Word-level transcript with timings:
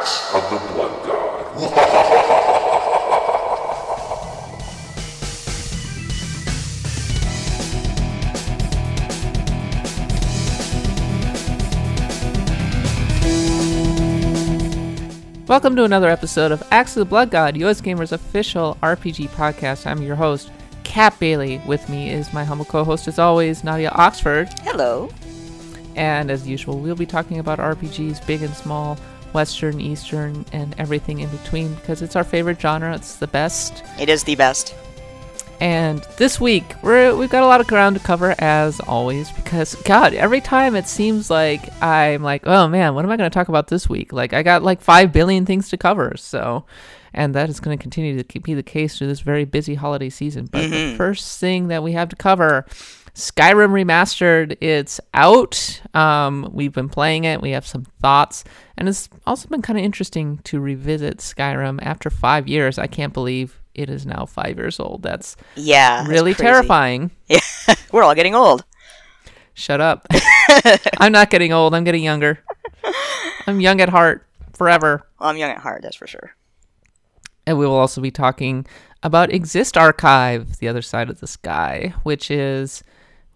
Axe 0.00 0.34
of 0.34 0.48
the 0.48 0.56
Blood 0.72 1.04
God. 1.04 1.44
Welcome 15.46 15.76
to 15.76 15.84
another 15.84 16.08
episode 16.08 16.50
of 16.50 16.62
Axe 16.70 16.96
of 16.96 17.00
the 17.00 17.04
Blood 17.04 17.30
God, 17.30 17.58
US 17.58 17.82
Gamer's 17.82 18.12
official 18.12 18.78
RPG 18.82 19.28
podcast. 19.30 19.86
I'm 19.86 20.00
your 20.00 20.16
host, 20.16 20.50
Kat 20.82 21.14
Bailey. 21.20 21.60
With 21.66 21.86
me 21.90 22.08
is 22.08 22.32
my 22.32 22.44
humble 22.44 22.64
co 22.64 22.84
host, 22.84 23.06
as 23.06 23.18
always, 23.18 23.62
Nadia 23.62 23.90
Oxford. 23.90 24.48
Hello. 24.60 25.10
And 25.94 26.30
as 26.30 26.48
usual, 26.48 26.78
we'll 26.78 26.96
be 26.96 27.04
talking 27.04 27.38
about 27.38 27.58
RPGs, 27.58 28.26
big 28.26 28.42
and 28.42 28.54
small, 28.54 28.96
Western, 29.32 29.80
Eastern, 29.80 30.44
and 30.52 30.74
everything 30.78 31.20
in 31.20 31.30
between 31.30 31.74
because 31.74 32.02
it's 32.02 32.16
our 32.16 32.24
favorite 32.24 32.60
genre. 32.60 32.94
It's 32.94 33.16
the 33.16 33.26
best. 33.26 33.82
It 33.98 34.08
is 34.08 34.24
the 34.24 34.34
best. 34.34 34.74
And 35.60 36.00
this 36.16 36.40
week, 36.40 36.64
we're, 36.82 37.14
we've 37.14 37.28
got 37.28 37.42
a 37.42 37.46
lot 37.46 37.60
of 37.60 37.66
ground 37.66 37.96
to 37.96 38.02
cover, 38.02 38.34
as 38.38 38.80
always, 38.80 39.30
because, 39.30 39.74
God, 39.74 40.14
every 40.14 40.40
time 40.40 40.74
it 40.74 40.86
seems 40.86 41.28
like 41.28 41.60
I'm 41.82 42.22
like, 42.22 42.46
oh 42.46 42.66
man, 42.66 42.94
what 42.94 43.04
am 43.04 43.10
I 43.10 43.18
going 43.18 43.30
to 43.30 43.34
talk 43.34 43.48
about 43.48 43.68
this 43.68 43.86
week? 43.86 44.10
Like, 44.10 44.32
I 44.32 44.42
got 44.42 44.62
like 44.62 44.80
5 44.80 45.12
billion 45.12 45.44
things 45.44 45.68
to 45.68 45.76
cover, 45.76 46.14
so. 46.16 46.64
And 47.12 47.34
that 47.34 47.50
is 47.50 47.60
going 47.60 47.76
to 47.76 47.82
continue 47.82 48.16
to 48.16 48.24
keep- 48.24 48.44
be 48.44 48.54
the 48.54 48.62
case 48.62 48.96
through 48.96 49.08
this 49.08 49.20
very 49.20 49.44
busy 49.44 49.74
holiday 49.74 50.08
season. 50.08 50.46
But 50.46 50.70
the 50.70 50.76
mm-hmm. 50.76 50.96
first 50.96 51.38
thing 51.38 51.68
that 51.68 51.82
we 51.82 51.92
have 51.92 52.08
to 52.08 52.16
cover 52.16 52.64
Skyrim 53.14 53.70
Remastered. 53.70 54.56
It's 54.60 55.00
out. 55.14 55.80
Um, 55.94 56.48
we've 56.52 56.72
been 56.72 56.88
playing 56.88 57.24
it. 57.24 57.40
We 57.40 57.50
have 57.50 57.66
some 57.66 57.84
thoughts. 58.00 58.44
And 58.76 58.88
it's 58.88 59.08
also 59.26 59.48
been 59.48 59.62
kind 59.62 59.78
of 59.78 59.84
interesting 59.84 60.38
to 60.44 60.60
revisit 60.60 61.18
Skyrim 61.18 61.80
after 61.82 62.08
five 62.10 62.48
years. 62.48 62.78
I 62.78 62.86
can't 62.86 63.12
believe 63.12 63.60
it 63.74 63.90
is 63.90 64.06
now 64.06 64.26
five 64.26 64.56
years 64.56 64.80
old. 64.80 65.02
That's 65.02 65.36
Yeah. 65.56 66.06
really 66.06 66.34
crazy. 66.34 66.44
terrifying. 66.50 67.10
Yeah. 67.28 67.40
We're 67.92 68.02
all 68.02 68.14
getting 68.14 68.34
old. 68.34 68.64
Shut 69.54 69.80
up. 69.80 70.06
I'm 70.98 71.12
not 71.12 71.30
getting 71.30 71.52
old. 71.52 71.74
I'm 71.74 71.84
getting 71.84 72.02
younger. 72.02 72.38
I'm 73.46 73.60
young 73.60 73.80
at 73.80 73.88
heart 73.88 74.26
forever. 74.54 75.06
Well, 75.20 75.28
I'm 75.30 75.36
young 75.36 75.50
at 75.50 75.58
heart, 75.58 75.82
that's 75.82 75.96
for 75.96 76.06
sure. 76.06 76.34
And 77.46 77.58
we 77.58 77.66
will 77.66 77.74
also 77.76 78.00
be 78.00 78.10
talking 78.10 78.66
about 79.02 79.32
Exist 79.32 79.76
Archive, 79.76 80.58
the 80.58 80.68
other 80.68 80.82
side 80.82 81.08
of 81.10 81.20
the 81.20 81.26
sky, 81.26 81.94
which 82.04 82.30
is, 82.30 82.82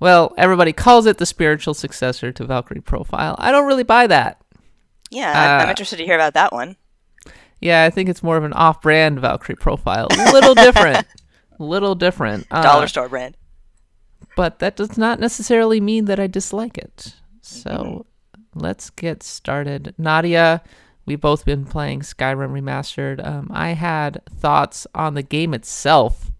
well, 0.01 0.35
everybody 0.37 0.73
calls 0.73 1.07
it 1.07 1.19
the 1.19 1.27
spiritual 1.27 1.75
successor 1.75 2.33
to 2.33 2.45
Valkyrie 2.45 2.81
Profile. 2.81 3.37
I 3.39 3.51
don't 3.53 3.67
really 3.67 3.83
buy 3.85 4.07
that. 4.09 4.41
Yeah, 5.11 5.31
I'm- 5.31 5.61
I'm 5.63 5.67
Uh, 5.69 5.71
interested 5.71 5.97
to 5.97 6.05
hear 6.05 6.15
about 6.17 6.35
that 6.35 6.53
one. 6.53 6.77
Yeah, 7.61 7.85
I 7.85 7.91
think 7.91 8.09
it's 8.09 8.23
more 8.23 8.37
of 8.37 8.45
an 8.45 8.53
off 8.53 8.83
brand 8.83 9.21
Valkyrie 9.21 9.57
Profile. 9.57 10.09
A 10.11 10.33
little 10.33 10.55
different. 10.55 11.07
A 11.59 11.63
little 11.65 11.95
different. 11.95 12.47
Uh, 12.51 12.63
Dollar 12.63 12.89
store 12.89 13.09
brand. 13.09 13.37
but 14.37 14.59
that 14.59 14.75
does 14.77 14.99
not 14.99 15.21
necessarily 15.21 15.81
mean 15.81 16.07
that 16.07 16.19
I 16.19 16.27
dislike 16.27 16.77
it. 16.77 17.15
So 17.41 18.05
let's 18.55 18.91
get 18.91 19.23
started. 19.23 19.95
Nadia, 19.97 20.61
we've 21.07 21.21
both 21.21 21.45
been 21.45 21.65
playing 21.65 22.01
Skyrim 22.01 22.51
Remastered. 22.51 23.25
Um, 23.25 23.49
I 23.53 23.71
had 23.75 24.21
thoughts 24.29 24.87
on 24.95 25.15
the 25.15 25.23
game 25.23 25.55
itself 25.55 26.33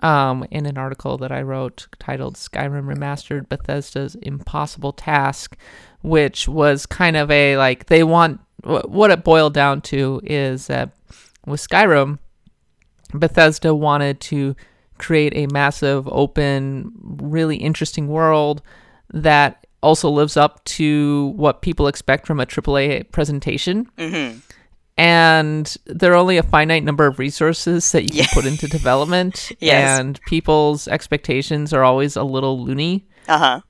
um, 0.00 0.46
in 0.50 0.66
an 0.66 0.78
article 0.78 1.18
that 1.18 1.32
I 1.32 1.42
wrote 1.42 1.86
titled 1.98 2.36
Skyrim 2.36 2.92
Remastered 2.92 3.48
Bethesda's 3.48 4.14
Impossible 4.16 4.92
Task, 4.92 5.56
which 6.02 6.48
was 6.48 6.86
kind 6.86 7.16
of 7.16 7.30
a 7.30 7.56
like, 7.56 7.86
they 7.86 8.04
want 8.04 8.40
what 8.64 9.10
it 9.10 9.24
boiled 9.24 9.54
down 9.54 9.80
to 9.82 10.20
is 10.24 10.68
that 10.68 10.90
with 11.46 11.66
Skyrim, 11.66 12.18
Bethesda 13.12 13.74
wanted 13.74 14.20
to 14.20 14.56
create 14.98 15.32
a 15.36 15.46
massive, 15.52 16.08
open, 16.08 16.92
really 17.02 17.56
interesting 17.56 18.08
world 18.08 18.62
that 19.12 19.66
also 19.82 20.08
lives 20.08 20.36
up 20.36 20.64
to 20.64 21.32
what 21.36 21.62
people 21.62 21.86
expect 21.86 22.26
from 22.26 22.40
a 22.40 22.46
AAA 22.46 23.10
presentation. 23.12 23.88
Mm-hmm. 23.98 24.38
And 24.96 25.74
there 25.86 26.12
are 26.12 26.16
only 26.16 26.36
a 26.36 26.42
finite 26.42 26.84
number 26.84 27.06
of 27.06 27.18
resources 27.18 27.90
that 27.92 28.02
you 28.04 28.08
can 28.10 28.18
Yeah. 28.18 28.26
put 28.32 28.46
into 28.46 28.68
development. 28.78 29.50
Yes. 29.60 29.98
And 29.98 30.20
people's 30.22 30.86
expectations 30.88 31.72
are 31.72 31.82
always 31.82 32.16
a 32.16 32.22
little 32.22 32.64
loony 32.64 33.06
Uh 33.28 33.38
huh. 33.38 33.60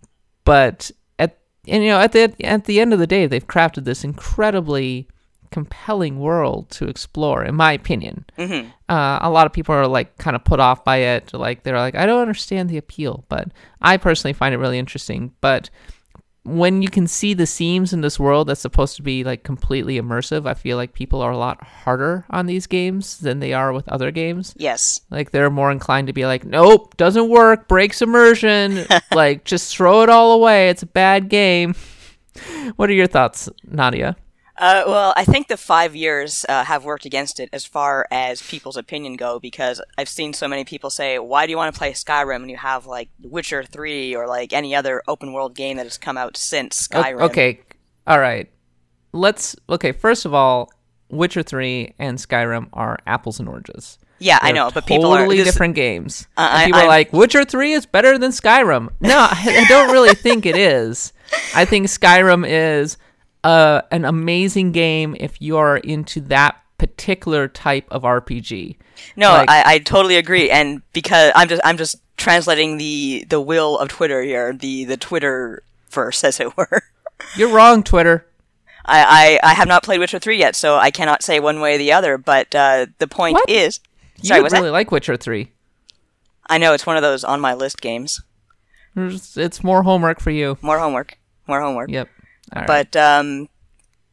but 0.44 0.90
at 1.18 1.38
and 1.66 1.82
you 1.82 1.90
know 1.90 2.00
at 2.00 2.12
the 2.12 2.34
at 2.44 2.64
the 2.66 2.80
end 2.80 2.92
of 2.92 2.98
the 2.98 3.06
day 3.06 3.26
they've 3.26 3.46
crafted 3.46 3.84
this 3.84 4.04
incredibly 4.04 5.08
compelling 5.50 6.18
world 6.18 6.68
to 6.68 6.86
explore 6.88 7.44
in 7.44 7.54
my 7.54 7.72
opinion 7.72 8.24
Mm-hmm. 8.36 8.68
uh, 8.88 9.18
a 9.22 9.30
lot 9.30 9.46
of 9.46 9.52
people 9.52 9.72
are 9.74 9.86
like 9.86 10.18
kind 10.18 10.34
of 10.34 10.44
put 10.44 10.58
off 10.58 10.84
by 10.84 10.96
it 10.96 11.32
like 11.32 11.62
they're 11.62 11.78
like 11.78 11.94
i 11.94 12.04
don't 12.06 12.20
understand 12.20 12.68
the 12.68 12.76
appeal 12.76 13.24
but 13.28 13.48
i 13.80 13.96
personally 13.96 14.32
find 14.32 14.52
it 14.52 14.58
really 14.58 14.80
interesting 14.80 15.32
but 15.40 15.70
when 16.46 16.82
you 16.82 16.88
can 16.88 17.06
see 17.06 17.32
the 17.32 17.46
seams 17.46 17.92
in 17.94 18.02
this 18.02 18.20
world 18.20 18.46
that's 18.48 18.60
supposed 18.60 18.96
to 18.96 19.02
be 19.02 19.24
like 19.24 19.42
completely 19.44 19.98
immersive 19.98 20.46
i 20.46 20.52
feel 20.52 20.76
like 20.76 20.92
people 20.92 21.22
are 21.22 21.30
a 21.32 21.38
lot 21.38 21.62
harder 21.64 22.26
on 22.28 22.44
these 22.46 22.66
games 22.66 23.18
than 23.20 23.40
they 23.40 23.52
are 23.54 23.72
with 23.72 23.88
other 23.88 24.10
games 24.10 24.54
Yes. 24.58 25.00
like 25.10 25.30
they're 25.30 25.48
more 25.50 25.70
inclined 25.72 26.06
to 26.08 26.12
be 26.12 26.26
like, 26.26 26.44
nope, 26.44 26.96
doesn't 26.98 27.28
work, 27.30 27.66
breaks 27.66 28.02
immersion, 28.02 28.84
like 29.12 29.44
just 29.44 29.74
throw 29.74 30.02
it 30.02 30.10
all 30.10 30.32
away. 30.32 30.68
It's 30.68 30.82
a 30.82 30.86
bad 30.86 31.28
game. 31.28 31.74
What 32.76 32.90
are 32.90 32.94
your 32.94 33.06
thoughts, 33.06 33.48
Nadia? 33.64 34.16
Uh, 34.56 34.84
well, 34.86 35.12
I 35.16 35.24
think 35.24 35.48
the 35.48 35.56
five 35.56 35.96
years 35.96 36.46
uh, 36.48 36.62
have 36.64 36.84
worked 36.84 37.04
against 37.04 37.40
it 37.40 37.48
as 37.52 37.64
far 37.66 38.06
as 38.10 38.40
people's 38.40 38.76
opinion 38.76 39.16
go 39.16 39.40
because 39.40 39.80
I've 39.98 40.08
seen 40.08 40.32
so 40.32 40.46
many 40.46 40.64
people 40.64 40.90
say, 40.90 41.18
"Why 41.18 41.46
do 41.46 41.50
you 41.50 41.56
want 41.56 41.74
to 41.74 41.78
play 41.78 41.92
Skyrim 41.92 42.40
when 42.40 42.48
you 42.48 42.56
have 42.56 42.86
like 42.86 43.08
Witcher 43.22 43.64
Three 43.64 44.14
or 44.14 44.28
like 44.28 44.52
any 44.52 44.74
other 44.74 45.02
open 45.08 45.32
world 45.32 45.56
game 45.56 45.76
that 45.78 45.86
has 45.86 45.98
come 45.98 46.16
out 46.16 46.36
since 46.36 46.86
Skyrim?" 46.88 47.20
okay, 47.22 47.60
all 48.06 48.20
right. 48.20 48.48
Let's 49.12 49.56
okay. 49.68 49.90
First 49.92 50.24
of 50.24 50.34
all, 50.34 50.70
Witcher 51.10 51.42
Three 51.42 51.94
and 51.98 52.18
Skyrim 52.18 52.68
are 52.72 52.98
apples 53.06 53.40
and 53.40 53.48
oranges. 53.48 53.98
Yeah, 54.20 54.38
I 54.40 54.46
They're 54.52 54.54
know, 54.54 54.70
but 54.72 54.86
people 54.86 55.10
are 55.12 55.18
totally 55.18 55.38
this- 55.38 55.52
different 55.52 55.74
games. 55.74 56.28
Uh, 56.36 56.48
And 56.52 56.62
I- 56.62 56.64
people 56.66 56.80
are 56.82 56.86
like, 56.86 57.12
Witcher 57.12 57.44
Three 57.44 57.72
is 57.72 57.84
better 57.86 58.16
than 58.18 58.30
Skyrim. 58.30 58.88
No, 59.00 59.18
I, 59.18 59.62
I 59.62 59.64
don't 59.68 59.90
really 59.90 60.14
think 60.14 60.46
it 60.46 60.56
is. 60.56 61.12
I 61.56 61.64
think 61.64 61.88
Skyrim 61.88 62.46
is 62.48 62.96
uh, 63.44 63.82
an 63.90 64.04
amazing 64.04 64.72
game 64.72 65.16
if 65.20 65.40
you 65.40 65.56
are 65.58 65.76
into 65.76 66.20
that 66.22 66.56
particular 66.78 67.46
type 67.48 67.86
of 67.90 68.02
RPG. 68.02 68.76
No, 69.16 69.30
Like- 69.32 69.48
I, 69.50 69.74
I 69.74 69.78
totally 69.78 70.16
agree, 70.16 70.50
and 70.50 70.82
because 70.92 71.30
I'm 71.34 71.48
just 71.48 71.60
I'm 71.64 71.76
just 71.76 71.96
translating 72.16 72.76
the 72.78 73.24
the 73.28 73.40
will 73.40 73.78
of 73.78 73.88
Twitter 73.88 74.22
here, 74.22 74.52
the 74.52 74.84
the 74.84 74.96
Twitter 74.96 75.62
verse, 75.90 76.24
as 76.24 76.40
it 76.40 76.56
were. 76.56 76.82
You're 77.36 77.50
wrong, 77.52 77.82
Twitter. 77.82 78.26
I, 78.86 79.38
I, 79.42 79.50
I 79.50 79.54
have 79.54 79.66
not 79.68 79.82
played 79.82 79.98
Witcher 79.98 80.18
three 80.18 80.38
yet, 80.38 80.54
so 80.54 80.76
I 80.76 80.90
cannot 80.90 81.22
say 81.22 81.40
one 81.40 81.60
way 81.60 81.76
or 81.76 81.78
the 81.78 81.92
other. 81.92 82.18
But 82.18 82.54
uh, 82.54 82.86
the 82.98 83.06
point 83.08 83.34
What? 83.34 83.48
is, 83.48 83.80
You 84.20 84.28
sorry, 84.28 84.42
would 84.42 84.52
really 84.52 84.66
that? 84.66 84.72
like 84.72 84.90
Witcher 84.90 85.16
Three. 85.16 85.52
I 86.46 86.58
know 86.58 86.74
it's 86.74 86.84
one 86.84 86.96
of 86.96 87.02
those 87.02 87.24
on 87.24 87.40
my 87.40 87.54
list 87.54 87.80
games. 87.80 88.20
It's 88.96 89.64
more 89.64 89.82
homework 89.82 90.20
for 90.20 90.30
you. 90.30 90.58
More 90.60 90.78
homework, 90.78 91.18
more 91.48 91.60
homework. 91.60 91.90
Yep. 91.90 92.08
Right. 92.54 92.66
But 92.66 92.96
um, 92.96 93.48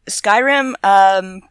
Skyrim, 0.07 0.73
um, 0.83 1.41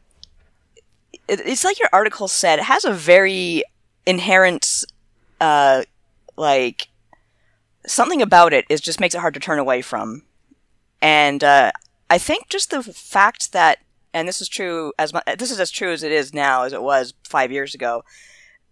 it, 1.29 1.41
it's 1.41 1.65
like 1.65 1.79
your 1.79 1.89
article 1.93 2.29
said, 2.29 2.59
it 2.59 2.65
has 2.65 2.85
a 2.85 2.93
very 2.93 3.63
inherent, 4.07 4.85
uh, 5.41 5.83
like 6.37 6.89
something 7.87 8.23
about 8.23 8.53
it 8.53 8.65
is 8.69 8.81
just 8.81 9.01
makes 9.01 9.15
it 9.15 9.21
hard 9.21 9.35
to 9.35 9.41
turn 9.41 9.59
away 9.59 9.83
from. 9.83 10.23
And 11.03 11.43
uh, 11.43 11.73
I 12.09 12.19
think 12.19 12.49
just 12.49 12.71
the 12.71 12.83
fact 12.83 13.53
that, 13.53 13.79
and 14.13 14.27
this 14.27 14.41
is 14.41 14.49
true 14.49 14.93
as 14.99 15.15
mu- 15.15 15.21
this 15.39 15.51
is 15.51 15.61
as 15.61 15.71
true 15.71 15.93
as 15.93 16.03
it 16.03 16.13
is 16.13 16.35
now 16.35 16.65
as 16.65 16.73
it 16.73 16.83
was 16.83 17.15
five 17.25 17.53
years 17.53 17.75
ago. 17.75 18.05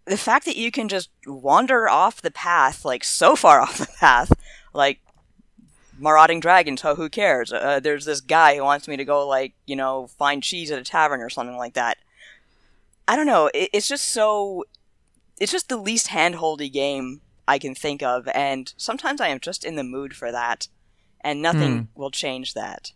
The 0.04 0.16
fact 0.16 0.46
that 0.46 0.56
you 0.56 0.70
can 0.70 0.88
just 0.88 1.10
wander 1.26 1.88
off 1.88 2.22
the 2.22 2.30
path, 2.30 2.84
like 2.84 3.04
so 3.04 3.36
far 3.36 3.60
off 3.62 3.78
the 3.78 3.86
path, 3.98 4.32
like 4.74 5.00
marauding 5.98 6.40
dragons. 6.40 6.82
So 6.82 6.94
who 6.94 7.08
cares? 7.08 7.52
Uh, 7.52 7.80
there's 7.80 8.04
this 8.04 8.20
guy 8.20 8.56
who 8.56 8.64
wants 8.64 8.88
me 8.88 8.96
to 8.96 9.04
go 9.04 9.26
like 9.26 9.54
you 9.66 9.76
know 9.76 10.06
find 10.06 10.42
cheese 10.42 10.70
at 10.70 10.78
a 10.78 10.84
tavern 10.84 11.20
or 11.20 11.30
something 11.30 11.56
like 11.56 11.74
that. 11.74 11.98
I 13.06 13.16
don't 13.16 13.26
know. 13.26 13.50
It, 13.54 13.70
it's 13.72 13.88
just 13.88 14.10
so. 14.10 14.64
It's 15.40 15.52
just 15.52 15.68
the 15.68 15.76
least 15.76 16.08
handholdy 16.08 16.72
game 16.72 17.20
I 17.46 17.58
can 17.58 17.74
think 17.74 18.02
of, 18.02 18.28
and 18.34 18.72
sometimes 18.76 19.20
I 19.20 19.28
am 19.28 19.38
just 19.38 19.64
in 19.64 19.76
the 19.76 19.84
mood 19.84 20.14
for 20.14 20.32
that, 20.32 20.66
and 21.20 21.40
nothing 21.40 21.88
will 21.94 22.10
change 22.10 22.54
that. 22.54 22.92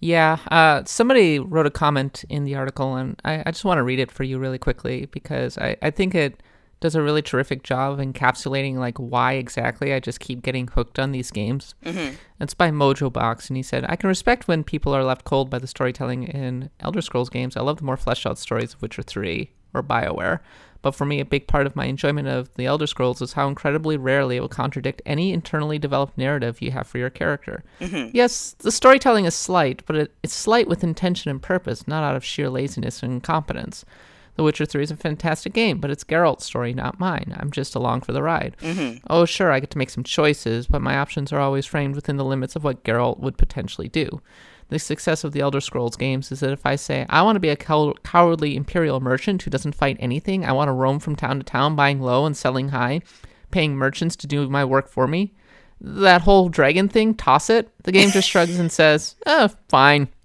Yeah, 0.00 0.38
uh, 0.50 0.82
somebody 0.86 1.38
wrote 1.38 1.66
a 1.66 1.70
comment 1.70 2.24
in 2.30 2.44
the 2.44 2.54
article, 2.54 2.96
and 2.96 3.20
I, 3.22 3.42
I 3.44 3.50
just 3.50 3.66
want 3.66 3.76
to 3.76 3.82
read 3.82 3.98
it 3.98 4.10
for 4.10 4.24
you 4.24 4.38
really 4.38 4.58
quickly 4.58 5.06
because 5.12 5.58
I, 5.58 5.76
I 5.82 5.90
think 5.90 6.14
it 6.14 6.42
does 6.80 6.94
a 6.94 7.02
really 7.02 7.22
terrific 7.22 7.62
job 7.62 7.92
of 7.92 7.98
encapsulating 7.98 8.76
like 8.76 8.96
why 8.98 9.34
exactly 9.34 9.92
I 9.92 10.00
just 10.00 10.18
keep 10.18 10.42
getting 10.42 10.66
hooked 10.68 10.98
on 10.98 11.12
these 11.12 11.30
games. 11.30 11.74
Mm-hmm. 11.84 12.14
It's 12.40 12.54
by 12.54 12.70
Mojo 12.70 13.12
Box, 13.12 13.48
and 13.48 13.56
he 13.56 13.62
said, 13.62 13.84
"I 13.88 13.96
can 13.96 14.08
respect 14.08 14.48
when 14.48 14.64
people 14.64 14.94
are 14.94 15.04
left 15.04 15.24
cold 15.24 15.50
by 15.50 15.58
the 15.58 15.66
storytelling 15.66 16.24
in 16.24 16.70
Elder 16.80 17.02
Scrolls 17.02 17.28
games. 17.28 17.56
I 17.56 17.60
love 17.60 17.78
the 17.78 17.84
more 17.84 17.98
fleshed 17.98 18.26
out 18.26 18.38
stories 18.38 18.74
of 18.74 18.82
Witcher 18.82 19.02
Three 19.02 19.52
or 19.74 19.82
Bioware." 19.82 20.40
But 20.82 20.94
for 20.94 21.04
me, 21.04 21.20
a 21.20 21.26
big 21.26 21.46
part 21.46 21.66
of 21.66 21.76
my 21.76 21.84
enjoyment 21.84 22.26
of 22.26 22.54
the 22.54 22.64
Elder 22.64 22.86
Scrolls 22.86 23.20
is 23.20 23.34
how 23.34 23.48
incredibly 23.48 23.98
rarely 23.98 24.36
it 24.36 24.40
will 24.40 24.48
contradict 24.48 25.02
any 25.04 25.32
internally 25.32 25.78
developed 25.78 26.16
narrative 26.16 26.62
you 26.62 26.70
have 26.70 26.86
for 26.86 26.96
your 26.96 27.10
character. 27.10 27.62
Mm-hmm. 27.80 28.10
Yes, 28.14 28.56
the 28.60 28.72
storytelling 28.72 29.26
is 29.26 29.34
slight, 29.34 29.82
but 29.84 29.96
it, 29.96 30.12
it's 30.22 30.32
slight 30.32 30.68
with 30.68 30.82
intention 30.82 31.30
and 31.30 31.42
purpose, 31.42 31.86
not 31.86 32.02
out 32.02 32.16
of 32.16 32.24
sheer 32.24 32.48
laziness 32.48 33.02
and 33.02 33.12
incompetence. 33.12 33.84
The 34.40 34.44
Witcher 34.44 34.64
3 34.64 34.84
is 34.84 34.90
a 34.90 34.96
fantastic 34.96 35.52
game, 35.52 35.80
but 35.80 35.90
it's 35.90 36.02
Geralt's 36.02 36.46
story, 36.46 36.72
not 36.72 36.98
mine. 36.98 37.36
I'm 37.38 37.50
just 37.50 37.74
along 37.74 38.00
for 38.00 38.12
the 38.12 38.22
ride. 38.22 38.56
Mm-hmm. 38.62 39.04
Oh, 39.10 39.26
sure, 39.26 39.52
I 39.52 39.60
get 39.60 39.68
to 39.72 39.76
make 39.76 39.90
some 39.90 40.02
choices, 40.02 40.66
but 40.66 40.80
my 40.80 40.96
options 40.96 41.30
are 41.30 41.38
always 41.38 41.66
framed 41.66 41.94
within 41.94 42.16
the 42.16 42.24
limits 42.24 42.56
of 42.56 42.64
what 42.64 42.82
Geralt 42.82 43.18
would 43.20 43.36
potentially 43.36 43.86
do. 43.86 44.22
The 44.70 44.78
success 44.78 45.24
of 45.24 45.32
the 45.32 45.40
Elder 45.40 45.60
Scrolls 45.60 45.94
games 45.94 46.32
is 46.32 46.40
that 46.40 46.52
if 46.52 46.64
I 46.64 46.76
say, 46.76 47.04
I 47.10 47.20
want 47.20 47.36
to 47.36 47.40
be 47.40 47.50
a 47.50 47.56
cow- 47.56 47.92
cowardly 48.02 48.56
imperial 48.56 48.98
merchant 48.98 49.42
who 49.42 49.50
doesn't 49.50 49.74
fight 49.74 49.98
anything, 50.00 50.46
I 50.46 50.52
want 50.52 50.68
to 50.68 50.72
roam 50.72 51.00
from 51.00 51.16
town 51.16 51.36
to 51.36 51.44
town 51.44 51.76
buying 51.76 52.00
low 52.00 52.24
and 52.24 52.34
selling 52.34 52.70
high, 52.70 53.02
paying 53.50 53.76
merchants 53.76 54.16
to 54.16 54.26
do 54.26 54.48
my 54.48 54.64
work 54.64 54.88
for 54.88 55.06
me, 55.06 55.34
that 55.82 56.22
whole 56.22 56.48
dragon 56.48 56.88
thing, 56.88 57.12
toss 57.12 57.50
it. 57.50 57.68
The 57.82 57.92
game 57.92 58.10
just 58.10 58.30
shrugs 58.30 58.58
and 58.58 58.72
says, 58.72 59.16
oh, 59.26 59.50
fine. 59.68 60.08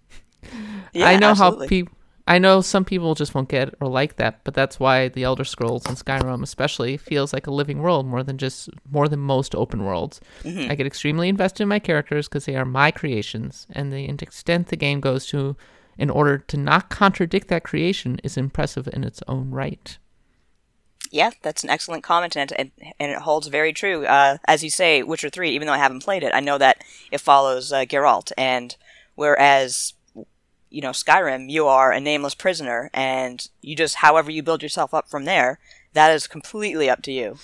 Yeah, 0.94 1.09
I 1.09 1.18
know 1.18 1.31
absolutely. 1.31 1.65
how 1.65 1.69
people. 1.69 1.94
I 2.27 2.39
know 2.39 2.62
some 2.62 2.86
people 2.86 3.13
just 3.13 3.36
won't 3.36 3.50
get 3.50 3.75
or 3.80 3.88
like 3.88 4.16
that, 4.16 4.44
but 4.44 4.56
that's 4.56 4.80
why 4.80 5.10
the 5.10 5.24
Elder 5.24 5.44
Scrolls 5.44 5.86
and 5.86 5.95
Skyrim 5.95 6.42
especially 6.42 6.98
feels 6.98 7.33
like 7.33 7.45
a 7.45 7.54
living 7.54 7.83
world 7.83 8.07
more 8.07 8.24
than 8.24 8.39
just 8.39 8.69
more 8.89 9.07
than 9.07 9.19
most 9.19 9.54
open 9.54 9.83
worlds. 9.83 10.19
Mm-hmm. 10.44 10.72
I 10.72 10.75
get 10.75 10.88
extremely 10.88 11.30
invested 11.30 11.63
in 11.63 11.69
my 11.69 11.80
characters 11.80 12.27
because 12.27 12.45
they 12.45 12.56
are 12.56 12.66
my 12.66 12.89
creations, 12.89 13.68
and 13.72 13.94
the 13.94 14.06
extent 14.06 14.68
the 14.68 14.75
game 14.75 15.01
goes 15.01 15.27
to 15.27 15.56
in 15.98 16.10
order 16.10 16.38
to 16.38 16.57
not 16.57 16.89
contradict 16.89 17.48
that 17.50 17.63
creation 17.63 18.19
is 18.24 18.38
impressive 18.38 18.89
in 18.92 19.04
its 19.04 19.21
own 19.28 19.51
right. 19.51 19.98
Yeah, 21.12 21.30
that's 21.44 21.63
an 21.63 21.69
excellent 21.69 22.04
comment, 22.04 22.36
and, 22.36 22.51
and, 22.57 22.71
and 23.00 23.12
it 23.12 23.19
holds 23.19 23.48
very 23.48 23.71
true. 23.71 24.06
Uh, 24.06 24.38
as 24.48 24.63
you 24.63 24.69
say, 24.69 25.04
Witcher 25.04 25.30
3, 25.30 25.51
even 25.51 25.68
though 25.68 25.74
I 25.74 25.78
haven't 25.78 26.04
played 26.04 26.24
it, 26.24 26.33
I 26.33 26.39
know 26.39 26.57
that 26.57 26.83
it 27.12 27.21
follows 27.21 27.71
uh, 27.71 27.86
Geralt, 27.86 28.31
and 28.38 28.75
whereas, 29.13 29.94
you 30.75 30.81
know, 30.81 30.89
Skyrim, 30.89 31.50
you 31.50 31.68
are 31.68 31.94
a 31.94 32.01
nameless 32.01 32.36
prisoner, 32.36 32.89
and 32.94 33.48
you 33.62 33.77
just, 33.77 33.95
however 33.95 34.30
you 34.30 34.44
build 34.44 34.62
yourself 34.62 34.94
up 34.94 35.07
from 35.07 35.24
there, 35.24 35.57
that 35.94 36.13
is 36.13 36.27
completely 36.27 36.89
up 36.89 37.01
to 37.04 37.13
you. 37.13 37.38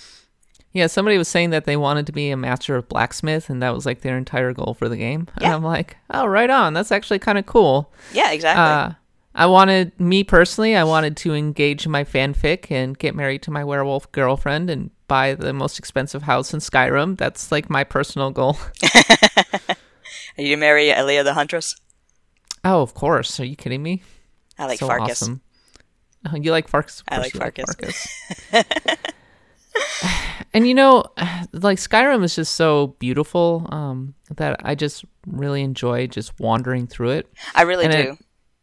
Yeah, 0.74 0.86
somebody 0.86 1.16
was 1.16 1.28
saying 1.28 1.48
that 1.48 1.64
they 1.64 1.78
wanted 1.78 2.04
to 2.06 2.12
be 2.12 2.28
a 2.30 2.36
master 2.36 2.76
of 2.76 2.90
blacksmith, 2.90 3.48
and 3.48 3.62
that 3.62 3.72
was 3.74 3.86
like 3.86 4.02
their 4.02 4.18
entire 4.18 4.52
goal 4.52 4.74
for 4.74 4.86
the 4.86 4.98
game. 4.98 5.28
And 5.36 5.44
Yeah. 5.44 5.54
I'm 5.54 5.64
like, 5.64 5.96
oh, 6.10 6.26
right 6.26 6.50
on. 6.50 6.74
That's 6.74 6.92
actually 6.92 7.20
kind 7.20 7.38
of 7.38 7.46
cool. 7.46 7.90
Yeah, 8.12 8.32
exactly. 8.32 8.62
Uh, 8.62 8.98
I 9.34 9.46
wanted, 9.46 9.98
me 9.98 10.24
personally, 10.24 10.76
I 10.76 10.84
wanted 10.84 11.16
to 11.18 11.34
engage 11.34 11.86
in 11.86 11.90
my 11.90 12.04
fanfic 12.04 12.70
and 12.70 12.98
get 12.98 13.14
married 13.14 13.40
to 13.44 13.50
my 13.50 13.64
werewolf 13.64 14.12
girlfriend 14.12 14.68
and 14.68 14.90
buy 15.08 15.32
the 15.32 15.54
most 15.54 15.78
expensive 15.78 16.24
house 16.24 16.52
in 16.52 16.60
Skyrim. 16.60 17.16
That's 17.16 17.50
like 17.50 17.70
my 17.70 17.82
personal 17.82 18.30
goal. 18.30 18.58
Are 18.84 19.76
you 20.36 20.58
marry 20.58 20.88
Aela 20.88 21.24
the 21.24 21.32
Huntress? 21.32 21.76
Oh, 22.64 22.82
of 22.82 22.94
course. 22.94 23.38
Are 23.40 23.44
you 23.44 23.56
kidding 23.56 23.82
me? 23.82 24.02
I 24.58 24.66
like 24.66 24.78
so 24.78 24.86
Farkas. 24.86 25.22
awesome. 25.22 25.40
Oh, 26.30 26.36
you 26.36 26.50
like 26.52 26.68
Farkas? 26.68 27.02
I 27.08 27.18
like 27.18 27.32
Farkas. 27.32 27.74
Farkas. 27.74 28.06
and 30.52 30.66
you 30.66 30.74
know, 30.74 31.04
like 31.52 31.78
Skyrim 31.78 32.22
is 32.24 32.36
just 32.36 32.54
so 32.54 32.88
beautiful 32.98 33.66
um, 33.70 34.14
that 34.36 34.60
I 34.64 34.74
just 34.74 35.04
really 35.26 35.62
enjoy 35.62 36.06
just 36.06 36.38
wandering 36.38 36.86
through 36.86 37.10
it. 37.10 37.32
I 37.54 37.62
really 37.62 37.84
And 37.86 37.92
do. 37.92 37.98
it- 38.12 38.18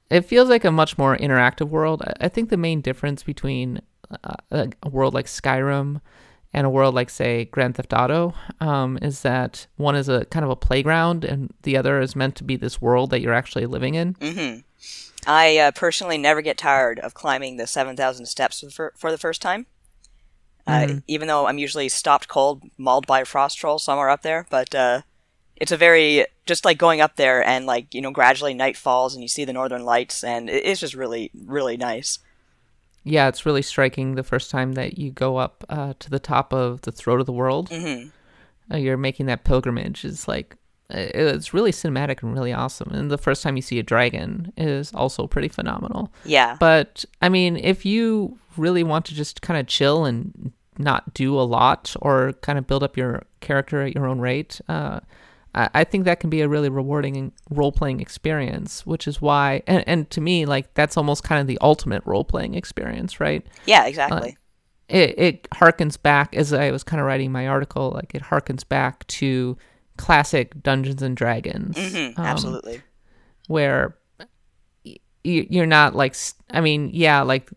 it 0.10 0.26
feels 0.26 0.50
like 0.50 0.66
a 0.66 0.72
much 0.72 0.98
more 0.98 1.16
interactive 1.16 1.70
world. 1.70 2.02
I- 2.02 2.26
I 2.26 2.28
think 2.30 2.50
the 2.50 2.58
main 2.58 2.82
difference 2.82 3.22
between 3.22 3.80
uh, 4.24 4.34
a 4.82 4.90
world 4.90 5.14
like 5.14 5.28
Skyrim 5.28 6.02
and 6.54 6.66
a 6.66 6.70
world 6.70 6.96
like, 6.96 7.10
say, 7.10 7.46
Grand 7.46 7.76
Theft 7.76 7.94
Auto 7.94 8.34
um, 8.60 8.98
is 9.02 9.22
that 9.22 9.68
one 9.78 9.96
is 9.96 10.10
a 10.10 10.26
kind 10.26 10.44
of 10.44 10.50
a 10.50 10.56
playground, 10.56 11.24
and 11.24 11.54
the 11.64 11.78
other 11.78 12.00
is 12.00 12.16
meant 12.16 12.36
to 12.38 12.44
be 12.44 12.56
this 12.56 12.82
world 12.82 13.12
that 13.12 13.22
you're 13.22 13.34
actually 13.34 13.66
living 13.66 13.96
in. 13.96 14.16
Mm. 14.16 14.64
I 15.28 15.58
uh, 15.58 15.72
personally 15.72 16.18
never 16.18 16.42
get 16.42 16.58
tired 16.58 17.00
of 17.00 17.14
climbing 17.14 17.58
the 17.58 17.68
7,000 17.68 18.26
steps 18.26 18.64
for, 18.74 18.94
for 18.98 19.12
the 19.12 19.18
first 19.18 19.42
time. 19.42 19.66
Uh, 20.66 21.00
even 21.08 21.28
though 21.28 21.48
I'm 21.48 21.58
usually 21.58 21.90
stopped 21.90 22.28
cold, 22.28 22.64
mauled 22.78 23.08
by 23.08 23.22
a 23.22 23.26
frost 23.26 23.58
troll 23.58 23.80
somewhere 23.80 24.10
up 24.10 24.22
there, 24.22 24.46
but 24.52 24.76
uh, 24.76 25.02
it's 25.56 25.72
a 25.72 25.78
very 25.78 26.26
just 26.46 26.66
like 26.66 26.78
going 26.78 27.02
up 27.02 27.16
there 27.16 27.44
and 27.44 27.66
like 27.66 27.94
you 27.94 28.02
know 28.02 28.12
gradually 28.12 28.54
night 28.54 28.78
falls 28.78 29.14
and 29.14 29.24
you 29.24 29.28
see 29.28 29.46
the 29.46 29.54
northern 29.54 29.84
lights 29.84 30.24
and 30.24 30.50
it's 30.50 30.80
just 30.80 30.94
really 30.94 31.32
really 31.46 31.78
nice. 31.78 32.20
Yeah, 33.04 33.28
it's 33.28 33.46
really 33.46 33.62
striking 33.62 34.16
the 34.16 34.24
first 34.24 34.52
time 34.52 34.74
that 34.74 34.98
you 34.98 35.12
go 35.12 35.38
up 35.38 35.64
uh, 35.70 35.94
to 36.00 36.10
the 36.10 36.20
top 36.20 36.54
of 36.54 36.82
the 36.82 36.92
throat 36.92 37.20
of 37.20 37.26
the 37.26 37.34
world. 37.34 37.70
hmm 37.70 38.10
Uh, 38.72 38.78
you're 38.78 38.98
making 38.98 39.26
that 39.26 39.44
pilgrimage. 39.44 40.06
It's 40.06 40.28
like 40.28 40.56
uh, 40.94 40.98
it's 41.14 41.54
really 41.54 41.72
cinematic 41.72 42.22
and 42.24 42.34
really 42.34 42.54
awesome. 42.54 42.90
And 42.92 43.10
the 43.10 43.18
first 43.18 43.42
time 43.44 43.56
you 43.56 43.62
see 43.62 43.80
a 43.80 43.84
dragon 43.84 44.52
is 44.58 44.94
also 44.94 45.28
pretty 45.28 45.48
phenomenal. 45.48 46.12
Yeah, 46.26 46.58
But 46.60 47.06
I 47.22 47.30
mean, 47.30 47.58
if 47.58 47.86
you 47.86 48.38
really 48.58 48.84
want 48.84 49.06
to 49.06 49.16
just 49.16 49.42
kind 49.42 49.60
of 49.60 49.68
chill 49.68 50.06
and 50.06 50.52
not 50.78 51.14
do 51.14 51.40
a 51.40 51.42
lot 51.44 51.96
or 52.02 52.34
kind 52.42 52.58
of 52.58 52.66
build 52.68 52.84
up 52.84 52.98
your 52.98 53.24
character 53.40 53.82
at 53.82 53.94
your 53.96 54.08
own 54.08 54.20
rate, 54.20 54.62
uh, 54.68 55.00
I, 55.56 55.70
I 55.74 55.84
think 55.84 56.06
that 56.06 56.20
can 56.20 56.30
be 56.30 56.42
a 56.42 56.48
really 56.48 56.70
rewarding 56.70 57.32
role 57.50 57.72
playing 57.72 58.00
experience, 58.00 58.86
which 58.86 59.08
is 59.08 59.22
why, 59.22 59.62
and, 59.68 59.84
and 59.88 60.10
to 60.12 60.22
me, 60.22 60.46
like 60.46 60.74
that's 60.74 60.98
almost 60.98 61.24
kind 61.24 61.42
of 61.42 61.48
the 61.48 61.58
ultimate 61.62 62.04
role 62.06 62.24
playing 62.24 62.54
experience, 62.56 63.20
right? 63.20 63.46
yeah, 63.66 63.86
exactly. 63.86 64.38
It, 64.88 65.20
it 65.20 65.50
harkens 65.52 66.02
back, 66.02 66.36
as 66.36 66.52
I 66.52 66.72
was 66.72 66.84
kind 66.84 67.00
of 67.00 67.06
writing 67.06 67.32
my 67.32 67.48
article, 67.48 67.92
like 67.92 68.16
it 68.16 68.24
harkens 68.24 68.68
back 68.68 69.06
to 69.08 69.56
classic 69.98 70.64
Dungeons 70.64 71.02
and 71.04 71.16
Dragons. 71.16 71.78
hmm 71.78 71.98
um, 71.98 72.14
absolutely. 72.18 72.82
where 73.48 73.96
y- 74.86 74.98
you're 75.24 75.66
not 75.66 75.96
like 75.96 76.16
i 76.52 76.62
mean 76.62 76.90
yeah 76.94 77.22
like 77.22 77.50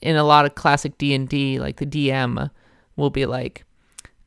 in 0.00 0.16
a 0.16 0.24
lot 0.24 0.44
of 0.44 0.54
classic 0.54 0.98
d&d 0.98 1.58
like 1.60 1.76
the 1.76 1.86
dm 1.86 2.50
will 2.96 3.10
be 3.10 3.26
like 3.26 3.64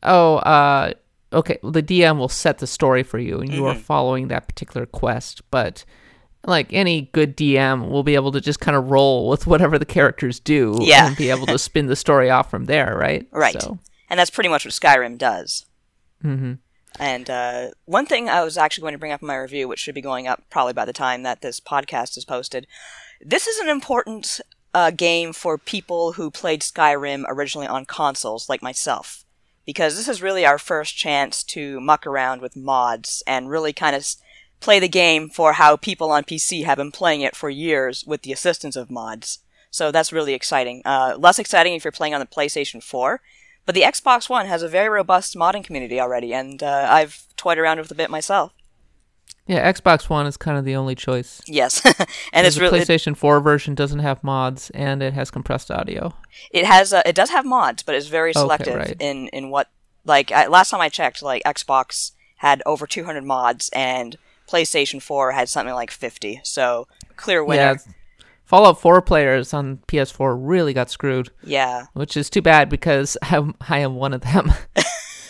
oh 0.04 0.38
uh 0.38 0.92
okay 1.34 1.58
the 1.64 1.84
dm 1.84 2.18
will 2.18 2.30
set 2.30 2.60
the 2.60 2.68
story 2.68 3.04
for 3.04 3.20
you 3.20 3.40
and 3.40 3.54
you 3.54 3.66
are 3.66 3.76
following 3.76 4.28
that 4.30 4.48
particular 4.48 4.86
quest 4.86 5.42
but 5.52 5.84
like 6.46 6.72
any 6.72 7.02
good 7.12 7.36
dm 7.36 7.90
will 7.90 8.04
be 8.04 8.16
able 8.16 8.32
to 8.32 8.40
just 8.40 8.60
kind 8.60 8.78
of 8.78 8.90
roll 8.90 9.28
with 9.28 9.46
whatever 9.48 9.78
the 9.78 9.86
characters 9.86 10.40
do 10.40 10.78
Yeah. 10.82 11.08
and 11.08 11.18
be 11.18 11.30
able 11.30 11.46
to 11.48 11.58
spin 11.60 11.88
the 11.88 11.96
story 11.96 12.30
off 12.30 12.50
from 12.50 12.66
there 12.66 12.96
right 12.98 13.28
Right. 13.34 13.62
so 13.62 13.78
And 14.10 14.18
that's 14.20 14.30
pretty 14.30 14.50
much 14.50 14.64
what 14.64 14.74
Skyrim 14.74 15.18
does. 15.18 15.66
Mm-hmm. 16.24 16.54
And 17.00 17.30
uh, 17.30 17.68
one 17.86 18.06
thing 18.06 18.30
I 18.30 18.44
was 18.44 18.58
actually 18.58 18.84
going 18.84 18.94
to 18.94 18.98
bring 18.98 19.12
up 19.12 19.22
in 19.22 19.28
my 19.28 19.36
review, 19.36 19.68
which 19.68 19.80
should 19.80 19.94
be 19.94 20.02
going 20.02 20.28
up 20.28 20.44
probably 20.50 20.74
by 20.74 20.86
the 20.86 20.94
time 20.94 21.24
that 21.24 21.42
this 21.42 21.60
podcast 21.60 22.18
is 22.18 22.24
posted, 22.26 22.66
this 23.22 23.46
is 23.46 23.60
an 23.60 23.68
important 23.70 24.40
uh, 24.74 24.90
game 24.92 25.34
for 25.34 25.58
people 25.58 26.14
who 26.14 26.32
played 26.32 26.62
Skyrim 26.62 27.26
originally 27.28 27.68
on 27.68 27.86
consoles, 27.86 28.48
like 28.50 28.64
myself, 28.64 29.26
because 29.68 29.98
this 29.98 30.08
is 30.08 30.22
really 30.22 30.46
our 30.46 30.58
first 30.58 30.98
chance 30.98 31.44
to 31.44 31.80
muck 31.82 32.08
around 32.08 32.42
with 32.42 32.56
mods 32.56 33.22
and 33.28 33.50
really 33.50 33.74
kind 33.74 33.96
of 33.96 34.08
play 34.62 34.80
the 34.80 34.88
game 34.88 35.30
for 35.30 35.54
how 35.54 35.76
people 35.76 36.10
on 36.10 36.24
PC 36.24 36.64
have 36.64 36.78
been 36.78 36.92
playing 36.92 37.22
it 37.22 37.36
for 37.36 37.50
years 37.50 38.06
with 38.08 38.22
the 38.22 38.32
assistance 38.32 38.78
of 38.78 38.90
mods. 38.90 39.40
So 39.70 39.92
that's 39.92 40.14
really 40.14 40.34
exciting. 40.34 40.82
Uh, 40.86 41.16
less 41.20 41.38
exciting 41.38 41.74
if 41.76 41.84
you're 41.84 41.92
playing 41.92 42.14
on 42.14 42.22
the 42.22 42.26
PlayStation 42.26 42.82
4. 42.82 43.22
But 43.66 43.76
the 43.76 43.82
Xbox 43.82 44.30
One 44.30 44.46
has 44.46 44.64
a 44.64 44.70
very 44.70 44.88
robust 44.88 45.36
modding 45.36 45.66
community 45.66 46.00
already, 46.00 46.34
and 46.34 46.64
uh, 46.64 46.88
I've 46.90 47.28
toyed 47.36 47.58
around 47.58 47.80
with 47.80 47.88
it 47.88 47.92
a 47.92 47.96
bit 47.96 48.10
myself. 48.10 48.54
Yeah 49.48 49.72
xbox 49.74 50.10
one 50.10 50.26
is 50.28 50.38
kind 50.38 50.58
of 50.58 50.66
the 50.66 50.76
only 50.76 50.96
choice 50.96 51.42
Yes, 51.48 51.82
and 52.34 52.46
it's 52.46 52.56
the 52.56 52.62
really 52.62 52.80
it, 52.80 52.88
playstation 52.88 53.16
4 53.16 53.40
version 53.40 53.76
doesn't 53.76 54.00
have 54.00 54.24
mods 54.24 54.70
and 54.72 55.02
it 55.02 55.14
has 55.14 55.32
compressed 55.32 55.72
audio 55.72 56.14
it 56.52 56.66
has 56.66 56.94
uh, 56.94 57.02
it 57.06 57.16
does 57.16 57.30
have 57.32 57.46
mods, 57.46 57.82
but 57.84 57.96
it's 57.96 58.08
very 58.08 58.30
Okay, 58.32 58.40
selective 58.40 58.76
right. 58.76 58.96
in 59.00 59.28
in 59.30 59.50
what 59.50 59.70
like 60.06 60.32
I, 60.32 60.48
last 60.48 60.70
time 60.70 60.82
I 60.82 60.90
checked, 60.90 61.22
like 61.24 61.42
Xbox 61.44 62.12
had 62.38 62.62
over 62.66 62.86
200 62.88 63.24
mods, 63.24 63.70
and 63.74 64.16
PlayStation 64.48 65.02
4 65.02 65.32
had 65.34 65.50
something 65.50 65.74
like 65.74 65.92
50. 65.92 66.40
So 66.44 66.88
clear 67.18 67.44
winner. 67.44 67.62
Yeah, 67.62 67.76
Fallout 68.46 68.80
4 68.80 69.02
players 69.02 69.54
on 69.54 69.80
PS4 69.88 70.38
really 70.40 70.74
got 70.74 70.90
screwed, 70.90 71.32
Yeah. 71.44 71.88
which 71.94 72.16
is 72.16 72.30
too 72.30 72.42
bad 72.42 72.70
because 72.70 73.18
I'm, 73.24 73.56
I 73.68 73.80
am 73.80 73.96
one 73.96 74.14
of 74.14 74.22
them. 74.22 74.54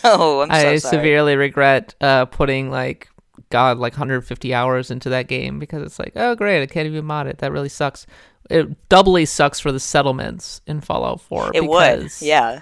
Oh, 0.04 0.42
I'm 0.42 0.48
so 0.48 0.54
I 0.54 0.76
sorry. 0.76 0.78
severely 0.78 1.34
regret 1.34 1.96
uh, 2.00 2.26
putting 2.26 2.70
like 2.70 3.08
God 3.50 3.78
like 3.78 3.94
150 3.94 4.54
hours 4.54 4.90
into 4.90 5.08
that 5.10 5.28
game 5.28 5.58
because 5.58 5.82
it's 5.82 5.98
like, 5.98 6.12
oh 6.16 6.34
great, 6.34 6.62
I 6.62 6.66
can't 6.66 6.86
even 6.86 7.04
mod 7.04 7.26
it. 7.26 7.38
That 7.38 7.52
really 7.52 7.68
sucks. 7.68 8.06
It 8.50 8.88
doubly 8.88 9.24
sucks 9.26 9.60
for 9.60 9.72
the 9.72 9.80
settlements 9.80 10.60
in 10.66 10.80
Fallout 10.80 11.20
4. 11.20 11.50
it 11.54 11.62
because 11.62 12.22
Yeah. 12.22 12.60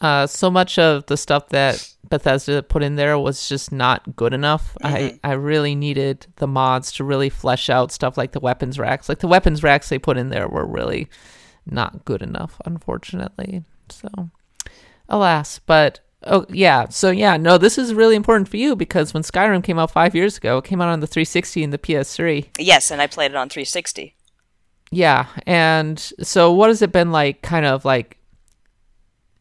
uh, 0.00 0.26
so 0.26 0.50
much 0.50 0.78
of 0.78 1.04
the 1.06 1.16
stuff 1.16 1.48
that 1.50 1.86
Bethesda 2.08 2.62
put 2.62 2.82
in 2.82 2.96
there 2.96 3.18
was 3.18 3.48
just 3.48 3.70
not 3.70 4.16
good 4.16 4.32
enough. 4.32 4.76
I, 4.82 5.20
I 5.22 5.32
really 5.32 5.74
needed 5.74 6.26
the 6.36 6.46
mods 6.46 6.90
to 6.92 7.04
really 7.04 7.28
flesh 7.28 7.68
out 7.70 7.92
stuff 7.92 8.16
like 8.16 8.32
the 8.32 8.40
weapons 8.40 8.78
racks. 8.78 9.08
Like 9.08 9.18
the 9.18 9.28
weapons 9.28 9.62
racks 9.62 9.88
they 9.90 9.98
put 9.98 10.16
in 10.16 10.30
there 10.30 10.48
were 10.48 10.66
really 10.66 11.08
not 11.66 12.04
good 12.04 12.22
enough, 12.22 12.60
unfortunately. 12.64 13.62
So, 13.90 14.08
alas, 15.08 15.58
but 15.60 16.00
oh 16.24 16.46
yeah, 16.48 16.88
so 16.88 17.10
yeah, 17.10 17.36
no, 17.36 17.58
this 17.58 17.78
is 17.78 17.94
really 17.94 18.16
important 18.16 18.48
for 18.48 18.56
you 18.56 18.76
because 18.76 19.14
when 19.14 19.22
Skyrim 19.22 19.62
came 19.62 19.78
out 19.78 19.90
five 19.90 20.14
years 20.14 20.36
ago, 20.36 20.58
it 20.58 20.64
came 20.64 20.80
out 20.80 20.88
on 20.88 21.00
the 21.00 21.06
360 21.06 21.64
and 21.64 21.72
the 21.72 21.78
PS3. 21.78 22.48
Yes, 22.58 22.90
and 22.90 23.00
I 23.00 23.06
played 23.06 23.30
it 23.32 23.36
on 23.36 23.48
360. 23.48 24.14
Yeah, 24.90 25.26
and 25.46 25.98
so 26.20 26.52
what 26.52 26.68
has 26.68 26.82
it 26.82 26.92
been 26.92 27.12
like? 27.12 27.42
Kind 27.42 27.66
of 27.66 27.84
like 27.84 28.18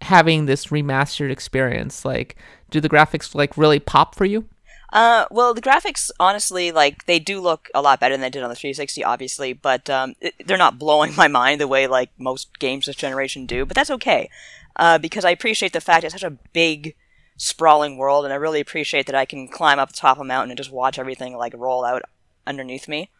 having 0.01 0.45
this 0.45 0.67
remastered 0.67 1.31
experience. 1.31 2.05
Like, 2.05 2.35
do 2.69 2.79
the 2.79 2.89
graphics 2.89 3.33
like 3.33 3.57
really 3.57 3.79
pop 3.79 4.15
for 4.15 4.25
you? 4.25 4.45
Uh, 4.91 5.25
well, 5.29 5.53
the 5.53 5.61
graphics, 5.61 6.09
honestly, 6.19 6.71
like 6.71 7.05
they 7.05 7.19
do 7.19 7.39
look 7.39 7.69
a 7.75 7.81
lot 7.81 7.99
better 7.99 8.13
than 8.13 8.21
they 8.21 8.29
did 8.29 8.43
on 8.43 8.49
the 8.49 8.55
360, 8.55 9.03
obviously, 9.03 9.53
but 9.53 9.89
um, 9.89 10.15
it, 10.19 10.33
they're 10.45 10.57
not 10.57 10.79
blowing 10.79 11.15
my 11.17 11.27
mind 11.27 11.61
the 11.61 11.67
way 11.67 11.87
like 11.87 12.09
most 12.17 12.57
games 12.59 12.85
this 12.85 12.95
generation 12.95 13.45
do. 13.45 13.65
But 13.65 13.75
that's 13.75 13.91
okay, 13.91 14.29
uh, 14.75 14.97
because 14.97 15.25
I 15.25 15.31
appreciate 15.31 15.73
the 15.73 15.81
fact 15.81 16.03
it's 16.03 16.13
such 16.13 16.23
a 16.23 16.37
big, 16.53 16.95
sprawling 17.37 17.97
world, 17.97 18.25
and 18.25 18.33
I 18.33 18.37
really 18.37 18.59
appreciate 18.59 19.05
that 19.05 19.15
I 19.15 19.25
can 19.25 19.47
climb 19.47 19.79
up 19.79 19.89
the 19.89 19.97
top 19.97 20.17
of 20.17 20.21
a 20.21 20.25
mountain 20.25 20.51
and 20.51 20.57
just 20.57 20.71
watch 20.71 20.97
everything 20.97 21.37
like 21.37 21.53
roll 21.55 21.85
out 21.85 22.01
underneath 22.47 22.87
me. 22.87 23.11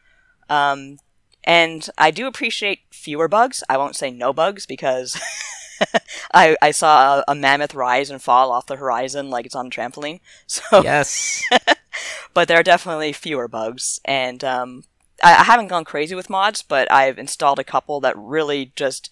Um, 0.50 0.98
and 1.44 1.88
I 1.98 2.12
do 2.12 2.28
appreciate 2.28 2.80
fewer 2.92 3.28
bugs. 3.28 3.64
I 3.70 3.78
won't 3.78 3.96
say 3.96 4.12
no 4.12 4.34
bugs 4.34 4.66
because 4.66 5.20
I 6.34 6.56
I 6.62 6.72
saw 6.72 7.20
a, 7.20 7.24
a 7.30 7.36
mammoth 7.36 7.76
rise 7.76 8.10
and 8.10 8.22
fall 8.22 8.52
off 8.52 8.68
the 8.68 8.76
horizon 8.76 9.30
like 9.30 9.46
it's 9.46 9.56
on 9.56 9.68
a 9.68 9.70
trampoline. 9.70 10.20
So 10.48 10.82
Yes. 10.84 11.44
but 12.34 12.48
there 12.48 12.60
are 12.60 12.64
definitely 12.64 13.14
fewer 13.14 13.48
bugs, 13.48 14.00
and 14.06 14.44
um, 14.44 14.84
I, 15.24 15.36
I 15.36 15.44
haven't 15.44 15.68
gone 15.68 15.86
crazy 15.86 16.16
with 16.16 16.30
mods, 16.30 16.62
but 16.62 16.92
I've 16.92 17.20
installed 17.20 17.60
a 17.60 17.64
couple 17.64 18.00
that 18.02 18.18
really 18.18 18.72
just 18.76 19.10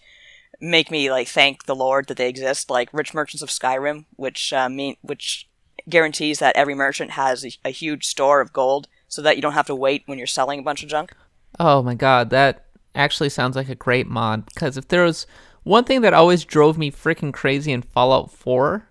make 0.59 0.89
me 0.89 1.11
like 1.11 1.27
thank 1.27 1.65
the 1.65 1.75
Lord 1.75 2.07
that 2.07 2.17
they 2.17 2.29
exist, 2.29 2.69
like 2.69 2.93
Rich 2.93 3.13
Merchants 3.13 3.41
of 3.41 3.49
Skyrim, 3.49 4.05
which 4.15 4.53
uh, 4.53 4.69
mean 4.69 4.97
which 5.01 5.47
guarantees 5.89 6.39
that 6.39 6.55
every 6.55 6.75
merchant 6.75 7.11
has 7.11 7.45
a, 7.45 7.51
a 7.65 7.69
huge 7.69 8.05
store 8.05 8.41
of 8.41 8.53
gold, 8.53 8.87
so 9.07 9.21
that 9.21 9.35
you 9.35 9.41
don't 9.41 9.53
have 9.53 9.67
to 9.67 9.75
wait 9.75 10.03
when 10.05 10.17
you're 10.17 10.27
selling 10.27 10.59
a 10.59 10.63
bunch 10.63 10.83
of 10.83 10.89
junk. 10.89 11.13
Oh 11.59 11.81
my 11.81 11.95
god, 11.95 12.29
that 12.31 12.65
actually 12.95 13.29
sounds 13.29 13.55
like 13.55 13.69
a 13.69 13.75
great 13.75 14.07
mod 14.07 14.45
because 14.45 14.77
if 14.77 14.87
there 14.87 15.03
was 15.03 15.27
one 15.67 15.83
thing 15.83 16.01
that 16.01 16.13
always 16.13 16.45
drove 16.45 16.77
me 16.77 16.91
freaking 16.91 17.33
crazy 17.33 17.71
in 17.71 17.81
Fallout 17.81 18.31
4 18.31 18.87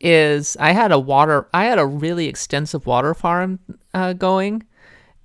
is 0.00 0.56
I 0.58 0.72
had 0.72 0.90
a 0.92 0.98
water 0.98 1.48
I 1.54 1.64
had 1.66 1.78
a 1.78 1.86
really 1.86 2.26
extensive 2.26 2.84
water 2.86 3.14
farm 3.14 3.60
uh, 3.94 4.12
going. 4.12 4.64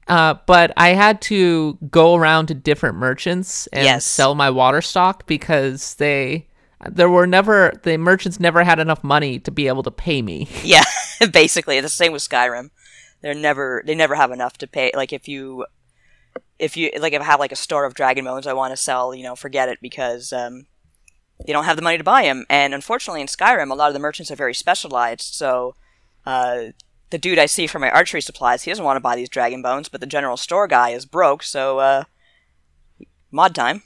Uh, 0.08 0.36
but 0.46 0.72
I 0.78 0.90
had 0.90 1.20
to 1.24 1.78
go 1.90 2.16
around 2.16 2.46
to 2.48 2.54
different 2.54 2.96
merchants 2.98 3.68
and 3.74 3.84
Yes. 3.84 4.06
sell 4.06 4.36
my 4.36 4.50
water 4.50 4.82
stock 4.82 5.26
because 5.28 5.96
they 5.96 6.48
there 6.88 7.10
were 7.10 7.28
never 7.28 7.74
the 7.84 7.98
merchants 7.98 8.40
never 8.40 8.64
had 8.64 8.80
enough 8.80 9.04
money 9.04 9.40
to 9.40 9.52
be 9.52 9.68
able 9.68 9.84
to 9.84 9.92
pay 9.92 10.22
me. 10.22 10.48
Yeah, 10.64 10.84
basically 11.34 11.82
the 11.82 11.90
same 11.90 12.14
with 12.14 12.22
Skyrim. 12.22 12.70
They're 13.22 13.34
never 13.34 13.84
they 13.86 13.96
never 13.96 14.16
have 14.16 14.32
enough 14.32 14.58
to 14.60 14.68
pay. 14.68 14.92
Like 14.96 15.12
if 15.12 15.28
you 15.28 15.66
if 16.60 16.78
you 16.78 16.92
like 17.00 17.14
if 17.14 17.22
I 17.22 17.26
have 17.26 17.40
like 17.40 17.52
a 17.52 17.56
store 17.58 17.84
of 17.86 17.94
dragon 17.96 18.24
bones 18.26 18.48
I 18.48 18.54
want 18.54 18.72
to 18.72 18.78
sell, 18.78 19.14
you 19.14 19.24
know, 19.24 19.36
forget 19.36 19.68
it 19.68 19.80
because 19.82 20.32
um, 20.32 20.68
you 21.46 21.54
don't 21.54 21.66
have 21.66 21.76
the 21.76 21.82
money 21.82 21.98
to 21.98 22.04
buy 22.04 22.24
them. 22.24 22.46
And 22.50 22.74
unfortunately, 22.74 23.22
in 23.22 23.28
Skyrim, 23.28 23.72
a 23.72 23.76
lot 23.76 23.88
of 23.88 23.94
the 23.94 24.00
merchants 24.00 24.32
are 24.32 24.36
very 24.36 24.54
specialized. 24.54 25.34
So 25.34 25.76
uh, 26.26 26.68
the 27.10 27.18
dude 27.18 27.40
I 27.40 27.46
see 27.46 27.68
for 27.68 27.80
my 27.80 27.92
archery 27.92 28.22
supplies, 28.22 28.64
he 28.64 28.72
doesn't 28.72 28.84
want 28.84 28.98
to 28.98 29.02
buy 29.02 29.16
these 29.16 29.30
dragon 29.30 29.62
bones, 29.62 29.90
but 29.90 30.02
the 30.02 30.08
general 30.08 30.38
store 30.38 30.68
guy 30.68 30.90
is 30.90 31.06
broke. 31.06 31.44
So 31.44 31.80
uh, 31.80 32.04
mod 33.32 33.56
time. 33.56 33.84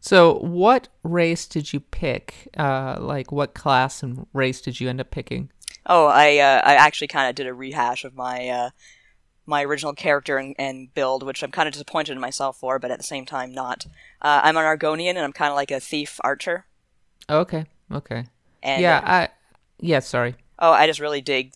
So, 0.00 0.34
what 0.40 0.88
race 1.02 1.46
did 1.46 1.72
you 1.72 1.80
pick? 1.80 2.48
Uh, 2.58 2.98
like, 3.00 3.32
what 3.32 3.54
class 3.54 4.02
and 4.02 4.26
race 4.34 4.60
did 4.60 4.78
you 4.78 4.90
end 4.90 5.00
up 5.00 5.10
picking? 5.10 5.50
Oh, 5.86 6.06
I 6.06 6.36
uh, 6.38 6.60
I 6.62 6.74
actually 6.74 7.08
kind 7.08 7.30
of 7.30 7.34
did 7.34 7.46
a 7.46 7.54
rehash 7.54 8.04
of 8.04 8.14
my 8.14 8.48
uh, 8.48 8.70
my 9.46 9.64
original 9.64 9.92
character 9.92 10.38
and, 10.38 10.54
and 10.58 10.92
build, 10.94 11.22
which 11.22 11.42
I'm 11.42 11.50
kind 11.50 11.66
of 11.66 11.72
disappointed 11.72 12.12
in 12.12 12.20
myself 12.20 12.58
for, 12.58 12.78
but 12.78 12.90
at 12.90 12.98
the 12.98 13.04
same 13.04 13.26
time 13.26 13.52
not. 13.52 13.86
Uh, 14.22 14.40
I'm 14.42 14.56
an 14.56 14.64
Argonian, 14.64 15.10
and 15.10 15.20
I'm 15.20 15.32
kind 15.32 15.50
of 15.50 15.56
like 15.56 15.70
a 15.70 15.80
thief 15.80 16.18
archer. 16.22 16.66
Okay, 17.28 17.66
okay. 17.92 18.24
And 18.62 18.82
yeah, 18.82 18.98
uh, 18.98 19.10
I. 19.10 19.28
Yeah, 19.80 19.98
sorry. 19.98 20.36
oh, 20.58 20.72
I 20.72 20.86
just 20.86 21.00
really 21.00 21.20
dig 21.20 21.52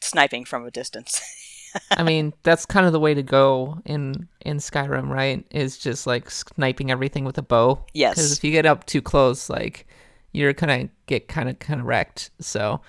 sniping 0.00 0.44
from 0.44 0.64
a 0.64 0.70
distance. 0.70 1.20
I 1.90 2.02
mean, 2.02 2.32
that's 2.42 2.66
kind 2.66 2.86
of 2.86 2.92
the 2.92 3.00
way 3.00 3.14
to 3.14 3.22
go 3.22 3.78
in 3.84 4.28
in 4.40 4.58
Skyrim, 4.58 5.08
right? 5.08 5.44
Is 5.50 5.78
just 5.78 6.06
like 6.06 6.30
sniping 6.30 6.90
everything 6.90 7.24
with 7.24 7.38
a 7.38 7.42
bow. 7.42 7.84
Yes. 7.92 8.16
Because 8.16 8.36
if 8.36 8.44
you 8.44 8.50
get 8.50 8.66
up 8.66 8.86
too 8.86 9.02
close, 9.02 9.48
like 9.48 9.86
you're 10.32 10.52
gonna 10.52 10.88
get 11.06 11.28
kind 11.28 11.48
of 11.48 11.58
kind 11.58 11.80
of 11.80 11.86
wrecked. 11.86 12.30
So, 12.40 12.80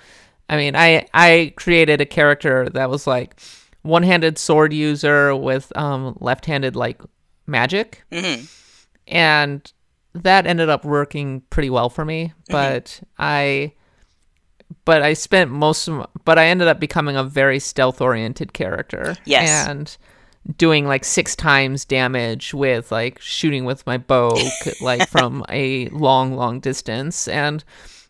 I 0.50 0.58
mean, 0.58 0.76
I 0.76 1.08
I 1.14 1.54
created 1.58 2.02
a 2.02 2.06
character 2.06 2.70
that 2.70 2.90
was 2.90 3.06
like 3.08 3.40
one-handed 3.84 4.38
sword 4.38 4.74
user 4.74 5.36
with 5.36 5.76
um 5.78 6.18
left-handed 6.20 6.76
like 6.76 7.02
magic, 7.48 8.04
hmm 8.12 8.42
and 9.08 9.72
that 10.14 10.48
ended 10.48 10.70
up 10.70 10.86
working 10.86 11.42
pretty 11.50 11.70
well 11.70 11.90
for 11.90 12.06
me. 12.06 12.28
Mm-hmm. 12.28 12.52
But 12.52 13.02
I. 13.18 13.74
But 14.86 15.02
I 15.02 15.14
spent 15.16 15.52
most 15.52 15.90
of, 15.90 16.08
but 16.24 16.40
I 16.40 16.46
ended 16.48 16.70
up 16.70 16.80
becoming 16.80 17.18
a 17.18 17.26
very 17.26 17.60
stealth-oriented 17.60 18.54
character. 18.54 19.18
Yes. 19.26 19.68
and 19.68 19.98
doing 20.58 20.88
like 20.88 21.04
six 21.04 21.36
times 21.36 21.86
damage 21.86 22.54
with 22.54 22.92
like 22.92 23.20
shooting 23.20 23.66
with 23.66 23.86
my 23.86 23.98
bow 23.98 24.36
like 24.82 25.08
from 25.08 25.46
a 25.50 25.88
long 25.90 26.34
long 26.34 26.60
distance 26.60 27.28
and 27.28 27.64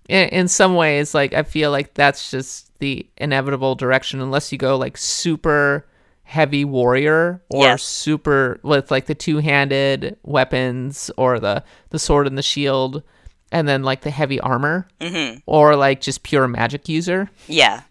in, 0.08 0.30
in 0.30 0.48
some 0.48 0.76
ways 0.76 1.14
like 1.14 1.34
i 1.34 1.44
feel 1.44 1.72
like 1.72 1.94
that's 1.94 2.32
just 2.32 2.71
the 2.82 3.08
inevitable 3.18 3.76
direction 3.76 4.20
unless 4.20 4.52
you 4.52 4.58
go 4.58 4.78
like 4.78 4.98
super 4.98 5.88
heavy 6.24 6.66
warrior 6.66 7.42
or 7.50 7.64
Yes. 7.66 7.84
super 7.84 8.60
with 8.64 8.92
like 8.92 9.06
the 9.06 9.16
two-handed 9.16 10.18
weapons 10.24 11.10
or 11.18 11.40
the 11.40 11.64
the 11.90 12.00
sword 12.00 12.28
and 12.28 12.38
the 12.38 12.42
shield 12.44 13.04
and 13.52 13.68
then 13.68 13.84
like 13.84 14.02
the 14.02 14.12
heavy 14.12 14.40
armor 14.40 14.88
hmm 15.02 15.36
or 15.46 15.76
like 15.76 16.02
just 16.02 16.24
pure 16.24 16.48
magic 16.48 16.88
user 16.90 17.30
Yeah. 17.48 17.84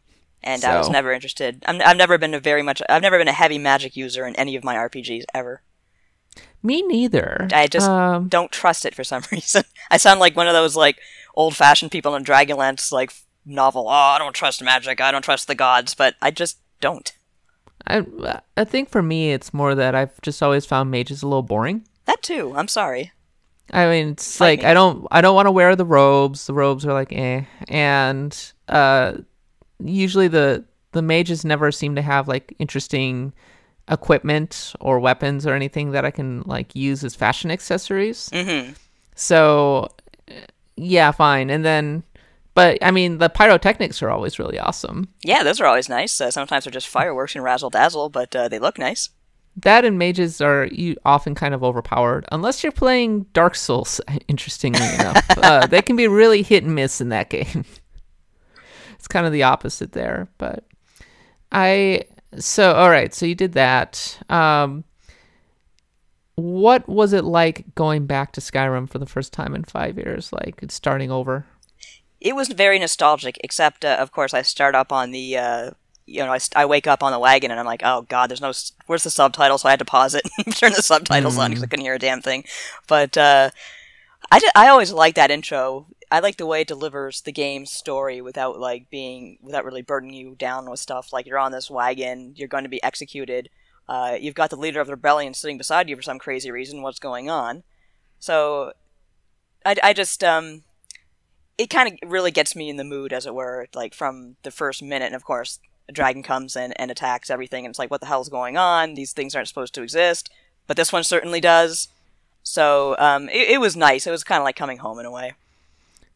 And 0.42 0.64
I 0.64 0.78
was 0.78 0.88
never 0.88 1.12
interested. 1.12 1.62
I'm, 1.66 1.82
I've 1.84 1.98
never 1.98 2.16
been 2.16 2.32
a 2.32 2.40
very 2.40 2.62
much. 2.62 2.80
I've 2.88 3.02
never 3.02 3.18
been 3.18 3.28
a 3.28 3.32
heavy 3.32 3.58
magic 3.58 3.94
user 3.94 4.26
in 4.26 4.34
any 4.36 4.56
of 4.56 4.64
my 4.64 4.74
RPGs 4.74 5.24
ever. 5.34 5.60
me 6.62 6.80
neither 6.80 7.46
I 7.52 7.66
just 7.66 7.90
um, 7.90 8.28
don't 8.28 8.50
trust 8.50 8.86
it 8.86 8.94
for 8.94 9.04
some 9.04 9.22
reason. 9.32 9.64
I 9.90 9.98
sound 9.98 10.18
like 10.18 10.34
one 10.34 10.46
of 10.48 10.54
those 10.54 10.76
like 10.76 10.96
old-fashioned 11.34 11.90
people 11.92 12.14
in 12.14 12.24
Dragonlance 12.24 12.90
like 12.90 13.12
novel. 13.44 13.86
Oh, 13.88 13.90
I 13.90 14.18
don't 14.18 14.34
trust 14.34 14.62
magic. 14.62 15.00
I 15.00 15.10
don't 15.10 15.22
trust 15.22 15.46
the 15.46 15.54
gods. 15.54 15.94
But 15.94 16.14
I 16.20 16.30
just 16.30 16.58
don't. 16.80 17.12
I 17.86 18.04
I 18.56 18.64
think 18.64 18.90
for 18.90 19.02
me 19.02 19.32
it's 19.32 19.54
more 19.54 19.74
that 19.74 19.94
I've 19.94 20.20
just 20.22 20.42
always 20.42 20.66
found 20.66 20.90
mages 20.90 21.22
a 21.22 21.26
little 21.26 21.42
boring. 21.42 21.86
That 22.04 22.22
too. 22.22 22.52
I'm 22.56 22.68
sorry. 22.68 23.12
I 23.72 23.86
mean, 23.86 24.10
it's 24.10 24.36
Fight 24.36 24.46
like 24.46 24.58
me. 24.60 24.66
I 24.66 24.74
don't 24.74 25.06
I 25.10 25.20
don't 25.20 25.34
want 25.34 25.46
to 25.46 25.52
wear 25.52 25.76
the 25.76 25.84
robes. 25.84 26.46
The 26.46 26.54
robes 26.54 26.84
are 26.84 26.92
like 26.92 27.12
eh, 27.12 27.44
and 27.68 28.52
uh, 28.68 29.14
usually 29.78 30.28
the 30.28 30.64
the 30.92 31.02
mages 31.02 31.44
never 31.44 31.70
seem 31.70 31.94
to 31.94 32.02
have 32.02 32.28
like 32.28 32.54
interesting 32.58 33.32
equipment 33.88 34.74
or 34.80 35.00
weapons 35.00 35.46
or 35.46 35.54
anything 35.54 35.92
that 35.92 36.04
I 36.04 36.10
can 36.10 36.42
like 36.42 36.74
use 36.74 37.02
as 37.04 37.14
fashion 37.14 37.50
accessories. 37.50 38.28
hmm 38.32 38.72
So 39.14 39.88
yeah, 40.76 41.10
fine. 41.12 41.50
And 41.50 41.64
then, 41.64 42.02
but 42.54 42.78
I 42.82 42.90
mean, 42.90 43.18
the 43.18 43.28
pyrotechnics 43.28 44.02
are 44.02 44.10
always 44.10 44.38
really 44.38 44.58
awesome. 44.58 45.08
Yeah, 45.22 45.42
those 45.42 45.60
are 45.60 45.66
always 45.66 45.88
nice. 45.88 46.20
Uh, 46.20 46.30
sometimes 46.30 46.64
they're 46.64 46.72
just 46.72 46.88
fireworks 46.88 47.34
and 47.34 47.44
razzle 47.44 47.70
dazzle, 47.70 48.08
but 48.08 48.34
uh, 48.34 48.48
they 48.48 48.58
look 48.58 48.78
nice. 48.78 49.10
That 49.56 49.84
and 49.84 49.98
mages 49.98 50.40
are 50.40 50.66
you 50.66 50.96
often 51.04 51.34
kind 51.34 51.54
of 51.54 51.64
overpowered 51.64 52.24
unless 52.32 52.62
you're 52.62 52.72
playing 52.72 53.26
Dark 53.32 53.54
Souls. 53.54 54.00
Interestingly 54.28 54.86
enough, 54.94 55.24
uh, 55.38 55.66
they 55.66 55.82
can 55.82 55.96
be 55.96 56.08
really 56.08 56.42
hit 56.42 56.64
and 56.64 56.74
miss 56.74 57.00
in 57.00 57.10
that 57.10 57.30
game. 57.30 57.64
it's 58.94 59.08
kind 59.08 59.26
of 59.26 59.32
the 59.32 59.42
opposite 59.42 59.92
there, 59.92 60.28
but 60.38 60.64
I 61.52 62.04
so 62.38 62.72
all 62.72 62.90
right. 62.90 63.12
So 63.12 63.26
you 63.26 63.34
did 63.34 63.52
that. 63.52 64.18
Um, 64.28 64.84
what 66.36 66.88
was 66.88 67.12
it 67.12 67.24
like 67.24 67.74
going 67.74 68.06
back 68.06 68.32
to 68.32 68.40
Skyrim 68.40 68.88
for 68.88 68.98
the 68.98 69.06
first 69.06 69.32
time 69.32 69.54
in 69.54 69.64
five 69.64 69.98
years? 69.98 70.32
Like 70.32 70.64
starting 70.68 71.10
over. 71.10 71.44
It 72.20 72.36
was 72.36 72.48
very 72.48 72.78
nostalgic, 72.78 73.38
except 73.42 73.84
uh, 73.84 73.96
of 73.98 74.12
course 74.12 74.34
I 74.34 74.42
start 74.42 74.74
up 74.74 74.92
on 74.92 75.10
the. 75.10 75.36
Uh, 75.36 75.70
you 76.06 76.24
know, 76.24 76.32
I, 76.32 76.40
I 76.56 76.66
wake 76.66 76.88
up 76.88 77.04
on 77.04 77.12
the 77.12 77.20
wagon 77.20 77.52
and 77.52 77.60
I'm 77.60 77.66
like, 77.66 77.82
oh 77.84 78.02
god, 78.02 78.28
there's 78.30 78.40
no, 78.40 78.52
where's 78.86 79.04
the 79.04 79.10
subtitle? 79.10 79.58
So 79.58 79.68
I 79.68 79.72
had 79.72 79.78
to 79.78 79.84
pause 79.84 80.16
it 80.16 80.28
and 80.44 80.56
turn 80.56 80.72
the 80.72 80.82
subtitles 80.82 81.38
on 81.38 81.50
because 81.50 81.62
I 81.62 81.66
couldn't 81.66 81.84
hear 81.84 81.94
a 81.94 82.00
damn 82.00 82.20
thing. 82.20 82.42
But 82.88 83.16
uh, 83.16 83.50
I, 84.28 84.40
ju- 84.40 84.50
I 84.56 84.66
always 84.66 84.92
liked 84.92 85.14
that 85.16 85.30
intro. 85.30 85.86
I 86.10 86.18
like 86.18 86.36
the 86.36 86.46
way 86.46 86.62
it 86.62 86.68
delivers 86.68 87.20
the 87.20 87.30
game's 87.30 87.70
story 87.70 88.20
without 88.20 88.58
like 88.58 88.90
being 88.90 89.38
without 89.40 89.64
really 89.64 89.82
burdening 89.82 90.14
you 90.14 90.34
down 90.34 90.68
with 90.68 90.80
stuff. 90.80 91.12
Like 91.12 91.26
you're 91.26 91.38
on 91.38 91.52
this 91.52 91.70
wagon, 91.70 92.34
you're 92.36 92.48
going 92.48 92.64
to 92.64 92.70
be 92.70 92.82
executed. 92.82 93.48
Uh, 93.88 94.16
you've 94.20 94.34
got 94.34 94.50
the 94.50 94.56
leader 94.56 94.80
of 94.80 94.88
the 94.88 94.94
rebellion 94.94 95.34
sitting 95.34 95.58
beside 95.58 95.88
you 95.88 95.96
for 95.96 96.02
some 96.02 96.18
crazy 96.18 96.50
reason. 96.50 96.82
What's 96.82 96.98
going 96.98 97.30
on? 97.30 97.62
So, 98.18 98.72
I, 99.64 99.76
I 99.82 99.92
just 99.92 100.22
um, 100.22 100.62
it 101.60 101.70
kind 101.70 101.88
of 102.02 102.10
really 102.10 102.30
gets 102.30 102.56
me 102.56 102.70
in 102.70 102.76
the 102.76 102.84
mood, 102.84 103.12
as 103.12 103.26
it 103.26 103.34
were, 103.34 103.68
like 103.74 103.94
from 103.94 104.36
the 104.42 104.50
first 104.50 104.82
minute. 104.82 105.06
And 105.06 105.14
of 105.14 105.24
course, 105.24 105.58
a 105.88 105.92
dragon 105.92 106.22
comes 106.22 106.56
in 106.56 106.72
and 106.72 106.90
attacks 106.90 107.28
everything, 107.28 107.64
and 107.64 107.72
it's 107.72 107.78
like, 107.78 107.90
what 107.90 108.00
the 108.00 108.06
hell's 108.06 108.30
going 108.30 108.56
on? 108.56 108.94
These 108.94 109.12
things 109.12 109.34
aren't 109.34 109.48
supposed 109.48 109.74
to 109.74 109.82
exist, 109.82 110.30
but 110.66 110.76
this 110.76 110.92
one 110.92 111.04
certainly 111.04 111.40
does. 111.40 111.88
So 112.42 112.96
um, 112.98 113.28
it, 113.28 113.50
it 113.50 113.60
was 113.60 113.76
nice. 113.76 114.06
It 114.06 114.10
was 114.10 114.24
kind 114.24 114.40
of 114.40 114.44
like 114.44 114.56
coming 114.56 114.78
home 114.78 114.98
in 114.98 115.06
a 115.06 115.10
way. 115.10 115.34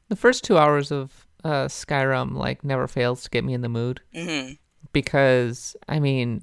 The 0.08 0.16
first 0.16 0.44
two 0.44 0.56
hours 0.56 0.90
of 0.90 1.26
uh, 1.44 1.66
Skyrim 1.66 2.34
like 2.34 2.64
never 2.64 2.88
fails 2.88 3.22
to 3.24 3.30
get 3.30 3.44
me 3.44 3.52
in 3.52 3.60
the 3.60 3.68
mood 3.68 4.00
hmm 4.14 4.52
because 4.92 5.76
I 5.88 5.98
mean, 5.98 6.42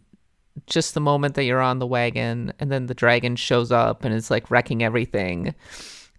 just 0.68 0.94
the 0.94 1.00
moment 1.00 1.36
that 1.36 1.46
you're 1.46 1.62
on 1.62 1.80
the 1.80 1.88
wagon 1.88 2.54
and 2.60 2.72
then 2.72 2.86
the 2.86 2.94
dragon 2.94 3.36
shows 3.36 3.72
up 3.72 4.04
and 4.04 4.14
is 4.14 4.30
like 4.30 4.52
wrecking 4.52 4.84
everything, 4.84 5.56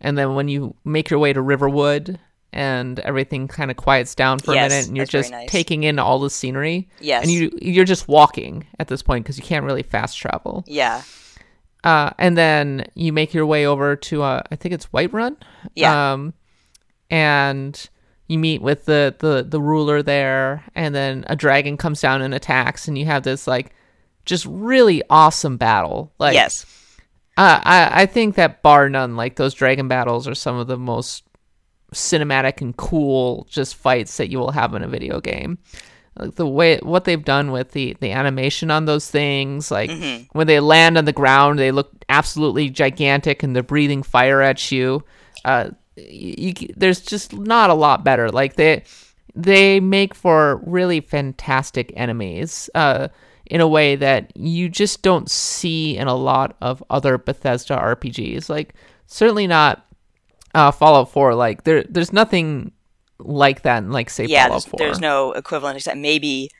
and 0.01 0.19
then 0.19 0.35
when 0.35 0.49
you 0.49 0.75
make 0.85 1.11
your 1.11 1.21
way 1.21 1.33
to 1.33 1.41
Riverwood 1.43 2.19
and 2.53 2.99
everything 3.01 3.49
kind 3.49 3.71
of 3.71 3.77
quiets 3.77 4.15
down 4.15 4.39
for 4.39 4.55
Yes, 4.55 4.67
a 4.67 4.75
minute 4.75 4.89
and 4.89 4.97
you're 4.97 5.07
just 5.07 5.31
nice. 5.31 5.51
taking 5.51 5.85
in 5.85 5.99
all 5.99 6.19
the 6.19 6.31
scenery. 6.31 6.89
Yes. 7.01 7.23
And 7.23 7.33
you 7.33 7.51
you're 7.61 7.85
just 7.85 8.09
walking 8.09 8.67
at 8.79 8.89
this 8.89 9.03
point 9.03 9.25
because 9.25 9.39
you 9.39 9.45
can't 9.45 9.65
really 9.65 9.83
fast 9.83 10.19
travel. 10.19 10.65
Yeah. 10.67 11.03
Uh, 11.85 12.11
and 12.19 12.37
then 12.37 12.87
you 12.95 13.13
make 13.13 13.35
your 13.35 13.47
way 13.47 13.67
over 13.67 13.97
to 13.97 14.23
uh, 14.23 14.43
I 14.51 14.57
think 14.57 14.75
it's 14.75 14.87
Whiterun. 14.87 15.37
Yeah. 15.75 16.13
Um, 16.13 16.35
and 17.11 17.89
you 18.29 18.39
meet 18.39 18.63
with 18.63 18.87
the, 18.87 19.15
the 19.19 19.45
the 19.47 19.61
ruler 19.61 20.03
there, 20.03 20.65
and 20.75 20.95
then 20.95 21.25
a 21.29 21.37
dragon 21.37 21.77
comes 21.77 22.01
down 22.01 22.23
and 22.23 22.33
attacks, 22.35 22.89
and 22.89 22.97
you 22.97 23.05
have 23.05 23.23
this 23.25 23.47
like 23.47 23.75
just 24.25 24.47
really 24.47 25.03
awesome 25.11 25.57
battle. 25.57 26.13
Like, 26.19 26.35
yes. 26.35 26.65
uh, 27.37 27.61
I 27.63 28.03
I 28.03 28.07
think 28.07 28.37
that 28.37 28.63
bar 28.63 28.89
none, 28.89 29.17
like 29.17 29.37
those 29.37 29.53
dragon 29.53 29.89
battles 29.89 30.27
are 30.27 30.35
some 30.35 30.57
of 30.57 30.67
the 30.67 30.79
most 30.79 31.25
cinematic 31.93 32.61
and 32.61 32.77
cool 32.77 33.47
just 33.51 33.75
fights 33.75 34.17
that 34.17 34.31
you 34.31 34.39
will 34.39 34.53
have 34.53 34.75
in 34.75 34.83
a 34.83 34.89
video 34.89 35.21
game. 35.21 35.59
Like 36.17 36.35
the 36.35 36.47
way 36.47 36.79
what 36.83 37.05
they've 37.05 37.25
done 37.25 37.53
with 37.53 37.73
the 37.73 37.97
the 38.01 38.13
animation 38.13 38.71
on 38.71 38.85
those 38.85 39.11
things, 39.11 39.71
like 39.71 39.91
when 40.33 40.47
they 40.47 40.61
land 40.61 40.99
on 40.99 41.07
the 41.07 41.13
ground, 41.13 41.59
they 41.59 41.73
look 41.73 41.91
absolutely 42.09 42.69
gigantic 42.69 43.43
and 43.43 43.57
they're 43.57 43.63
breathing 43.63 44.03
fire 44.03 44.43
at 44.43 44.71
you. 44.71 45.05
Uh, 45.45 45.71
you, 45.97 46.53
you 46.61 46.69
there's 46.77 47.01
just 47.01 47.33
not 47.33 47.71
a 47.71 47.75
lot 47.75 48.05
better. 48.05 48.31
Like 48.31 48.57
they 48.57 48.85
they 49.35 49.81
make 49.81 50.15
for 50.15 50.57
really 50.67 51.01
fantastic 51.01 51.93
enemies. 51.97 52.69
Uh, 52.75 53.09
in 53.47 53.61
a 53.61 53.69
way 53.69 53.97
that 53.97 54.35
you 54.35 54.69
just 54.69 55.03
don't 55.03 55.31
see 55.31 55.97
in 55.97 56.09
a 56.09 56.15
lot 56.15 56.57
of 56.63 56.83
other 56.89 57.19
Bethesda 57.19 57.77
RPGs. 57.77 58.49
Like 58.49 58.75
certainly 59.07 59.47
not 59.47 59.87
uh, 60.55 60.71
Fallout 60.71 61.11
4. 61.11 61.35
Like 61.35 61.65
there, 61.65 61.83
there's 61.85 62.13
nothing 62.13 62.73
like 63.19 63.63
that 63.63 63.79
in 63.79 63.91
like 63.93 64.11
say 64.11 64.25
Yeah. 64.27 64.47
Fallout 64.49 64.63
There's, 64.63 64.71
4. 64.71 64.79
there's 64.79 65.01
no 65.01 65.33
equivalent 65.33 65.77
except 65.77 65.97
maybe 65.99 66.51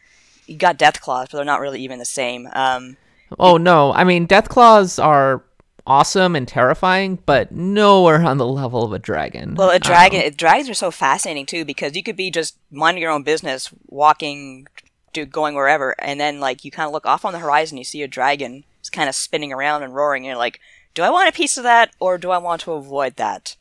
you 0.47 0.57
got 0.57 0.77
Death 0.79 1.01
Claws, 1.01 1.29
but 1.31 1.39
they're 1.39 1.45
not 1.45 1.61
really 1.61 1.81
even 1.83 1.99
the 1.99 2.05
same. 2.05 2.49
Um, 2.53 2.97
oh 3.39 3.57
no, 3.57 3.93
I 3.93 4.05
mean 4.05 4.27
Death 4.27 4.49
Claws 4.49 4.99
are 4.99 5.43
awesome 5.87 6.37
and 6.37 6.47
terrifying, 6.47 7.19
but 7.27 7.51
nowhere 7.51 8.23
on 8.25 8.39
the 8.39 8.47
level 8.47 8.85
of 8.85 8.93
a 8.93 8.99
dragon. 9.01 9.55
Well, 9.57 9.71
a 9.71 9.75
Um, 9.75 9.81
dragon. 9.81 10.33
dragons 10.37 10.69
are 10.71 10.75
so 10.75 10.91
fascinating 10.93 11.47
too 11.47 11.65
because 11.65 11.97
you 11.97 12.03
could 12.05 12.17
be 12.17 12.31
just 12.31 12.57
minding 12.71 13.03
your 13.03 13.11
own 13.11 13.25
business, 13.25 13.71
walking, 13.87 14.67
do, 15.13 15.27
going 15.27 15.55
wherever, 15.57 15.95
and 16.01 16.21
then 16.21 16.39
like 16.41 16.65
you 16.65 16.71
kind 16.71 16.87
of 16.87 16.93
look 16.93 17.07
off 17.07 17.25
on 17.25 17.33
the 17.33 17.41
horizon, 17.41 17.79
you 17.79 17.85
see 17.85 18.03
a 18.03 18.09
dragon. 18.09 18.65
It's 18.81 18.91
kind 18.91 19.09
of 19.09 19.15
spinning 19.15 19.53
around 19.53 19.83
and 19.83 19.95
roaring, 19.95 20.23
and 20.25 20.29
you're 20.29 20.37
like, 20.37 20.61
"Do 20.95 21.03
I 21.03 21.11
want 21.11 21.29
a 21.29 21.33
piece 21.33 21.57
of 21.57 21.65
that, 21.65 21.91
or 22.01 22.19
do 22.19 22.31
I 22.31 22.39
want 22.39 22.61
to 22.63 22.73
avoid 22.73 23.17
that?" 23.17 23.57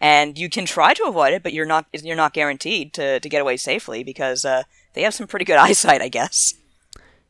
And 0.00 0.38
you 0.38 0.48
can 0.50 0.66
try 0.66 0.92
to 0.94 1.04
avoid 1.04 1.32
it, 1.32 1.42
but 1.42 1.52
you're 1.52 1.66
not 1.66 1.86
you're 1.92 2.16
not 2.16 2.34
guaranteed 2.34 2.92
to 2.94 3.18
to 3.20 3.28
get 3.28 3.40
away 3.42 3.56
safely 3.56 4.04
because 4.04 4.44
uh, 4.44 4.64
they 4.92 5.02
have 5.02 5.14
some 5.14 5.26
pretty 5.26 5.44
good 5.44 5.56
eyesight, 5.66 6.02
I 6.02 6.08
guess. 6.08 6.54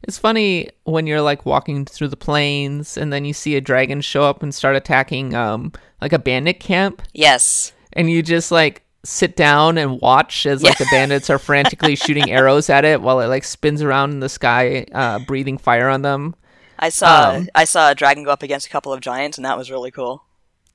It's 0.03 0.19
funny 0.19 0.69
when 0.85 1.07
you're 1.07 1.23
like 1.23 1.47
walking 1.47 1.85
through 1.85 2.09
the 2.09 2.17
plains 2.17 2.97
and 2.97 3.13
then 3.13 3.25
you 3.25 3.33
see 3.33 3.57
a 3.57 3.61
dragon 3.61 4.01
show 4.01 4.23
up 4.25 4.43
and 4.43 4.55
start 4.55 4.77
attacking 4.77 5.35
um 5.35 5.73
like 6.01 6.13
a 6.13 6.19
bandit 6.19 6.61
camp 6.61 7.03
Yes. 7.15 7.73
and 7.95 8.11
you 8.11 8.23
just 8.23 8.53
like 8.53 8.83
sit 9.05 9.37
down 9.37 9.79
and 9.79 10.01
watch 10.01 10.45
as 10.47 10.63
like 10.63 10.77
the 10.79 10.87
bandits 10.91 11.31
are 11.31 11.39
frantically 11.39 11.97
shooting 12.05 12.31
arrows 12.31 12.69
at 12.69 12.85
it 12.85 13.01
while 13.01 13.21
it 13.21 13.27
like 13.29 13.43
spins 13.45 13.81
around 13.83 14.11
in 14.13 14.21
the 14.21 14.29
sky 14.29 14.85
uh 14.93 15.19
breathing 15.21 15.57
fire 15.59 15.89
on 15.89 16.03
them. 16.03 16.35
I 16.79 16.91
saw 16.91 17.31
Um, 17.31 17.49
I 17.55 17.65
saw 17.65 17.91
a 17.91 17.95
dragon 17.95 18.23
go 18.25 18.31
up 18.31 18.43
against 18.43 18.67
a 18.67 18.71
couple 18.71 18.93
of 18.93 19.01
giants, 19.01 19.39
and 19.39 19.45
that 19.47 19.57
was 19.57 19.71
really 19.71 19.91
cool. 19.91 20.25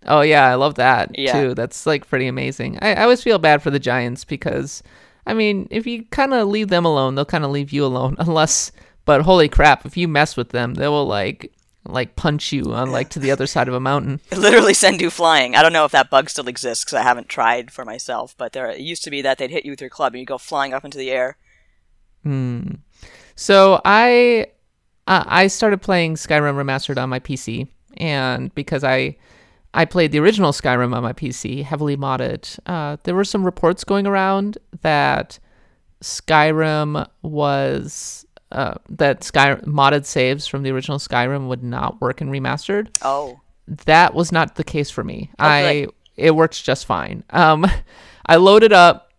Oh 0.07 0.21
yeah, 0.21 0.47
I 0.47 0.55
love 0.55 0.75
that 0.75 1.17
Yeah. 1.17 1.33
too. 1.33 1.53
That's 1.53 1.85
like 1.85 2.07
pretty 2.07 2.27
amazing. 2.27 2.79
I, 2.81 2.93
I 2.95 3.03
always 3.03 3.23
feel 3.23 3.39
bad 3.39 3.61
for 3.61 3.69
the 3.69 3.79
giants 3.79 4.25
because 4.25 4.81
I 5.25 5.33
mean, 5.33 5.67
if 5.69 5.85
you 5.85 6.05
kind 6.05 6.33
of 6.33 6.47
leave 6.47 6.69
them 6.69 6.85
alone, 6.85 7.15
they'll 7.15 7.25
kind 7.25 7.45
of 7.45 7.51
leave 7.51 7.71
you 7.71 7.85
alone 7.85 8.15
unless 8.19 8.71
but 9.05 9.21
holy 9.23 9.49
crap, 9.49 9.85
if 9.85 9.97
you 9.97 10.07
mess 10.07 10.37
with 10.37 10.49
them, 10.49 10.75
they 10.75 10.87
will 10.87 11.05
like 11.05 11.51
like 11.83 12.15
punch 12.15 12.51
you 12.53 12.73
on 12.73 12.91
like 12.91 13.09
to 13.09 13.19
the 13.19 13.31
other 13.31 13.47
side 13.47 13.67
of 13.67 13.73
a 13.73 13.79
mountain. 13.79 14.19
literally 14.31 14.73
send 14.73 15.01
you 15.01 15.09
flying. 15.09 15.55
I 15.55 15.63
don't 15.63 15.73
know 15.73 15.85
if 15.85 15.91
that 15.91 16.09
bug 16.11 16.29
still 16.29 16.47
exists 16.47 16.83
because 16.85 16.95
I 16.97 17.01
haven't 17.03 17.27
tried 17.29 17.71
for 17.71 17.83
myself, 17.85 18.35
but 18.37 18.53
there 18.53 18.69
it 18.69 18.79
used 18.79 19.03
to 19.05 19.09
be 19.09 19.21
that 19.23 19.37
they'd 19.37 19.49
hit 19.49 19.65
you 19.65 19.71
with 19.71 19.81
your 19.81 19.89
club 19.89 20.13
and 20.13 20.19
you 20.19 20.25
go 20.25 20.37
flying 20.37 20.73
up 20.73 20.85
into 20.85 20.97
the 20.97 21.11
air. 21.11 21.37
Hmm. 22.23 22.75
So 23.35 23.81
I 23.83 24.47
uh, 25.07 25.23
I 25.25 25.47
started 25.47 25.81
playing 25.81 26.15
Skyrim 26.15 26.53
remastered 26.55 27.01
on 27.01 27.09
my 27.09 27.19
PC, 27.19 27.67
and 27.97 28.53
because 28.53 28.83
I 28.83 29.17
I 29.73 29.85
played 29.85 30.11
the 30.11 30.19
original 30.19 30.51
Skyrim 30.51 30.93
on 30.95 31.03
my 31.03 31.13
PC, 31.13 31.63
heavily 31.63 31.95
modded, 31.95 32.59
uh, 32.65 32.97
there 33.03 33.15
were 33.15 33.23
some 33.23 33.45
reports 33.45 33.83
going 33.83 34.05
around 34.05 34.57
that 34.81 35.39
Skyrim 36.01 37.07
was 37.21 38.25
uh, 38.51 38.75
that 38.89 39.23
Sky 39.23 39.55
modded 39.55 40.05
saves 40.05 40.47
from 40.47 40.63
the 40.63 40.71
original 40.71 40.97
Skyrim 40.97 41.47
would 41.47 41.63
not 41.63 42.01
work 42.01 42.21
in 42.21 42.29
remastered 42.29 42.89
Oh, 43.01 43.39
that 43.85 44.13
was 44.13 44.31
not 44.31 44.55
the 44.55 44.63
case 44.63 44.89
for 44.89 45.03
me. 45.03 45.31
I 45.39 45.85
good. 45.85 45.93
it 46.17 46.35
works 46.35 46.61
just 46.61 46.85
fine. 46.85 47.23
Um, 47.29 47.65
I 48.25 48.35
loaded 48.35 48.73
up, 48.73 49.11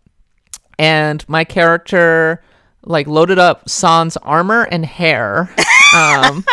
and 0.78 1.26
my 1.28 1.44
character 1.44 2.42
like 2.84 3.06
loaded 3.06 3.38
up 3.38 3.68
Sans 3.68 4.16
armor 4.18 4.64
and 4.64 4.84
hair 4.84 5.54
um, 5.94 6.44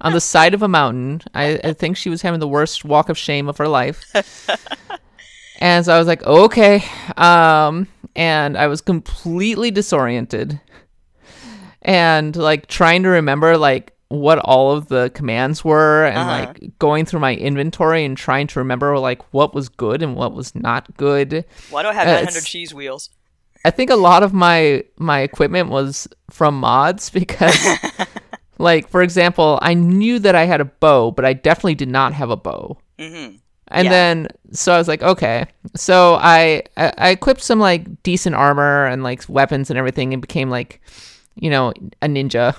on 0.00 0.12
the 0.12 0.20
side 0.20 0.54
of 0.54 0.62
a 0.62 0.68
mountain. 0.68 1.20
I, 1.34 1.58
I 1.64 1.72
think 1.72 1.96
she 1.96 2.10
was 2.10 2.22
having 2.22 2.40
the 2.40 2.48
worst 2.48 2.84
walk 2.84 3.08
of 3.08 3.18
shame 3.18 3.48
of 3.48 3.58
her 3.58 3.68
life. 3.68 4.02
and 5.60 5.84
so 5.84 5.94
I 5.94 5.98
was 5.98 6.06
like, 6.06 6.24
okay. 6.24 6.84
Um, 7.16 7.88
and 8.16 8.56
I 8.56 8.66
was 8.68 8.80
completely 8.80 9.70
disoriented 9.70 10.60
and 11.82 12.34
like 12.36 12.66
trying 12.66 13.02
to 13.04 13.08
remember 13.08 13.56
like 13.56 13.92
what 14.08 14.38
all 14.38 14.72
of 14.72 14.88
the 14.88 15.10
commands 15.14 15.64
were 15.64 16.06
and 16.06 16.16
Uh-huh. 16.18 16.30
like 16.46 16.78
going 16.78 17.04
through 17.04 17.20
my 17.20 17.34
inventory 17.36 18.04
and 18.04 18.16
trying 18.16 18.46
to 18.48 18.58
remember 18.58 18.98
like 18.98 19.22
what 19.32 19.54
was 19.54 19.68
good 19.68 20.02
and 20.02 20.16
what 20.16 20.32
was 20.32 20.54
not 20.54 20.96
good. 20.96 21.44
why 21.70 21.82
do 21.82 21.88
I 21.88 21.92
have 21.94 22.08
Uh, 22.08 22.12
900 22.12 22.28
it's- 22.30 22.44
cheese 22.46 22.72
wheels? 22.74 23.10
I 23.64 23.70
think 23.70 23.90
a 23.90 23.96
lot 23.96 24.22
of 24.22 24.32
my 24.32 24.84
my 24.98 25.20
equipment 25.20 25.68
was 25.68 26.06
from 26.30 26.58
mods 26.60 27.10
because 27.10 27.56
like 28.58 28.88
for 28.88 29.02
example, 29.02 29.58
I 29.62 29.74
knew 29.74 30.18
that 30.20 30.34
I 30.34 30.44
had 30.44 30.60
a 30.60 30.64
bow, 30.66 31.10
but 31.10 31.24
I 31.24 31.32
definitely 31.32 31.74
did 31.76 31.88
not 31.88 32.12
have 32.12 32.30
a 32.30 32.36
bow. 32.36 32.78
Mm-hmm. 32.98 33.36
And 33.70 33.84
Yeah. 33.84 33.90
then 33.90 34.28
so 34.52 34.72
I 34.72 34.78
was 34.78 34.88
like, 34.88 35.02
okay. 35.02 35.46
So 35.76 36.14
I, 36.20 36.62
I 36.76 36.92
I 36.98 37.08
equipped 37.10 37.42
some 37.42 37.60
like 37.60 38.02
decent 38.02 38.34
armor 38.34 38.86
and 38.86 39.02
like 39.02 39.22
weapons 39.28 39.70
and 39.70 39.78
everything 39.78 40.12
and 40.12 40.22
became 40.22 40.50
like, 40.50 40.80
you 41.36 41.50
know, 41.50 41.72
a 42.02 42.06
ninja. 42.06 42.54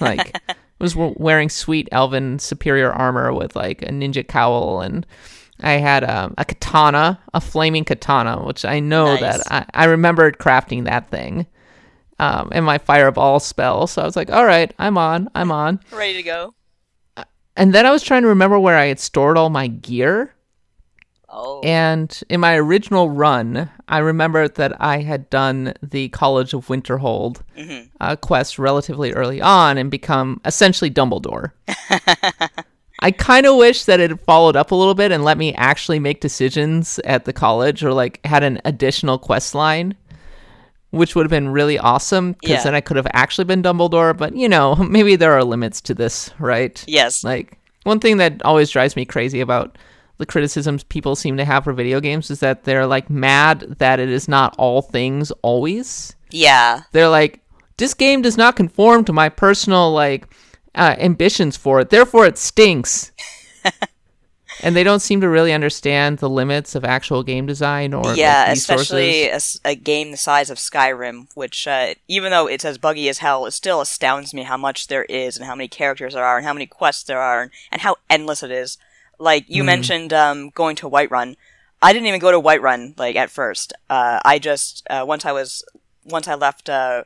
like 0.00 0.36
was 0.78 0.96
wearing 0.96 1.48
sweet 1.50 1.88
elven 1.92 2.38
superior 2.38 2.90
armor 2.92 3.32
with 3.34 3.54
like 3.56 3.82
a 3.82 3.88
ninja 3.90 4.26
cowl 4.26 4.80
and 4.80 5.06
I 5.62 5.72
had 5.72 6.04
um, 6.04 6.32
a 6.38 6.44
katana, 6.46 7.18
a 7.34 7.40
flaming 7.40 7.84
katana, 7.84 8.42
which 8.46 8.64
I 8.64 8.80
know 8.80 9.14
Nice. 9.14 9.20
that 9.20 9.52
I, 9.52 9.82
I 9.82 9.84
remembered 9.86 10.38
crafting 10.38 10.84
that 10.84 11.10
thing. 11.10 11.46
Um, 12.20 12.50
and 12.52 12.66
my 12.66 12.76
fireball 12.76 13.40
spell. 13.40 13.86
So 13.86 14.02
I 14.02 14.04
was 14.04 14.14
like, 14.14 14.30
all 14.30 14.44
right, 14.44 14.74
I'm 14.78 14.98
on, 14.98 15.30
I'm 15.34 15.50
on. 15.50 15.80
Ready 15.90 16.14
to 16.14 16.22
go? 16.22 16.54
And 17.56 17.72
then 17.74 17.86
I 17.86 17.90
was 17.90 18.02
trying 18.02 18.22
to 18.22 18.28
remember 18.28 18.58
where 18.60 18.76
I 18.76 18.86
had 18.86 19.00
stored 19.00 19.38
all 19.38 19.48
my 19.48 19.68
gear. 19.68 20.34
Oh, 21.32 21.60
And 21.62 22.20
in 22.28 22.40
my 22.40 22.56
original 22.56 23.08
run, 23.08 23.70
I 23.88 23.98
remembered 23.98 24.56
that 24.56 24.80
I 24.80 24.98
had 25.00 25.30
done 25.30 25.74
the 25.82 26.08
College 26.08 26.52
of 26.54 26.66
Winterhold 26.66 27.40
uh, 28.00 28.16
quest 28.16 28.58
relatively 28.58 29.12
early 29.12 29.40
on 29.40 29.78
and 29.78 29.90
become 29.90 30.40
essentially 30.44 30.90
Dumbledore. 30.90 31.52
I 33.00 33.12
kind 33.12 33.46
of 33.46 33.56
wish 33.56 33.84
that 33.84 34.00
it 34.00 34.10
had 34.10 34.20
followed 34.20 34.56
up 34.56 34.72
a 34.72 34.74
little 34.74 34.94
bit 34.94 35.10
and 35.12 35.24
let 35.24 35.38
me 35.38 35.54
actually 35.54 36.00
make 36.00 36.20
decisions 36.20 36.98
at 37.04 37.24
the 37.24 37.32
college 37.32 37.82
or 37.82 37.94
like 37.94 38.20
had 38.26 38.42
an 38.42 38.60
additional 38.64 39.16
quest 39.18 39.54
line, 39.54 39.96
which 40.90 41.14
would 41.14 41.24
have 41.24 41.30
been 41.30 41.48
really 41.48 41.78
awesome 41.78 42.32
because 42.32 42.50
Yeah. 42.50 42.62
then 42.64 42.74
I 42.74 42.80
could 42.80 42.96
have 42.96 43.06
actually 43.12 43.44
been 43.44 43.62
Dumbledore. 43.62 44.16
But 44.16 44.34
you 44.36 44.48
know, 44.48 44.74
maybe 44.88 45.16
there 45.16 45.32
are 45.32 45.44
limits 45.44 45.80
to 45.82 45.94
this, 45.94 46.30
right? 46.38 46.82
Yes. 46.86 47.22
Like 47.24 47.58
one 47.84 48.00
thing 48.00 48.18
that 48.18 48.42
always 48.44 48.70
drives 48.70 48.96
me 48.96 49.04
crazy 49.04 49.40
about 49.40 49.78
the 50.18 50.26
criticisms 50.26 50.84
people 50.84 51.16
seem 51.16 51.36
to 51.38 51.44
have 51.46 51.64
for 51.64 51.72
video 51.72 51.98
games 52.00 52.30
is 52.30 52.40
that 52.40 52.64
they're 52.64 52.86
like 52.86 53.08
mad 53.08 53.76
that 53.78 53.98
it 54.00 54.10
is 54.10 54.28
not 54.28 54.54
all 54.58 54.82
things 54.82 55.30
always. 55.42 56.14
Yeah. 56.30 56.82
They're 56.92 57.08
like, 57.08 57.40
this 57.78 57.94
game 57.94 58.20
does 58.20 58.36
not 58.36 58.54
conform 58.56 59.04
to 59.06 59.12
my 59.14 59.30
personal 59.30 59.92
like 59.92 60.26
uh, 60.74 60.94
ambitions 60.98 61.56
for 61.56 61.80
it, 61.80 61.88
therefore 61.90 62.26
it 62.26 62.36
stinks. 62.36 63.12
and 64.62 64.76
they 64.76 64.84
don't 64.84 65.00
seem 65.00 65.20
to 65.20 65.28
really 65.28 65.52
understand 65.52 66.18
the 66.18 66.28
limits 66.28 66.74
of 66.74 66.84
actual 66.84 67.22
game 67.22 67.46
design 67.46 67.94
or 67.94 68.14
yeah, 68.14 68.50
resources. 68.50 68.90
especially 68.90 69.30
a 69.64 69.74
game 69.74 70.10
the 70.10 70.16
size 70.16 70.50
of 70.50 70.58
Skyrim, 70.58 71.28
which, 71.34 71.66
uh, 71.66 71.94
even 72.08 72.30
though 72.30 72.46
it's 72.46 72.64
as 72.64 72.78
buggy 72.78 73.08
as 73.08 73.18
hell, 73.18 73.46
it 73.46 73.52
still 73.52 73.80
astounds 73.80 74.34
me 74.34 74.42
how 74.42 74.56
much 74.56 74.86
there 74.88 75.04
is, 75.04 75.36
and 75.36 75.46
how 75.46 75.54
many 75.54 75.68
characters 75.68 76.14
there 76.14 76.24
are, 76.24 76.36
and 76.36 76.46
how 76.46 76.52
many 76.52 76.66
quests 76.66 77.04
there 77.04 77.20
are, 77.20 77.42
and, 77.42 77.50
and 77.72 77.80
how 77.82 77.96
endless 78.08 78.42
it 78.42 78.50
is. 78.50 78.78
Like 79.18 79.44
you 79.48 79.62
mentioned, 79.62 80.12
um, 80.12 80.50
going 80.50 80.76
to 80.76 80.88
Whiterun. 80.88 81.36
I 81.82 81.92
didn't 81.92 82.08
even 82.08 82.20
go 82.20 82.30
to 82.30 82.40
Whiterun 82.40 82.98
like 82.98 83.16
at 83.16 83.30
first. 83.30 83.72
Uh, 83.88 84.18
I 84.24 84.38
just 84.38 84.86
uh, 84.88 85.04
once 85.06 85.24
I 85.24 85.32
was 85.32 85.64
once 86.04 86.26
I 86.26 86.34
left 86.34 86.68
uh, 86.68 87.04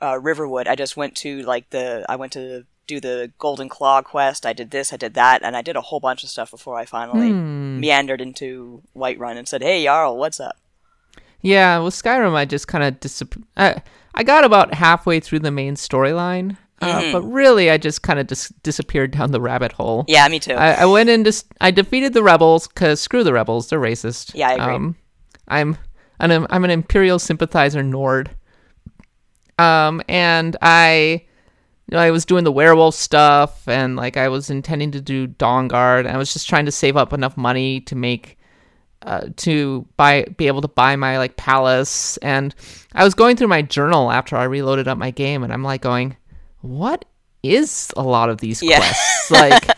uh, 0.00 0.18
Riverwood, 0.20 0.68
I 0.68 0.76
just 0.76 0.96
went 0.96 1.16
to 1.16 1.42
like 1.42 1.70
the 1.70 2.04
I 2.08 2.16
went 2.16 2.32
to 2.32 2.66
do 2.86 3.00
the 3.00 3.32
Golden 3.38 3.68
Claw 3.68 4.02
quest. 4.02 4.44
I 4.46 4.52
did 4.52 4.70
this, 4.70 4.92
I 4.92 4.96
did 4.96 5.14
that, 5.14 5.42
and 5.42 5.56
I 5.56 5.62
did 5.62 5.76
a 5.76 5.80
whole 5.80 6.00
bunch 6.00 6.22
of 6.22 6.28
stuff 6.30 6.50
before 6.50 6.76
I 6.76 6.84
finally 6.84 7.30
Hmm. 7.30 7.80
meandered 7.80 8.20
into 8.20 8.82
Whiterun 8.96 9.36
and 9.36 9.48
said, 9.48 9.62
"Hey, 9.62 9.84
Jarl, 9.84 10.16
what's 10.16 10.40
up?" 10.40 10.56
Yeah, 11.40 11.78
with 11.80 11.94
Skyrim, 11.94 12.34
I 12.34 12.44
just 12.44 12.68
kind 12.68 12.84
of 12.84 13.00
disap- 13.00 13.42
I, 13.56 13.82
I 14.14 14.22
got 14.22 14.44
about 14.44 14.74
halfway 14.74 15.20
through 15.20 15.40
the 15.40 15.50
main 15.50 15.74
storyline, 15.76 16.56
uh, 16.80 17.12
but 17.12 17.22
really, 17.22 17.70
I 17.70 17.76
just 17.78 18.02
kind 18.02 18.18
of 18.18 18.26
dis- 18.26 18.52
disappeared 18.62 19.10
down 19.12 19.30
the 19.32 19.40
rabbit 19.40 19.72
hole. 19.72 20.04
Yeah, 20.08 20.26
me 20.28 20.38
too. 20.40 20.54
I, 20.54 20.72
I 20.72 20.84
went 20.86 21.10
in 21.10 21.24
to 21.24 21.28
s- 21.28 21.44
I 21.60 21.70
defeated 21.70 22.14
the 22.14 22.22
rebels 22.22 22.66
because 22.68 23.00
screw 23.00 23.24
the 23.24 23.32
rebels, 23.32 23.68
they're 23.68 23.80
racist. 23.80 24.32
Yeah, 24.34 24.48
I 24.50 24.52
agree. 24.54 24.74
Um, 24.74 24.96
I'm 25.48 25.76
an 26.20 26.46
I'm 26.50 26.64
an 26.64 26.70
imperial 26.70 27.18
sympathizer 27.18 27.82
Nord. 27.82 28.30
Um, 29.58 30.02
and 30.08 30.56
I, 30.62 31.24
you 31.90 31.96
know, 31.96 31.98
I 32.02 32.10
was 32.10 32.24
doing 32.24 32.44
the 32.44 32.52
werewolf 32.52 32.94
stuff, 32.94 33.66
and 33.68 33.96
like 33.96 34.16
I 34.16 34.28
was 34.28 34.50
intending 34.50 34.90
to 34.92 35.00
do 35.00 35.26
Dawn 35.26 35.68
Guard. 35.68 36.06
And 36.06 36.14
I 36.14 36.18
was 36.18 36.32
just 36.32 36.48
trying 36.48 36.64
to 36.66 36.72
save 36.72 36.96
up 36.96 37.12
enough 37.12 37.36
money 37.36 37.80
to 37.82 37.94
make. 37.94 38.38
Uh, 39.02 39.28
to 39.36 39.86
buy, 39.98 40.24
be 40.38 40.46
able 40.46 40.62
to 40.62 40.68
buy 40.68 40.96
my 40.96 41.18
like 41.18 41.36
palace, 41.36 42.16
and 42.22 42.54
I 42.94 43.04
was 43.04 43.12
going 43.12 43.36
through 43.36 43.48
my 43.48 43.60
journal 43.60 44.10
after 44.10 44.34
I 44.34 44.44
reloaded 44.44 44.88
up 44.88 44.96
my 44.96 45.10
game, 45.10 45.42
and 45.42 45.52
I'm 45.52 45.62
like 45.62 45.82
going, 45.82 46.16
"What 46.62 47.04
is 47.42 47.92
a 47.98 48.02
lot 48.02 48.30
of 48.30 48.38
these 48.38 48.62
Yeah. 48.62 48.78
quests?" 48.78 49.30
like, 49.30 49.68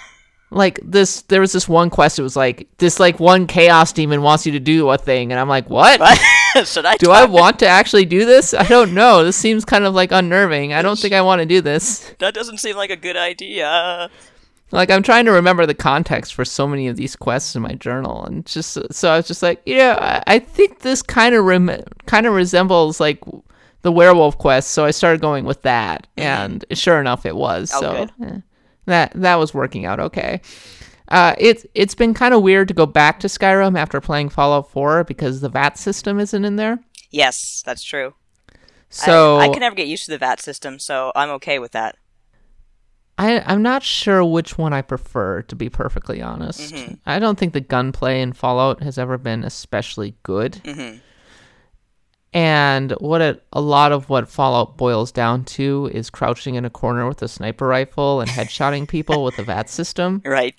like 0.50 0.80
this 0.82 1.22
there 1.22 1.40
was 1.40 1.52
this 1.52 1.68
one 1.68 1.90
quest 1.90 2.18
it 2.18 2.22
was 2.22 2.34
like 2.34 2.66
this 2.78 2.98
like 2.98 3.20
one 3.20 3.46
chaos 3.46 3.92
demon 3.92 4.20
wants 4.20 4.44
you 4.44 4.52
to 4.52 4.60
do 4.60 4.90
a 4.90 4.98
thing 4.98 5.32
and 5.32 5.40
i'm 5.40 5.48
like 5.48 5.70
what, 5.70 5.98
Should 6.64 6.84
I? 6.86 6.96
do 6.96 7.10
i 7.10 7.24
want 7.24 7.58
to 7.60 7.66
actually 7.66 8.04
do 8.04 8.24
this? 8.24 8.52
I 8.54 8.64
don't 8.66 8.94
know. 8.94 9.24
This 9.24 9.36
seems 9.36 9.64
kind 9.64 9.84
of 9.84 9.94
like 9.94 10.12
unnerving. 10.12 10.72
I 10.72 10.82
don't 10.82 10.98
think 10.98 11.14
i 11.14 11.20
want 11.22 11.40
to 11.40 11.46
do 11.46 11.60
this. 11.60 12.14
That 12.18 12.34
doesn't 12.34 12.58
seem 12.58 12.76
like 12.76 12.90
a 12.90 12.96
good 12.96 13.16
idea. 13.16 14.10
like 14.70 14.90
i'm 14.90 15.02
trying 15.02 15.26
to 15.26 15.32
remember 15.32 15.66
the 15.66 15.74
context 15.74 16.32
for 16.34 16.44
so 16.44 16.66
many 16.66 16.88
of 16.88 16.96
these 16.96 17.14
quests 17.16 17.54
in 17.54 17.60
my 17.62 17.74
journal 17.74 18.24
and 18.24 18.46
just 18.46 18.78
so 18.92 19.10
i 19.10 19.16
was 19.18 19.26
just 19.26 19.42
like 19.42 19.60
yeah 19.66 20.22
i, 20.26 20.36
I 20.36 20.38
think 20.38 20.78
this 20.80 21.02
kind 21.02 21.34
of 21.34 21.44
rem- 21.44 21.84
kind 22.06 22.24
of 22.26 22.32
resembles 22.32 22.98
like 22.98 23.20
the 23.82 23.92
werewolf 23.92 24.38
quest 24.38 24.70
so 24.70 24.86
i 24.86 24.90
started 24.90 25.20
going 25.20 25.44
with 25.44 25.60
that 25.62 26.06
and 26.16 26.64
sure 26.72 26.98
enough 27.00 27.26
it 27.26 27.36
was 27.36 27.70
Oh, 27.74 27.80
so 27.80 28.08
eh, 28.24 28.38
that 28.86 29.12
that 29.14 29.36
was 29.36 29.52
working 29.52 29.84
out 29.84 30.00
okay 30.00 30.40
uh, 31.08 31.34
it's 31.38 31.66
it's 31.74 31.94
been 31.94 32.14
kind 32.14 32.34
of 32.34 32.42
weird 32.42 32.68
to 32.68 32.74
go 32.74 32.86
back 32.86 33.20
to 33.20 33.26
Skyrim 33.26 33.78
after 33.78 34.00
playing 34.00 34.30
Fallout 34.30 34.70
4 34.70 35.04
because 35.04 35.40
the 35.40 35.48
VAT 35.48 35.76
system 35.78 36.18
isn't 36.18 36.44
in 36.44 36.56
there. 36.56 36.78
Yes, 37.10 37.62
that's 37.64 37.82
true. 37.82 38.14
So 38.88 39.36
I, 39.36 39.44
I 39.44 39.48
can 39.48 39.60
never 39.60 39.74
get 39.74 39.86
used 39.86 40.04
to 40.06 40.10
the 40.10 40.18
VAT 40.18 40.40
system, 40.40 40.78
so 40.78 41.12
I'm 41.14 41.30
okay 41.30 41.58
with 41.58 41.72
that. 41.72 41.96
I, 43.18 43.40
I'm 43.46 43.62
not 43.62 43.82
sure 43.82 44.24
which 44.24 44.58
one 44.58 44.72
I 44.72 44.82
prefer, 44.82 45.42
to 45.42 45.56
be 45.56 45.68
perfectly 45.68 46.22
honest. 46.22 46.74
Mm-hmm. 46.74 46.94
I 47.06 47.18
don't 47.18 47.38
think 47.38 47.52
the 47.52 47.60
gunplay 47.60 48.20
in 48.20 48.32
Fallout 48.32 48.82
has 48.82 48.98
ever 48.98 49.18
been 49.18 49.44
especially 49.44 50.16
good. 50.22 50.54
Mm-hmm. 50.64 50.98
And 52.34 52.92
what 52.92 53.20
it, 53.20 53.44
a 53.52 53.60
lot 53.60 53.92
of 53.92 54.08
what 54.08 54.28
Fallout 54.28 54.78
boils 54.78 55.12
down 55.12 55.44
to 55.44 55.90
is 55.92 56.08
crouching 56.08 56.54
in 56.54 56.64
a 56.64 56.70
corner 56.70 57.06
with 57.06 57.20
a 57.22 57.28
sniper 57.28 57.66
rifle 57.66 58.22
and 58.22 58.30
headshotting 58.30 58.88
people 58.88 59.22
with 59.22 59.36
the 59.36 59.44
VAT 59.44 59.68
system. 59.68 60.22
Right. 60.32 60.54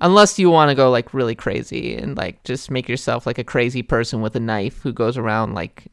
Unless 0.00 0.38
you 0.38 0.50
want 0.50 0.70
to 0.70 0.74
go 0.74 0.90
like 0.90 1.12
really 1.12 1.34
crazy 1.34 1.94
and 1.94 2.16
like 2.16 2.42
just 2.44 2.70
make 2.70 2.88
yourself 2.88 3.26
like 3.26 3.38
a 3.38 3.44
crazy 3.44 3.82
person 3.82 4.22
with 4.22 4.34
a 4.34 4.40
knife 4.40 4.80
who 4.82 4.92
goes 4.92 5.18
around 5.18 5.54
like 5.54 5.84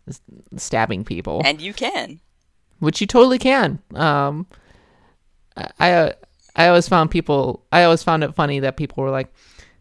stabbing 0.56 1.04
people 1.04 1.42
And 1.44 1.60
you 1.60 1.74
can. 1.74 2.20
which 2.80 3.02
you 3.02 3.08
totally 3.08 3.38
can. 3.40 3.80
Um, 3.96 4.48
I, 5.80 6.14
I 6.56 6.68
always 6.68 6.88
found 6.88 7.12
people. 7.12 7.66
I 7.72 7.84
always 7.84 8.04
found 8.04 8.24
it 8.24 8.34
funny 8.36 8.60
that 8.62 8.78
people 8.78 9.04
were 9.04 9.10
like, 9.12 9.34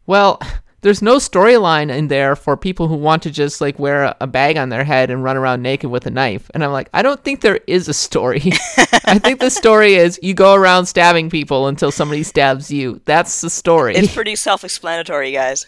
"Well, 0.07 0.41
there's 0.87 1.03
no 1.03 1.17
storyline 1.17 1.93
in 1.93 2.07
there 2.07 2.37
for 2.37 2.57
people 2.57 2.87
who 2.87 2.95
want 2.95 3.25
to 3.25 3.31
just 3.33 3.61
like 3.61 3.77
wear 3.77 4.15
a, 4.21 4.27
bag 4.29 4.57
on 4.57 4.69
their 4.69 4.85
head 4.85 5.11
and 5.11 5.25
run 5.25 5.37
around 5.37 5.61
naked 5.61 5.91
with 5.91 6.07
a 6.07 6.11
knife." 6.11 6.49
And 6.55 6.63
I'm 6.63 6.71
like, 6.71 6.89
I 6.95 7.03
don't 7.03 7.25
think 7.25 7.41
there 7.41 7.59
is 7.67 7.89
a 7.89 7.93
story. 7.93 8.41
I 9.05 9.19
think 9.19 9.41
the 9.41 9.51
story 9.51 9.95
is 9.95 10.21
you 10.23 10.33
go 10.33 10.55
around 10.55 10.87
stabbing 10.87 11.29
people 11.29 11.67
until 11.67 11.91
somebody 11.91 12.23
stabs 12.23 12.71
you. 12.71 13.01
That's 13.05 13.41
the 13.41 13.51
story. 13.51 13.97
It's 13.97 14.15
pretty 14.15 14.37
self-explanatory, 14.37 15.33
guys. 15.33 15.67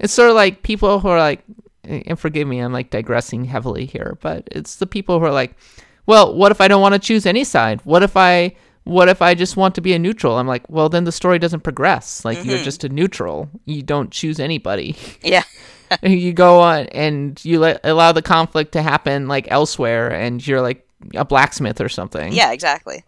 It's 0.00 0.12
sort 0.12 0.30
of 0.30 0.34
like 0.34 0.64
people 0.64 0.98
who 0.98 1.06
are 1.06 1.20
like, 1.20 1.44
eh, 1.84 2.02
and 2.06 2.18
forgive 2.18 2.48
me, 2.48 2.58
I'm 2.58 2.72
like 2.72 2.90
digressing 2.90 3.44
heavily 3.44 3.86
here, 3.86 4.18
but 4.20 4.48
it's 4.50 4.74
the 4.76 4.86
people 4.88 5.20
who 5.20 5.26
are 5.26 5.30
like, 5.30 5.54
well, 6.06 6.34
what 6.34 6.50
if 6.50 6.60
I 6.60 6.66
don't 6.66 6.82
want 6.82 6.94
to 6.94 6.98
choose 6.98 7.24
any 7.24 7.44
side? 7.44 7.80
What 7.84 8.02
if 8.02 8.16
I, 8.16 8.56
what 8.84 9.08
if 9.08 9.22
I 9.22 9.34
just 9.34 9.56
want 9.56 9.74
to 9.76 9.80
be 9.80 9.92
a 9.92 9.98
neutral? 9.98 10.38
I'm 10.38 10.46
like, 10.46 10.68
well, 10.68 10.88
then 10.88 11.04
the 11.04 11.12
story 11.12 11.38
doesn't 11.38 11.60
progress. 11.60 12.24
Like 12.24 12.44
you're 12.44 12.56
mm-hmm. 12.56 12.64
just 12.64 12.84
a 12.84 12.88
neutral. 12.88 13.48
You 13.64 13.82
don't 13.82 14.10
choose 14.10 14.40
anybody. 14.40 14.96
Yeah. 15.22 15.44
you 16.02 16.32
go 16.32 16.60
on 16.60 16.86
and 16.86 17.42
you 17.44 17.60
let, 17.60 17.80
allow 17.84 18.12
the 18.12 18.22
conflict 18.22 18.72
to 18.72 18.82
happen 18.82 19.28
like 19.28 19.46
elsewhere, 19.50 20.10
and 20.10 20.44
you're 20.46 20.62
like 20.62 20.86
a 21.14 21.24
blacksmith 21.24 21.80
or 21.80 21.88
something 21.88 22.32
Yeah, 22.32 22.52
exactly. 22.52 23.04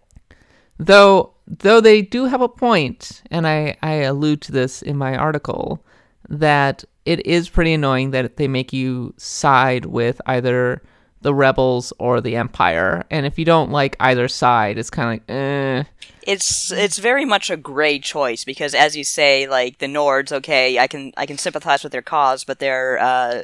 though 0.79 1.33
though 1.47 1.81
they 1.81 2.03
do 2.03 2.25
have 2.25 2.41
a 2.41 2.49
point 2.49 3.23
and 3.31 3.47
I, 3.47 3.77
I 3.83 3.95
allude 4.03 4.41
to 4.43 4.53
this 4.53 4.83
in 4.83 4.97
my 4.97 5.15
article 5.15 5.85
that 6.29 6.85
it 7.05 7.25
is 7.27 7.49
pretty 7.49 7.75
annoying 7.75 8.11
that 8.13 8.37
they 8.37 8.49
make 8.49 8.73
you 8.73 9.15
side 9.17 9.85
with 9.85 10.21
either 10.27 10.83
the 11.25 11.35
rebels 11.35 11.93
or 11.99 12.21
the 12.21 12.37
empire 12.37 13.05
and 13.11 13.27
if 13.27 13.39
you 13.39 13.45
don't 13.45 13.71
like 13.73 13.97
either 13.99 14.29
side 14.29 14.79
it's 14.79 14.91
kind 14.91 15.09
of 15.09 15.13
like 15.15 15.37
eh. 15.37 15.83
It's 16.27 16.73
it's 16.73 16.99
very 16.99 17.27
much 17.27 17.51
a 17.51 17.57
gray 17.57 17.99
choice 17.99 18.45
because, 18.47 18.75
as 18.75 18.97
you 18.97 19.05
say, 19.05 19.47
like 19.47 19.77
the 19.77 19.87
Nords, 19.87 20.33
okay, 20.33 20.79
I 20.79 20.87
can 20.87 21.13
I 21.19 21.27
can 21.27 21.37
sympathize 21.37 21.83
with 21.83 21.93
their 21.93 22.01
cause, 22.01 22.45
but 22.45 22.61
they're 22.61 22.99
uh, 22.99 23.43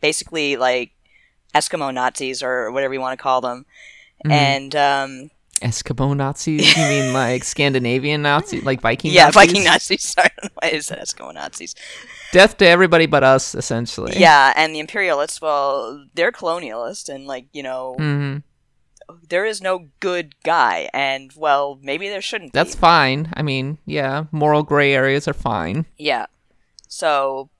basically 0.00 0.56
like 0.56 0.92
Eskimo 1.56 1.92
Nazis 1.92 2.40
or 2.40 2.70
whatever 2.70 2.94
you 2.94 3.00
want 3.00 3.18
to 3.18 3.22
call 3.22 3.40
them, 3.40 3.66
Mm-hmm. 4.24 4.32
and 4.32 4.76
um, 4.76 5.30
eskimo 5.62 6.14
nazis 6.14 6.76
you 6.76 6.82
mean 6.84 7.12
like 7.14 7.42
scandinavian 7.42 8.22
nazis 8.22 8.62
like 8.64 8.80
viking 8.80 9.12
yeah, 9.12 9.24
nazis? 9.24 9.34
Viking 9.34 9.64
Nazis. 9.64 10.02
Sorry, 10.14 10.26
I 10.26 10.40
don't 10.40 10.44
know 10.44 10.58
why 10.62 10.76
I 10.76 10.78
said 10.80 10.98
Eskimo 11.00 11.34
Nazis. 11.34 11.74
Death 12.32 12.56
to 12.58 12.66
everybody 12.66 13.06
but 13.06 13.22
us 13.24 13.54
essentially 13.54 14.12
Yeah, 14.16 14.52
and 14.56 14.74
the 14.74 14.78
imperialists, 14.80 15.40
well, 15.40 16.06
they're 16.14 16.32
colonialist, 16.32 17.08
and 17.08 17.26
like 17.26 17.46
you 17.52 17.62
know, 17.62 17.94
hmm 17.98 18.36
there 19.28 19.44
is 19.44 19.60
no 19.60 19.88
good 19.98 20.36
guy, 20.44 20.88
and 20.94 21.32
well, 21.36 21.78
maybe 21.82 22.08
there 22.08 22.22
shouldn't. 22.22 22.52
Be 22.52 22.56
That's 22.56 22.76
be. 22.76 22.80
fine 22.80 23.32
i 23.34 23.42
mean 23.42 23.78
yeah 23.84 24.24
moral 24.30 24.62
gray 24.62 24.92
areas 24.94 25.26
are 25.28 25.32
fine 25.34 25.86
yeah. 25.98 26.26
So, 26.92 27.50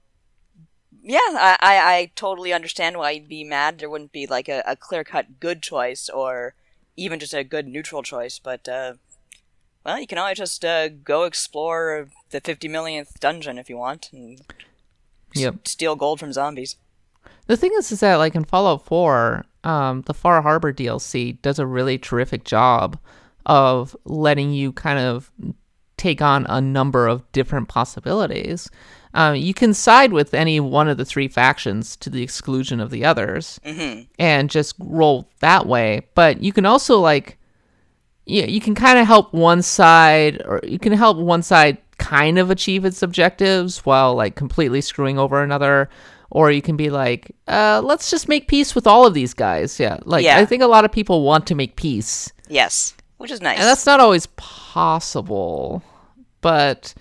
yeah, 1.03 1.19
I, 1.19 1.57
I 1.61 1.75
I 1.97 2.13
totally 2.17 2.53
understand 2.53 2.97
why 2.99 3.13
you'd 3.13 3.29
be 3.29 3.45
mad. 3.45 3.79
There 3.79 3.89
wouldn't 3.89 4.13
be 4.13 4.27
like 4.27 4.49
a, 4.49 4.63
a 4.67 4.77
clear 4.77 5.05
cut 5.05 5.39
good 5.41 5.63
choice, 5.63 6.09
or 6.09 6.55
even 6.97 7.19
just 7.21 7.33
a 7.35 7.45
good 7.45 7.67
neutral 7.67 8.03
choice. 8.03 8.39
But 8.39 8.69
uh, 8.69 8.95
well, 9.85 9.99
you 9.99 10.07
can 10.07 10.19
always 10.19 10.39
just 10.39 10.65
uh, 10.65 10.89
go 10.89 11.25
explore 11.25 12.09
the 12.31 12.41
fifty 12.41 12.69
millionth 12.69 13.19
dungeon 13.21 13.59
if 13.59 13.69
you 13.69 13.77
want, 13.77 14.11
and 14.13 14.41
yep 15.35 15.67
steal 15.67 15.97
gold 15.97 16.21
from 16.21 16.33
zombies. 16.33 16.77
The 17.47 17.57
thing 17.57 17.73
is, 17.77 17.91
is 17.91 18.01
that 18.01 18.17
like 18.17 18.37
in 18.37 18.45
Fallout 18.45 18.87
4, 18.87 19.45
um, 19.65 20.03
the 20.03 20.15
Far 20.15 20.41
Harbor 20.41 20.73
DLC 20.73 21.41
does 21.43 21.59
a 21.59 21.67
really 21.67 21.99
terrific 21.99 22.45
job 22.45 22.97
of 23.45 23.97
letting 24.05 24.53
you 24.53 24.73
kind 24.73 25.01
of 25.01 25.33
take 25.97 26.23
on 26.23 26.47
a 26.49 26.61
number 26.61 27.09
of 27.09 27.31
different 27.33 27.69
possibilities. 27.69 28.71
Um, 29.15 29.35
you 29.35 29.53
can 29.53 29.75
side 29.75 30.13
with 30.13 30.33
any 30.33 30.61
one 30.61 30.89
of 30.89 30.97
the 30.97 31.05
three 31.05 31.27
factions 31.27 31.97
to 31.97 32.09
the 32.09 32.23
exclusion 32.23 32.79
of 32.79 32.91
the 32.91 33.05
others, 33.05 33.59
and 34.19 34.49
just 34.49 34.77
roll 34.79 35.29
that 35.41 35.67
way. 35.67 36.07
But 36.15 36.43
you 36.45 36.53
can 36.53 36.65
also 36.65 37.01
like, 37.01 37.37
yeah, 38.31 38.47
you 38.47 38.61
can 38.61 38.75
kind 38.75 38.99
of 38.99 39.07
help 39.07 39.33
one 39.35 39.63
side, 39.63 40.41
or 40.45 40.61
you 40.63 40.79
can 40.79 40.93
help 40.93 41.17
one 41.17 41.43
side 41.43 41.79
kind 41.99 42.39
of 42.39 42.51
achieve 42.51 42.85
its 42.85 43.03
objectives 43.03 43.85
while 43.85 44.15
like 44.15 44.37
completely 44.37 44.81
screwing 44.81 45.19
over 45.19 45.43
another. 45.43 45.91
Or 46.33 46.53
you 46.53 46.63
can 46.63 46.77
be 46.77 46.91
like, 46.91 47.35
uh, 47.49 47.83
let's 47.83 48.09
just 48.09 48.29
make 48.29 48.47
peace 48.47 48.77
with 48.77 48.87
all 48.87 49.05
of 49.05 49.15
these 49.15 49.35
guys. 49.35 49.81
Yeah, 49.81 49.99
like 50.05 50.25
Yeah. 50.25 50.39
I 50.39 50.47
think 50.47 50.63
a 50.63 50.69
lot 50.69 50.85
of 50.85 50.93
people 50.93 51.25
want 51.25 51.49
to 51.49 51.57
make 51.57 51.75
peace. 51.75 52.31
Yes, 52.49 52.95
which 53.17 53.33
is 53.33 53.41
nice. 53.41 53.59
And 53.59 53.67
that's 53.67 53.85
not 53.85 53.99
always 53.99 54.27
possible, 54.37 55.83
but 56.41 56.95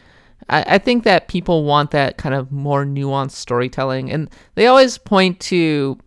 I, 0.50 0.64
I 0.76 0.78
think 0.80 1.04
that 1.04 1.28
people 1.28 1.64
want 1.64 1.92
that 1.92 2.18
kind 2.18 2.34
of 2.34 2.52
more 2.52 2.86
nuanced 2.86 3.32
storytelling, 3.32 4.12
and 4.12 4.30
they 4.56 4.66
always 4.66 4.98
point 4.98 5.40
to 5.42 6.00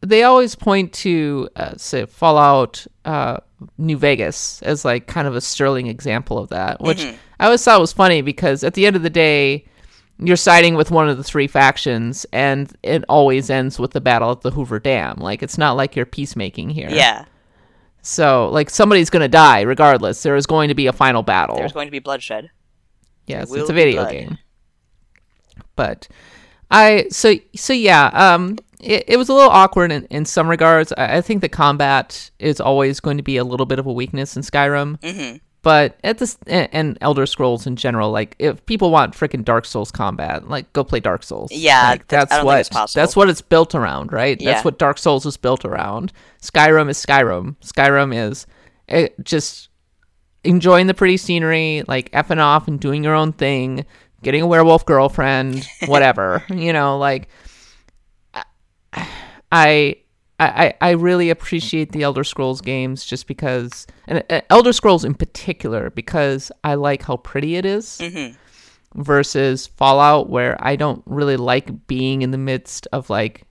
they 0.00 0.24
always 0.24 0.54
point 0.54 0.92
to 0.92 1.48
uh, 1.56 1.76
say 1.76 2.06
Fallout 2.06 2.86
uh, 3.04 3.38
New 3.76 3.96
Vegas 3.96 4.62
as 4.62 4.84
like 4.84 5.06
kind 5.06 5.26
of 5.26 5.34
a 5.34 5.40
sterling 5.40 5.86
example 5.86 6.38
of 6.38 6.48
that, 6.50 6.80
which 6.80 7.04
I 7.40 7.46
always 7.46 7.62
thought 7.64 7.80
was 7.80 7.92
funny 7.92 8.22
because 8.22 8.62
at 8.64 8.74
the 8.74 8.86
end 8.86 8.96
of 8.96 9.02
the 9.02 9.10
day. 9.10 9.64
You're 10.20 10.34
siding 10.34 10.74
with 10.74 10.90
one 10.90 11.08
of 11.08 11.16
the 11.16 11.22
three 11.22 11.46
factions, 11.46 12.26
and 12.32 12.76
it 12.82 13.04
always 13.08 13.50
ends 13.50 13.78
with 13.78 13.92
the 13.92 14.00
battle 14.00 14.32
at 14.32 14.40
the 14.40 14.50
Hoover 14.50 14.80
Dam. 14.80 15.18
Like 15.20 15.44
it's 15.44 15.56
not 15.56 15.76
like 15.76 15.94
you're 15.94 16.06
peacemaking 16.06 16.70
here. 16.70 16.88
yeah, 16.90 17.26
So, 18.02 18.48
like, 18.48 18.68
somebody's 18.68 19.10
going 19.10 19.22
to 19.22 19.28
die 19.28 19.60
regardless. 19.60 20.20
There 20.24 20.34
is 20.34 20.44
going 20.44 20.70
to 20.70 20.74
be 20.74 20.88
a 20.88 20.92
final 20.92 21.22
battle. 21.22 21.54
there's 21.54 21.72
going 21.72 21.86
to 21.86 21.92
be 21.92 22.00
bloodshed. 22.00 22.50
yes, 23.28 23.54
it's 23.54 23.70
a 23.70 23.72
video 23.72 24.10
game. 24.10 24.38
But 25.76 26.08
I, 26.68 27.06
so, 27.10 27.34
so 27.54 27.72
yeah, 27.72 28.06
um, 28.06 28.58
it, 28.80 29.04
it 29.08 29.16
was 29.16 29.28
a 29.28 29.34
little 29.34 29.50
awkward 29.50 29.92
in, 29.92 30.04
in 30.06 30.24
some 30.24 30.48
regards. 30.48 30.92
I, 30.96 31.18
I 31.18 31.20
think 31.20 31.40
the 31.40 31.48
combat 31.48 32.30
is 32.38 32.60
always 32.60 33.00
going 33.00 33.16
to 33.16 33.22
be 33.22 33.36
a 33.36 33.44
little 33.44 33.66
bit 33.66 33.78
of 33.78 33.86
a 33.86 33.92
weakness 33.92 34.36
in 34.36 34.42
Skyrim. 34.42 34.98
Mm-hmm. 35.00 35.36
But 35.62 35.98
at 36.04 36.18
this, 36.18 36.38
and, 36.46 36.68
and 36.72 36.98
Elder 37.00 37.26
Scrolls 37.26 37.66
in 37.66 37.74
general, 37.74 38.10
like, 38.12 38.36
if 38.38 38.64
people 38.66 38.90
want 38.92 39.14
freaking 39.14 39.44
Dark 39.44 39.64
Souls 39.64 39.90
combat, 39.90 40.48
like, 40.48 40.72
go 40.72 40.84
play 40.84 41.00
Dark 41.00 41.24
Souls. 41.24 41.50
Yeah, 41.52 41.90
Like, 41.90 42.06
that's- 42.06 42.30
that's 42.30 42.44
what, 42.44 42.54
think 42.54 42.60
it's 42.60 42.68
possible. 42.68 43.02
that's 43.02 43.16
what 43.16 43.28
it's 43.28 43.42
built 43.42 43.74
around, 43.74 44.12
right? 44.12 44.40
Yeah. 44.40 44.52
That's 44.52 44.64
what 44.64 44.78
Dark 44.78 44.98
Souls 44.98 45.26
is 45.26 45.36
built 45.36 45.64
around. 45.64 46.12
Skyrim 46.40 46.88
is 46.88 47.04
Skyrim. 47.04 47.56
Skyrim 47.60 48.14
is 48.14 48.46
it 48.86 49.14
just 49.24 49.68
enjoying 50.44 50.86
the 50.86 50.94
pretty 50.94 51.16
scenery, 51.16 51.82
like 51.88 52.10
effing 52.12 52.38
off 52.40 52.68
and 52.68 52.78
doing 52.80 53.02
your 53.04 53.14
own 53.14 53.32
thing, 53.32 53.84
getting 54.22 54.42
a 54.42 54.46
werewolf 54.46 54.86
girlfriend, 54.86 55.66
whatever. 55.86 56.44
you 56.50 56.72
know, 56.72 56.96
like 56.98 57.28
I. 59.52 59.96
I, 60.40 60.74
I 60.80 60.90
really 60.90 61.30
appreciate 61.30 61.90
the 61.90 62.04
Elder 62.04 62.22
Scrolls 62.22 62.60
games 62.60 63.04
just 63.04 63.26
because, 63.26 63.88
and 64.06 64.22
uh, 64.30 64.40
Elder 64.50 64.72
Scrolls 64.72 65.04
in 65.04 65.14
particular, 65.14 65.90
because 65.90 66.52
I 66.62 66.74
like 66.74 67.02
how 67.02 67.16
pretty 67.16 67.56
it 67.56 67.66
is 67.66 68.00
versus 68.94 69.66
Fallout, 69.66 70.30
where 70.30 70.56
I 70.64 70.76
don't 70.76 71.02
really 71.06 71.36
like 71.36 71.88
being 71.88 72.22
in 72.22 72.30
the 72.30 72.38
midst 72.38 72.86
of 72.92 73.10
like. 73.10 73.48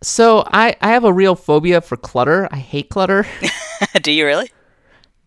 So 0.00 0.44
I 0.46 0.76
I 0.80 0.90
have 0.90 1.02
a 1.02 1.12
real 1.12 1.34
phobia 1.34 1.80
for 1.80 1.96
clutter. 1.96 2.46
I 2.52 2.58
hate 2.58 2.88
clutter. 2.88 3.26
Do 4.02 4.12
you 4.12 4.24
really? 4.24 4.52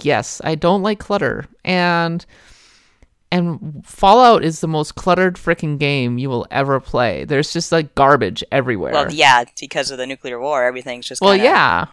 yes, 0.01 0.41
I 0.43 0.55
don't 0.55 0.83
like 0.83 0.99
clutter, 0.99 1.45
and 1.65 2.25
and 3.31 3.83
Fallout 3.85 4.43
is 4.43 4.61
the 4.61 4.67
most 4.67 4.95
cluttered 4.95 5.35
freaking 5.35 5.77
game 5.77 6.17
you 6.17 6.29
will 6.29 6.47
ever 6.51 6.79
play. 6.79 7.25
There's 7.25 7.51
just 7.53 7.71
like 7.71 7.93
garbage 7.95 8.43
everywhere. 8.51 8.93
Well, 8.93 9.11
yeah, 9.11 9.43
because 9.59 9.91
of 9.91 9.97
the 9.97 10.05
nuclear 10.07 10.39
war, 10.39 10.63
everything's 10.63 11.07
just. 11.07 11.21
Well, 11.21 11.35
yeah. 11.35 11.87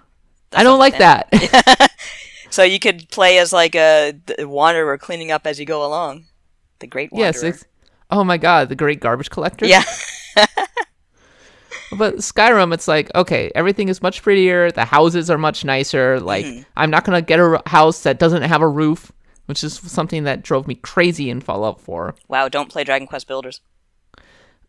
I 0.53 0.62
don't 0.62 0.79
like 0.79 0.99
that. 0.99 1.29
So 2.51 2.62
you 2.62 2.79
could 2.79 3.09
play 3.11 3.38
as 3.38 3.53
like 3.53 3.75
a 3.75 4.14
wanderer 4.38 4.97
cleaning 4.97 5.33
up 5.33 5.44
as 5.44 5.59
you 5.59 5.66
go 5.66 5.85
along. 5.85 6.27
The 6.79 6.87
great 6.87 7.11
wanderer. 7.11 7.47
yes. 7.47 7.64
Oh 8.12 8.23
my 8.23 8.37
god, 8.38 8.68
the 8.68 8.77
great 8.77 9.01
garbage 9.01 9.29
collector. 9.29 9.66
yeah. 9.66 9.83
But 11.97 12.16
Skyrim, 12.16 12.73
it's 12.75 12.88
like, 12.88 13.11
okay, 13.14 13.53
everything 13.55 13.88
is 13.88 14.03
much 14.03 14.23
prettier. 14.23 14.70
The 14.70 14.85
houses 14.85 15.31
are 15.31 15.38
much 15.38 15.64
nicer. 15.64 16.18
Like, 16.20 16.44
Mm-hmm. 16.44 16.62
I'm 16.77 16.90
not 16.90 17.05
going 17.05 17.16
to 17.20 17.27
get 17.27 17.38
a 17.40 17.61
house 17.66 18.03
that 18.03 18.18
doesn't 18.18 18.42
have 18.42 18.62
a 18.62 18.68
roof, 18.68 19.12
which 19.47 19.65
is 19.65 19.75
something 19.75 20.25
that 20.25 20.43
drove 20.43 20.67
me 20.67 20.75
crazy 20.75 21.31
in 21.31 21.41
Fallout 21.41 21.81
4. 21.81 22.15
Wow. 22.29 22.49
Don't 22.49 22.71
play 22.71 22.85
Dragon 22.85 23.07
Quest 23.07 23.27
Builders. 23.27 23.61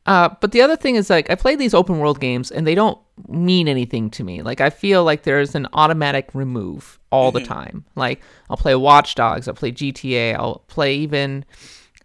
Uh, 0.06 0.30
but 0.40 0.52
the 0.52 0.62
other 0.62 0.76
thing 0.76 0.96
is, 0.96 1.10
like, 1.10 1.30
I 1.32 1.36
play 1.36 1.56
these 1.56 1.74
open 1.74 1.98
world 2.00 2.20
games 2.20 2.52
and 2.52 2.68
they 2.68 2.76
don't 2.76 3.00
mean 3.28 3.68
anything 3.68 4.12
to 4.12 4.24
me. 4.24 4.44
Like, 4.44 4.62
I 4.62 4.70
feel 4.70 5.04
like 5.04 5.24
there's 5.24 5.56
an 5.56 5.68
automatic 5.74 6.30
remove 6.34 7.00
all 7.12 7.32
the 7.32 7.44
time. 7.44 7.86
Like, 7.96 8.22
I'll 8.50 8.58
play 8.58 8.76
Watch 8.76 9.16
Dogs, 9.16 9.48
I'll 9.48 9.56
play 9.56 9.72
GTA, 9.72 10.36
I'll 10.36 10.60
play 10.68 10.96
even. 10.98 11.46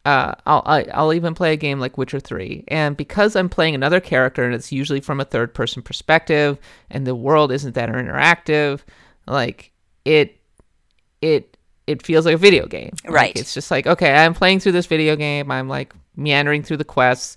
Uh, 0.06 0.34
I'll 0.46 0.62
I'll 0.94 1.12
even 1.12 1.34
play 1.34 1.52
a 1.52 1.58
game 1.58 1.78
like 1.78 1.98
Witcher 1.98 2.20
Three, 2.20 2.64
and 2.68 2.96
because 2.96 3.36
I'm 3.36 3.50
playing 3.50 3.74
another 3.74 4.00
character 4.00 4.44
and 4.44 4.54
it's 4.54 4.72
usually 4.72 5.00
from 5.00 5.20
a 5.20 5.26
third 5.26 5.52
person 5.52 5.82
perspective, 5.82 6.58
and 6.90 7.06
the 7.06 7.14
world 7.14 7.52
isn't 7.52 7.74
that 7.74 7.90
interactive, 7.90 8.80
like 9.26 9.72
it, 10.06 10.38
it 11.20 11.49
it 11.86 12.02
feels 12.04 12.24
like 12.26 12.34
a 12.34 12.38
video 12.38 12.66
game. 12.66 12.92
Like, 13.04 13.12
Right. 13.12 13.36
it's 13.36 13.54
just 13.54 13.70
like 13.70 13.86
okay, 13.86 14.12
I'm 14.12 14.34
playing 14.34 14.60
through 14.60 14.72
this 14.72 14.86
video 14.86 15.16
game. 15.16 15.50
I'm 15.50 15.68
like 15.68 15.92
meandering 16.16 16.62
through 16.62 16.76
the 16.78 16.84
quests. 16.84 17.36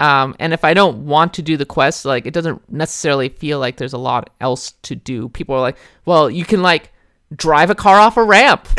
Um, 0.00 0.36
and 0.38 0.52
if 0.52 0.64
I 0.64 0.74
don't 0.74 1.06
want 1.06 1.34
to 1.34 1.42
do 1.42 1.56
the 1.56 1.66
quest, 1.66 2.04
like 2.04 2.24
it 2.26 2.32
doesn't 2.32 2.70
necessarily 2.72 3.28
feel 3.30 3.58
like 3.58 3.76
there's 3.78 3.92
a 3.94 3.98
lot 3.98 4.30
else 4.40 4.72
to 4.82 4.94
do. 4.94 5.28
People 5.30 5.56
are 5.56 5.60
like, 5.60 5.76
well, 6.04 6.30
you 6.30 6.44
can 6.44 6.62
like 6.62 6.92
drive 7.34 7.68
a 7.70 7.74
car 7.74 7.98
off 7.98 8.16
a 8.16 8.22
ramp. 8.22 8.68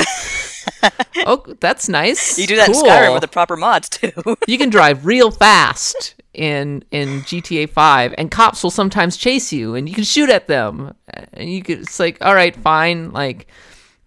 oh, 1.25 1.43
that's 1.59 1.89
nice. 1.89 2.38
You 2.39 2.47
do 2.47 2.55
that 2.55 2.67
Cool. 2.71 2.85
in 2.85 2.85
Skyrim 2.85 3.13
with 3.13 3.21
the 3.21 3.27
proper 3.27 3.57
mods 3.57 3.89
too. 3.89 4.12
You 4.47 4.57
can 4.57 4.69
drive 4.69 5.05
real 5.05 5.31
fast 5.31 6.15
in 6.33 6.83
in 6.91 7.21
GTA 7.21 7.69
5 7.69 8.15
and 8.17 8.31
cops 8.31 8.63
will 8.63 8.71
sometimes 8.71 9.17
chase 9.17 9.51
you 9.51 9.75
and 9.75 9.89
you 9.89 9.95
can 9.95 10.03
shoot 10.05 10.29
at 10.29 10.47
them. 10.47 10.93
And 11.33 11.49
you 11.51 11.63
could 11.63 11.79
it's 11.81 11.99
like, 11.99 12.17
all 12.21 12.33
right, 12.35 12.55
fine, 12.55 13.12
like 13.12 13.47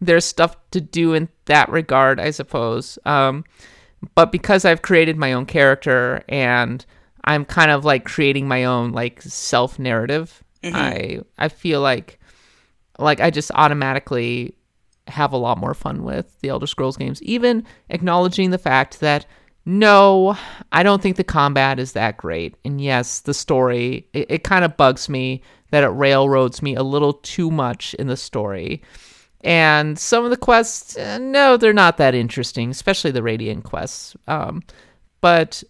there's 0.03 0.25
stuff 0.25 0.57
to 0.73 0.81
do 0.81 1.15
in 1.15 1.29
that 1.47 1.69
regard, 1.69 2.21
I 2.21 2.31
suppose. 2.31 2.99
Um 3.05 3.45
but 4.15 4.33
because 4.33 4.65
I've 4.65 4.83
created 4.83 5.17
my 5.17 5.33
own 5.33 5.47
character 5.47 6.25
and 6.29 6.85
I'm 7.25 7.45
kind 7.45 7.71
of 7.71 7.85
like 7.85 8.05
creating 8.05 8.49
my 8.49 8.65
own 8.65 8.93
like 8.93 9.23
self 9.23 9.79
narrative, 9.79 10.43
I 10.65 11.21
I 11.39 11.49
feel 11.49 11.81
like 11.81 12.19
like 12.99 13.21
I 13.21 13.31
just 13.31 13.51
automatically 13.55 14.57
have 15.09 15.33
a 15.33 15.37
lot 15.37 15.59
more 15.59 15.75
fun 15.75 16.05
with 16.05 16.41
the 16.41 16.49
Elder 16.49 16.67
Scrolls 16.67 16.97
games, 16.97 17.23
even 17.23 17.65
acknowledging 17.89 18.51
the 18.51 18.59
fact 18.59 19.01
that 19.01 19.27
no, 19.65 20.37
I 20.73 20.83
don't 20.83 21.01
think 21.01 21.17
the 21.17 21.25
combat 21.25 21.79
is 21.79 21.93
that 21.93 22.17
great. 22.17 22.57
And 22.65 22.81
yes, 22.81 23.21
the 23.21 23.35
story, 23.35 24.09
it, 24.13 24.27
it 24.29 24.45
kind 24.45 24.65
of 24.65 24.77
bugs 24.77 25.09
me 25.09 25.43
that 25.71 25.85
it 25.85 25.89
railroads 25.89 26.63
me 26.63 26.75
a 26.75 26.83
little 26.83 27.15
too 27.15 27.51
much 27.51 27.95
in 27.95 28.09
the 28.09 28.17
story. 28.17 28.83
And 29.45 29.99
some 29.99 30.25
of 30.25 30.31
the 30.31 30.37
quests, 30.37 30.97
eh, 30.97 31.19
no, 31.19 31.57
they're 31.57 31.73
not 31.73 31.97
that 31.97 32.15
interesting, 32.15 32.71
especially 32.71 33.11
the 33.11 33.23
Radiant 33.23 33.65
quests. 33.65 34.17
Um, 34.29 34.63
but 35.21 35.65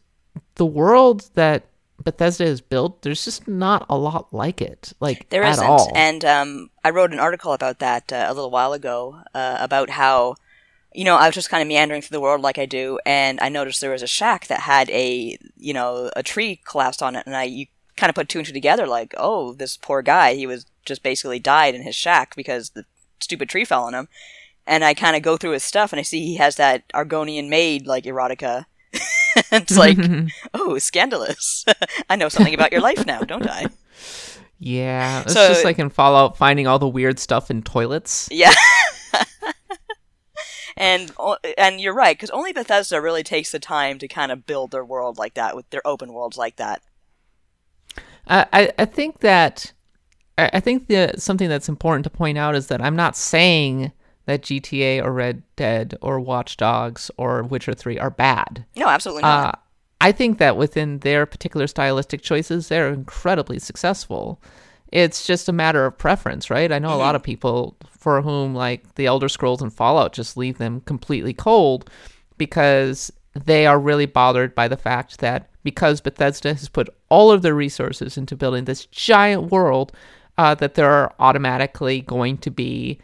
the 0.56 0.66
world 0.66 1.30
that 1.34 1.64
Bethesda 2.02 2.44
has 2.44 2.60
built, 2.60 3.02
there's 3.02 3.24
just 3.24 3.48
not 3.48 3.86
a 3.88 3.96
lot 3.96 4.32
like 4.32 4.60
it, 4.60 4.92
like 5.00 5.28
There 5.30 5.42
at 5.42 5.52
isn't. 5.52 5.66
all. 5.66 5.90
And 5.94 6.24
um, 6.24 6.70
I 6.84 6.90
wrote 6.90 7.12
an 7.12 7.18
article 7.18 7.52
about 7.52 7.78
that 7.78 8.12
uh, 8.12 8.26
a 8.28 8.34
little 8.34 8.50
while 8.50 8.72
ago 8.72 9.22
uh, 9.34 9.56
about 9.60 9.90
how, 9.90 10.34
you 10.94 11.04
know, 11.04 11.16
I 11.16 11.26
was 11.26 11.34
just 11.34 11.48
kind 11.48 11.62
of 11.62 11.68
meandering 11.68 12.02
through 12.02 12.16
the 12.16 12.20
world 12.20 12.42
like 12.42 12.58
I 12.58 12.66
do, 12.66 12.98
and 13.06 13.40
I 13.40 13.48
noticed 13.48 13.80
there 13.80 13.90
was 13.92 14.02
a 14.02 14.06
shack 14.06 14.48
that 14.48 14.60
had 14.60 14.90
a, 14.90 15.38
you 15.56 15.72
know, 15.72 16.10
a 16.14 16.22
tree 16.22 16.60
collapsed 16.66 17.02
on 17.02 17.16
it, 17.16 17.24
and 17.26 17.34
I 17.34 17.44
you 17.44 17.66
kind 17.96 18.10
of 18.10 18.14
put 18.14 18.28
two 18.28 18.38
and 18.38 18.46
two 18.46 18.52
together, 18.52 18.86
like, 18.86 19.14
oh, 19.16 19.54
this 19.54 19.76
poor 19.76 20.02
guy, 20.02 20.34
he 20.34 20.46
was 20.46 20.66
just 20.84 21.02
basically 21.02 21.38
died 21.38 21.74
in 21.74 21.82
his 21.82 21.94
shack 21.94 22.34
because 22.36 22.70
the 22.70 22.84
stupid 23.22 23.48
tree 23.48 23.64
fell 23.64 23.84
on 23.84 23.94
him. 23.94 24.08
And 24.66 24.84
I 24.84 24.94
kind 24.94 25.16
of 25.16 25.22
go 25.22 25.36
through 25.36 25.52
his 25.52 25.64
stuff, 25.64 25.92
and 25.92 25.98
I 25.98 26.02
see 26.02 26.24
he 26.24 26.36
has 26.36 26.56
that 26.56 26.84
Argonian 26.92 27.48
maid 27.48 27.86
like 27.86 28.04
erotica. 28.04 28.66
it's 29.50 29.76
like, 29.76 29.98
oh, 30.54 30.78
scandalous! 30.78 31.64
I 32.10 32.16
know 32.16 32.28
something 32.28 32.54
about 32.54 32.70
your 32.72 32.80
life 32.80 33.04
now, 33.04 33.20
don't 33.22 33.48
I? 33.48 33.66
Yeah, 34.60 35.22
it's 35.22 35.32
So- 35.32 35.48
just 35.48 35.64
like 35.64 35.78
in 35.80 35.90
Fallout, 35.90 36.36
finding 36.36 36.66
all 36.68 36.78
the 36.78 36.86
weird 36.88 37.18
stuff 37.18 37.50
in 37.50 37.62
toilets. 37.62 38.28
Yeah. 38.30 38.52
and 40.76 41.12
and 41.58 41.80
you're 41.80 41.94
right 41.94 42.16
because 42.16 42.30
only 42.30 42.52
Bethesda 42.52 43.00
really 43.00 43.22
takes 43.22 43.50
the 43.52 43.58
time 43.58 43.98
to 43.98 44.08
kind 44.08 44.32
of 44.32 44.46
build 44.46 44.70
their 44.70 44.84
world 44.84 45.18
like 45.18 45.34
that 45.34 45.54
with 45.56 45.68
their 45.70 45.86
open 45.86 46.12
worlds 46.12 46.36
like 46.38 46.56
that. 46.56 46.82
I, 48.26 48.46
I, 48.52 48.72
I 48.78 48.84
think 48.84 49.20
that 49.20 49.72
I 50.42 50.50
I 50.54 50.60
think 50.60 50.88
the 50.88 51.14
something 51.16 51.48
that's 51.48 51.68
important 51.68 52.04
to 52.04 52.10
point 52.10 52.38
out 52.38 52.54
is 52.54 52.68
that 52.68 52.82
I'm 52.82 52.96
not 52.96 53.16
saying 53.16 53.92
that 54.26 54.42
GTA 54.42 55.02
or 55.02 55.12
Red 55.12 55.42
Dead 55.56 55.96
or 56.00 56.20
Watch 56.20 56.56
Dogs 56.56 57.10
or 57.16 57.42
Witcher 57.42 57.74
3 57.74 57.98
are 57.98 58.10
bad. 58.10 58.64
No, 58.76 58.86
absolutely 58.86 59.22
not. 59.22 59.54
Uh, 59.54 59.58
I 60.00 60.12
think 60.12 60.38
that 60.38 60.56
within 60.56 60.98
their 61.00 61.26
particular 61.26 61.66
stylistic 61.66 62.22
choices, 62.22 62.68
they're 62.68 62.92
incredibly 62.92 63.58
successful. 63.58 64.40
It's 64.88 65.26
just 65.26 65.48
a 65.48 65.52
matter 65.52 65.86
of 65.86 65.96
preference, 65.96 66.50
right? 66.50 66.70
I 66.70 66.78
know 66.78 66.92
a 66.92 66.96
lot 66.96 67.14
of 67.14 67.22
people 67.22 67.76
for 67.88 68.20
whom 68.20 68.54
like 68.54 68.94
the 68.96 69.06
Elder 69.06 69.28
Scrolls 69.28 69.62
and 69.62 69.72
Fallout 69.72 70.12
just 70.12 70.36
leave 70.36 70.58
them 70.58 70.80
completely 70.82 71.32
cold 71.32 71.88
because 72.36 73.12
they 73.32 73.66
are 73.66 73.78
really 73.78 74.06
bothered 74.06 74.54
by 74.54 74.68
the 74.68 74.76
fact 74.76 75.18
that 75.20 75.48
because 75.62 76.00
Bethesda 76.00 76.52
has 76.52 76.68
put 76.68 76.88
all 77.08 77.30
of 77.30 77.42
their 77.42 77.54
resources 77.54 78.18
into 78.18 78.36
building 78.36 78.64
this 78.64 78.86
giant 78.86 79.50
world, 79.50 79.92
uh, 80.38 80.54
that 80.56 80.74
there 80.74 80.90
are 80.90 81.14
automatically 81.18 82.00
going 82.00 82.38
to 82.38 82.50
be 82.50 82.98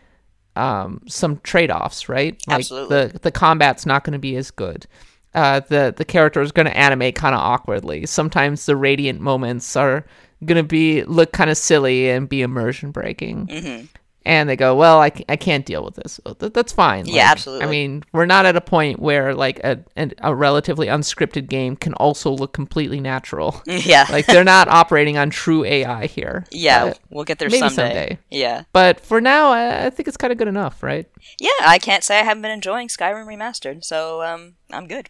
um, 0.56 1.02
some 1.06 1.38
trade-offs, 1.38 2.08
right? 2.08 2.40
Like 2.48 2.60
Absolutely. 2.60 3.06
the 3.06 3.18
the 3.20 3.30
combat's 3.30 3.86
not 3.86 4.04
going 4.04 4.14
to 4.14 4.18
be 4.18 4.36
as 4.36 4.50
good. 4.50 4.86
Uh, 5.34 5.60
the 5.60 5.94
the 5.96 6.04
character 6.04 6.40
is 6.40 6.52
going 6.52 6.66
to 6.66 6.76
animate 6.76 7.14
kind 7.14 7.34
of 7.34 7.40
awkwardly. 7.40 8.06
Sometimes 8.06 8.66
the 8.66 8.76
radiant 8.76 9.20
moments 9.20 9.76
are 9.76 10.04
going 10.44 10.56
to 10.56 10.66
be 10.66 11.04
look 11.04 11.32
kind 11.32 11.50
of 11.50 11.56
silly 11.56 12.10
and 12.10 12.28
be 12.28 12.42
immersion 12.42 12.90
breaking. 12.90 13.46
Mm-hmm. 13.46 13.86
And 14.28 14.46
they 14.46 14.56
go, 14.56 14.74
well, 14.76 15.00
I, 15.00 15.10
I 15.30 15.36
can't 15.36 15.64
deal 15.64 15.82
with 15.82 15.94
this. 15.94 16.20
Well, 16.22 16.34
th- 16.34 16.52
that's 16.52 16.70
fine. 16.70 17.06
Yeah, 17.06 17.30
absolutely. 17.30 17.66
I 17.66 17.70
mean, 17.70 18.04
we're 18.12 18.26
not 18.26 18.44
at 18.44 18.56
a 18.56 18.60
point 18.60 18.98
where 19.00 19.34
like 19.34 19.58
a 19.60 19.82
an, 19.96 20.12
a 20.18 20.34
relatively 20.34 20.86
unscripted 20.86 21.48
game 21.48 21.76
can 21.76 21.94
also 21.94 22.30
look 22.30 22.52
completely 22.52 23.00
natural. 23.00 23.62
yeah. 23.66 24.04
like 24.10 24.26
they're 24.26 24.44
not 24.44 24.68
operating 24.68 25.16
on 25.16 25.30
true 25.30 25.64
AI 25.64 26.06
here. 26.08 26.44
yeah, 26.50 26.88
But- 26.88 26.98
we'll 27.08 27.24
get 27.24 27.38
there 27.38 27.48
maybe 27.48 27.60
someday. 27.70 27.72
someday. 27.74 28.18
Yeah. 28.30 28.64
but 28.74 29.00
for 29.00 29.18
now, 29.22 29.48
I, 29.48 29.86
I 29.86 29.90
think 29.90 30.08
it's 30.08 30.18
kind 30.18 30.30
of 30.30 30.36
good 30.36 30.46
enough, 30.48 30.82
right? 30.82 31.08
Yeah, 31.40 31.48
I 31.62 31.78
can't 31.78 32.04
say 32.04 32.20
I 32.20 32.22
haven't 32.22 32.42
been 32.42 32.50
enjoying 32.50 32.88
Skyrim 32.88 33.26
Remastered, 33.26 33.82
so 33.82 34.22
um, 34.22 34.56
I'm 34.70 34.86
good. 34.86 35.08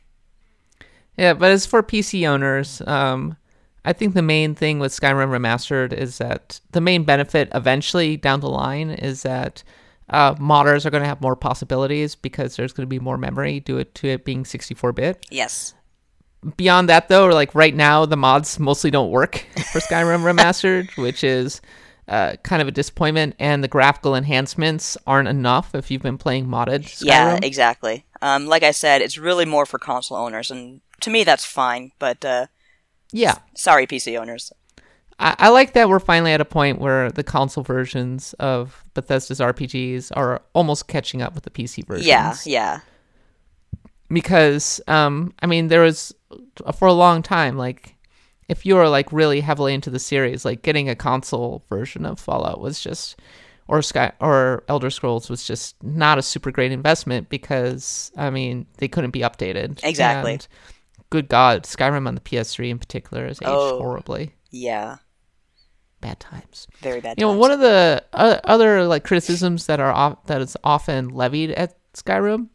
Yeah, 1.17 1.35
but 1.35 1.51
as 1.51 1.67
for 1.67 1.83
PC 1.83 2.25
owners, 2.29 2.81
um, 2.87 3.37
I 3.85 3.93
think 3.93 4.15
the 4.15 4.23
main 4.23 4.55
thing 4.55 4.79
with 4.79 4.93
Skyrim 4.93 5.31
Remastered 5.31 5.93
is 5.93 6.19
that 6.19 6.61
the 6.73 6.81
main 6.81 7.05
benefit 7.05 7.49
eventually 7.55 8.17
down 8.17 8.41
the 8.41 8.49
line 8.49 8.91
is 8.91 9.23
that 9.23 9.63
uh, 10.11 10.35
modders 10.35 10.85
are 10.85 10.91
going 10.91 11.03
to 11.03 11.09
have 11.09 11.21
more 11.21 11.37
possibilities 11.37 12.15
because 12.15 12.57
there's 12.57 12.73
going 12.73 12.87
to 12.87 12.89
be 12.89 12.99
more 12.99 13.19
memory 13.19 13.61
due 13.61 13.83
to 13.85 14.09
it 14.09 14.25
being 14.25 14.45
64-bit. 14.45 15.27
Yes. 15.31 15.75
Beyond 16.57 16.89
that, 16.89 17.09
though, 17.09 17.27
like 17.29 17.55
right 17.55 17.75
now, 17.75 18.07
the 18.07 18.17
mods 18.17 18.59
mostly 18.59 18.91
don't 18.91 19.11
work 19.11 19.45
for 19.73 19.81
Skyrim 19.81 20.23
Remastered, 20.33 20.97
which 20.97 21.25
is 21.25 21.61
uh, 22.09 22.37
kind 22.43 22.63
of 22.63 22.69
a 22.69 22.71
disappointment. 22.71 23.35
And 23.39 23.63
the 23.63 23.69
graphical 23.69 24.15
enhancements 24.15 24.97
aren't 25.07 25.29
enough 25.29 25.75
if 25.75 25.91
you've 25.91 26.03
been 26.03 26.19
playing 26.19 26.47
modded 26.47 26.85
Skyrim. 26.85 27.07
Yeah, 27.07 27.39
exactly. 27.43 28.07
Um, 28.23 28.47
like 28.47 28.63
I 28.63 28.71
said, 28.71 29.03
it's 29.03 29.19
really 29.19 29.45
more 29.45 29.67
for 29.67 29.79
console 29.79 30.17
owners, 30.17 30.51
and 30.51 30.81
to 31.01 31.11
me 31.11 31.25
that's 31.25 31.45
fine. 31.45 31.93
But 31.99 32.25
uh, 32.25 32.47
yeah. 33.13 33.39
sorry, 33.55 33.87
PC 33.87 34.19
owners. 34.19 34.53
I, 35.19 35.35
I 35.39 35.49
like 35.49 35.73
that 35.73 35.89
we're 35.89 35.99
finally 35.99 36.33
at 36.33 36.41
a 36.41 36.45
point 36.45 36.81
where 36.81 37.11
the 37.11 37.25
console 37.25 37.65
versions 37.65 38.35
of 38.35 38.85
Bethesda's 38.95 39.41
RPGs 39.41 40.13
are 40.17 40.43
almost 40.53 40.89
catching 40.89 41.23
up 41.23 41.35
with 41.35 41.45
the 41.45 41.51
PC 41.51 41.87
versions. 41.87 42.07
Yeah, 42.07 42.35
yeah, 42.45 42.81
Because, 44.09 44.81
um, 44.87 45.35
I 45.41 45.47
mean, 45.47 45.69
there 45.69 45.83
was 45.83 46.15
for 46.77 46.89
a 46.89 46.93
long 46.93 47.23
time, 47.23 47.57
like, 47.57 47.97
if 48.49 48.65
you 48.65 48.77
were 48.77 48.89
like 48.89 49.13
really 49.13 49.41
heavily 49.41 49.75
into 49.75 49.91
the 49.91 49.99
series, 49.99 50.45
like 50.45 50.63
getting 50.63 50.89
a 50.89 50.95
console 50.95 51.65
version 51.69 52.07
of 52.07 52.19
Fallout 52.19 52.61
was 52.61 52.81
just, 52.81 53.21
or 53.67 53.83
Sky 53.83 54.13
or 54.21 54.65
Elder 54.69 54.89
Scrolls 54.89 55.29
was 55.29 55.45
just 55.45 55.83
not 55.83 56.17
a 56.17 56.23
super 56.23 56.51
great 56.51 56.73
investment 56.73 57.29
because, 57.29 58.11
I 58.17 58.31
mean, 58.31 58.67
they 58.79 58.89
couldn't 58.89 59.11
be 59.11 59.21
updated. 59.21 59.85
Exactly. 59.85 60.33
And 60.35 60.49
good 61.11 61.29
God, 61.29 61.65
Skyrim 61.65 62.07
on 62.07 62.15
the 62.15 62.21
PS3 62.21 62.71
in 62.71 62.79
particular 62.79 63.27
has 63.27 63.39
aged 63.43 63.49
Oh. 63.51 63.79
horribly. 63.79 64.35
yeah. 64.51 64.97
Bad 66.01 66.21
times. 66.21 66.69
Very 66.81 67.01
bad. 67.01 67.11
Times. 67.11 67.15
You 67.19 67.27
know, 67.27 67.37
one 67.37 67.51
of 67.51 67.59
the 67.59 68.05
uh, 68.13 68.39
other 68.45 68.85
like 68.85 69.03
criticisms 69.03 69.67
that 69.67 69.81
are 69.81 69.91
off, 69.93 70.25
that 70.27 70.41
is 70.41 70.57
often 70.63 71.09
levied 71.09 71.51
at 71.51 71.75
Skyrim 71.95 72.51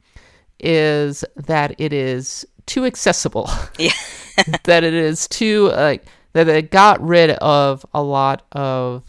is 0.61 1.25
that 1.35 1.75
it 1.77 1.91
is 1.91 2.45
too 2.65 2.85
accessible. 2.85 3.49
Yeah. 3.77 3.91
that 4.63 4.83
it 4.85 4.93
is 4.93 5.27
too 5.27 5.67
like 5.71 6.05
that 6.31 6.47
it 6.47 6.71
got 6.71 7.05
rid 7.05 7.31
of 7.31 7.85
a 7.93 8.01
lot 8.01 8.45
of 8.53 9.03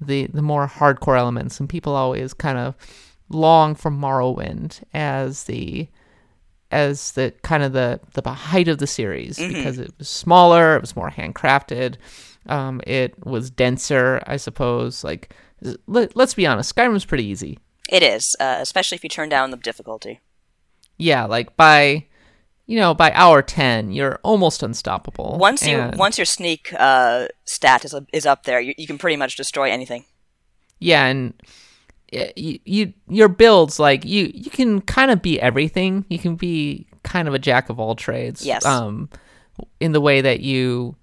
the 0.00 0.26
the 0.26 0.42
more 0.42 0.68
hardcore 0.68 1.18
elements, 1.18 1.58
and 1.58 1.68
people 1.68 1.94
always 1.94 2.34
kind 2.34 2.58
of 2.58 2.76
long 3.30 3.74
for 3.74 3.90
Morrowind 3.90 4.82
as 4.92 5.44
the 5.44 5.88
as 6.72 7.12
the 7.12 7.32
kind 7.42 7.62
of 7.62 7.72
the 7.72 8.00
the 8.14 8.28
height 8.32 8.68
of 8.68 8.78
the 8.78 8.86
series 8.86 9.36
because 9.38 9.78
it 9.78 9.92
was 9.98 10.08
smaller, 10.08 10.76
it 10.76 10.80
was 10.80 10.96
more 10.96 11.10
handcrafted, 11.10 11.96
um, 12.48 12.80
it 12.86 13.14
was 13.24 13.50
denser, 13.50 14.22
I 14.26 14.36
suppose. 14.38 15.04
Like, 15.04 15.34
let, 15.86 16.16
let's 16.16 16.34
be 16.34 16.46
honest, 16.46 16.74
Skyrim's 16.74 17.04
pretty 17.04 17.24
easy. 17.26 17.58
It 17.90 18.02
is, 18.02 18.34
uh, 18.40 18.56
especially 18.60 18.96
if 18.96 19.04
you 19.04 19.10
turn 19.10 19.28
down 19.28 19.50
the 19.50 19.56
difficulty. 19.56 20.20
Yeah, 20.98 21.24
like 21.26 21.56
by 21.56 22.06
you 22.66 22.78
know 22.78 22.94
by 22.94 23.12
hour 23.12 23.42
ten, 23.42 23.92
you're 23.92 24.18
almost 24.22 24.62
unstoppable. 24.62 25.36
Once 25.38 25.66
you 25.66 25.78
And- 25.78 25.98
once 25.98 26.16
your 26.18 26.24
sneak 26.24 26.72
uh, 26.78 27.26
stat 27.44 27.84
is 27.84 27.94
is 28.12 28.24
up 28.26 28.44
there, 28.44 28.60
you, 28.60 28.74
you 28.78 28.86
can 28.86 28.98
pretty 28.98 29.16
much 29.16 29.36
destroy 29.36 29.70
anything. 29.70 30.04
yeah 30.78 31.06
and 31.06 31.34
you, 32.36 32.58
you 32.64 32.92
your 33.08 33.28
builds 33.28 33.78
like 33.80 34.04
you 34.04 34.30
you 34.34 34.50
can 34.50 34.80
kind 34.82 35.10
of 35.10 35.22
be 35.22 35.40
everything 35.40 36.04
you 36.08 36.18
can 36.18 36.36
be 36.36 36.86
kind 37.02 37.26
of 37.28 37.34
a 37.34 37.38
jack 37.38 37.68
of 37.70 37.80
all 37.80 37.94
trades 37.96 38.44
Yes. 38.44 38.64
um 38.64 39.08
in 39.80 39.92
the 39.92 40.00
way 40.00 40.20
that 40.20 40.40
you 40.40 40.94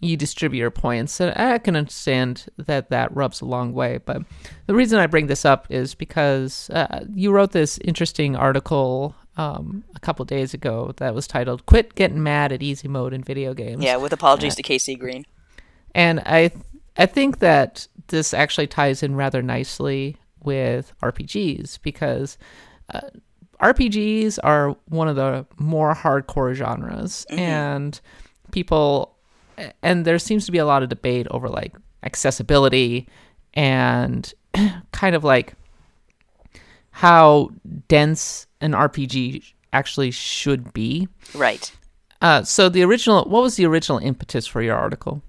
you 0.00 0.16
distribute 0.18 0.58
your 0.60 0.70
points 0.70 1.18
and 1.20 1.32
i 1.36 1.56
can 1.58 1.74
understand 1.76 2.44
that 2.58 2.90
that 2.90 3.14
rubs 3.16 3.40
a 3.40 3.44
long 3.46 3.72
way 3.72 3.98
but 4.04 4.20
the 4.66 4.74
reason 4.74 4.98
i 4.98 5.06
bring 5.06 5.28
this 5.28 5.44
up 5.46 5.66
is 5.70 5.94
because 5.94 6.68
uh, 6.70 7.04
you 7.14 7.32
wrote 7.32 7.52
this 7.52 7.78
interesting 7.78 8.36
article 8.36 9.14
um, 9.36 9.82
a 9.96 10.00
couple 10.00 10.24
days 10.24 10.52
ago 10.54 10.92
that 10.98 11.14
was 11.14 11.26
titled 11.26 11.64
quit 11.66 11.94
getting 11.94 12.22
mad 12.22 12.52
at 12.52 12.62
easy 12.62 12.86
mode 12.86 13.12
in 13.14 13.22
video 13.24 13.54
games 13.54 13.82
Yeah, 13.82 13.96
with 13.96 14.12
apologies 14.12 14.54
to 14.56 14.62
KC 14.62 14.98
Green. 14.98 15.24
and 15.94 16.20
I 16.26 16.50
I 16.96 17.06
think 17.06 17.38
that 17.40 17.88
this 18.08 18.32
actually 18.34 18.66
ties 18.68 19.02
in 19.02 19.16
rather 19.16 19.42
nicely 19.42 20.16
with 20.44 20.92
RPGs 21.02 21.78
because 21.82 22.38
uh, 22.92 23.00
RPGs 23.60 24.38
are 24.42 24.76
one 24.88 25.08
of 25.08 25.16
the 25.16 25.46
more 25.58 25.94
hardcore 25.94 26.54
genres, 26.54 27.26
and 27.30 28.00
people 28.52 29.16
and 29.82 30.04
there 30.04 30.18
seems 30.18 30.46
to 30.46 30.52
be 30.52 30.58
a 30.58 30.66
lot 30.66 30.82
of 30.82 30.88
debate 30.88 31.26
over 31.30 31.48
like 31.48 31.74
accessibility 32.02 33.08
and 33.54 34.34
kind 34.92 35.14
of 35.14 35.24
like 35.24 35.54
how 36.90 37.50
dense 37.88 38.46
an 38.60 38.72
RPG 38.72 39.52
actually 39.72 40.10
should 40.10 40.72
be. 40.72 41.08
Right. 41.34 41.72
Uh, 42.22 42.42
so 42.42 42.68
the 42.68 42.82
original, 42.82 43.24
what 43.24 43.42
was 43.42 43.56
the 43.56 43.66
original 43.66 43.98
impetus 43.98 44.46
for 44.46 44.62
your 44.62 44.76
article? 44.76 45.22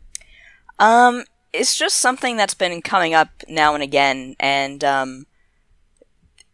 Um, 0.80 1.24
it's 1.60 1.78
just 1.78 1.98
something 1.98 2.38
that's 2.38 2.54
been 2.54 2.82
coming 2.82 3.14
up 3.14 3.30
now 3.48 3.74
and 3.74 3.84
again, 3.84 4.36
and 4.40 4.84
um, 4.84 5.26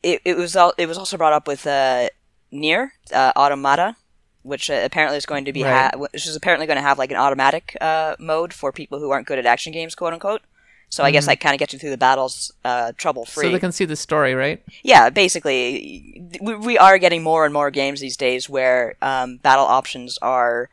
it 0.03 0.21
it 0.25 0.37
was 0.37 0.55
al- 0.55 0.73
it 0.77 0.87
was 0.87 0.97
also 0.97 1.17
brought 1.17 1.33
up 1.33 1.47
with 1.47 1.65
uh, 1.67 2.09
Nier 2.51 2.93
uh, 3.13 3.31
Automata, 3.35 3.95
which 4.43 4.69
uh, 4.69 4.81
apparently 4.83 5.17
is 5.17 5.25
going 5.25 5.45
to 5.45 5.53
be 5.53 5.61
ha- 5.61 5.91
which 5.95 6.27
is 6.27 6.35
apparently 6.35 6.67
going 6.67 6.77
to 6.77 6.83
have 6.83 6.99
like 6.99 7.11
an 7.11 7.17
automatic 7.17 7.77
uh, 7.81 8.15
mode 8.19 8.53
for 8.53 8.71
people 8.71 8.99
who 8.99 9.11
aren't 9.11 9.27
good 9.27 9.39
at 9.39 9.45
action 9.45 9.71
games, 9.73 9.95
quote 9.95 10.13
unquote. 10.13 10.41
So 10.89 11.05
I 11.05 11.11
guess 11.11 11.25
that 11.25 11.39
kind 11.39 11.55
of 11.55 11.59
gets 11.59 11.71
you 11.71 11.79
through 11.79 11.91
the 11.91 11.97
battles 11.97 12.51
uh, 12.65 12.91
trouble 12.97 13.23
free. 13.23 13.45
Mm-hmm. 13.45 13.51
So 13.51 13.53
they 13.53 13.59
can 13.61 13.71
see 13.71 13.85
the 13.85 13.95
story, 13.95 14.35
right? 14.35 14.61
Yeah, 14.83 15.09
basically, 15.09 16.21
we, 16.41 16.55
we 16.55 16.77
are 16.77 16.97
getting 16.97 17.23
more 17.23 17.45
and 17.45 17.53
more 17.53 17.71
games 17.71 18.01
these 18.01 18.17
days 18.17 18.49
where 18.49 18.95
um, 19.01 19.37
battle 19.37 19.63
options 19.63 20.17
are, 20.21 20.69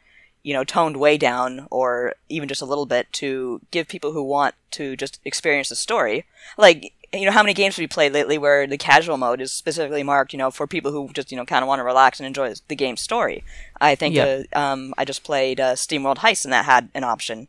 you 0.49 0.55
know, 0.55 0.65
toned 0.65 0.97
way 0.97 1.19
down 1.19 1.69
or 1.71 2.15
even 2.31 2.49
just 2.49 2.63
a 2.63 2.65
little 2.65 2.87
bit 2.87 3.13
to 3.13 3.61
give 3.71 3.87
people 3.87 4.13
who 4.13 4.23
want 4.23 4.55
to 4.71 4.97
just 4.97 5.21
experience 5.27 5.69
the 5.69 5.77
story. 5.77 6.25
Like, 6.57 6.95
you 7.13 7.27
know, 7.27 7.33
how 7.33 7.43
many 7.43 7.53
games 7.53 7.77
have 7.77 7.83
you 7.83 7.89
played 7.89 8.15
lately 8.15 8.39
where 8.39 8.67
the 8.67 8.79
casual 8.79 9.19
mode 9.19 9.43
is 9.43 9.53
specifically 9.53 10.03
marked, 10.03 10.33
you 10.33 10.39
know, 10.39 10.51
for 10.51 10.67
people 10.67 10.91
who 10.91 11.11
just, 11.13 11.31
you 11.31 11.37
know, 11.37 11.45
kind 11.45 11.63
of 11.63 11.69
want 11.69 11.81
to 11.81 11.85
relax 11.85 12.19
and 12.19 12.27
enjoy 12.27 12.55
the 12.67 12.75
game's 12.75 13.03
story? 13.03 13.45
I 13.79 13.95
think 13.95 14.15
Yeah. 14.15 14.45
uh, 14.55 14.59
um, 14.59 14.95
I 14.97 15.05
just 15.05 15.23
played 15.23 15.61
uh, 15.61 15.75
SteamWorld 15.75 16.17
Heist 16.17 16.47
and 16.47 16.53
that 16.55 16.65
had 16.65 16.89
an 16.95 17.05
option. 17.05 17.49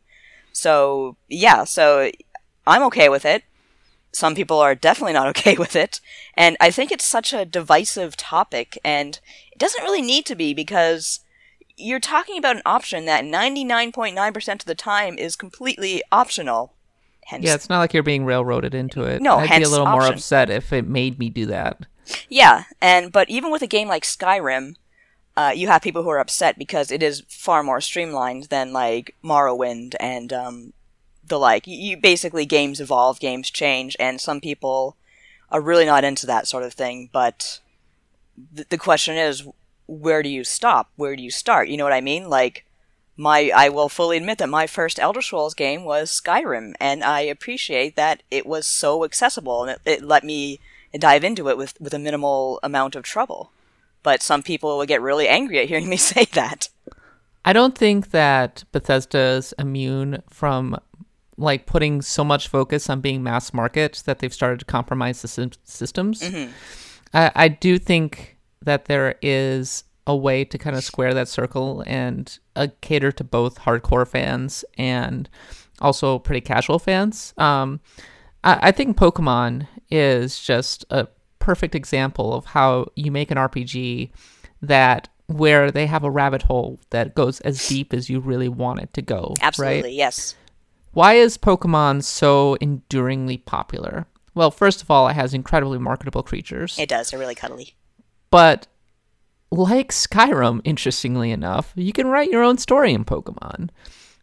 So, 0.52 1.16
yeah, 1.26 1.64
so 1.64 2.10
I'm 2.66 2.82
okay 2.82 3.08
with 3.08 3.24
it 3.24 3.44
some 4.12 4.34
people 4.34 4.58
are 4.58 4.74
definitely 4.74 5.12
not 5.12 5.28
okay 5.38 5.56
with 5.56 5.76
it. 5.76 6.00
And 6.34 6.56
I 6.60 6.70
think 6.70 6.90
it's 6.90 7.04
such 7.04 7.32
a 7.32 7.44
divisive 7.44 8.16
topic, 8.16 8.76
and 8.84 9.20
it 9.52 9.58
doesn't 9.58 9.84
really 9.84 10.02
need 10.02 10.26
to 10.26 10.34
be 10.34 10.52
because 10.52 11.20
you're 11.80 12.00
talking 12.00 12.38
about 12.38 12.56
an 12.56 12.62
option 12.66 13.04
that 13.06 13.24
99.9% 13.24 14.52
of 14.52 14.64
the 14.64 14.74
time 14.74 15.18
is 15.18 15.36
completely 15.36 16.02
optional. 16.12 16.74
Hence, 17.26 17.44
Yeah, 17.44 17.54
it's 17.54 17.68
not 17.68 17.78
like 17.78 17.94
you're 17.94 18.02
being 18.02 18.24
railroaded 18.24 18.74
into 18.74 19.02
it. 19.02 19.22
No, 19.22 19.36
I'd 19.36 19.58
be 19.58 19.64
a 19.64 19.68
little 19.68 19.86
more 19.86 20.06
upset 20.06 20.50
if 20.50 20.72
it 20.72 20.86
made 20.86 21.18
me 21.18 21.28
do 21.30 21.46
that. 21.46 21.86
Yeah, 22.28 22.64
and 22.80 23.12
but 23.12 23.30
even 23.30 23.50
with 23.50 23.62
a 23.62 23.66
game 23.66 23.88
like 23.88 24.02
Skyrim, 24.02 24.74
uh, 25.36 25.52
you 25.54 25.68
have 25.68 25.82
people 25.82 26.02
who 26.02 26.10
are 26.10 26.18
upset 26.18 26.58
because 26.58 26.90
it 26.90 27.02
is 27.02 27.22
far 27.28 27.62
more 27.62 27.80
streamlined 27.80 28.44
than 28.44 28.72
like 28.72 29.14
Morrowind 29.22 29.94
and 30.00 30.32
um, 30.32 30.72
the 31.24 31.38
like. 31.38 31.66
You, 31.66 31.76
you 31.76 31.96
basically 31.96 32.46
games 32.46 32.80
evolve, 32.80 33.20
games 33.20 33.50
change, 33.50 33.96
and 34.00 34.20
some 34.20 34.40
people 34.40 34.96
are 35.50 35.60
really 35.60 35.84
not 35.84 36.04
into 36.04 36.26
that 36.26 36.46
sort 36.46 36.64
of 36.64 36.74
thing. 36.74 37.10
But 37.12 37.60
th- 38.54 38.68
the 38.68 38.78
question 38.78 39.16
is, 39.16 39.46
where 39.90 40.22
do 40.22 40.28
you 40.28 40.44
stop? 40.44 40.90
Where 40.94 41.16
do 41.16 41.22
you 41.22 41.30
start? 41.30 41.68
You 41.68 41.76
know 41.76 41.84
what 41.84 41.92
I 41.92 42.00
mean? 42.00 42.30
Like 42.30 42.64
my, 43.16 43.50
I 43.54 43.68
will 43.68 43.88
fully 43.88 44.16
admit 44.16 44.38
that 44.38 44.48
my 44.48 44.66
first 44.66 45.00
Elder 45.00 45.20
Scrolls 45.20 45.54
game 45.54 45.84
was 45.84 46.10
Skyrim, 46.10 46.74
and 46.80 47.02
I 47.02 47.20
appreciate 47.22 47.96
that 47.96 48.22
it 48.30 48.46
was 48.46 48.66
so 48.66 49.04
accessible 49.04 49.64
and 49.64 49.72
it, 49.72 49.80
it 49.84 50.02
let 50.02 50.24
me 50.24 50.60
dive 50.98 51.24
into 51.24 51.48
it 51.48 51.56
with 51.56 51.80
with 51.80 51.94
a 51.94 51.98
minimal 51.98 52.60
amount 52.62 52.94
of 52.94 53.02
trouble. 53.02 53.52
But 54.02 54.22
some 54.22 54.42
people 54.42 54.78
will 54.78 54.86
get 54.86 55.02
really 55.02 55.28
angry 55.28 55.58
at 55.58 55.68
hearing 55.68 55.88
me 55.90 55.96
say 55.96 56.24
that. 56.32 56.68
I 57.44 57.52
don't 57.52 57.76
think 57.76 58.10
that 58.10 58.64
Bethesda's 58.72 59.52
immune 59.58 60.22
from 60.28 60.78
like 61.36 61.66
putting 61.66 62.02
so 62.02 62.22
much 62.22 62.48
focus 62.48 62.90
on 62.90 63.00
being 63.00 63.22
mass 63.22 63.52
market 63.52 64.02
that 64.04 64.18
they've 64.18 64.32
started 64.32 64.60
to 64.60 64.66
compromise 64.66 65.22
the 65.22 65.28
sy- 65.28 65.50
systems. 65.64 66.20
Mm-hmm. 66.20 66.52
I, 67.14 67.32
I 67.34 67.48
do 67.48 67.78
think 67.78 68.36
that 68.62 68.86
there 68.86 69.16
is 69.22 69.84
a 70.06 70.16
way 70.16 70.44
to 70.44 70.58
kind 70.58 70.76
of 70.76 70.82
square 70.84 71.14
that 71.14 71.28
circle 71.28 71.82
and 71.86 72.38
uh, 72.56 72.68
cater 72.80 73.12
to 73.12 73.24
both 73.24 73.60
hardcore 73.60 74.06
fans 74.06 74.64
and 74.76 75.28
also 75.80 76.18
pretty 76.18 76.40
casual 76.40 76.78
fans. 76.78 77.32
Um, 77.38 77.80
I, 78.42 78.58
I 78.68 78.72
think 78.72 78.96
Pokemon 78.96 79.66
is 79.90 80.40
just 80.40 80.84
a 80.90 81.06
perfect 81.38 81.74
example 81.74 82.34
of 82.34 82.46
how 82.46 82.86
you 82.96 83.10
make 83.10 83.30
an 83.30 83.38
RPG 83.38 84.10
that 84.62 85.08
where 85.26 85.70
they 85.70 85.86
have 85.86 86.02
a 86.02 86.10
rabbit 86.10 86.42
hole 86.42 86.80
that 86.90 87.14
goes 87.14 87.40
as 87.42 87.68
deep 87.68 87.94
as 87.94 88.10
you 88.10 88.18
really 88.20 88.48
want 88.48 88.80
it 88.80 88.92
to 88.94 89.02
go. 89.02 89.34
Absolutely, 89.40 89.82
Right? 89.82 89.92
yes. 89.92 90.34
Why 90.92 91.14
is 91.14 91.38
Pokemon 91.38 92.02
so 92.02 92.56
enduringly 92.60 93.38
popular? 93.38 94.06
Well, 94.34 94.50
first 94.50 94.82
of 94.82 94.90
all, 94.90 95.06
it 95.08 95.14
has 95.14 95.32
incredibly 95.32 95.78
marketable 95.78 96.24
creatures. 96.24 96.76
It 96.78 96.88
does. 96.88 97.10
They're 97.10 97.20
really 97.20 97.36
cuddly. 97.36 97.74
But 98.30 98.66
like 99.50 99.90
Skyrim, 99.90 100.60
interestingly 100.64 101.30
enough, 101.30 101.72
you 101.74 101.92
can 101.92 102.06
write 102.06 102.30
your 102.30 102.42
own 102.42 102.58
story 102.58 102.92
in 102.92 103.04
Pokemon. 103.04 103.70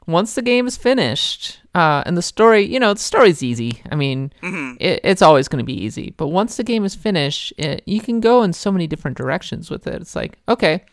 Once 0.05 0.35
the 0.35 0.41
game 0.41 0.67
is 0.67 0.77
finished, 0.77 1.59
uh, 1.75 2.01
and 2.05 2.15
the 2.15 2.21
story, 2.21 2.61
you 2.61 2.79
know, 2.79 2.93
the 2.93 2.99
story's 2.99 3.43
easy. 3.43 3.81
I 3.91 3.95
mean, 3.95 4.31
it, 4.79 5.01
it's 5.03 5.21
always 5.21 5.49
going 5.49 5.59
to 5.59 5.65
be 5.65 5.83
easy. 5.83 6.13
But 6.15 6.29
once 6.29 6.55
the 6.55 6.63
game 6.63 6.85
is 6.85 6.95
finished, 6.95 7.51
it, 7.57 7.83
you 7.85 7.99
can 7.99 8.21
go 8.21 8.41
in 8.41 8.53
so 8.53 8.71
many 8.71 8.87
different 8.87 9.17
directions 9.17 9.69
with 9.69 9.85
it. 9.85 10.01
It's 10.01 10.15
like, 10.15 10.39
okay, 10.47 10.85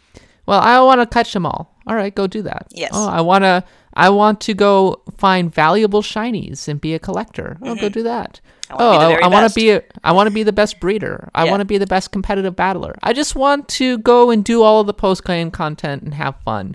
well, 0.47 0.61
I 0.61 0.81
want 0.81 1.01
to 1.01 1.07
catch 1.07 1.33
them 1.33 1.47
all. 1.47 1.77
All 1.87 1.95
right, 1.95 2.13
go 2.13 2.27
do 2.27 2.43
that. 2.43 2.67
Yes. 2.71 2.91
Oh, 2.93 3.09
I 3.09 3.21
want 3.21 3.45
to. 3.45 3.63
I 3.95 4.11
want 4.11 4.41
to 4.43 4.55
go 4.55 5.03
find 5.19 5.55
valuable 5.55 6.03
shinies 6.03 6.67
and 6.69 6.81
be 6.81 6.95
a 6.95 6.99
collector. 6.99 7.57
Oh, 7.63 7.75
go 7.77 7.89
do 7.89 8.03
that. 8.03 8.41
Mm-hmm. 8.71 8.73
I 8.73 8.77
oh, 8.85 8.89
wanna 8.99 9.09
be 9.09 9.23
I, 9.23 9.27
I 9.27 9.29
want 9.29 9.49
to 9.49 9.55
be. 9.55 9.71
A, 9.71 9.83
I 10.03 10.13
want 10.13 10.27
to 10.27 10.35
be 10.35 10.43
the 10.43 10.53
best 10.53 10.81
breeder. 10.81 11.31
I 11.35 11.45
Yeah. 11.45 11.51
want 11.51 11.61
to 11.61 11.65
be 11.67 11.79
the 11.79 11.87
best 11.87 12.11
competitive 12.13 12.57
battler. 12.57 12.95
I 13.03 13.13
just 13.13 13.37
want 13.37 13.69
to 13.69 13.99
go 13.99 14.31
and 14.31 14.45
do 14.45 14.63
all 14.63 14.81
of 14.81 14.87
the 14.87 14.95
post 14.95 15.25
game 15.25 15.51
content 15.51 16.03
and 16.03 16.15
have 16.15 16.37
fun. 16.45 16.75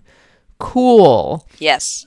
Cool 0.59 1.47
Yes. 1.57 2.05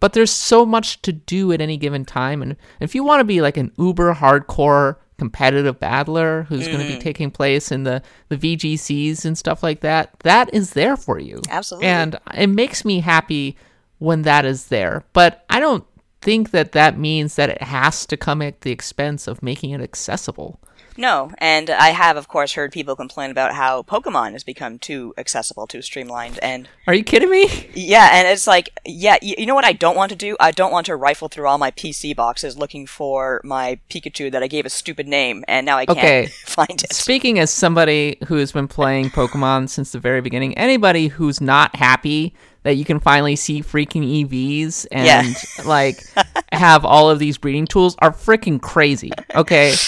but 0.00 0.12
there's 0.12 0.30
so 0.30 0.64
much 0.64 1.02
to 1.02 1.12
do 1.12 1.52
at 1.52 1.60
any 1.60 1.76
given 1.76 2.04
time 2.04 2.40
and 2.40 2.56
if 2.80 2.94
you 2.94 3.02
want 3.04 3.20
to 3.20 3.24
be 3.24 3.40
like 3.42 3.56
an 3.56 3.70
uber 3.78 4.14
hardcore 4.14 4.96
competitive 5.18 5.78
battler 5.78 6.44
who's 6.44 6.66
going 6.68 6.78
to 6.80 6.86
be 6.86 6.98
taking 6.98 7.30
place 7.30 7.70
in 7.70 7.82
the 7.84 8.00
the 8.28 8.36
VGCs 8.36 9.24
and 9.24 9.36
stuff 9.36 9.62
like 9.62 9.80
that 9.80 10.10
that 10.20 10.52
is 10.54 10.70
there 10.72 10.96
for 10.96 11.18
you 11.18 11.42
Absolutely. 11.50 11.86
and 11.88 12.18
it 12.34 12.46
makes 12.46 12.84
me 12.84 13.00
happy 13.00 13.56
when 14.02 14.22
that 14.22 14.44
is 14.44 14.66
there. 14.66 15.04
But 15.12 15.44
i 15.48 15.60
don't 15.60 15.84
think 16.20 16.50
that 16.52 16.72
that 16.72 16.98
means 16.98 17.34
that 17.34 17.50
it 17.50 17.62
has 17.62 18.06
to 18.06 18.16
come 18.16 18.40
at 18.40 18.60
the 18.60 18.70
expense 18.70 19.26
of 19.26 19.42
making 19.42 19.70
it 19.70 19.80
accessible 19.80 20.60
No, 20.96 21.30
and 21.38 21.70
I 21.70 21.88
have, 21.88 22.16
of 22.16 22.28
course, 22.28 22.52
heard 22.52 22.70
people 22.72 22.94
complain 22.96 23.30
about 23.30 23.54
how 23.54 23.82
Pokemon 23.82 24.32
has 24.32 24.44
become 24.44 24.78
too 24.78 25.14
accessible, 25.16 25.66
too 25.66 25.80
streamlined, 25.82 26.38
and 26.42 26.68
are 26.86 26.94
you 26.94 27.02
kidding 27.02 27.30
me 27.30 27.70
yeah, 27.74 28.10
and 28.12 28.28
it's 28.28 28.46
like, 28.46 28.70
yeah, 28.84 29.16
you, 29.22 29.34
you 29.38 29.46
know 29.46 29.54
what 29.54 29.64
I 29.64 29.72
don't 29.72 29.96
want 29.96 30.10
to 30.10 30.16
do? 30.16 30.36
I 30.38 30.50
don't 30.50 30.70
want 30.72 30.86
to 30.86 30.96
rifle 30.96 31.28
through 31.28 31.46
all 31.48 31.56
my 31.58 31.70
PC 31.70 32.14
boxes 32.14 32.58
looking 32.58 32.86
for 32.86 33.40
my 33.44 33.78
Pikachu 33.88 34.30
that 34.32 34.42
I 34.42 34.46
gave 34.48 34.66
a 34.66 34.70
stupid 34.70 35.08
name, 35.08 35.44
and 35.48 35.64
now 35.64 35.78
I 35.78 35.86
can't 35.86 35.98
Okay. 35.98 36.26
find 36.44 36.82
it. 36.82 36.92
Speaking 36.92 37.38
as 37.38 37.50
somebody 37.50 38.18
who's 38.26 38.52
been 38.52 38.68
playing 38.68 39.10
Pokemon 39.10 39.68
since 39.70 39.92
the 39.92 39.98
very 39.98 40.20
beginning, 40.20 40.56
anybody 40.58 41.08
who's 41.08 41.40
not 41.40 41.74
happy 41.76 42.34
that 42.64 42.74
you 42.74 42.84
can 42.84 43.00
finally 43.00 43.34
see 43.34 43.60
freaking 43.62 44.24
EVs 44.26 44.86
and 44.92 45.06
Yeah. 45.06 45.64
like 45.66 46.04
have 46.52 46.84
all 46.84 47.10
of 47.10 47.18
these 47.18 47.36
breeding 47.38 47.66
tools 47.66 47.96
are 48.00 48.12
freaking 48.12 48.60
crazy. 48.60 49.10
Okay. 49.34 49.74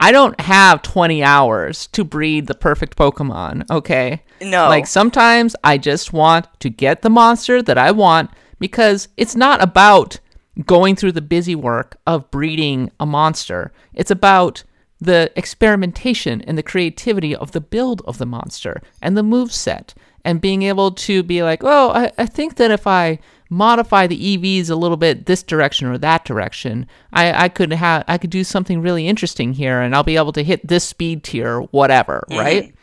I 0.00 0.12
don't 0.12 0.38
have 0.40 0.82
20 0.82 1.22
hours 1.22 1.86
to 1.88 2.04
breed 2.04 2.46
the 2.46 2.54
perfect 2.54 2.96
Pokemon, 2.96 3.70
okay? 3.70 4.22
No. 4.40 4.68
Like 4.68 4.86
sometimes 4.86 5.56
I 5.64 5.78
just 5.78 6.12
want 6.12 6.48
to 6.60 6.68
get 6.68 7.02
the 7.02 7.10
monster 7.10 7.62
that 7.62 7.78
I 7.78 7.90
want 7.90 8.30
because 8.58 9.08
it's 9.16 9.36
not 9.36 9.62
about 9.62 10.18
going 10.66 10.96
through 10.96 11.12
the 11.12 11.22
busy 11.22 11.54
work 11.54 11.96
of 12.06 12.30
breeding 12.30 12.90
a 13.00 13.06
monster. 13.06 13.72
It's 13.92 14.10
about 14.10 14.64
the 15.00 15.32
experimentation 15.36 16.40
and 16.42 16.56
the 16.56 16.62
creativity 16.62 17.34
of 17.34 17.52
the 17.52 17.60
build 17.60 18.02
of 18.06 18.18
the 18.18 18.26
monster 18.26 18.80
and 19.02 19.16
the 19.16 19.22
move 19.22 19.52
set 19.52 19.94
and 20.24 20.40
being 20.40 20.62
able 20.62 20.90
to 20.92 21.22
be 21.22 21.42
like, 21.42 21.60
oh, 21.62 21.90
I, 21.90 22.12
I 22.16 22.26
think 22.26 22.56
that 22.56 22.70
if 22.70 22.86
I 22.86 23.18
modify 23.54 24.06
the 24.06 24.36
EVs 24.36 24.68
a 24.68 24.74
little 24.74 24.96
bit 24.96 25.26
this 25.26 25.42
direction 25.42 25.86
or 25.86 25.96
that 25.98 26.24
direction, 26.24 26.86
I, 27.12 27.44
I 27.44 27.48
could 27.48 27.72
have 27.72 28.04
I 28.08 28.18
could 28.18 28.30
do 28.30 28.44
something 28.44 28.82
really 28.82 29.06
interesting 29.06 29.52
here 29.52 29.80
and 29.80 29.94
I'll 29.94 30.02
be 30.02 30.16
able 30.16 30.32
to 30.32 30.42
hit 30.42 30.66
this 30.66 30.84
speed 30.84 31.22
tier, 31.22 31.60
whatever, 31.60 32.24
right? 32.30 32.74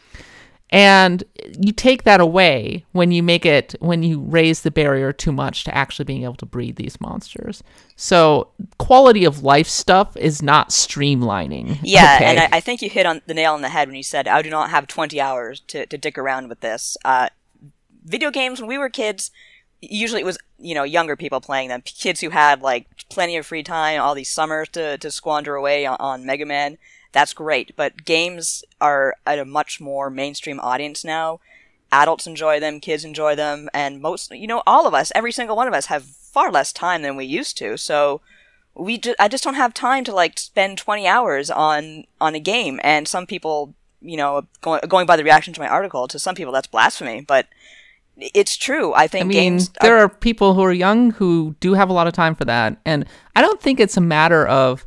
And 0.74 1.22
you 1.59 1.74
take 1.74 2.03
that 2.03 2.22
away 2.22 2.86
when 2.93 3.11
you 3.11 3.22
make 3.22 3.45
it, 3.45 3.76
when 3.80 4.03
you 4.03 4.22
raise 4.22 4.61
the 4.61 4.72
barrier 4.72 5.11
too 5.11 5.34
much 5.34 5.65
to 5.65 5.76
actually 5.76 6.05
being 6.05 6.24
able 6.24 6.36
to 6.36 6.45
breed 6.45 6.78
these 6.78 7.01
monsters. 7.01 7.61
So, 7.97 8.47
quality 8.78 9.26
of 9.26 9.43
life 9.43 9.67
stuff 9.67 10.15
is 10.15 10.41
not 10.41 10.69
streamlining. 10.69 11.80
Yeah, 11.84 12.15
okay? 12.15 12.26
and 12.26 12.39
I, 12.39 12.57
I 12.57 12.59
think 12.61 12.82
you 12.82 12.89
hit 12.89 13.05
on 13.05 13.22
the 13.28 13.34
nail 13.34 13.53
on 13.53 13.61
the 13.61 13.67
head 13.67 13.89
when 13.89 13.97
you 13.97 14.03
said, 14.03 14.30
I 14.30 14.41
do 14.41 14.49
not 14.49 14.69
have 14.69 14.88
20 14.88 15.19
hours 15.19 15.59
to, 15.67 15.86
to 15.86 15.97
dick 15.97 16.17
around 16.17 16.47
with 16.47 16.61
this. 16.61 16.95
Uh, 17.03 17.28
video 18.05 18.32
games, 18.32 18.61
when 18.61 18.69
we 18.69 18.78
were 18.78 18.89
kids, 18.89 19.30
usually 19.82 20.21
it 20.21 20.25
was, 20.25 20.38
you 20.57 20.75
know, 20.75 20.84
younger 20.84 21.15
people 21.15 21.41
playing 21.41 21.69
them. 21.69 21.82
Kids 21.82 22.21
who 22.21 22.29
had, 22.29 22.61
like, 22.61 22.88
plenty 23.09 23.38
of 23.38 23.45
free 23.45 23.63
time, 23.63 23.99
all 24.01 24.15
these 24.15 24.29
summers 24.29 24.69
to, 24.69 24.97
to 24.97 25.11
squander 25.11 25.55
away 25.55 25.86
on, 25.86 25.97
on 25.99 26.25
Mega 26.25 26.45
Man. 26.45 26.77
That's 27.11 27.34
great. 27.34 27.75
But 27.75 28.05
games 28.05 28.63
are 28.79 29.15
at 29.25 29.39
a 29.39 29.45
much 29.45 29.82
more 29.82 30.09
mainstream 30.09 30.59
audience 30.59 31.03
now. 31.03 31.39
Adults 31.91 32.25
enjoy 32.25 32.59
them, 32.59 32.79
kids 32.79 33.03
enjoy 33.03 33.36
them, 33.36 33.69
and 33.73 34.01
most, 34.01 34.32
you 34.32 34.47
know, 34.47 34.63
all 34.65 34.88
of 34.88 34.93
us, 34.93 35.11
every 35.13 35.34
single 35.34 35.57
one 35.57 35.67
of 35.67 35.73
us 35.73 35.88
have 35.88 36.05
far 36.05 36.49
less 36.49 36.71
time 36.71 37.01
than 37.01 37.17
we 37.17 37.25
used 37.25 37.57
to. 37.57 37.77
So, 37.77 38.21
we 38.73 38.97
ju- 38.97 39.15
I 39.19 39.27
just 39.27 39.43
don't 39.43 39.55
have 39.55 39.73
time 39.73 40.03
to 40.05 40.13
like 40.13 40.39
spend 40.39 40.77
20 40.77 41.07
hours 41.07 41.49
on 41.51 42.05
on 42.19 42.36
a 42.36 42.39
game 42.39 42.79
and 42.84 43.07
some 43.07 43.25
people 43.25 43.73
you 44.01 44.17
know 44.17 44.43
going 44.61 44.82
going 44.88 45.05
by 45.05 45.15
the 45.17 45.23
reaction 45.23 45.53
to 45.53 45.59
my 45.59 45.67
article 45.67 46.07
to 46.07 46.19
some 46.19 46.36
people 46.36 46.53
that's 46.53 46.67
blasphemy 46.67 47.21
but 47.21 47.47
it's 48.34 48.55
true 48.57 48.93
i 48.93 49.07
think 49.07 49.26
I 49.26 49.28
mean, 49.28 49.38
games 49.38 49.72
there 49.82 49.97
are 49.97 50.09
people 50.09 50.53
who 50.53 50.61
are 50.63 50.72
young 50.72 51.11
who 51.11 51.55
do 51.59 51.74
have 51.74 51.89
a 51.89 51.93
lot 51.93 52.07
of 52.07 52.13
time 52.13 52.36
for 52.36 52.45
that. 52.45 52.78
And 52.86 53.05
I 53.36 53.41
don't 53.41 53.61
think 53.61 53.80
it's 53.80 53.97
a 53.97 54.01
matter 54.01 54.47
of 54.47 54.86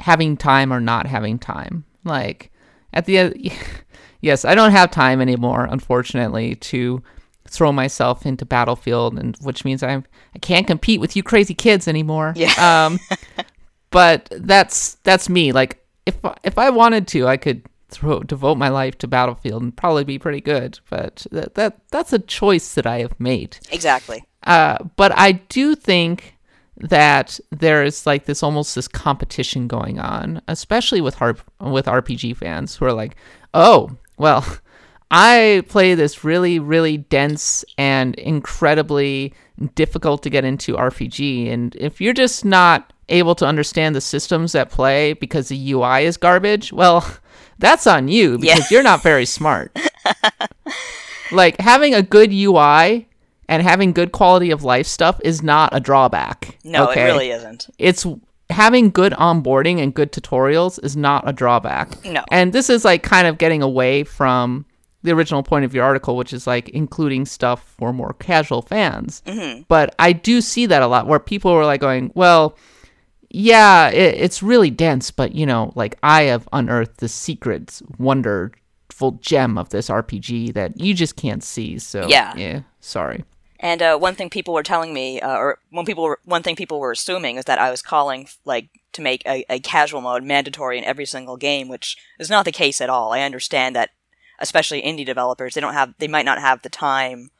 having 0.00 0.36
time 0.36 0.72
or 0.72 0.80
not 0.80 1.06
having 1.06 1.38
time. 1.38 1.84
Like, 2.04 2.50
at 2.92 3.06
the 3.06 3.18
end, 3.18 3.52
yes, 4.20 4.44
I 4.44 4.54
don't 4.54 4.72
have 4.72 4.90
time 4.90 5.20
anymore, 5.20 5.66
unfortunately, 5.70 6.56
to 6.56 7.02
throw 7.48 7.72
myself 7.72 8.26
into 8.26 8.44
Battlefield, 8.44 9.18
and 9.18 9.36
which 9.42 9.64
means 9.64 9.82
I'm, 9.82 10.04
I 10.34 10.38
can't 10.38 10.66
compete 10.66 11.00
with 11.00 11.16
you 11.16 11.22
crazy 11.22 11.54
kids 11.54 11.88
anymore. 11.88 12.32
Yeah. 12.36 12.86
Um, 12.86 12.98
but 13.90 14.28
that's 14.30 14.94
that's 15.04 15.28
me. 15.28 15.52
Like, 15.52 15.84
if 16.06 16.16
if 16.42 16.58
I 16.58 16.70
wanted 16.70 17.06
to, 17.08 17.26
I 17.26 17.36
could 17.36 17.62
throw 17.90 18.20
devote 18.20 18.56
my 18.56 18.68
life 18.68 18.96
to 18.98 19.08
Battlefield 19.08 19.62
and 19.62 19.76
probably 19.76 20.04
be 20.04 20.18
pretty 20.18 20.40
good. 20.40 20.80
But 20.88 21.26
that, 21.30 21.54
that 21.54 21.80
that's 21.90 22.12
a 22.12 22.18
choice 22.18 22.74
that 22.74 22.86
I 22.86 23.00
have 23.00 23.18
made. 23.18 23.58
exactly 23.70 24.24
Uh, 24.42 24.78
but 24.96 25.12
I 25.16 25.32
do 25.32 25.74
think 25.74 26.36
that 26.76 27.38
there 27.50 27.84
is 27.84 28.06
like 28.06 28.24
this 28.24 28.42
almost 28.42 28.74
this 28.74 28.88
competition 28.88 29.68
going 29.68 29.98
on, 29.98 30.40
especially 30.48 31.00
with 31.00 31.14
harp 31.16 31.40
with 31.60 31.86
RPG 31.86 32.36
fans 32.36 32.76
who 32.76 32.86
are 32.86 32.92
like, 32.92 33.16
oh, 33.52 33.90
well, 34.16 34.44
I 35.10 35.64
play 35.68 35.94
this 35.94 36.24
really, 36.24 36.58
really 36.58 36.96
dense 36.96 37.64
and 37.76 38.14
incredibly 38.14 39.34
difficult 39.74 40.22
to 40.22 40.30
get 40.30 40.44
into 40.44 40.76
RPG, 40.76 41.52
and 41.52 41.76
if 41.76 42.00
you're 42.00 42.14
just 42.14 42.44
not 42.44 42.92
able 43.10 43.34
to 43.34 43.44
understand 43.44 43.94
the 43.94 44.00
systems 44.00 44.54
at 44.54 44.70
play 44.70 45.12
because 45.14 45.48
the 45.48 45.72
UI 45.72 46.04
is 46.04 46.16
garbage, 46.16 46.72
well, 46.72 47.04
that's 47.60 47.86
on 47.86 48.08
you 48.08 48.38
Yeah. 48.40 48.54
because 48.56 48.70
you're 48.70 48.82
not 48.82 49.02
very 49.02 49.26
smart. 49.26 49.76
like 51.32 51.60
having 51.60 51.94
a 51.94 52.02
good 52.02 52.32
UI 52.32 53.06
and 53.48 53.62
having 53.62 53.92
good 53.92 54.12
quality 54.12 54.50
of 54.50 54.62
life 54.64 54.86
stuff 54.86 55.20
is 55.24 55.42
not 55.42 55.74
a 55.74 55.80
drawback. 55.80 56.58
No, 56.64 56.88
okay? 56.88 57.02
it 57.02 57.04
really 57.06 57.30
isn't. 57.30 57.68
it's 57.78 58.06
having 58.48 58.90
good 58.90 59.12
onboarding 59.12 59.80
and 59.80 59.94
good 59.94 60.12
tutorials 60.12 60.82
is 60.84 60.96
not 60.96 61.28
a 61.28 61.32
drawback. 61.32 62.04
No. 62.04 62.24
And 62.30 62.52
this 62.52 62.68
is 62.68 62.84
like 62.84 63.02
kind 63.02 63.26
of 63.28 63.38
getting 63.38 63.62
away 63.62 64.02
from 64.04 64.66
the 65.02 65.12
original 65.12 65.42
point 65.42 65.64
of 65.64 65.72
your 65.74 65.84
article, 65.84 66.16
which 66.16 66.32
is 66.32 66.46
like 66.46 66.68
including 66.70 67.24
stuff 67.24 67.62
for 67.78 67.92
more 67.92 68.14
casual 68.18 68.60
fans. 68.62 69.22
Mm-hmm. 69.26 69.62
But 69.68 69.94
I 69.98 70.12
do 70.12 70.40
see 70.40 70.66
that 70.66 70.82
a 70.82 70.86
lot 70.88 71.06
where 71.06 71.18
people 71.20 71.52
are 71.52 71.64
like 71.64 71.80
going, 71.80 72.10
well, 72.14 72.56
yeah, 73.30 73.88
it, 73.90 74.16
it's 74.16 74.42
really 74.42 74.70
dense, 74.70 75.10
but 75.10 75.34
you 75.34 75.46
know, 75.46 75.72
like 75.76 75.96
I 76.02 76.22
have 76.24 76.48
unearthed 76.52 76.98
the 76.98 77.08
secret, 77.08 77.80
wonderful 77.98 79.12
gem 79.20 79.56
of 79.56 79.70
this 79.70 79.88
RPG 79.88 80.52
that 80.54 80.78
you 80.80 80.94
just 80.94 81.16
can't 81.16 81.42
see. 81.42 81.78
So 81.78 82.06
Yeah. 82.08 82.34
yeah, 82.36 82.62
sorry. 82.80 83.24
And 83.60 83.82
uh, 83.82 83.98
one 83.98 84.14
thing 84.14 84.30
people 84.30 84.54
were 84.54 84.62
telling 84.62 84.92
me, 84.94 85.20
uh, 85.20 85.36
or 85.36 85.58
one 85.70 85.84
people 85.84 86.04
were, 86.04 86.18
one 86.24 86.42
thing 86.42 86.56
people 86.56 86.80
were 86.80 86.92
assuming 86.92 87.36
is 87.36 87.44
that 87.44 87.60
I 87.60 87.70
was 87.70 87.82
calling 87.82 88.26
like 88.44 88.70
to 88.94 89.02
make 89.02 89.22
a, 89.26 89.44
a 89.48 89.60
casual 89.60 90.00
mode 90.00 90.24
mandatory 90.24 90.78
in 90.78 90.84
every 90.84 91.04
single 91.04 91.36
game, 91.36 91.68
which 91.68 91.96
is 92.18 92.30
not 92.30 92.46
the 92.46 92.52
case 92.52 92.80
at 92.80 92.90
all. 92.90 93.12
I 93.12 93.20
understand 93.20 93.76
that, 93.76 93.90
especially 94.40 94.82
indie 94.82 95.04
developers, 95.04 95.54
they 95.54 95.60
don't 95.60 95.74
have, 95.74 95.94
they 95.98 96.08
might 96.08 96.24
not 96.24 96.40
have 96.40 96.62
the 96.62 96.70
time 96.70 97.30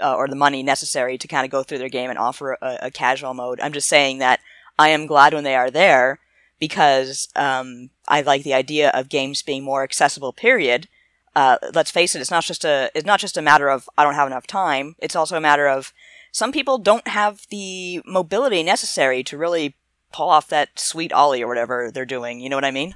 uh, 0.00 0.14
or 0.14 0.26
the 0.28 0.34
money 0.34 0.62
necessary 0.62 1.16
to 1.16 1.28
kind 1.28 1.44
of 1.44 1.52
go 1.52 1.62
through 1.62 1.78
their 1.78 1.88
game 1.88 2.10
and 2.10 2.18
offer 2.18 2.58
a, 2.60 2.78
a 2.82 2.90
casual 2.90 3.32
mode. 3.32 3.60
I'm 3.60 3.72
just 3.72 3.88
saying 3.88 4.18
that 4.18 4.40
I 4.78 4.88
am 4.88 5.06
glad 5.06 5.34
when 5.34 5.44
they 5.44 5.56
are 5.56 5.70
there 5.70 6.20
because 6.58 7.28
um, 7.36 7.90
I 8.08 8.20
like 8.20 8.42
the 8.42 8.54
idea 8.54 8.90
of 8.90 9.08
games 9.08 9.42
being 9.42 9.64
more 9.64 9.82
accessible. 9.82 10.32
Period 10.32 10.88
uh, 11.36 11.58
let's 11.74 11.90
face 11.90 12.14
it, 12.14 12.20
it's 12.20 12.30
not 12.30 12.44
just 12.44 12.64
a 12.64 12.90
it's 12.94 13.06
not 13.06 13.20
just 13.20 13.36
a 13.36 13.42
matter 13.42 13.68
of 13.68 13.88
I 13.96 14.04
don't 14.04 14.14
have 14.14 14.26
enough 14.26 14.46
time. 14.46 14.96
It's 14.98 15.14
also 15.14 15.36
a 15.36 15.40
matter 15.40 15.68
of 15.68 15.92
some 16.32 16.52
people 16.52 16.78
don't 16.78 17.06
have 17.08 17.46
the 17.50 18.02
mobility 18.04 18.62
necessary 18.62 19.22
to 19.24 19.38
really 19.38 19.76
pull 20.12 20.28
off 20.28 20.48
that 20.48 20.78
sweet 20.78 21.12
ollie 21.12 21.42
or 21.42 21.48
whatever 21.48 21.90
they're 21.90 22.04
doing. 22.04 22.40
You 22.40 22.48
know 22.48 22.56
what 22.56 22.64
I 22.64 22.70
mean? 22.72 22.94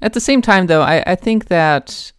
At 0.00 0.14
the 0.14 0.20
same 0.20 0.42
time, 0.42 0.66
though, 0.66 0.82
I, 0.82 1.02
I 1.06 1.14
think 1.14 1.46
that 1.46 2.12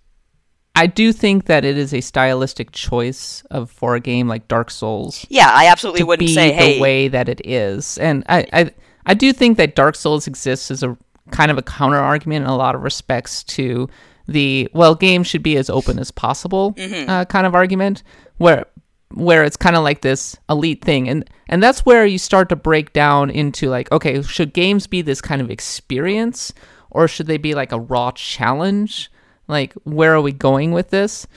I 0.78 0.88
do 0.88 1.12
think 1.12 1.46
that 1.46 1.66
it 1.66 1.78
is 1.78 1.94
a 1.94 2.02
stylistic 2.02 2.72
choice 2.72 3.44
of 3.52 3.72
for 3.72 3.96
a 3.96 4.00
game 4.00 4.28
like 4.28 4.48
Dark 4.48 4.72
Souls 4.72 5.26
Yeah, 5.30 5.50
I 5.52 5.68
absolutely 5.68 6.04
wouldn't 6.04 6.28
be 6.28 6.34
say, 6.34 6.52
hey, 6.52 6.76
the 6.76 6.82
way 6.82 7.08
that 7.08 7.28
it 7.28 7.42
is, 7.46 7.98
and 7.98 8.24
I, 8.30 8.46
I 8.54 8.72
I 9.06 9.14
do 9.14 9.34
think 9.34 9.58
that 9.58 9.76
Dark 9.76 9.96
Souls 9.96 10.28
exists 10.28 10.70
as 10.70 10.84
a 10.84 10.98
kind 11.32 11.52
of 11.52 11.58
a 11.58 11.62
counter 11.62 11.98
argument 11.98 12.46
in 12.46 12.50
a 12.50 12.56
lot 12.56 12.76
of 12.76 12.84
respects 12.84 13.44
to 13.44 13.90
the 14.28 14.70
well, 14.74 14.96
games 14.96 15.28
should 15.28 15.44
be 15.44 15.58
as 15.58 15.70
open 15.70 16.00
as 16.00 16.12
possible 16.12 16.74
Mm-hmm. 16.74 17.10
uh, 17.10 17.26
kind 17.26 17.48
of 17.48 17.56
argument, 17.56 18.04
where 18.38 18.66
where 19.14 19.44
it's 19.44 19.58
kind 19.58 19.76
of 19.76 19.84
like 19.84 20.02
this 20.02 20.36
elite 20.50 20.84
thing, 20.84 21.08
and 21.08 21.30
and 21.48 21.64
that's 21.64 21.86
where 21.86 22.06
you 22.06 22.18
start 22.18 22.50
to 22.50 22.56
break 22.56 22.94
down 22.94 23.30
into 23.30 23.70
like, 23.70 23.92
okay, 23.92 24.22
should 24.22 24.54
games 24.54 24.86
be 24.86 25.02
this 25.02 25.22
kind 25.22 25.42
of 25.42 25.50
experience, 25.50 26.54
or 26.92 27.08
should 27.08 27.28
they 27.28 27.38
be 27.38 27.56
like 27.56 27.72
a 27.72 27.80
raw 27.80 28.12
challenge? 28.12 29.10
Like, 29.48 29.74
where 29.84 30.14
are 30.14 30.22
we 30.22 30.32
going 30.32 30.72
with 30.72 30.90
this? 30.90 31.28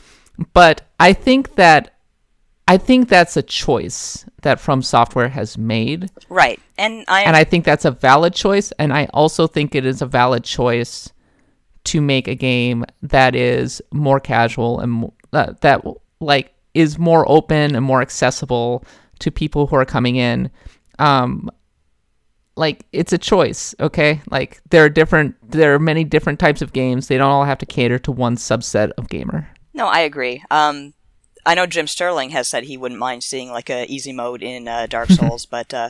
But 0.52 0.82
I 0.98 1.12
think 1.12 1.54
that 1.56 1.96
I 2.66 2.78
think 2.78 3.08
that's 3.08 3.36
a 3.36 3.42
choice 3.42 4.24
that 4.42 4.60
From 4.60 4.80
Software 4.80 5.28
has 5.28 5.58
made, 5.58 6.08
right? 6.28 6.60
And 6.78 7.04
I 7.08 7.22
and 7.22 7.36
I 7.36 7.44
think 7.44 7.64
that's 7.64 7.84
a 7.84 7.90
valid 7.90 8.32
choice. 8.32 8.72
And 8.78 8.92
I 8.92 9.06
also 9.06 9.46
think 9.46 9.74
it 9.74 9.84
is 9.84 10.02
a 10.02 10.06
valid 10.06 10.44
choice 10.44 11.12
to 11.84 12.00
make 12.00 12.28
a 12.28 12.34
game 12.34 12.84
that 13.02 13.34
is 13.34 13.82
more 13.92 14.20
casual 14.20 14.80
and 14.80 15.10
uh, 15.32 15.54
that 15.62 15.84
like 16.20 16.54
is 16.74 16.98
more 16.98 17.28
open 17.28 17.74
and 17.74 17.84
more 17.84 18.02
accessible 18.02 18.84
to 19.18 19.30
people 19.30 19.66
who 19.66 19.76
are 19.76 19.84
coming 19.84 20.16
in. 20.16 20.50
Um, 20.98 21.50
like 22.60 22.86
it's 22.92 23.12
a 23.12 23.18
choice, 23.18 23.74
okay? 23.80 24.20
Like 24.30 24.60
there 24.68 24.84
are 24.84 24.90
different, 24.90 25.34
there 25.50 25.74
are 25.74 25.78
many 25.78 26.04
different 26.04 26.38
types 26.38 26.62
of 26.62 26.72
games. 26.72 27.08
They 27.08 27.16
don't 27.16 27.30
all 27.30 27.44
have 27.44 27.58
to 27.58 27.66
cater 27.66 27.98
to 28.00 28.12
one 28.12 28.36
subset 28.36 28.92
of 28.98 29.08
gamer. 29.08 29.48
no, 29.72 29.86
I 29.86 30.00
agree. 30.00 30.44
Um, 30.50 30.92
I 31.46 31.54
know 31.54 31.66
Jim 31.66 31.86
Sterling 31.86 32.30
has 32.30 32.46
said 32.46 32.64
he 32.64 32.76
wouldn't 32.76 33.00
mind 33.00 33.24
seeing 33.24 33.50
like 33.50 33.70
a 33.70 33.86
easy 33.90 34.12
mode 34.12 34.42
in 34.42 34.68
uh, 34.68 34.86
Dark 34.86 35.08
Souls, 35.18 35.46
but 35.46 35.72
uh, 35.72 35.88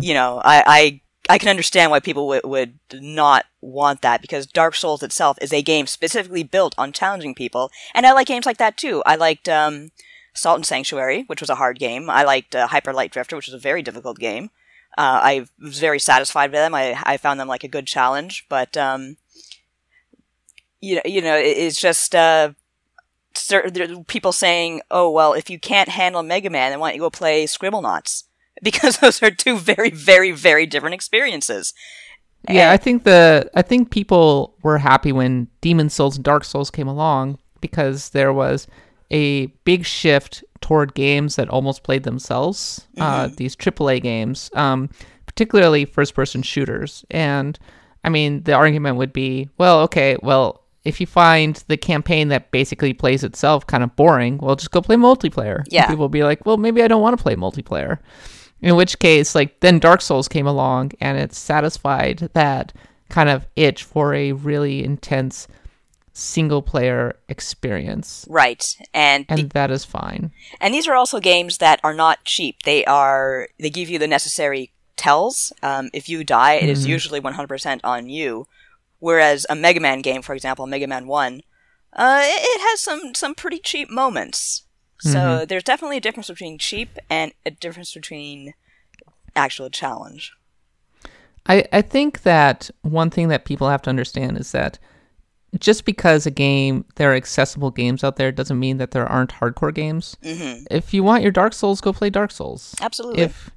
you 0.00 0.14
know, 0.14 0.40
I, 0.44 0.64
I 0.66 1.00
I 1.28 1.38
can 1.38 1.50
understand 1.50 1.90
why 1.90 2.00
people 2.00 2.26
would 2.28 2.44
would 2.44 2.78
not 2.94 3.44
want 3.60 4.00
that 4.00 4.22
because 4.22 4.46
Dark 4.46 4.74
Souls 4.74 5.02
itself 5.02 5.36
is 5.42 5.52
a 5.52 5.60
game 5.60 5.86
specifically 5.86 6.42
built 6.42 6.74
on 6.78 6.92
challenging 6.92 7.34
people, 7.34 7.70
and 7.94 8.06
I 8.06 8.12
like 8.12 8.28
games 8.28 8.46
like 8.46 8.58
that 8.58 8.78
too. 8.78 9.02
I 9.04 9.16
liked 9.16 9.46
um, 9.46 9.90
Salt 10.34 10.56
and 10.56 10.66
Sanctuary, 10.66 11.24
which 11.26 11.42
was 11.42 11.50
a 11.50 11.56
hard 11.56 11.78
game. 11.78 12.08
I 12.08 12.22
liked 12.24 12.54
uh, 12.54 12.68
Hyper 12.68 12.94
Light 12.94 13.12
Drifter, 13.12 13.36
which 13.36 13.46
was 13.46 13.54
a 13.54 13.58
very 13.58 13.82
difficult 13.82 14.18
game. 14.18 14.50
Uh, 14.98 15.20
I 15.22 15.46
was 15.60 15.78
very 15.78 15.98
satisfied 15.98 16.50
with 16.50 16.60
them. 16.60 16.74
I 16.74 17.00
I 17.04 17.16
found 17.16 17.38
them 17.38 17.48
like 17.48 17.64
a 17.64 17.68
good 17.68 17.86
challenge, 17.86 18.46
but 18.48 18.76
um, 18.76 19.16
you 20.80 20.96
know, 20.96 21.02
you 21.04 21.20
know, 21.20 21.36
it, 21.36 21.56
it's 21.58 21.80
just 21.80 22.14
uh, 22.14 22.52
cer- 23.34 23.70
there 23.70 23.90
are 23.90 24.04
people 24.04 24.32
saying, 24.32 24.80
"Oh 24.90 25.10
well, 25.10 25.32
if 25.34 25.50
you 25.50 25.58
can't 25.58 25.88
handle 25.88 26.22
Mega 26.22 26.50
Man, 26.50 26.70
then 26.70 26.80
why 26.80 26.88
don't 26.88 26.96
you 26.96 27.02
go 27.02 27.10
play 27.10 27.44
Scribblenauts?" 27.44 28.24
Because 28.62 28.96
those 28.96 29.22
are 29.22 29.30
two 29.30 29.58
very, 29.58 29.90
very, 29.90 30.32
very 30.32 30.64
different 30.64 30.94
experiences. 30.94 31.74
Yeah, 32.48 32.70
I 32.70 32.78
think 32.78 33.04
the 33.04 33.50
I 33.54 33.60
think 33.60 33.90
people 33.90 34.54
were 34.62 34.78
happy 34.78 35.12
when 35.12 35.48
Demon 35.60 35.90
Souls 35.90 36.16
and 36.16 36.24
Dark 36.24 36.42
Souls 36.42 36.70
came 36.70 36.88
along 36.88 37.38
because 37.60 38.10
there 38.10 38.32
was 38.32 38.66
a 39.10 39.46
big 39.64 39.84
shift 39.84 40.42
toward 40.60 40.94
games 40.94 41.36
that 41.36 41.48
almost 41.48 41.82
played 41.82 42.02
themselves. 42.04 42.86
Uh, 42.98 43.28
these 43.36 43.54
AAA 43.56 44.02
games, 44.02 44.50
um, 44.54 44.88
particularly 45.26 45.84
first-person 45.84 46.42
shooters, 46.42 47.04
and 47.10 47.58
I 48.04 48.08
mean 48.08 48.42
the 48.44 48.52
argument 48.52 48.96
would 48.96 49.12
be, 49.12 49.48
well, 49.58 49.80
okay, 49.82 50.16
well. 50.22 50.62
If 50.84 51.00
you 51.00 51.06
find 51.08 51.60
the 51.66 51.76
campaign 51.76 52.28
that 52.28 52.52
basically 52.52 52.92
plays 52.92 53.24
itself 53.24 53.66
kind 53.66 53.82
of 53.82 53.96
boring, 53.96 54.38
well, 54.38 54.54
just 54.54 54.70
go 54.70 54.80
play 54.80 54.94
multiplayer. 54.94 55.58
And 55.64 55.72
Yeah. 55.72 55.88
people 55.88 56.04
will 56.04 56.08
be 56.08 56.22
like, 56.22 56.46
well, 56.46 56.58
maybe 56.58 56.80
I 56.80 56.86
don't 56.86 57.02
want 57.02 57.18
to 57.18 57.20
play 57.20 57.34
multiplayer. 57.34 57.98
In 58.62 58.76
which 58.76 59.00
case, 59.00 59.34
like 59.34 59.58
then 59.58 59.80
Dark 59.80 60.00
Souls 60.00 60.28
came 60.28 60.46
along 60.46 60.92
and 61.00 61.18
it 61.18 61.32
satisfied 61.34 62.30
that 62.34 62.72
kind 63.08 63.28
of 63.28 63.48
itch 63.56 63.82
for 63.82 64.14
a 64.14 64.30
really 64.30 64.84
intense 64.84 65.48
single 66.18 66.62
player 66.62 67.14
experience. 67.28 68.24
Right, 68.28 68.64
and 68.94 69.26
And 69.28 69.50
that 69.50 69.70
is 69.70 69.84
fine. 69.84 70.32
and 70.60 70.72
these 70.72 70.88
are 70.88 70.94
also 70.94 71.20
games 71.20 71.58
that 71.58 71.78
are 71.84 71.92
not 71.94 72.24
cheap. 72.24 72.62
They 72.62 72.84
are 72.86 73.48
they 73.60 73.70
give 73.70 73.90
you 73.90 73.98
the 73.98 74.08
necessary 74.08 74.72
tells. 74.96 75.52
Um, 75.62 75.90
if 75.92 76.08
you 76.08 76.24
die, 76.24 76.54
it 76.54 76.70
is 76.70 76.86
usually 76.86 77.20
one 77.20 77.34
hundred 77.34 77.48
percent 77.48 77.82
on 77.84 78.08
you. 78.08 78.46
Whereas 78.98 79.46
a 79.50 79.54
Mega 79.54 79.78
Man 79.80 80.00
game, 80.00 80.22
for 80.22 80.34
example, 80.34 80.66
Mega 80.66 80.86
Man 80.86 81.06
One, 81.06 81.42
uh, 81.92 82.22
it, 82.24 82.40
it 82.42 82.60
has 82.62 82.80
some 82.80 83.14
some 83.14 83.34
pretty 83.34 83.58
cheap 83.58 83.90
moments. 83.90 84.62
So 84.98 85.44
there's 85.44 85.62
definitely 85.62 85.98
a 85.98 86.00
difference 86.00 86.28
between 86.28 86.56
cheap 86.58 86.98
and 87.10 87.32
a 87.44 87.50
difference 87.50 87.92
between 87.92 88.54
actual 89.36 89.68
challenge. 89.68 90.32
I, 91.46 91.64
I 91.70 91.82
think 91.82 92.22
that 92.22 92.70
one 92.80 93.10
thing 93.10 93.28
that 93.28 93.44
people 93.44 93.68
have 93.68 93.82
to 93.82 93.90
understand 93.90 94.38
is 94.38 94.52
that 94.52 94.78
just 95.58 95.84
because 95.84 96.26
a 96.26 96.30
game 96.30 96.84
there 96.96 97.12
are 97.12 97.14
accessible 97.14 97.70
games 97.70 98.04
out 98.04 98.16
there 98.16 98.32
doesn't 98.32 98.58
mean 98.58 98.78
that 98.78 98.90
there 98.90 99.06
aren't 99.06 99.32
hardcore 99.32 99.72
games. 99.74 100.16
Mm-hmm. 100.22 100.64
If 100.70 100.92
you 100.92 101.02
want 101.02 101.22
your 101.22 101.32
Dark 101.32 101.52
Souls, 101.52 101.80
go 101.80 101.92
play 101.92 102.10
Dark 102.10 102.30
Souls. 102.30 102.74
Absolutely. 102.80 103.22
If 103.22 103.50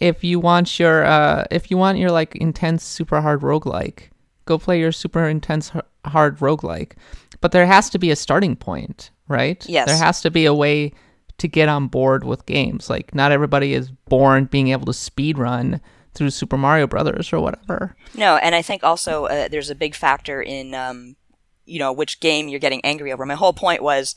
if 0.00 0.24
you 0.24 0.40
want 0.40 0.78
your 0.78 1.04
uh 1.04 1.44
if 1.50 1.70
you 1.70 1.76
want 1.76 1.98
your 1.98 2.10
like 2.10 2.36
intense 2.36 2.84
super 2.84 3.20
hard 3.20 3.40
roguelike, 3.40 4.10
go 4.44 4.58
play 4.58 4.80
your 4.80 4.92
super 4.92 5.26
intense 5.28 5.72
hard 6.04 6.38
roguelike. 6.38 6.92
But 7.40 7.52
there 7.52 7.66
has 7.66 7.90
to 7.90 7.98
be 7.98 8.10
a 8.10 8.16
starting 8.16 8.56
point, 8.56 9.10
right? 9.28 9.64
Yes. 9.68 9.88
There 9.88 9.96
has 9.96 10.20
to 10.22 10.30
be 10.30 10.44
a 10.44 10.54
way 10.54 10.92
to 11.38 11.48
get 11.48 11.68
on 11.68 11.88
board 11.88 12.24
with 12.24 12.46
games. 12.46 12.90
Like 12.90 13.14
not 13.14 13.32
everybody 13.32 13.74
is 13.74 13.90
born 14.08 14.46
being 14.46 14.68
able 14.68 14.86
to 14.86 14.92
speed 14.92 15.38
run 15.38 15.80
through 16.14 16.30
Super 16.30 16.56
Mario 16.56 16.86
Brothers 16.86 17.32
or 17.32 17.40
whatever. 17.40 17.96
No, 18.14 18.36
and 18.36 18.54
I 18.54 18.62
think 18.62 18.84
also 18.84 19.26
uh, 19.26 19.48
there's 19.48 19.70
a 19.70 19.74
big 19.74 19.94
factor 19.94 20.42
in, 20.42 20.74
um, 20.74 21.16
you 21.64 21.78
know, 21.78 21.92
which 21.92 22.20
game 22.20 22.48
you're 22.48 22.60
getting 22.60 22.84
angry 22.84 23.12
over. 23.12 23.24
My 23.24 23.34
whole 23.34 23.52
point 23.52 23.82
was 23.82 24.14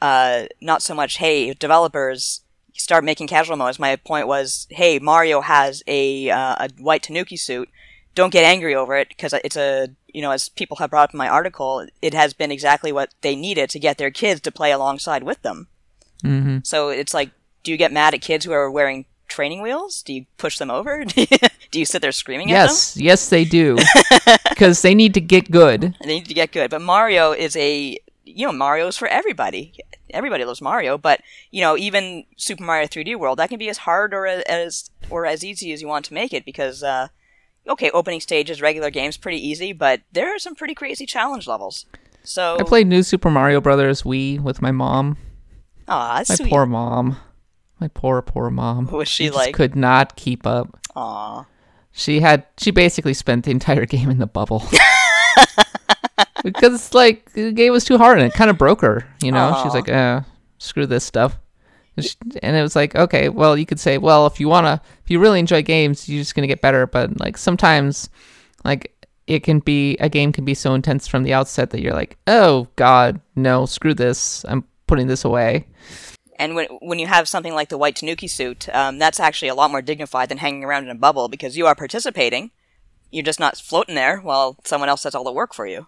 uh, 0.00 0.44
not 0.60 0.82
so 0.82 0.94
much, 0.94 1.18
hey, 1.18 1.52
developers, 1.54 2.42
start 2.74 3.04
making 3.04 3.26
casual 3.26 3.56
modes. 3.56 3.78
My 3.78 3.96
point 3.96 4.26
was, 4.26 4.66
hey, 4.70 4.98
Mario 4.98 5.40
has 5.40 5.82
a, 5.86 6.30
uh, 6.30 6.66
a 6.66 6.70
white 6.78 7.02
Tanuki 7.02 7.36
suit. 7.36 7.68
Don't 8.14 8.32
get 8.32 8.44
angry 8.44 8.74
over 8.74 8.96
it 8.96 9.08
because 9.08 9.32
it's 9.44 9.56
a, 9.56 9.88
you 10.12 10.22
know, 10.22 10.30
as 10.30 10.48
people 10.48 10.76
have 10.76 10.90
brought 10.90 11.08
up 11.08 11.14
in 11.14 11.18
my 11.18 11.28
article, 11.28 11.86
it 12.00 12.14
has 12.14 12.32
been 12.32 12.52
exactly 12.52 12.92
what 12.92 13.12
they 13.22 13.34
needed 13.34 13.70
to 13.70 13.78
get 13.78 13.98
their 13.98 14.10
kids 14.10 14.40
to 14.42 14.52
play 14.52 14.70
alongside 14.70 15.24
with 15.24 15.42
them. 15.42 15.66
Mm-hmm. 16.24 16.58
So 16.62 16.90
it's 16.90 17.12
like, 17.12 17.30
do 17.64 17.72
you 17.72 17.76
get 17.76 17.92
mad 17.92 18.14
at 18.14 18.20
kids 18.20 18.44
who 18.44 18.52
are 18.52 18.70
wearing 18.70 19.06
training 19.34 19.62
wheels? 19.62 20.02
Do 20.02 20.12
you 20.14 20.26
push 20.38 20.58
them 20.58 20.70
over? 20.70 21.04
Do 21.70 21.80
you, 21.80 21.84
sit 21.84 22.02
there 22.02 22.12
screaming 22.12 22.52
at 22.52 22.54
them? 22.54 22.66
Yes, 22.68 22.96
yes, 22.96 23.28
they 23.30 23.44
do, 23.44 23.76
because 24.48 24.82
they 24.82 24.94
need 24.94 25.12
to 25.14 25.20
get 25.20 25.50
good. 25.50 25.96
They 26.00 26.06
need 26.06 26.26
to 26.26 26.34
get 26.34 26.52
good. 26.52 26.70
But 26.70 26.82
Mario 26.82 27.32
is 27.32 27.56
a 27.56 27.98
you 28.24 28.46
know 28.46 28.52
Mario's 28.52 28.96
for 28.96 29.08
everybody. 29.08 29.74
Everybody 30.10 30.44
loves 30.44 30.62
Mario, 30.62 30.96
but 30.96 31.20
you 31.50 31.62
know 31.62 31.76
even 31.76 32.24
Super 32.36 32.62
Mario 32.62 32.86
3D 32.86 33.16
World 33.16 33.40
that 33.40 33.48
can 33.48 33.58
be 33.58 33.68
as 33.68 33.78
hard 33.78 34.14
or 34.14 34.24
as 34.26 34.90
or 35.10 35.26
as 35.26 35.42
easy 35.44 35.72
as 35.72 35.82
you 35.82 35.88
want 35.88 36.04
to 36.04 36.14
make 36.14 36.32
it 36.32 36.44
because 36.44 36.84
uh, 36.84 37.08
okay, 37.68 37.90
opening 37.90 38.20
stages, 38.20 38.62
regular 38.62 38.90
games, 38.90 39.16
pretty 39.16 39.44
easy, 39.44 39.72
but 39.72 40.02
there 40.12 40.32
are 40.32 40.38
some 40.38 40.54
pretty 40.54 40.74
crazy 40.74 41.06
challenge 41.06 41.48
levels. 41.48 41.86
So 42.22 42.56
I 42.60 42.62
played 42.62 42.86
New 42.86 43.02
Super 43.02 43.30
Mario 43.30 43.60
Brothers 43.60 44.02
Wii 44.02 44.38
with 44.40 44.62
my 44.62 44.70
mom. 44.70 45.16
Aw, 45.88 46.18
My 46.18 46.22
sweet. 46.22 46.48
poor 46.48 46.66
mom. 46.66 47.16
My 47.80 47.88
poor, 47.88 48.22
poor 48.22 48.50
mom. 48.50 48.86
Was 48.86 49.08
she 49.08 49.26
just 49.26 49.36
like- 49.36 49.54
could 49.54 49.74
not 49.76 50.16
keep 50.16 50.46
up. 50.46 50.78
Aw. 50.96 51.44
She 51.92 52.20
had 52.20 52.44
she 52.58 52.70
basically 52.70 53.14
spent 53.14 53.44
the 53.44 53.50
entire 53.50 53.86
game 53.94 54.10
in 54.10 54.18
the 54.18 54.26
bubble. 54.26 54.64
because 56.44 56.92
like 56.94 57.32
the 57.32 57.52
game 57.52 57.72
was 57.72 57.84
too 57.84 57.98
hard 57.98 58.18
and 58.18 58.26
it 58.26 58.34
kind 58.34 58.50
of 58.50 58.58
broke 58.58 58.80
her, 58.82 59.06
you 59.22 59.32
know. 59.32 59.56
She 59.60 59.64
was 59.64 59.74
like, 59.74 59.88
uh, 59.88 60.20
screw 60.58 60.86
this 60.86 61.04
stuff. 61.04 61.38
And 61.96 62.04
she- 62.04 62.16
And 62.42 62.56
it 62.56 62.62
was 62.62 62.74
like, 62.76 62.94
okay, 62.96 63.28
well, 63.28 63.56
you 63.56 63.66
could 63.66 63.80
say, 63.80 63.98
well, 63.98 64.26
if 64.26 64.40
you 64.40 64.48
wanna, 64.48 64.80
if 65.04 65.10
you 65.10 65.18
really 65.20 65.38
enjoy 65.40 65.62
games, 65.62 66.08
you're 66.08 66.20
just 66.20 66.34
gonna 66.34 66.46
get 66.46 66.60
better. 66.60 66.86
But 66.86 67.18
like 67.20 67.36
sometimes, 67.38 68.08
like 68.64 68.90
it 69.26 69.40
can 69.40 69.60
be 69.60 69.96
a 69.98 70.08
game 70.08 70.32
can 70.32 70.44
be 70.44 70.54
so 70.54 70.74
intense 70.74 71.06
from 71.06 71.22
the 71.22 71.32
outset 71.32 71.70
that 71.70 71.80
you're 71.80 71.94
like, 71.94 72.18
oh 72.26 72.68
god, 72.76 73.20
no, 73.36 73.66
screw 73.66 73.94
this. 73.94 74.44
I'm 74.48 74.64
putting 74.86 75.06
this 75.06 75.24
away. 75.24 75.66
And 76.36 76.54
when 76.54 76.66
when 76.80 76.98
you 76.98 77.06
have 77.06 77.28
something 77.28 77.54
like 77.54 77.68
the 77.68 77.78
white 77.78 77.96
Tanuki 77.96 78.26
suit, 78.28 78.68
um, 78.74 78.98
that's 78.98 79.20
actually 79.20 79.48
a 79.48 79.54
lot 79.54 79.70
more 79.70 79.82
dignified 79.82 80.28
than 80.28 80.38
hanging 80.38 80.64
around 80.64 80.84
in 80.84 80.90
a 80.90 80.94
bubble 80.94 81.28
because 81.28 81.56
you 81.56 81.66
are 81.66 81.74
participating. 81.74 82.50
You're 83.10 83.24
just 83.24 83.40
not 83.40 83.56
floating 83.56 83.94
there 83.94 84.18
while 84.18 84.56
someone 84.64 84.88
else 84.88 85.02
does 85.04 85.14
all 85.14 85.22
the 85.24 85.32
work 85.32 85.54
for 85.54 85.66
you. 85.66 85.86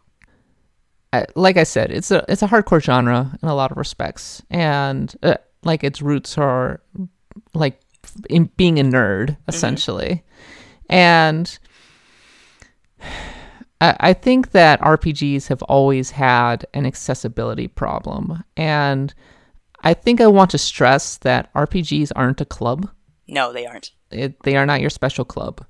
I- 1.13 1.27
like 1.35 1.57
I 1.57 1.65
said, 1.65 1.91
it's 1.91 2.11
a 2.11 2.25
it's 2.29 2.43
a 2.43 2.49
hardcore 2.49 2.83
genre 2.83 3.37
in 3.43 3.49
a 3.49 3.55
lot 3.55 3.71
of 3.73 3.77
respects, 3.77 4.43
and 4.51 5.15
uh, 5.23 5.35
like 5.65 5.83
its 5.83 6.01
roots 6.03 6.39
are 6.39 6.81
like 7.55 7.81
in 8.31 8.51
being 8.57 8.79
a 8.79 8.85
nerd 8.85 9.37
essentially, 9.49 10.23
and 10.89 11.59
I, 13.81 13.97
I 14.01 14.13
think 14.13 14.53
that 14.53 14.81
RPGs 14.81 15.49
have 15.49 15.63
always 15.63 16.11
had 16.13 16.67
an 16.75 16.87
accessibility 16.87 17.69
problem, 17.69 18.43
and 18.57 19.13
I 19.87 19.95
think 19.95 20.21
I 20.21 20.27
want 20.27 20.51
to 20.51 20.59
stress 20.59 21.19
that 21.19 21.53
RPGs 21.55 22.11
aren't 22.17 22.41
a 22.41 22.45
club 22.45 22.91
No, 23.29 23.53
they 23.53 23.67
aren't. 23.67 23.93
it, 24.11 24.43
they 24.43 24.57
are 24.57 24.67
not 24.67 24.81
your 24.81 24.91
special 24.91 25.25
club. 25.25 25.65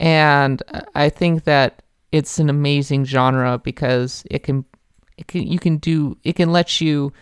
And 0.00 0.62
I 0.96 1.08
think 1.08 1.44
that 1.44 1.82
it's 2.10 2.38
an 2.40 2.50
amazing 2.50 3.04
genre 3.04 3.58
because 3.58 4.24
it 4.30 4.42
can, 4.42 4.64
it 5.16 5.28
can 5.28 5.46
you 5.46 5.58
can 5.58 5.76
do 5.78 6.18
it 6.24 6.34
can 6.34 6.50
let 6.50 6.80
you 6.80 7.12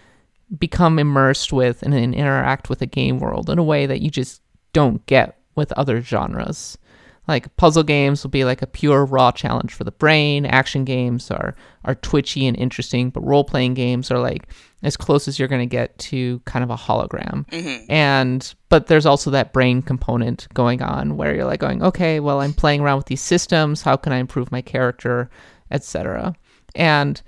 become 0.59 0.99
immersed 0.99 1.53
with 1.53 1.83
and, 1.83 1.95
and 1.95 2.15
interact 2.15 2.69
with 2.71 2.81
a 2.83 2.87
game 2.87 3.19
world 3.19 3.51
in 3.51 3.59
a 3.59 3.63
way 3.63 3.87
that 3.87 4.01
you 4.01 4.11
just 4.11 4.41
don't 4.73 5.05
get 5.07 5.39
with 5.57 5.73
other 5.73 6.01
genres. 6.01 6.79
Like 7.27 7.55
puzzle 7.57 7.83
games 7.83 8.23
will 8.23 8.31
be 8.31 8.45
like 8.45 8.61
a 8.61 8.67
pure 8.67 9.05
raw 9.05 9.33
challenge 9.33 9.73
for 9.73 9.85
the 9.85 9.93
brain. 9.93 10.45
Action 10.45 10.85
games 10.85 11.31
are 11.31 11.55
are 11.85 11.95
twitchy 11.95 12.47
and 12.47 12.57
interesting, 12.57 13.11
but 13.11 13.25
role 13.25 13.45
playing 13.45 13.75
games 13.75 14.11
are 14.11 14.19
like 14.19 14.49
as 14.83 14.97
close 14.97 15.27
as 15.27 15.39
you're 15.39 15.49
going 15.49 15.67
to 15.67 15.67
get 15.67 15.97
to 15.99 16.41
kind 16.41 16.63
of 16.63 16.71
a 16.71 16.77
hologram. 16.77 17.47
Mm-hmm. 17.49 17.91
And 17.91 18.55
but 18.69 18.89
there's 18.89 19.07
also 19.07 19.31
that 19.31 19.53
brain 19.53 19.81
component 19.81 20.47
going 20.53 20.83
on 20.83 21.17
where 21.17 21.35
you're 21.35 21.47
like 21.47 21.61
going, 21.61 21.83
okay, 21.83 22.21
well 22.21 22.41
I'm 22.41 22.53
playing 22.53 22.81
around 22.83 22.99
with 22.99 23.07
these 23.07 23.23
systems. 23.23 23.83
How 23.83 23.97
can 23.97 24.13
I 24.13 24.19
improve 24.19 24.53
my 24.53 24.61
character, 24.61 25.31
etc. 25.71 26.35
And 26.75 27.23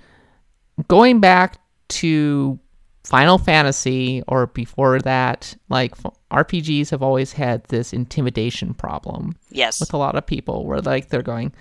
going 0.87 1.19
back 1.19 1.59
to 1.89 2.59
Final 3.07 3.37
Fantasy 3.37 4.21
or 4.27 4.47
before 4.47 4.99
that, 4.99 5.55
like 5.69 5.95
RPGs 6.31 6.89
have 6.89 7.01
always 7.01 7.31
had 7.33 7.63
this 7.65 7.93
intimidation 7.93 8.73
problem 8.73 9.35
Yes. 9.49 9.79
with 9.79 9.93
a 9.93 9.97
lot 9.97 10.15
of 10.15 10.25
people 10.25 10.65
where 10.65 10.81
like 10.81 11.07
they're 11.07 11.21
going, 11.21 11.53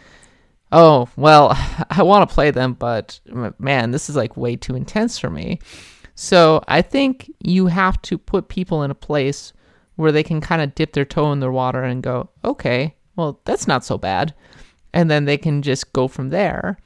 "Oh, 0.72 1.09
well, 1.16 1.51
I 1.90 2.03
want 2.03 2.28
to 2.28 2.34
play 2.34 2.51
them, 2.51 2.72
but 2.74 3.20
man, 3.59 3.92
this 3.92 4.11
is 4.11 4.16
like 4.16 4.36
way 4.36 4.57
too 4.57 4.74
intense 4.74 5.18
for 5.18 5.30
me." 5.30 5.61
So, 6.16 6.64
I 6.66 6.82
think 6.82 7.30
you 7.40 7.66
have 7.66 8.01
to 8.03 8.16
put 8.18 8.49
people 8.49 8.82
in 8.82 8.90
a 8.90 8.94
place 8.94 9.53
where 9.97 10.11
they 10.12 10.22
can 10.22 10.40
kind 10.40 10.62
of 10.62 10.74
dip 10.74 10.94
their 10.94 11.05
toe 11.05 11.30
in 11.32 11.40
the 11.40 11.51
water 11.51 11.82
and 11.84 12.03
go, 12.03 12.28
"Okay, 12.44 12.94
well, 13.14 13.40
that's 13.44 13.68
not 13.68 13.84
so 13.84 13.97
bad." 13.99 14.34
And 14.92 15.11
then 15.11 15.26
they 15.26 15.36
can 15.38 15.62
just 15.62 15.92
go 15.92 16.09
from 16.09 16.30
there. 16.30 16.78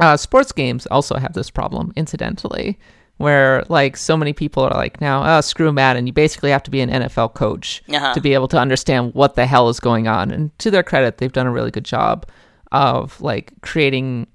Uh, 0.00 0.16
sports 0.16 0.52
games 0.52 0.86
also 0.86 1.16
have 1.18 1.34
this 1.34 1.50
problem, 1.50 1.92
incidentally, 1.96 2.78
where 3.18 3.64
like 3.68 3.96
so 3.96 4.16
many 4.16 4.32
people 4.32 4.62
are 4.62 4.74
like, 4.74 5.00
now, 5.00 5.36
oh, 5.38 5.40
screw 5.40 5.72
Madden. 5.72 6.06
You 6.06 6.12
basically 6.12 6.50
have 6.50 6.62
to 6.64 6.70
be 6.70 6.80
an 6.80 6.90
NFL 6.90 7.34
coach 7.34 7.82
Uh-huh. 7.92 8.12
to 8.14 8.20
be 8.20 8.34
able 8.34 8.48
to 8.48 8.58
understand 8.58 9.14
what 9.14 9.34
the 9.34 9.46
hell 9.46 9.68
is 9.68 9.80
going 9.80 10.06
on. 10.06 10.30
And 10.30 10.56
to 10.58 10.70
their 10.70 10.82
credit, 10.82 11.18
they've 11.18 11.32
done 11.32 11.46
a 11.46 11.52
really 11.52 11.70
good 11.70 11.84
job 11.84 12.26
of 12.72 13.20
like 13.20 13.52
creating 13.62 14.26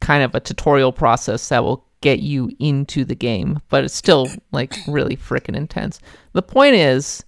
kind 0.00 0.22
of 0.22 0.34
a 0.34 0.40
tutorial 0.40 0.92
process 0.92 1.48
that 1.48 1.64
will 1.64 1.84
get 2.00 2.20
you 2.20 2.50
into 2.58 3.04
the 3.04 3.14
game, 3.14 3.60
but 3.68 3.84
it's 3.84 3.94
still 3.94 4.28
like 4.52 4.74
really 4.88 5.16
freaking 5.16 5.56
intense. 5.56 6.00
The 6.32 6.42
point 6.42 6.74
is, 6.74 7.24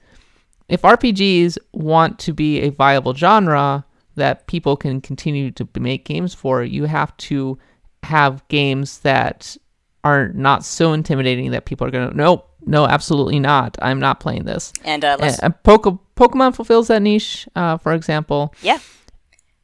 if 0.68 0.82
RPGs 0.82 1.58
want 1.72 2.18
to 2.20 2.32
be 2.32 2.60
a 2.60 2.70
viable 2.70 3.14
genre 3.14 3.84
that 4.16 4.46
people 4.46 4.76
can 4.76 5.00
continue 5.00 5.50
to 5.52 5.68
make 5.78 6.04
games 6.04 6.34
for, 6.34 6.62
you 6.62 6.84
have 6.84 7.16
to 7.18 7.58
have 8.04 8.46
games 8.48 9.00
that 9.00 9.56
are 10.04 10.28
not 10.28 10.64
so 10.64 10.92
intimidating 10.92 11.50
that 11.50 11.64
people 11.64 11.86
are 11.86 11.90
going 11.90 12.10
to, 12.10 12.16
nope, 12.16 12.48
no, 12.66 12.86
absolutely 12.86 13.40
not. 13.40 13.76
I'm 13.82 13.98
not 13.98 14.20
playing 14.20 14.44
this. 14.44 14.72
And 14.84 15.04
uh, 15.04 15.16
let's, 15.18 15.38
And, 15.38 15.54
and 15.54 15.62
Poke- 15.62 15.98
Pokemon 16.14 16.54
fulfills 16.54 16.88
that 16.88 17.02
niche, 17.02 17.48
uh, 17.56 17.78
for 17.78 17.92
example. 17.92 18.54
yeah. 18.62 18.78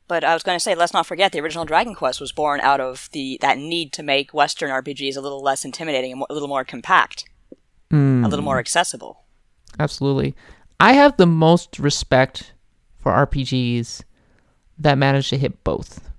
But 0.09 0.25
I 0.25 0.35
was 0.35 0.43
going 0.43 0.57
to 0.57 0.61
say, 0.61 0.75
let's 0.75 0.93
not 0.93 1.07
forget 1.07 1.31
the 1.31 1.39
original 1.41 1.65
Dragon 1.65 1.95
Quest 1.95 2.21
was 2.21 2.33
born 2.33 2.59
out 2.63 2.81
of 2.81 3.09
the 3.13 3.39
that 3.43 3.59
need 3.59 3.93
to 3.93 4.03
make 4.03 4.35
Western 4.35 4.69
RPGs 4.69 5.17
a 5.17 5.21
little 5.21 5.41
less 5.41 5.65
intimidating 5.65 6.11
and 6.11 6.25
a 6.29 6.35
little 6.35 6.49
more 6.49 6.65
compact, 6.65 7.27
mm. 7.93 8.25
a 8.25 8.29
little 8.29 8.45
more 8.45 8.59
accessible. 8.59 9.23
Absolutely. 9.79 10.35
I 10.81 10.95
have 10.95 11.17
the 11.17 11.27
most 11.27 11.79
respect 11.79 12.55
for 12.97 13.13
RPGs 13.13 14.03
that 14.79 14.99
manage 14.99 15.29
to 15.29 15.39
hit 15.39 15.63
both. 15.63 16.11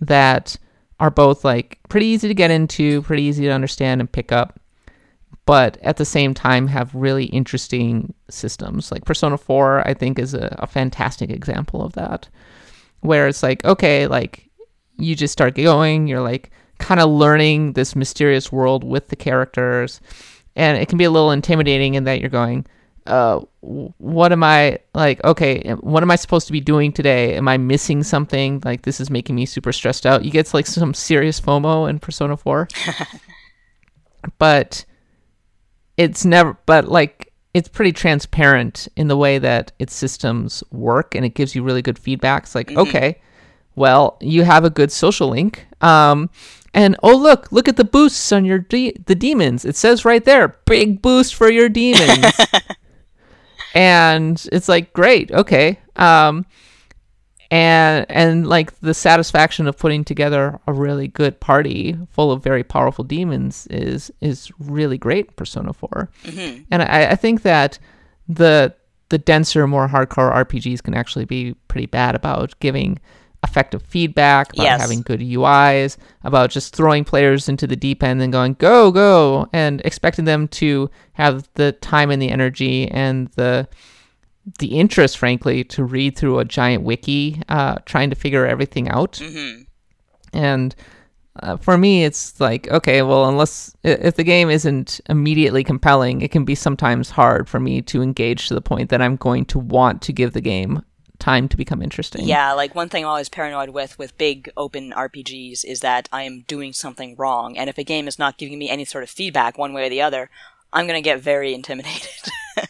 That 0.00 0.56
are 1.00 1.10
both 1.10 1.44
like 1.44 1.78
pretty 1.88 2.06
easy 2.06 2.28
to 2.28 2.34
get 2.34 2.50
into, 2.50 3.02
pretty 3.02 3.22
easy 3.22 3.44
to 3.44 3.50
understand 3.50 4.00
and 4.00 4.10
pick 4.10 4.32
up, 4.32 4.58
but 5.46 5.78
at 5.82 5.96
the 5.96 6.04
same 6.04 6.34
time 6.34 6.66
have 6.66 6.94
really 6.94 7.26
interesting 7.26 8.12
systems. 8.28 8.90
Like 8.90 9.04
Persona 9.04 9.38
4, 9.38 9.86
I 9.86 9.94
think, 9.94 10.18
is 10.18 10.34
a, 10.34 10.54
a 10.58 10.66
fantastic 10.66 11.30
example 11.30 11.82
of 11.82 11.92
that. 11.94 12.28
Where 13.00 13.28
it's 13.28 13.42
like, 13.44 13.64
okay, 13.64 14.08
like 14.08 14.50
you 14.96 15.14
just 15.14 15.32
start 15.32 15.54
going, 15.54 16.08
you're 16.08 16.20
like 16.20 16.50
kind 16.78 17.00
of 17.00 17.08
learning 17.10 17.72
this 17.72 17.94
mysterious 17.94 18.50
world 18.50 18.82
with 18.82 19.08
the 19.08 19.16
characters, 19.16 20.00
and 20.56 20.76
it 20.76 20.88
can 20.88 20.98
be 20.98 21.04
a 21.04 21.10
little 21.10 21.30
intimidating 21.30 21.94
in 21.94 22.04
that 22.04 22.20
you're 22.20 22.28
going, 22.28 22.66
uh, 23.08 23.40
what 23.60 24.32
am 24.32 24.44
I 24.44 24.78
like? 24.94 25.24
Okay, 25.24 25.70
what 25.80 26.02
am 26.02 26.10
I 26.10 26.16
supposed 26.16 26.46
to 26.46 26.52
be 26.52 26.60
doing 26.60 26.92
today? 26.92 27.34
Am 27.34 27.48
I 27.48 27.56
missing 27.56 28.02
something? 28.02 28.62
Like 28.64 28.82
this 28.82 29.00
is 29.00 29.10
making 29.10 29.34
me 29.34 29.46
super 29.46 29.72
stressed 29.72 30.06
out. 30.06 30.24
You 30.24 30.30
get 30.30 30.52
like 30.54 30.66
some 30.66 30.94
serious 30.94 31.40
FOMO 31.40 31.88
in 31.88 31.98
Persona 31.98 32.36
4, 32.36 32.68
but 34.38 34.84
it's 35.96 36.24
never. 36.24 36.56
But 36.66 36.88
like 36.88 37.32
it's 37.54 37.68
pretty 37.68 37.92
transparent 37.92 38.88
in 38.96 39.08
the 39.08 39.16
way 39.16 39.38
that 39.38 39.72
its 39.78 39.94
systems 39.94 40.62
work, 40.70 41.14
and 41.14 41.24
it 41.24 41.30
gives 41.30 41.54
you 41.54 41.62
really 41.62 41.82
good 41.82 41.98
feedback. 41.98 42.44
It's 42.44 42.54
like 42.54 42.70
okay, 42.72 43.20
well 43.74 44.18
you 44.20 44.44
have 44.44 44.64
a 44.64 44.70
good 44.70 44.92
social 44.92 45.28
link. 45.28 45.66
Um, 45.80 46.28
and 46.74 46.96
oh 47.02 47.16
look, 47.16 47.50
look 47.50 47.68
at 47.68 47.76
the 47.76 47.84
boosts 47.84 48.30
on 48.32 48.44
your 48.44 48.58
de- 48.58 48.96
the 49.06 49.14
demons. 49.14 49.64
It 49.64 49.76
says 49.76 50.04
right 50.04 50.24
there, 50.24 50.56
big 50.66 51.00
boost 51.00 51.34
for 51.34 51.50
your 51.50 51.70
demons 51.70 52.26
and 53.74 54.46
it's 54.52 54.68
like 54.68 54.92
great 54.92 55.30
okay. 55.32 55.78
Um 55.96 56.46
and 57.50 58.06
and 58.10 58.46
like 58.46 58.78
the 58.80 58.94
satisfaction 58.94 59.66
of 59.66 59.78
putting 59.78 60.04
together 60.04 60.58
a 60.66 60.72
really 60.72 61.08
good 61.08 61.40
party 61.40 61.96
full 62.10 62.30
of 62.30 62.42
very 62.42 62.62
powerful 62.62 63.04
demons 63.04 63.66
is 63.68 64.10
is 64.20 64.52
really 64.58 64.98
great 64.98 65.28
in 65.28 65.32
persona 65.34 65.72
4 65.72 66.10
and 66.70 66.82
I, 66.82 67.12
I 67.12 67.14
think 67.14 67.42
that 67.42 67.78
the 68.28 68.74
the 69.08 69.18
denser 69.18 69.66
more 69.66 69.88
hardcore 69.88 70.32
rpgs 70.44 70.82
can 70.82 70.94
actually 70.94 71.24
be 71.24 71.54
pretty 71.68 71.86
bad 71.86 72.14
about 72.14 72.58
giving 72.60 72.98
effective 73.48 73.82
feedback 73.82 74.52
about 74.52 74.64
Yes. 74.64 74.80
having 74.80 75.02
good 75.02 75.20
uis 75.20 75.96
about 76.22 76.50
just 76.50 76.76
throwing 76.76 77.04
players 77.04 77.48
into 77.48 77.66
the 77.66 77.76
deep 77.76 78.02
end 78.02 78.20
and 78.22 78.32
going 78.32 78.54
go 78.54 78.90
go 78.92 79.48
and 79.52 79.80
expecting 79.84 80.24
them 80.26 80.46
to 80.48 80.90
have 81.14 81.48
the 81.54 81.72
time 81.72 82.10
and 82.10 82.20
the 82.20 82.30
energy 82.30 82.88
and 82.90 83.28
the 83.36 83.66
the 84.58 84.78
interest, 84.78 85.18
frankly, 85.18 85.62
to 85.62 85.84
read 85.84 86.16
through 86.16 86.38
a 86.38 86.44
giant 86.44 86.82
wiki, 86.82 87.42
uh, 87.50 87.76
trying 87.84 88.08
to 88.08 88.16
figure 88.16 88.46
everything 88.46 88.88
out. 88.88 89.12
Mm-hmm. 89.22 89.62
And 90.32 90.74
uh, 91.42 91.56
for 91.58 91.76
me, 91.76 92.04
it's 92.04 92.40
like, 92.40 92.66
okay, 92.70 93.02
well, 93.02 93.28
unless 93.28 93.76
if 93.84 94.16
the 94.16 94.24
game 94.24 94.48
isn't 94.48 95.00
immediately 95.08 95.62
compelling, 95.62 96.22
it 96.22 96.30
can 96.30 96.44
be 96.46 96.54
sometimes 96.54 97.10
hard 97.10 97.46
for 97.46 97.60
me 97.60 97.82
to 97.82 98.00
engage 98.02 98.48
to 98.48 98.54
the 98.54 98.62
point 98.62 98.88
that 98.88 99.02
I'm 99.02 99.16
going 99.16 99.44
to 99.46 99.58
want 99.58 100.00
to 100.02 100.12
give 100.12 100.32
the 100.32 100.40
game 100.40 100.82
time 101.18 101.48
to 101.48 101.56
become 101.56 101.82
interesting. 101.82 102.26
Yeah, 102.26 102.52
like 102.52 102.74
one 102.74 102.88
thing 102.88 103.04
I'm 103.04 103.10
always 103.10 103.28
paranoid 103.28 103.70
with 103.70 103.98
with 103.98 104.18
big 104.18 104.50
open 104.56 104.92
RPGs 104.92 105.64
is 105.64 105.80
that 105.80 106.08
I 106.12 106.22
am 106.22 106.44
doing 106.48 106.72
something 106.72 107.16
wrong, 107.16 107.56
and 107.56 107.68
if 107.68 107.78
a 107.78 107.84
game 107.84 108.08
is 108.08 108.18
not 108.18 108.38
giving 108.38 108.58
me 108.58 108.68
any 108.68 108.84
sort 108.84 109.04
of 109.04 109.10
feedback 109.10 109.58
one 109.58 109.72
way 109.72 109.86
or 109.86 109.90
the 109.90 110.02
other, 110.02 110.30
I'm 110.72 110.86
gonna 110.86 111.00
get 111.00 111.20
very 111.20 111.54
intimidated. 111.54 112.10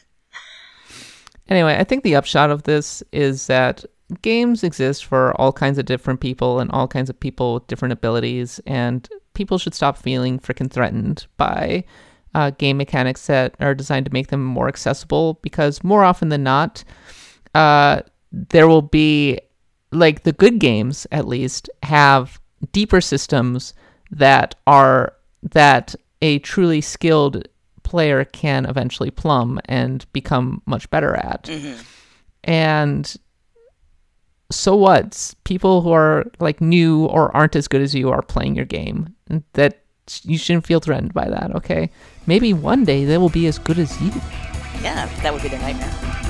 Anyway, 1.49 1.77
I 1.79 1.85
think 1.85 2.03
the 2.03 2.17
upshot 2.17 2.51
of 2.51 2.65
this 2.65 3.03
is 3.13 3.47
that 3.47 3.85
games 4.23 4.63
exist 4.63 5.05
for 5.05 5.39
all 5.41 5.53
kinds 5.53 5.79
of 5.79 5.87
different 5.87 6.21
people 6.21 6.61
and 6.61 6.71
all 6.71 6.87
kinds 6.87 7.09
of 7.09 7.19
people 7.19 7.55
with 7.55 7.67
different 7.67 7.93
abilities, 7.93 8.61
and 8.67 9.09
people 9.35 9.59
should 9.59 9.75
stop 9.75 9.97
feeling 9.97 10.39
freaking 10.39 10.71
threatened 10.71 11.27
by 11.37 11.85
uh, 12.35 12.51
game 12.51 12.77
mechanics 12.77 13.27
that 13.27 13.55
are 13.61 13.75
designed 13.75 14.05
to 14.07 14.13
make 14.13 14.29
them 14.29 14.45
more 14.45 14.69
accessible 14.69 15.39
because 15.43 15.83
more 15.83 16.05
often 16.05 16.29
than 16.29 16.43
not, 16.43 16.85
uh, 17.55 18.03
there 18.33 18.69
will 18.69 18.83
be, 18.83 19.41
like, 19.93 20.23
the 20.23 20.33
good 20.33 20.59
games 20.59 21.07
at 21.13 21.27
least 21.27 21.71
have 21.83 22.41
deeper 22.73 23.01
systems 23.01 23.75
that 24.11 24.55
are, 24.67 25.15
that 25.43 25.95
a 26.21 26.39
truly 26.41 26.81
skilled 26.81 27.47
player 27.83 28.25
can 28.25 28.67
eventually 28.67 29.11
plumb 29.11 29.61
and 29.65 30.05
become 30.13 30.61
much 30.67 30.91
better 30.91 31.15
at. 31.15 31.45
Mm-hmm. 31.45 31.81
And 32.45 33.17
so 34.51 34.77
what? 34.77 35.35
People 35.45 35.83
who 35.83 35.93
are 35.93 36.25
like 36.39 36.61
new 36.61 37.07
or 37.07 37.35
aren't 37.37 37.57
as 37.57 37.69
good 37.69 37.81
as 37.81 37.95
you 37.95 38.11
are 38.11 38.23
playing 38.23 38.57
your 38.57 38.65
game. 38.65 39.15
That 39.55 39.83
you 40.23 40.39
shouldn't 40.39 40.67
feel 40.67 40.81
threatened 40.81 41.13
by 41.13 41.29
that, 41.29 41.55
okay? 41.57 41.91
Maybe 42.27 42.53
one 42.53 42.85
day 42.85 43.05
they 43.05 43.19
will 43.19 43.29
be 43.29 43.47
as 43.47 43.59
good 43.59 43.79
as 43.79 44.01
you. 44.01 44.11
yeah, 44.83 45.07
that 45.23 45.33
would 45.33 45.43
be 45.43 45.49
the 45.49 45.59
nightmare. 45.59 46.28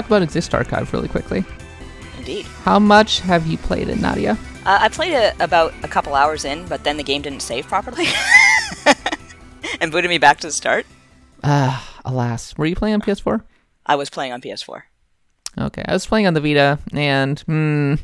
Talk 0.00 0.08
about 0.08 0.22
Exist 0.22 0.54
Archive 0.54 0.92
really 0.94 1.08
quickly. 1.08 1.44
Indeed. 2.16 2.46
How 2.62 2.78
much 2.78 3.20
have 3.20 3.46
you 3.46 3.58
played 3.58 3.88
it, 3.88 4.00
Nadia? 4.00 4.38
Uh, 4.64 4.78
I 4.80 4.88
played 4.88 5.12
it 5.12 5.34
about 5.40 5.74
a 5.82 5.88
couple 5.88 6.14
hours 6.14 6.44
in, 6.44 6.66
but 6.66 6.84
then 6.84 6.96
the 6.96 7.02
game 7.02 7.20
didn't 7.20 7.40
save 7.40 7.66
properly. 7.66 8.06
and 9.80 9.92
booted 9.92 10.08
me 10.08 10.16
back 10.16 10.40
to 10.40 10.46
the 10.46 10.52
start. 10.52 10.86
Ah, 11.44 12.00
alas. 12.04 12.56
Were 12.56 12.66
you 12.66 12.74
playing 12.76 12.94
on 12.94 13.00
PS4? 13.02 13.42
I 13.84 13.96
was 13.96 14.08
playing 14.08 14.32
on 14.32 14.40
PS4. 14.40 14.82
Okay, 15.58 15.82
I 15.86 15.92
was 15.92 16.06
playing 16.06 16.26
on 16.26 16.34
the 16.34 16.40
Vita, 16.40 16.78
and 16.92 17.40
hmm, 17.40 17.94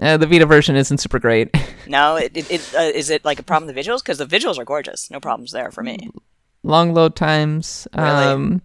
uh, 0.00 0.16
the 0.16 0.26
Vita 0.26 0.44
version 0.46 0.76
isn't 0.76 0.98
super 0.98 1.18
great. 1.18 1.50
No, 1.84 2.14
it, 2.14 2.36
it, 2.36 2.48
it, 2.48 2.74
uh, 2.78 2.82
is 2.82 3.10
it 3.10 3.24
like 3.24 3.40
a 3.40 3.42
problem 3.42 3.66
with 3.66 3.74
the 3.74 3.82
visuals? 3.82 4.04
Because 4.04 4.18
the 4.18 4.24
visuals 4.24 4.56
are 4.56 4.64
gorgeous. 4.64 5.10
No 5.10 5.18
problems 5.18 5.50
there 5.50 5.72
for 5.72 5.82
me. 5.82 6.10
long 6.62 6.94
load 6.94 7.16
times. 7.16 7.88
Really? 7.94 8.08
Um, 8.08 8.62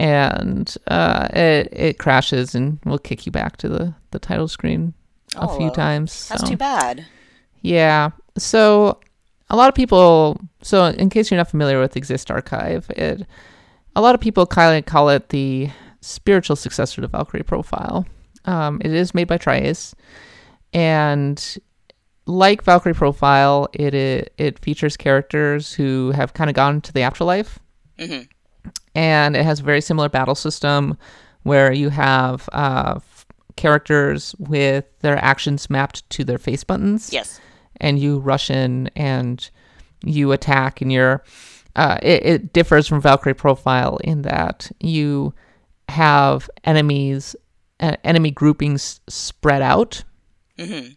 and 0.00 0.74
uh, 0.88 1.28
it 1.32 1.68
it 1.72 1.98
crashes 1.98 2.54
and 2.54 2.78
will 2.84 2.98
kick 2.98 3.26
you 3.26 3.32
back 3.32 3.56
to 3.58 3.68
the, 3.68 3.94
the 4.12 4.18
title 4.18 4.48
screen 4.48 4.94
a 5.36 5.46
Oh, 5.48 5.58
few 5.58 5.70
times. 5.70 6.28
That's 6.28 6.42
so- 6.42 6.48
too 6.48 6.56
bad. 6.56 7.04
Yeah. 7.62 8.10
So 8.38 8.98
a 9.50 9.56
lot 9.56 9.68
of 9.68 9.74
people. 9.74 10.40
So 10.62 10.86
in 10.86 11.10
case 11.10 11.30
you're 11.30 11.38
not 11.38 11.50
familiar 11.50 11.78
with 11.80 11.96
Exist 11.96 12.30
Archive, 12.30 12.88
it 12.90 13.26
a 13.94 14.00
lot 14.00 14.14
of 14.14 14.20
people 14.20 14.46
kind 14.46 14.78
of 14.78 14.86
call 14.90 15.08
it 15.10 15.28
the 15.28 15.68
spiritual 16.00 16.56
successor 16.56 17.02
to 17.02 17.08
Valkyrie 17.08 17.42
Profile. 17.42 18.06
Um, 18.46 18.80
it 18.82 18.92
is 18.92 19.12
made 19.14 19.28
by 19.28 19.36
tri-Ace, 19.36 19.94
and 20.72 21.56
like 22.26 22.62
Valkyrie 22.64 22.94
Profile, 22.94 23.68
it 23.74 23.92
it, 23.94 24.32
it 24.38 24.58
features 24.60 24.96
characters 24.96 25.72
who 25.74 26.12
have 26.12 26.32
kind 26.32 26.48
of 26.48 26.56
gone 26.56 26.80
to 26.82 26.92
the 26.92 27.02
afterlife, 27.02 27.58
Mhm. 27.98 28.28
And 28.94 29.36
it 29.36 29.44
has 29.44 29.60
a 29.60 29.62
very 29.62 29.80
similar 29.80 30.08
battle 30.08 30.34
system 30.34 30.96
where 31.42 31.72
you 31.72 31.88
have 31.88 32.48
uh, 32.52 33.00
characters 33.56 34.34
with 34.38 34.84
their 35.00 35.16
actions 35.24 35.70
mapped 35.70 36.08
to 36.10 36.24
their 36.24 36.38
face 36.38 36.64
buttons. 36.64 37.12
Yes. 37.12 37.40
and 37.76 37.98
you 37.98 38.18
rush 38.18 38.50
in 38.50 38.90
and 38.94 39.48
you 40.04 40.32
attack 40.32 40.80
and 40.80 40.92
you're 40.92 41.22
uh, 41.76 41.98
it, 42.02 42.26
it 42.26 42.52
differs 42.52 42.86
from 42.88 43.00
valkyrie 43.00 43.34
profile 43.34 43.98
in 44.02 44.22
that 44.22 44.70
you 44.80 45.32
have 45.88 46.50
enemies 46.64 47.36
uh, 47.80 47.96
enemy 48.04 48.30
groupings 48.30 49.00
spread 49.08 49.62
out. 49.62 50.04
Hmm 50.58 50.88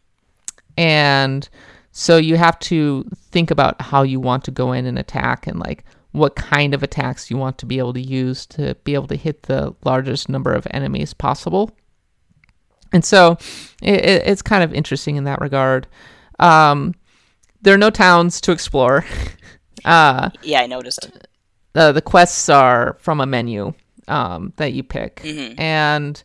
and 0.77 1.49
so 1.91 2.17
you 2.17 2.37
have 2.37 2.57
to 2.59 3.07
think 3.29 3.51
about 3.51 3.79
how 3.81 4.01
you 4.01 4.19
want 4.19 4.43
to 4.45 4.51
go 4.51 4.71
in 4.71 4.85
and 4.85 4.97
attack 4.97 5.45
and 5.47 5.59
like 5.59 5.83
what 6.13 6.35
kind 6.35 6.73
of 6.73 6.81
attacks 6.83 7.29
you 7.29 7.37
want 7.37 7.57
to 7.59 7.65
be 7.65 7.77
able 7.77 7.93
to 7.93 8.01
use 8.01 8.45
to 8.45 8.75
be 8.85 8.93
able 8.93 9.07
to 9.07 9.15
hit 9.15 9.43
the 9.43 9.75
largest 9.83 10.29
number 10.29 10.53
of 10.53 10.65
enemies 10.71 11.13
possible. 11.13 11.69
And 12.91 13.03
so 13.03 13.37
it, 13.81 13.95
it, 14.05 14.23
it's 14.27 14.41
kind 14.41 14.63
of 14.63 14.73
interesting 14.73 15.15
in 15.15 15.23
that 15.25 15.41
regard. 15.41 15.87
Um, 16.39 16.93
there 17.61 17.73
are 17.73 17.79
no 17.79 17.89
towns 17.89 18.39
to 18.41 18.51
explore. 18.51 19.05
Uh, 19.85 20.29
Yeah, 20.43 20.61
I 20.61 20.65
noticed. 20.67 21.11
the 21.73 21.91
the 21.91 22.01
quests 22.01 22.47
are 22.47 22.95
from 23.01 23.19
a 23.19 23.25
menu 23.25 23.73
um, 24.07 24.53
that 24.55 24.71
you 24.71 24.81
pick, 24.81 25.17
Mhm. 25.25 25.59
and 25.59 26.23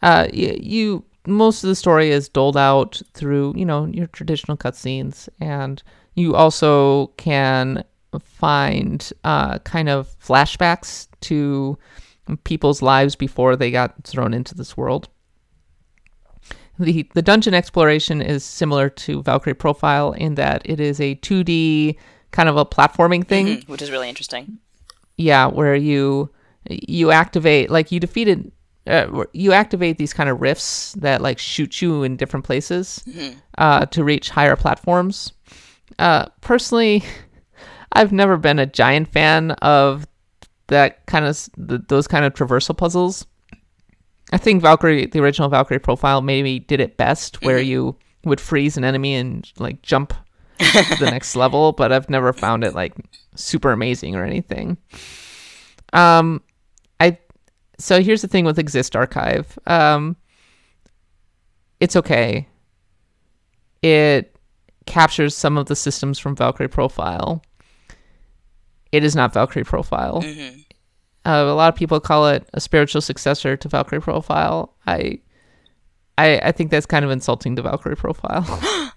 uh, 0.00 0.28
you, 0.32 0.56
you 0.58 1.04
most 1.26 1.62
of 1.64 1.68
the 1.68 1.74
story 1.74 2.08
is 2.10 2.30
doled 2.30 2.56
out 2.56 3.02
through 3.12 3.52
you 3.58 3.66
know 3.66 3.84
your 3.84 4.06
traditional 4.06 4.56
cutscenes, 4.56 5.28
and 5.38 5.82
you 6.14 6.34
also 6.34 7.08
can 7.18 7.84
find 8.20 9.10
uh, 9.24 9.58
kind 9.60 9.88
of 9.88 10.08
flashbacks 10.20 11.08
to 11.22 11.78
people's 12.44 12.80
lives 12.82 13.16
before 13.16 13.56
they 13.56 13.70
got 13.70 13.94
thrown 14.04 14.32
into 14.34 14.54
this 14.54 14.76
world. 14.76 15.08
The 16.78 17.08
the 17.14 17.22
dungeon 17.22 17.54
exploration 17.54 18.20
is 18.20 18.44
similar 18.44 18.88
to 18.90 19.22
Valkyrie 19.22 19.54
Profile 19.54 20.12
in 20.12 20.34
that 20.34 20.62
it 20.64 20.80
is 20.80 21.00
a 21.00 21.14
2D 21.16 21.96
kind 22.32 22.48
of 22.48 22.56
a 22.56 22.64
platforming 22.66 23.24
thing 23.26 23.46
Mhm, 23.46 23.68
which 23.68 23.80
is 23.80 23.90
really 23.92 24.08
interesting. 24.08 24.58
yeah 25.16 25.46
where 25.46 25.76
you 25.76 26.30
you 26.68 27.12
activate 27.12 27.70
like 27.70 27.92
you 27.92 28.00
defeated 28.00 28.50
uh, 28.88 29.24
you 29.32 29.52
activate 29.52 29.98
these 29.98 30.12
kind 30.12 30.28
of 30.28 30.40
rifts 30.40 30.92
that 30.94 31.22
like 31.22 31.38
shoot 31.38 31.80
you 31.80 32.02
in 32.02 32.16
different 32.16 32.44
places 32.44 33.04
uh, 33.56 33.86
to 33.86 34.02
reach 34.02 34.30
higher 34.30 34.56
platforms 34.56 35.32
uh, 36.00 36.26
personally 36.40 37.04
i've 37.94 38.12
never 38.12 38.36
been 38.36 38.58
a 38.58 38.66
giant 38.66 39.08
fan 39.08 39.52
of 39.52 40.06
that 40.68 41.04
kind 41.06 41.24
of 41.24 41.48
those 41.56 42.06
kind 42.06 42.24
of 42.24 42.32
traversal 42.34 42.76
puzzles 42.76 43.26
i 44.32 44.38
think 44.38 44.62
valkyrie 44.62 45.06
the 45.06 45.20
original 45.20 45.48
valkyrie 45.48 45.78
profile 45.78 46.20
maybe 46.20 46.58
did 46.58 46.80
it 46.80 46.96
best 46.96 47.42
where 47.42 47.60
you 47.60 47.96
would 48.24 48.40
freeze 48.40 48.76
an 48.76 48.84
enemy 48.84 49.14
and 49.14 49.50
like 49.58 49.82
jump 49.82 50.14
to 50.58 50.96
the 50.98 51.10
next 51.10 51.36
level, 51.36 51.72
but 51.72 51.92
I've 51.92 52.10
never 52.10 52.32
found 52.32 52.64
it 52.64 52.74
like 52.74 52.94
super 53.34 53.72
amazing 53.72 54.16
or 54.16 54.24
anything. 54.24 54.76
Um, 55.92 56.42
I 57.00 57.18
so 57.78 58.02
here's 58.02 58.22
the 58.22 58.28
thing 58.28 58.44
with 58.44 58.58
Exist 58.58 58.96
Archive. 58.96 59.58
Um, 59.66 60.16
it's 61.80 61.96
okay. 61.96 62.48
It 63.82 64.36
captures 64.86 65.36
some 65.36 65.58
of 65.58 65.66
the 65.66 65.76
systems 65.76 66.18
from 66.18 66.36
Valkyrie 66.36 66.68
Profile. 66.68 67.42
It 68.94 69.02
is 69.04 69.14
not 69.16 69.32
Valkyrie 69.34 69.64
Profile. 69.64 70.22
hmm 70.22 70.60
Uh, 71.26 71.42
a 71.48 71.54
lot 71.54 71.72
of 71.72 71.74
people 71.78 72.00
call 72.00 72.28
it 72.28 72.46
a 72.52 72.60
spiritual 72.60 73.00
successor 73.00 73.56
to 73.56 73.68
Valkyrie 73.68 74.00
Profile. 74.02 74.74
I, 74.86 75.20
I, 76.18 76.38
I 76.48 76.52
think 76.52 76.70
that's 76.70 76.86
kind 76.86 77.04
of 77.04 77.10
insulting 77.10 77.56
to 77.56 77.62
Valkyrie 77.62 77.96
Profile. 77.96 78.44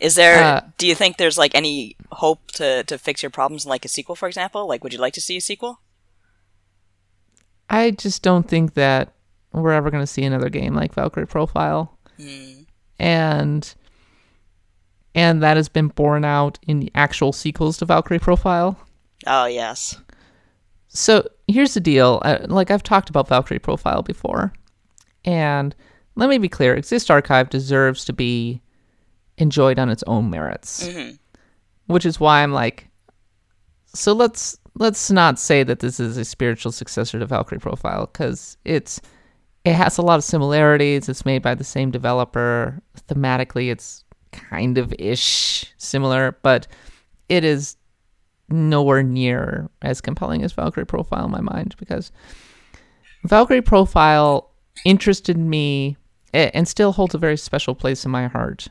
Is 0.00 0.14
there? 0.14 0.42
Uh, 0.42 0.60
do 0.78 0.86
you 0.86 0.94
think 0.94 1.16
there's 1.16 1.36
like 1.36 1.54
any 1.54 1.96
hope 2.12 2.50
to 2.52 2.82
to 2.84 2.96
fix 2.98 3.22
your 3.22 3.30
problems 3.30 3.64
in 3.64 3.68
like 3.68 3.84
a 3.84 3.88
sequel, 3.88 4.14
for 4.16 4.26
example? 4.28 4.66
Like, 4.66 4.82
would 4.82 4.92
you 4.94 4.98
like 4.98 5.12
to 5.14 5.20
see 5.20 5.36
a 5.36 5.40
sequel? 5.40 5.80
I 7.68 7.90
just 7.92 8.22
don't 8.22 8.48
think 8.48 8.74
that 8.74 9.12
we're 9.52 9.72
ever 9.72 9.90
going 9.90 10.02
to 10.02 10.06
see 10.06 10.24
another 10.24 10.48
game 10.48 10.74
like 10.74 10.94
Valkyrie 10.94 11.26
Profile, 11.26 11.98
Mm. 12.18 12.66
and 12.98 13.74
and 15.14 15.42
that 15.42 15.56
has 15.56 15.68
been 15.68 15.88
borne 15.88 16.24
out 16.24 16.58
in 16.66 16.80
the 16.80 16.90
actual 16.94 17.32
sequels 17.32 17.78
to 17.78 17.84
Valkyrie 17.84 18.18
Profile. 18.18 18.78
Oh 19.26 19.46
yes. 19.46 20.00
So 20.88 21.26
here's 21.46 21.74
the 21.74 21.80
deal: 21.80 22.20
uh, 22.24 22.38
like 22.48 22.70
I've 22.70 22.82
talked 22.82 23.10
about 23.10 23.28
Valkyrie 23.28 23.58
Profile 23.58 24.02
before, 24.02 24.52
and 25.24 25.74
let 26.16 26.28
me 26.28 26.38
be 26.38 26.48
clear 26.48 26.74
Exist 26.74 27.10
Archive 27.10 27.50
deserves 27.50 28.04
to 28.06 28.12
be 28.12 28.60
enjoyed 29.38 29.78
on 29.78 29.88
its 29.88 30.04
own 30.06 30.30
merits. 30.30 30.88
Which 31.86 32.06
is 32.06 32.20
why 32.20 32.42
I'm 32.42 32.52
like, 32.52 32.88
so 33.86 34.12
let's 34.12 34.58
let's 34.74 35.10
not 35.10 35.38
say 35.38 35.62
that 35.64 35.80
this 35.80 35.98
is 35.98 36.16
a 36.16 36.24
spiritual 36.24 36.72
successor 36.72 37.18
to 37.18 37.26
Valkyrie 37.26 37.58
Profile 37.58 38.06
because 38.06 38.56
it's 38.64 39.00
it 39.64 39.74
has 39.74 39.98
a 39.98 40.02
lot 40.02 40.18
of 40.18 40.24
similarities. 40.24 41.08
It's 41.08 41.24
made 41.24 41.42
by 41.42 41.54
the 41.54 41.64
same 41.64 41.90
developer. 41.90 42.80
Thematically, 43.08 43.70
it's 43.70 44.04
kind 44.32 44.78
of 44.78 44.94
ish 44.98 45.72
similar, 45.76 46.36
but 46.42 46.66
it 47.28 47.44
is 47.44 47.76
nowhere 48.48 49.02
near 49.02 49.70
as 49.82 50.00
compelling 50.00 50.42
as 50.42 50.52
Valkyrie 50.52 50.86
Profile 50.86 51.24
in 51.24 51.30
my 51.30 51.40
mind 51.40 51.74
because 51.78 52.10
Valkyrie 53.24 53.62
Profile 53.62 54.50
interested 54.84 55.36
me 55.36 55.96
and 56.32 56.66
still 56.66 56.92
holds 56.92 57.14
a 57.14 57.18
very 57.18 57.36
special 57.36 57.74
place 57.74 58.04
in 58.04 58.10
my 58.10 58.26
heart 58.26 58.68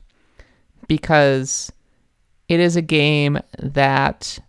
because 0.88 1.72
it 2.47 2.60
is 2.60 2.76
a 2.76 2.82
game 2.82 3.39
that 3.60 4.39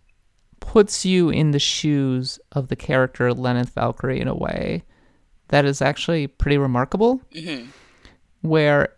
puts 0.61 1.05
you 1.05 1.31
in 1.31 1.51
the 1.51 1.59
shoes 1.59 2.39
of 2.53 2.69
the 2.69 2.77
character 2.77 3.33
Lenneth 3.33 3.71
Valkyrie 3.71 4.21
in 4.21 4.29
a 4.29 4.35
way 4.35 4.85
that 5.49 5.65
is 5.65 5.83
actually 5.83 6.27
pretty 6.29 6.59
remarkable, 6.59 7.21
mm-hmm. 7.35 7.69
where 8.43 8.95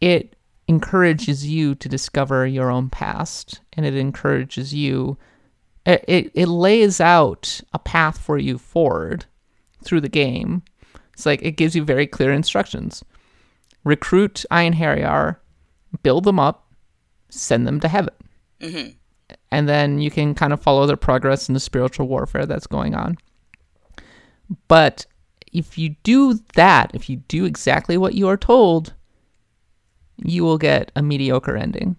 it 0.00 0.35
encourages 0.68 1.46
you 1.46 1.74
to 1.76 1.88
discover 1.88 2.46
your 2.46 2.70
own 2.70 2.90
past 2.90 3.60
and 3.72 3.86
it 3.86 3.94
encourages 3.94 4.74
you, 4.74 5.16
it, 5.84 6.04
it, 6.08 6.30
it 6.34 6.48
lays 6.48 7.00
out 7.00 7.60
a 7.72 7.78
path 7.78 8.18
for 8.18 8.38
you 8.38 8.58
forward 8.58 9.26
through 9.84 10.00
the 10.00 10.08
game. 10.08 10.62
It's 11.12 11.26
like 11.26 11.42
it 11.42 11.52
gives 11.52 11.74
you 11.76 11.84
very 11.84 12.06
clear 12.06 12.32
instructions 12.32 13.04
recruit 13.84 14.44
Einherjar, 14.50 15.36
build 16.02 16.24
them 16.24 16.40
up, 16.40 16.72
send 17.28 17.66
them 17.66 17.78
to 17.78 17.86
heaven 17.88 18.14
mm-hmm. 18.60 18.90
and 19.50 19.68
then 19.68 19.98
you 19.98 20.10
can 20.10 20.34
kind 20.34 20.52
of 20.52 20.60
follow 20.60 20.86
their 20.86 20.96
progress 20.96 21.48
in 21.48 21.54
the 21.54 21.60
spiritual 21.60 22.08
warfare 22.08 22.46
that's 22.46 22.66
going 22.66 22.94
on. 22.94 23.16
But 24.68 25.06
if 25.52 25.78
you 25.78 25.96
do 26.02 26.40
that, 26.54 26.90
if 26.94 27.08
you 27.08 27.16
do 27.16 27.44
exactly 27.44 27.96
what 27.96 28.14
you 28.14 28.28
are 28.28 28.36
told, 28.36 28.94
you 30.24 30.44
will 30.44 30.58
get 30.58 30.90
a 30.96 31.02
mediocre 31.02 31.56
ending. 31.56 31.96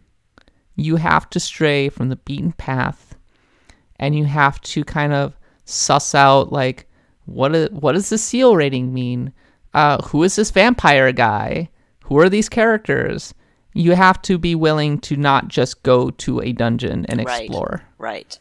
You 0.76 0.95
have 0.97 1.30
to 1.32 1.39
stray 1.39 1.89
from 1.89 2.09
the 2.09 2.15
beaten 2.15 2.51
path 2.53 3.15
and 3.99 4.15
you 4.15 4.26
have 4.26 4.61
to 4.61 4.84
kind 4.84 5.13
of 5.13 5.36
suss 5.65 6.13
out 6.15 6.51
like 6.51 6.88
what 7.26 7.55
i- 7.55 7.65
what 7.72 7.93
does 7.93 8.09
the 8.09 8.18
seal 8.18 8.55
rating 8.55 8.93
mean? 8.93 9.34
Uh, 9.74 10.01
who 10.07 10.24
is 10.24 10.36
this 10.36 10.51
vampire 10.51 11.11
guy? 11.11 11.70
Who 12.05 12.18
are 12.20 12.30
these 12.30 12.47
characters? 12.49 13.34
You 13.74 13.93
have 13.93 14.22
to 14.24 14.38
be 14.38 14.55
willing 14.55 14.99
to 15.01 15.15
not 15.18 15.49
just 15.49 15.84
go 15.84 16.09
to 16.11 16.39
a 16.41 16.51
dungeon 16.53 17.05
and 17.09 17.20
explore 17.22 17.84
Right. 17.97 18.39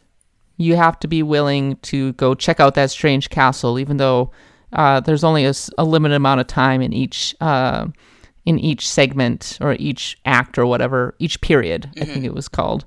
you 0.57 0.75
have 0.75 0.99
to 1.01 1.07
be 1.07 1.21
willing 1.21 1.75
to 1.83 2.13
go 2.13 2.33
check 2.33 2.59
out 2.59 2.73
that 2.75 2.89
strange 2.91 3.29
castle, 3.29 3.77
even 3.77 3.97
though 3.97 4.31
uh, 4.73 4.99
there's 5.01 5.23
only 5.23 5.45
a 5.77 5.83
limited 5.83 6.15
amount 6.15 6.41
of 6.41 6.47
time 6.47 6.81
in 6.81 6.91
each 6.93 7.35
uh, 7.41 7.85
in 8.47 8.57
each 8.57 8.87
segment 8.87 9.57
or 9.59 9.73
each 9.73 10.17
act 10.23 10.57
or 10.57 10.65
whatever, 10.65 11.13
each 11.19 11.41
period. 11.41 11.91
I 11.97 12.05
think 12.05 12.19
mm-hmm. 12.19 12.25
it 12.27 12.33
was 12.33 12.47
called. 12.47 12.85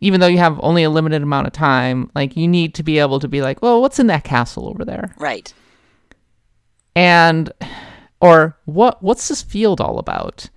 Even 0.00 0.20
though 0.20 0.26
you 0.26 0.38
have 0.38 0.58
only 0.62 0.82
a 0.82 0.88
limited 0.88 1.22
amount 1.22 1.46
of 1.46 1.52
time, 1.52 2.10
like 2.14 2.38
you 2.38 2.48
need 2.48 2.74
to 2.76 2.82
be 2.82 2.98
able 2.98 3.20
to 3.20 3.28
be 3.28 3.42
like, 3.42 3.60
well, 3.60 3.82
what's 3.82 3.98
in 3.98 4.06
that 4.06 4.24
castle 4.24 4.66
over 4.66 4.86
there? 4.86 5.14
Right. 5.18 5.52
and 6.96 7.52
or 8.20 8.56
what 8.64 9.02
what's 9.02 9.28
this 9.28 9.42
field 9.42 9.80
all 9.80 9.98
about 9.98 10.48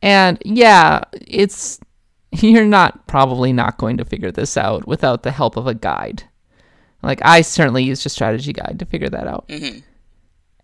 and 0.00 0.40
yeah 0.44 1.02
it's 1.12 1.78
you're 2.32 2.64
not 2.64 3.06
probably 3.06 3.52
not 3.52 3.78
going 3.78 3.96
to 3.96 4.04
figure 4.04 4.32
this 4.32 4.56
out 4.56 4.86
without 4.86 5.22
the 5.22 5.30
help 5.30 5.56
of 5.56 5.66
a 5.66 5.74
guide 5.74 6.22
like 7.02 7.20
i 7.24 7.42
certainly 7.42 7.82
used 7.82 8.06
a 8.06 8.08
strategy 8.08 8.52
guide 8.52 8.78
to 8.78 8.86
figure 8.86 9.10
that 9.10 9.26
out 9.26 9.46
mm-hmm. 9.48 9.80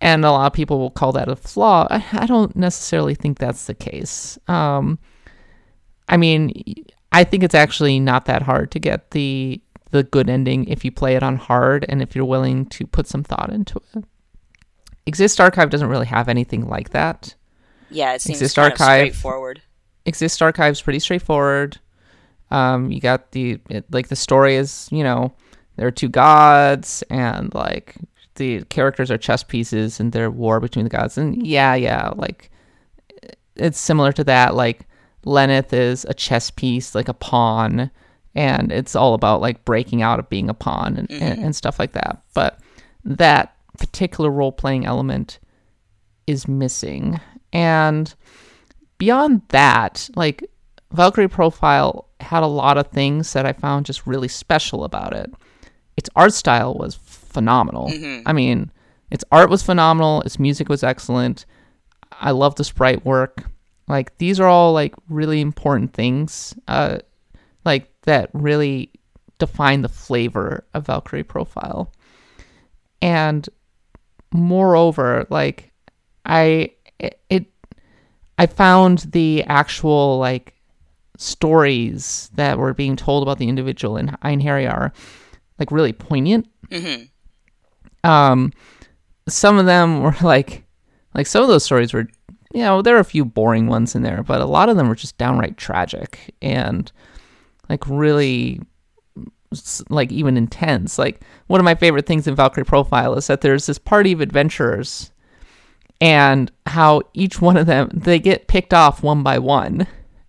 And 0.01 0.25
a 0.25 0.31
lot 0.31 0.47
of 0.47 0.53
people 0.53 0.79
will 0.79 0.91
call 0.91 1.13
that 1.13 1.29
a 1.29 1.37
flaw 1.37 1.87
i, 1.91 2.05
I 2.13 2.27
don't 2.27 2.55
necessarily 2.57 3.15
think 3.15 3.39
that's 3.39 3.67
the 3.67 3.75
case 3.75 4.39
um 4.49 4.99
i 6.09 6.17
mean 6.17 6.53
i 7.13 7.25
think 7.25 7.43
it's 7.43 7.55
actually 7.55 8.01
not 8.01 8.27
that 8.27 8.43
hard 8.43 8.71
to 8.73 8.79
get 8.79 9.11
the 9.13 9.61
the 9.91 10.03
good 10.03 10.29
ending 10.29 10.67
if 10.67 10.85
you 10.85 10.93
play 10.93 11.17
it 11.17 11.23
on 11.23 11.37
hard 11.37 11.87
and 11.89 12.03
if 12.03 12.15
you're 12.15 12.25
willing 12.25 12.67
to 12.67 12.87
put 12.87 13.07
some 13.07 13.23
thought 13.25 13.51
into 13.53 13.81
it 13.95 14.05
Exist 15.09 15.41
Archive 15.41 15.71
doesn't 15.71 15.89
really 15.89 16.07
have 16.07 16.29
anything 16.29 16.69
like 16.69 16.91
that. 16.91 17.35
Yeah, 17.91 18.13
it 18.13 18.21
seems 18.21 18.43
Exist 18.43 18.57
kind 18.57 18.73
Archive. 18.73 19.09
of 19.09 19.15
straightforward. 19.15 19.63
Exist 20.05 20.43
Archive's 20.43 20.83
pretty 20.83 20.99
straightforward. 20.99 21.79
Um, 22.51 22.93
you 22.93 23.01
got 23.01 23.33
the 23.33 23.59
it, 23.71 23.87
like 23.91 24.09
the 24.09 24.17
story 24.17 24.57
is 24.57 24.87
you 24.93 25.03
know 25.03 25.33
there 25.77 25.87
are 25.87 25.91
two 25.91 26.11
gods 26.11 27.03
and 27.09 27.55
like 27.55 27.97
the 28.39 28.65
characters 28.65 29.11
are 29.11 29.19
chess 29.19 29.43
pieces 29.43 30.01
and 30.01 30.13
they're 30.13 30.31
war 30.31 30.59
between 30.59 30.85
the 30.85 30.91
gods. 30.91 31.19
And 31.19 31.47
yeah 31.47 31.75
yeah 31.75 32.13
like 32.17 32.51
it's 33.57 33.79
similar 33.79 34.13
to 34.13 34.25
that 34.25 34.55
like 34.55 34.87
Lenneth 35.25 35.73
is 35.73 36.07
a 36.09 36.15
chess 36.15 36.51
piece 36.51 36.95
like 36.95 37.09
a 37.09 37.15
pawn 37.15 37.91
and 38.35 38.71
it's 38.71 38.95
all 38.95 39.15
about 39.15 39.41
like 39.41 39.65
breaking 39.65 40.01
out 40.01 40.19
of 40.19 40.29
being 40.29 40.49
a 40.49 40.55
pawn 40.55 40.97
and, 40.97 41.11
and, 41.11 41.21
mm-hmm. 41.21 41.45
and 41.45 41.57
stuff 41.57 41.79
like 41.79 41.93
that. 41.93 42.23
But 42.35 42.61
that 43.05 43.57
particular 43.79 44.31
role 44.31 44.53
playing 44.53 44.87
element 44.87 45.39
is 46.27 46.47
missing. 46.47 47.21
And 47.53 48.15
beyond 48.99 49.43
that, 49.49 50.09
like 50.15 50.45
Valkyrie 50.93 51.29
Profile 51.29 52.09
had 52.21 52.43
a 52.43 52.47
lot 52.47 52.79
of 52.79 52.89
things 52.89 53.33
that 53.33 53.47
I 53.47 53.53
found 53.53 53.87
just 53.87 54.07
really 54.07 54.29
special 54.29 54.85
about 54.85 55.15
it. 55.15 55.33
Its 55.97 56.11
art 56.15 56.33
style 56.33 56.75
was 56.75 56.95
phenomenal. 57.29 57.91
I 58.27 58.33
mean, 58.33 58.71
its 59.11 59.25
art 59.31 59.51
was 59.51 59.63
phenomenal, 59.63 60.23
its 60.23 60.39
music 60.39 60.69
was 60.69 60.83
excellent. 60.83 61.47
I 62.13 62.33
love 62.33 62.55
the 62.57 62.65
sprite 62.65 63.05
work. 63.05 63.45
Like 63.87 64.17
these 64.19 64.41
are 64.41 64.49
all 64.49 64.73
like 64.73 64.95
really 65.09 65.41
important 65.41 65.95
things 65.95 66.55
uh 66.69 66.99
like 67.65 67.91
that 68.03 68.31
really 68.33 68.91
define 69.39 69.83
the 69.83 69.89
flavor 69.89 70.65
of 70.75 70.87
Valkyrie 70.87 71.23
Profile. 71.23 71.93
And 73.01 73.49
moreover, 74.33 75.27
like 75.31 75.73
I 76.27 76.73
it, 76.99 77.21
it 77.31 77.47
I 78.37 78.47
found 78.47 78.99
the 79.13 79.45
actual 79.45 80.19
like 80.19 80.55
stories 81.17 82.31
that 82.35 82.59
were 82.59 82.75
being 82.75 82.95
told 82.97 83.23
about 83.23 83.39
the 83.39 83.49
individual 83.49 83.97
in 83.97 84.09
Einherjar 84.23 84.93
like 85.59 85.73
really 85.73 85.93
poignant. 85.93 86.47
Um, 88.05 88.53
some 89.29 89.59
of 89.59 89.67
them 89.67 90.03
were 90.03 90.17
like, 90.23 90.65
like 91.15 91.27
some 91.27 91.43
of 91.43 91.49
those 91.49 91.65
stories 91.65 91.93
were, 91.93 92.09
you 92.53 92.63
know, 92.63 92.83
there 92.83 92.97
are 92.97 93.01
a 93.01 93.05
few 93.05 93.25
boring 93.25 93.67
ones 93.67 93.95
in 93.95 94.03
there, 94.03 94.23
but 94.23 94.41
a 94.41 94.47
lot 94.47 94.69
of 94.69 94.77
them 94.77 94.89
were 94.89 94.95
just 94.95 95.19
downright 95.19 95.57
tragic 95.57 96.35
and 96.41 96.91
like 97.69 97.87
really 97.87 98.61
like 99.89 100.13
even 100.13 100.37
intense. 100.37 100.99
Like 100.99 101.23
one 101.47 101.61
of 101.61 101.65
my 101.65 101.75
favorite 101.75 102.07
things 102.07 102.27
in 102.27 102.35
Valkyrie 102.35 102.65
Profile 102.65 103.15
is 103.15 103.27
that 103.27 103.41
there's 103.41 103.67
this 103.67 103.79
party 103.79 104.13
of 104.13 104.21
adventurers 104.21 105.11
and 106.01 106.51
how 106.67 107.03
each 107.15 107.41
one 107.41 107.57
of 107.57 107.67
them 107.67 107.91
they 107.93 108.19
get 108.19 108.49
picked 108.49 108.73
off 108.73 109.03
one 109.03 109.23
by 109.23 109.39
one 109.39 109.87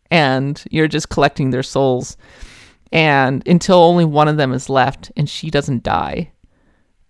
and 0.10 0.64
you're 0.72 0.88
just 0.88 1.10
collecting 1.10 1.52
their 1.52 1.64
souls 1.64 2.18
and 2.92 3.48
until 3.48 3.78
only 3.78 4.06
one 4.06 4.28
of 4.28 4.38
them 4.38 4.52
is 4.52 4.70
left 4.70 5.12
and 5.16 5.30
she 5.30 5.52
doesn't 5.52 5.84
die 5.84 6.32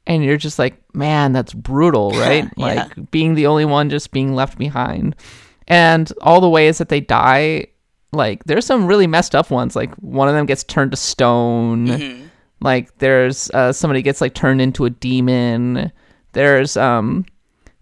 and 0.10 0.26
you're 0.26 0.36
just 0.38 0.60
like 0.60 0.76
man 0.94 1.32
that's 1.32 1.54
brutal 1.54 2.12
right 2.20 2.50
Yeah. 2.58 2.66
like 2.98 3.12
being 3.12 3.36
the 3.36 3.48
only 3.48 3.64
one 3.66 3.90
just 3.90 4.12
being 4.12 4.34
left 4.36 4.58
behind 4.58 5.16
and 5.68 6.12
all 6.22 6.42
the 6.42 6.50
ways 6.50 6.80
that 6.80 6.90
they 6.90 7.00
die 7.00 7.68
like 8.12 8.44
there's 8.44 8.66
some 8.66 8.88
really 8.88 9.08
messed 9.08 9.36
up 9.36 9.50
ones 9.52 9.76
like 9.76 9.94
one 9.96 10.28
of 10.28 10.34
them 10.34 10.46
gets 10.46 10.64
turned 10.66 10.92
to 10.92 10.98
stone 10.98 12.30
like 12.60 12.98
there's 12.98 13.50
uh, 13.52 13.72
somebody 13.72 14.02
gets 14.02 14.20
like 14.20 14.34
turned 14.34 14.60
into 14.60 14.84
a 14.86 14.90
demon 14.90 15.92
there's 16.34 16.76
um 16.76 17.24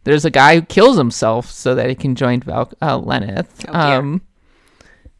there's 0.03 0.23
a 0.25 0.29
guy 0.29 0.55
who 0.55 0.61
kills 0.61 0.97
himself 0.97 1.49
so 1.49 1.75
that 1.75 1.89
he 1.89 1.95
can 1.95 2.15
join 2.15 2.39
Val- 2.39 2.71
uh, 2.81 2.97
Lenneth. 2.97 3.65
Oh, 3.67 3.73
um, 3.77 4.21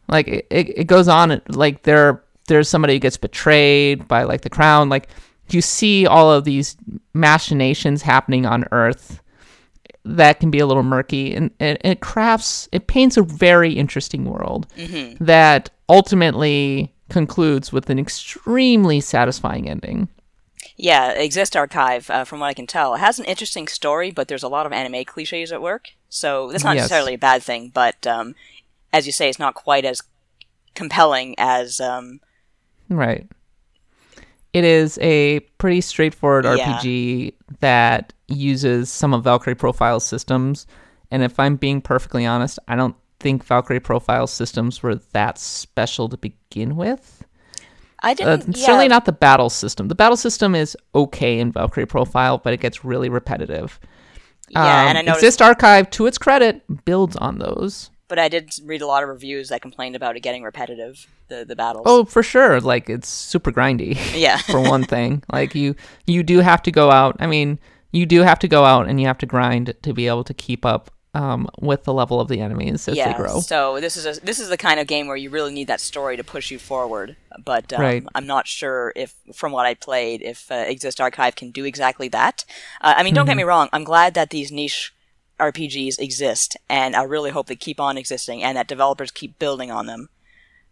like 0.08 0.30
it, 0.30 0.47
it, 0.49 0.70
it 0.80 0.84
goes 0.88 1.10
on. 1.10 1.41
Like 1.49 1.84
there, 1.84 2.24
there's 2.47 2.70
somebody 2.70 2.93
who 2.93 2.99
gets 2.99 3.18
betrayed 3.18 4.08
by 4.08 4.24
like 4.24 4.41
the 4.43 4.49
crown. 4.49 4.88
Like 4.88 5.10
you 5.54 5.62
see 5.62 6.06
all 6.06 6.32
of 6.32 6.43
these 6.43 6.76
machinations 7.14 8.02
happening 8.02 8.45
on 8.45 8.66
Earth 8.72 9.22
that 10.04 10.39
can 10.39 10.50
be 10.50 10.60
a 10.60 10.66
little 10.66 10.84
murky, 10.84 11.36
and 11.36 11.52
it, 11.60 11.82
it 11.84 12.00
crafts, 12.00 12.70
it 12.72 12.88
paints 12.88 13.18
a 13.18 13.22
very 13.22 13.74
interesting 13.74 14.26
world 14.26 14.68
that 15.20 15.70
ultimately 15.89 16.93
concludes 17.10 17.74
with 17.74 17.89
an 17.89 18.00
extremely 18.00 19.02
satisfying 19.02 19.70
ending. 19.70 20.08
Yeah, 20.76 21.12
Exist 21.12 21.56
Archive, 21.56 22.10
uh, 22.10 22.24
from 22.24 22.39
what 22.39 22.48
I 22.48 22.54
can 22.54 22.68
tell, 22.68 22.93
it 22.95 23.00
has 23.00 23.20
an 23.20 23.26
interesting 23.26 23.68
story, 23.68 24.12
but 24.12 24.28
there's 24.28 24.43
a 24.43 24.48
lot 24.48 24.66
of 24.66 24.72
anime 24.72 25.04
cliches 25.06 25.52
at 25.52 25.62
work. 25.62 25.89
So 26.10 26.52
that's 26.52 26.64
not 26.64 26.76
Yes. 26.76 26.84
necessarily 26.84 27.16
a 27.16 27.18
bad 27.18 27.41
thing, 27.43 27.72
but 27.74 28.06
um, 28.06 28.36
as 28.93 29.06
you 29.06 29.12
say, 29.12 29.28
it's 29.30 29.39
not 29.39 29.56
quite 29.56 29.86
as 29.86 30.02
compelling 30.76 31.36
as 31.38 31.82
um, 31.82 32.20
Right. 32.89 33.28
It 34.54 34.64
is 34.64 34.98
a 35.02 35.41
pretty 35.60 35.82
straightforward 35.82 36.45
Yeah. 36.45 36.80
RPG 36.80 37.34
that 37.60 38.14
uses 38.28 38.89
some 38.91 39.14
of 39.14 39.24
Valkyrie 39.24 39.56
Profile's 39.56 40.06
systems. 40.06 40.66
And 41.12 41.24
if 41.24 41.39
I'm 41.39 41.56
being 41.56 41.82
perfectly 41.82 42.26
honest, 42.26 42.60
I 42.68 42.76
don't 42.76 42.95
think 43.20 43.43
Valkyrie 43.45 43.80
Profile 43.80 44.28
systems 44.28 44.82
were 44.84 44.95
that 45.14 45.38
special 45.38 46.10
to 46.10 46.18
begin 46.18 46.76
with. 46.76 47.24
I 48.04 48.12
Uh, 48.12 48.14
didn't. 48.14 48.56
Certainly 48.58 48.86
yeah, 48.86 48.89
not 48.89 49.06
the 49.06 49.12
battle 49.12 49.50
system. 49.50 49.88
The 49.88 49.95
battle 49.95 50.18
system 50.18 50.54
is 50.56 50.78
okay 50.93 51.39
in 51.39 51.52
Valkyrie 51.52 51.86
Profile, 51.88 52.38
but 52.38 52.54
it 52.54 52.60
gets 52.60 52.86
really 52.86 53.10
repetitive. 53.10 53.80
Yeah, 54.50 54.62
Um, 54.62 54.68
and 54.89 54.98
I 54.98 55.02
noticed, 55.02 55.24
Exist 55.24 55.41
Archive, 55.41 55.89
to 55.91 56.06
its 56.06 56.18
credit, 56.18 56.62
builds 56.86 57.16
on 57.18 57.39
those. 57.39 57.89
But 58.08 58.20
I 58.20 58.30
did 58.30 58.51
read 58.64 58.82
a 58.82 58.88
lot 58.88 59.03
of 59.03 59.10
reviews 59.10 59.49
that 59.49 59.62
complained 59.62 59.95
about 59.95 60.16
it 60.16 60.22
getting 60.22 60.43
repetitive. 60.43 61.08
The 61.28 61.43
the 61.45 61.55
battles. 61.55 61.84
Oh, 61.86 62.05
for 62.05 62.24
sure. 62.24 62.60
Like 62.62 62.89
it's 62.89 63.10
super 63.10 63.51
grindy. 63.51 63.97
yeah, 64.16 64.38
for 64.51 64.62
one 64.62 64.84
thing. 64.84 65.24
Like 65.32 65.55
you 65.55 65.76
you 66.05 66.24
do 66.24 66.39
have 66.39 66.62
to 66.64 66.72
go 66.72 66.89
out. 66.91 67.18
I 67.20 67.28
mean, 67.28 67.60
you 67.91 68.05
do 68.05 68.22
have 68.22 68.39
to 68.39 68.47
go 68.47 68.66
out 68.66 68.88
and 68.88 68.99
you 69.01 69.08
have 69.08 69.18
to 69.20 69.26
grind 69.26 69.74
to 69.82 69.93
be 69.93 70.08
able 70.08 70.24
to 70.24 70.34
keep 70.34 70.66
up 70.66 70.91
um, 71.14 71.49
with 71.60 71.84
the 71.84 71.93
level 71.93 72.22
of 72.22 72.28
the 72.28 72.39
enemies 72.41 72.88
as 72.88 72.95
yeah. 72.95 73.12
they 73.12 73.18
grow. 73.18 73.39
So 73.39 73.80
this 73.82 73.97
is 73.97 74.05
a, 74.05 74.24
this 74.24 74.39
is 74.39 74.49
the 74.49 74.58
kind 74.58 74.80
of 74.80 74.86
game 74.88 75.08
where 75.08 75.16
you 75.18 75.30
really 75.32 75.51
need 75.53 75.68
that 75.68 75.82
story 75.82 76.16
to 76.16 76.24
push 76.24 76.51
you 76.51 76.60
forward. 76.60 77.16
But 77.43 77.74
um, 77.74 77.82
Right. 77.82 78.03
I'm 78.14 78.28
not 78.28 78.45
sure 78.45 78.93
if, 78.95 79.16
from 79.34 79.51
what 79.51 79.66
I 79.66 79.74
played, 79.74 80.22
if 80.22 80.51
uh, 80.51 80.55
Exist 80.68 81.01
Archive 81.01 81.36
can 81.36 81.49
do 81.49 81.66
exactly 81.66 82.08
that. 82.10 82.45
Uh, 82.82 82.93
I 82.97 83.03
mean, 83.03 83.16
don't 83.16 83.26
get 83.26 83.32
Mm-hmm. 83.32 83.38
me 83.38 83.43
wrong. 83.43 83.70
I'm 83.74 83.84
glad 83.84 84.14
that 84.14 84.30
these 84.30 84.51
niche 84.51 84.93
RPGs 85.40 86.00
exist, 86.00 86.58
and 86.70 86.96
I 86.96 87.04
really 87.04 87.32
hope 87.32 87.48
they 87.48 87.56
keep 87.56 87.80
on 87.80 87.98
existing, 87.98 88.44
and 88.44 88.58
that 88.58 88.68
developers 88.68 89.12
keep 89.12 89.38
building 89.40 89.72
on 89.72 89.86
them. 89.86 90.10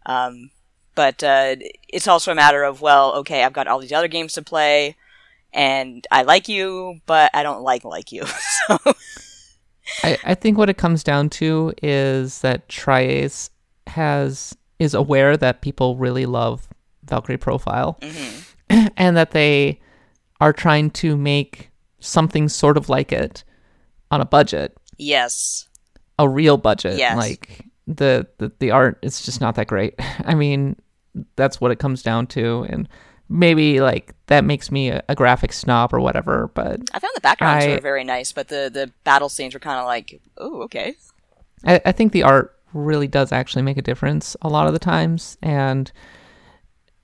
Um, 0.04 0.50
but 0.94 1.22
uh, 1.22 1.56
it's 1.88 2.08
also 2.08 2.32
a 2.32 2.34
matter 2.34 2.64
of 2.64 2.80
well, 2.80 3.14
okay, 3.16 3.44
I've 3.44 3.52
got 3.52 3.66
all 3.68 3.78
these 3.78 3.92
other 3.92 4.08
games 4.08 4.32
to 4.34 4.42
play, 4.42 4.96
and 5.52 6.06
I 6.10 6.22
like 6.22 6.48
you, 6.48 7.00
but 7.06 7.30
I 7.34 7.42
don't 7.42 7.62
like 7.62 7.84
like 7.84 8.10
you. 8.10 8.24
so 8.68 8.78
I, 10.02 10.18
I 10.24 10.34
think 10.34 10.58
what 10.58 10.70
it 10.70 10.78
comes 10.78 11.04
down 11.04 11.30
to 11.30 11.72
is 11.82 12.40
that 12.40 12.68
tri-Ace 12.68 13.50
has 13.86 14.56
is 14.78 14.94
aware 14.94 15.36
that 15.36 15.62
people 15.62 15.96
really 15.96 16.26
love 16.26 16.68
Valkyrie 17.04 17.38
Profile, 17.38 17.98
and 18.68 19.16
that 19.16 19.30
they 19.30 19.80
are 20.40 20.52
trying 20.52 20.90
to 20.90 21.16
make 21.16 21.70
something 22.00 22.48
sort 22.48 22.76
of 22.76 22.88
like 22.88 23.12
it 23.12 23.44
on 24.10 24.20
a 24.20 24.24
budget. 24.26 24.76
yes, 24.98 25.68
a 26.18 26.28
real 26.28 26.56
budget. 26.56 26.98
Yes. 26.98 27.16
Like 27.16 27.66
the, 27.86 28.26
the 28.38 28.50
the 28.58 28.70
art 28.70 28.98
is 29.02 29.20
just 29.22 29.40
not 29.40 29.54
that 29.56 29.66
great. 29.66 29.94
I 30.24 30.34
mean, 30.34 30.76
that's 31.36 31.60
what 31.60 31.70
it 31.70 31.78
comes 31.78 32.02
down 32.02 32.26
to, 32.28 32.66
and 32.70 32.88
maybe 33.28 33.80
like 33.80 34.14
that 34.26 34.44
makes 34.44 34.70
me 34.70 34.88
a, 34.88 35.02
a 35.08 35.14
graphic 35.14 35.52
snob 35.52 35.92
or 35.92 36.00
whatever. 36.00 36.50
But 36.54 36.80
I 36.92 36.98
found 36.98 37.12
the 37.14 37.20
backgrounds 37.20 37.66
I- 37.66 37.74
were 37.74 37.80
very 37.80 38.04
nice, 38.04 38.32
but 38.32 38.48
the 38.48 38.70
the 38.72 38.90
battle 39.04 39.28
scenes 39.28 39.54
were 39.54 39.60
kind 39.60 39.78
of 39.78 39.86
like, 39.86 40.20
oh, 40.38 40.62
okay. 40.62 40.94
I, 41.64 41.80
I 41.86 41.92
think 41.92 42.12
the 42.12 42.22
art 42.22 42.54
really 42.72 43.08
does 43.08 43.32
actually 43.32 43.62
make 43.62 43.78
a 43.78 43.82
difference 43.82 44.36
a 44.42 44.48
lot 44.48 44.66
of 44.66 44.72
the 44.72 44.78
times, 44.78 45.36
and. 45.42 45.90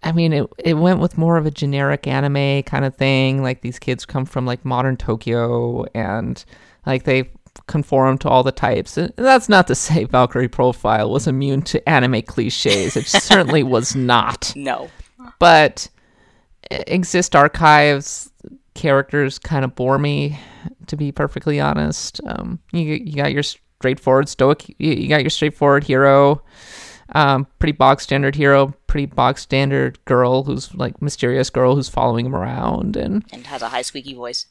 I 0.05 0.11
mean, 0.11 0.33
it 0.33 0.49
it 0.59 0.75
went 0.75 0.99
with 0.99 1.17
more 1.17 1.37
of 1.37 1.47
a 1.47 1.51
generic 1.53 2.09
anime 2.09 2.65
kind 2.65 2.85
of 2.85 2.97
thing. 2.97 3.41
Like 3.41 3.61
these 3.61 3.79
kids 3.79 4.05
come 4.05 4.25
from 4.25 4.45
like 4.45 4.65
modern 4.65 4.97
Tokyo, 4.97 5.85
and 5.95 6.45
like 6.87 7.05
they 7.05 7.31
conform 7.67 8.19
to 8.19 8.29
all 8.29 8.43
the 8.43 8.53
types. 8.53 8.97
And 8.97 9.13
that's 9.17 9.49
not 9.49 9.67
to 9.69 9.75
say 9.75 10.05
Valkyrie 10.05 10.49
Profile 10.49 11.11
was 11.11 11.27
immune 11.27 11.63
to 11.63 11.89
anime 11.89 12.23
cliches. 12.23 12.97
It 12.97 13.07
certainly 13.07 13.63
was 13.63 13.95
not. 13.95 14.53
No. 14.57 14.91
But 15.39 15.89
Exist 16.71 17.37
Archives 17.37 18.31
characters 18.75 19.39
kind 19.39 19.65
of 19.65 19.75
bore 19.75 19.99
me, 19.99 20.39
to 20.87 20.97
be 20.97 21.13
perfectly 21.13 21.61
honest. 21.61 22.21
Um, 22.27 22.59
you 22.73 22.95
you 22.95 23.17
got 23.17 23.33
your 23.33 23.43
straightforward 23.43 24.29
stoic. 24.29 24.69
You, 24.79 24.93
you 24.93 25.09
got 25.09 25.23
your 25.23 25.31
straightforward 25.31 25.85
hero. 25.85 26.43
Um, 27.15 27.47
pretty 27.59 27.73
bog 27.73 28.01
standard 28.01 28.35
hero, 28.35 28.75
pretty 28.87 29.07
bog 29.07 29.39
standard 29.39 30.03
girl 30.07 30.45
who's 30.45 30.75
like 30.75 31.03
mysterious 31.03 31.51
girl 31.51 31.75
who's 31.77 31.89
following 31.89 32.25
him 32.25 32.35
around 32.35 32.97
and 32.97 33.25
And 33.33 33.47
has 33.49 33.61
a 33.61 33.69
high 33.69 33.83
squeaky 33.83 34.15
voice. 34.15 34.47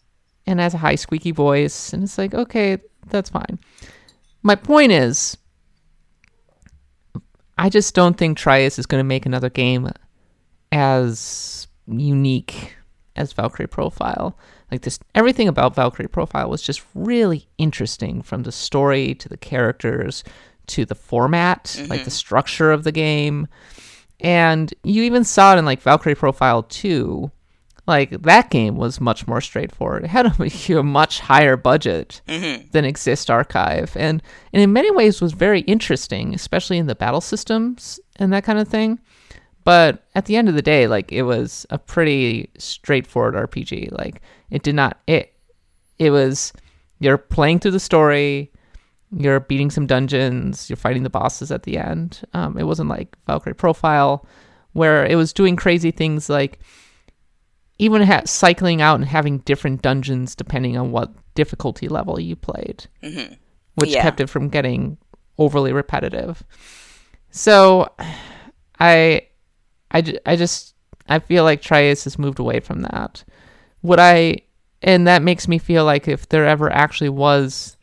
And 0.48 0.60
has 0.60 0.74
a 0.74 0.80
high 0.80 0.96
squeaky 0.96 1.32
voice 1.32 1.94
and 1.94 2.04
it's 2.04 2.18
like 2.18 2.34
okay 2.34 2.78
that's 3.08 3.30
fine. 3.30 3.60
My 4.44 4.56
point 4.56 4.92
is 4.92 5.38
i 7.58 7.70
just 7.70 7.94
don't 7.94 8.18
think 8.18 8.38
tri-Ace 8.38 8.80
is 8.80 8.86
going 8.86 9.00
to 9.00 9.08
make 9.08 9.26
another 9.26 9.50
game 9.50 9.90
as 10.72 11.68
unique 11.88 12.76
as 13.16 13.34
valkyrie 13.34 13.68
profile. 13.68 14.38
Like 14.72 14.82
this 14.82 15.00
everything 15.16 15.48
about 15.48 15.76
valkyrie 15.76 16.08
profile 16.08 16.50
was 16.50 16.62
just 16.62 16.82
really 16.96 17.48
interesting 17.58 18.22
from 18.22 18.44
the 18.44 18.52
story 18.52 19.14
to 19.16 19.30
the 19.30 19.38
characters 19.38 20.24
to 20.68 20.86
the 20.86 20.96
format 20.96 21.76
like 21.82 21.90
the 21.90 21.96
mm-hmm. 21.96 22.10
structure 22.10 22.72
of 22.72 22.84
the 22.84 22.92
game. 22.92 23.48
And 24.20 24.74
you 24.84 25.04
even 25.04 25.24
saw 25.24 25.56
it 25.56 25.60
in 25.60 25.66
like 25.66 25.82
valkyrie 25.82 26.16
profile 26.16 26.64
2 26.64 27.32
like 27.88 28.22
that 28.22 28.50
game 28.50 28.76
was 28.76 29.02
much 29.02 29.28
more 29.28 29.42
straightforward. 29.42 30.04
It 30.04 30.10
had 30.10 30.28
a, 30.28 30.78
a 30.80 30.84
much 30.84 31.20
higher 31.20 31.58
budget 31.58 32.22
than 32.72 32.86
Exist 32.86 33.30
Archive, 33.30 33.96
and 33.98 34.22
and 34.54 34.62
in 34.62 34.74
many 34.74 34.92
ways 34.92 35.22
was 35.22 35.34
very 35.34 35.62
interesting, 35.62 36.34
especially 36.34 36.78
in 36.78 36.88
the 36.88 36.96
battle 36.96 37.22
systems 37.22 38.00
and 38.18 38.32
that 38.34 38.44
kind 38.44 38.60
of 38.60 38.68
thing. 38.68 39.00
But 39.64 40.04
at 40.16 40.26
the 40.26 40.36
end 40.36 40.50
of 40.50 40.56
the 40.56 40.62
day, 40.62 40.88
like 40.88 41.12
it 41.12 41.24
was 41.24 41.66
a 41.70 41.78
pretty 41.78 42.50
straightforward 42.58 43.36
RPG. 43.36 43.92
Like 43.92 44.22
it 44.50 44.64
did 44.64 44.76
not 44.76 45.00
it 45.08 45.34
it 46.00 46.12
was 46.12 46.54
you're 47.00 47.18
playing 47.18 47.60
through 47.60 47.72
the 47.72 47.80
story, 47.80 48.52
you're 49.12 49.40
beating 49.40 49.70
some 49.72 49.88
dungeons, 49.88 50.70
you're 50.70 50.78
fighting 50.78 51.04
the 51.04 51.10
bosses 51.10 51.52
at 51.52 51.64
the 51.64 51.78
end. 51.78 52.22
Um, 52.34 52.58
it 52.58 52.64
wasn't 52.64 52.90
like 52.90 53.18
Valkyrie 53.26 53.56
Profile, 53.56 54.26
where 54.74 55.06
it 55.06 55.16
was 55.16 55.34
doing 55.34 55.56
crazy 55.56 55.92
things 55.92 56.30
like 56.30 56.60
even 57.82 58.04
ha- 58.04 58.22
cycling 58.26 58.80
out 58.82 58.96
and 59.00 59.06
having 59.06 59.40
different 59.40 59.82
dungeons 59.82 60.36
depending 60.36 60.78
on 60.78 60.92
what 60.92 61.12
difficulty 61.34 61.88
level 61.88 62.20
you 62.20 62.36
played, 62.36 62.86
Mhm. 63.04 63.38
which 63.76 63.90
Yeah. 63.90 64.04
kept 64.04 64.20
it 64.20 64.30
from 64.30 64.50
getting 64.50 64.98
overly 65.40 65.74
repetitive. 65.74 66.44
So, 67.32 67.92
I, 68.80 69.28
I, 69.92 70.04
I 70.26 70.36
just 70.36 70.76
I 71.10 71.20
feel 71.20 71.44
like 71.44 71.62
tri-Ace 71.62 72.04
has 72.06 72.20
moved 72.20 72.40
away 72.40 72.60
from 72.60 72.82
that. 72.84 73.24
Would 73.82 74.00
I? 74.00 74.38
And 74.84 75.08
that 75.08 75.22
makes 75.24 75.48
me 75.48 75.58
feel 75.58 75.84
like 75.84 76.08
if 76.08 76.30
there 76.30 76.46
ever 76.48 76.72
actually 76.72 77.10
was 77.10 77.78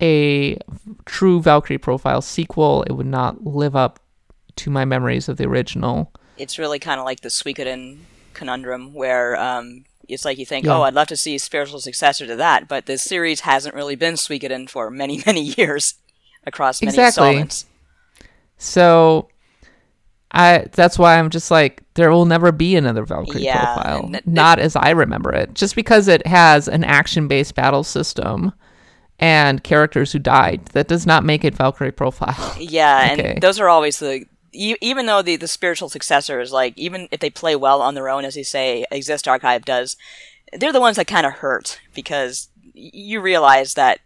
a 0.00 0.58
true 1.06 1.40
Valkyrie 1.40 1.78
Profile 1.78 2.20
sequel, 2.22 2.82
it 2.84 2.92
would 2.92 3.06
not 3.06 3.44
live 3.44 3.74
up 3.74 4.00
to 4.56 4.70
my 4.70 4.84
memories 4.84 5.28
of 5.28 5.36
the 5.38 5.46
original. 5.46 6.12
It's 6.36 6.58
really 6.58 6.78
kind 6.78 7.00
of 7.00 7.04
like 7.06 7.20
the 7.20 7.28
Suikoden 7.30 7.98
conundrum, 8.38 8.94
where 8.94 9.36
um, 9.36 9.84
it's 10.08 10.24
like 10.24 10.38
you 10.38 10.46
think, 10.46 10.64
Yeah. 10.64 10.76
oh, 10.78 10.82
I'd 10.82 10.94
love 10.94 11.08
to 11.08 11.16
see 11.16 11.34
a 11.34 11.38
spiritual 11.38 11.80
successor 11.80 12.26
to 12.26 12.36
that, 12.36 12.68
but 12.68 12.86
this 12.86 13.02
series 13.02 13.40
hasn't 13.40 13.74
really 13.74 13.96
been 13.96 14.14
Suikoden 14.14 14.68
for 14.70 14.90
many, 14.90 15.22
many 15.26 15.42
years 15.42 15.94
across 16.46 16.80
many 16.80 16.90
Exactly. 16.90 17.26
installments. 17.28 17.66
So 18.56 19.28
I 20.30 20.66
that's 20.72 20.98
why 20.98 21.18
I'm 21.18 21.30
just 21.30 21.50
like 21.50 21.82
there 21.94 22.10
will 22.10 22.26
never 22.26 22.52
be 22.52 22.76
another 22.76 23.04
Valkyrie 23.04 23.42
Yeah, 23.44 23.74
profile. 23.74 24.08
th- 24.10 24.26
not 24.26 24.58
as 24.58 24.76
I 24.76 24.90
remember 24.90 25.32
it. 25.32 25.54
Just 25.54 25.74
because 25.74 26.08
it 26.08 26.26
has 26.26 26.68
an 26.68 26.84
action-based 26.84 27.54
battle 27.54 27.82
system 27.84 28.52
and 29.18 29.64
characters 29.64 30.12
who 30.12 30.18
died, 30.18 30.66
that 30.66 30.86
does 30.88 31.06
not 31.06 31.24
make 31.24 31.44
it 31.44 31.54
Valkyrie 31.54 31.92
profile. 31.92 32.56
Yeah, 32.58 33.10
Okay. 33.12 33.32
and 33.32 33.42
those 33.42 33.58
are 33.60 33.68
always 33.68 33.98
the. 33.98 34.24
Even 34.58 35.06
though 35.06 35.22
the, 35.22 35.36
the 35.36 35.46
spiritual 35.46 35.88
successors, 35.88 36.50
like, 36.50 36.76
even 36.76 37.06
if 37.12 37.20
they 37.20 37.30
play 37.30 37.54
well 37.54 37.80
on 37.80 37.94
their 37.94 38.08
own, 38.08 38.24
as 38.24 38.36
you 38.36 38.42
say, 38.42 38.84
Exist 38.90 39.28
Archive 39.28 39.64
does, 39.64 39.96
they're 40.52 40.72
the 40.72 40.80
ones 40.80 40.96
that 40.96 41.06
kind 41.06 41.26
of 41.26 41.34
hurt 41.34 41.80
because 41.94 42.48
you 42.74 43.20
realize 43.20 43.74
that 43.74 44.00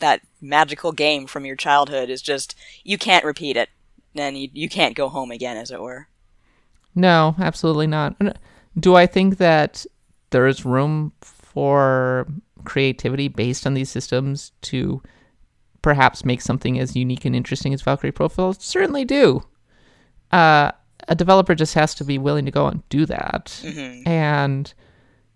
that 0.00 0.22
magical 0.40 0.90
game 0.90 1.26
from 1.28 1.44
your 1.44 1.54
childhood 1.54 2.10
is 2.10 2.20
just, 2.20 2.56
you 2.82 2.98
can't 2.98 3.24
repeat 3.24 3.56
it. 3.56 3.68
And 4.14 4.36
you, 4.36 4.48
you 4.52 4.68
can't 4.68 4.96
go 4.96 5.08
home 5.08 5.30
again, 5.30 5.56
as 5.56 5.70
it 5.70 5.80
were. 5.80 6.08
no, 6.94 7.34
absolutely 7.38 7.86
not. 7.86 8.16
Uh, 8.20 8.32
do 8.78 8.96
I 8.96 9.06
think 9.06 9.38
that 9.38 9.86
there 10.30 10.46
is 10.46 10.64
room 10.64 11.12
for 11.20 12.26
creativity 12.64 13.28
based 13.28 13.66
on 13.66 13.74
these 13.74 13.90
systems 13.90 14.52
to 14.62 15.02
perhaps 15.80 16.24
make 16.24 16.40
something 16.40 16.78
as 16.78 16.96
unique 16.96 17.24
and 17.24 17.36
interesting 17.36 17.72
as 17.72 17.82
Valkyrie 17.82 18.12
Profile? 18.12 18.54
Certainly 18.54 19.04
do. 19.04 19.44
Uh, 20.32 20.72
a 21.08 21.14
developer 21.14 21.54
just 21.54 21.74
has 21.74 21.94
to 21.96 22.04
be 22.04 22.16
willing 22.18 22.44
to 22.44 22.50
go 22.50 22.66
and 22.68 22.88
do 22.88 23.04
that. 23.06 23.60
hmm 23.64 24.02
and 24.06 24.72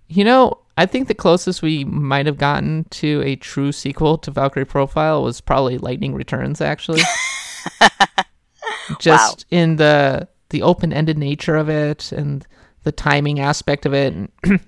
You 0.08 0.24
know, 0.24 0.58
I 0.78 0.86
think 0.86 1.08
the 1.08 1.14
closest 1.14 1.62
we 1.62 1.84
might 1.84 2.26
have 2.26 2.38
gotten 2.38 2.84
to 2.90 3.22
a 3.24 3.34
true 3.36 3.72
sequel 3.72 4.18
to 4.18 4.30
Valkyrie 4.30 4.64
Profile 4.64 5.22
was 5.22 5.40
probably 5.40 5.78
Lightning 5.78 6.14
Returns, 6.14 6.60
actually. 6.60 7.02
Just 9.00 9.46
in 9.50 9.76
the 9.76 10.28
the 10.50 10.62
open 10.62 10.92
ended 10.92 11.18
nature 11.18 11.56
of 11.56 11.68
it 11.68 12.12
and 12.12 12.46
the 12.84 12.92
timing 12.92 13.40
aspect 13.40 13.84
of 13.84 13.92
it 13.92 14.12
and 14.14 14.30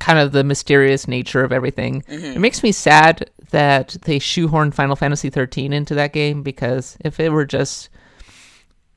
kind 0.00 0.18
of 0.18 0.32
the 0.32 0.42
mysterious 0.42 1.06
nature 1.06 1.44
of 1.44 1.52
everything. 1.52 2.02
It 2.08 2.40
makes 2.40 2.64
me 2.64 2.72
sad 2.72 3.30
that 3.50 3.96
they 4.02 4.18
shoehorned 4.18 4.74
Final 4.74 4.96
Fantasy 4.96 5.30
13 5.30 5.72
into 5.72 5.94
that 5.94 6.12
game 6.12 6.42
because 6.42 6.96
if 7.04 7.20
it 7.20 7.30
were 7.30 7.44
just 7.44 7.90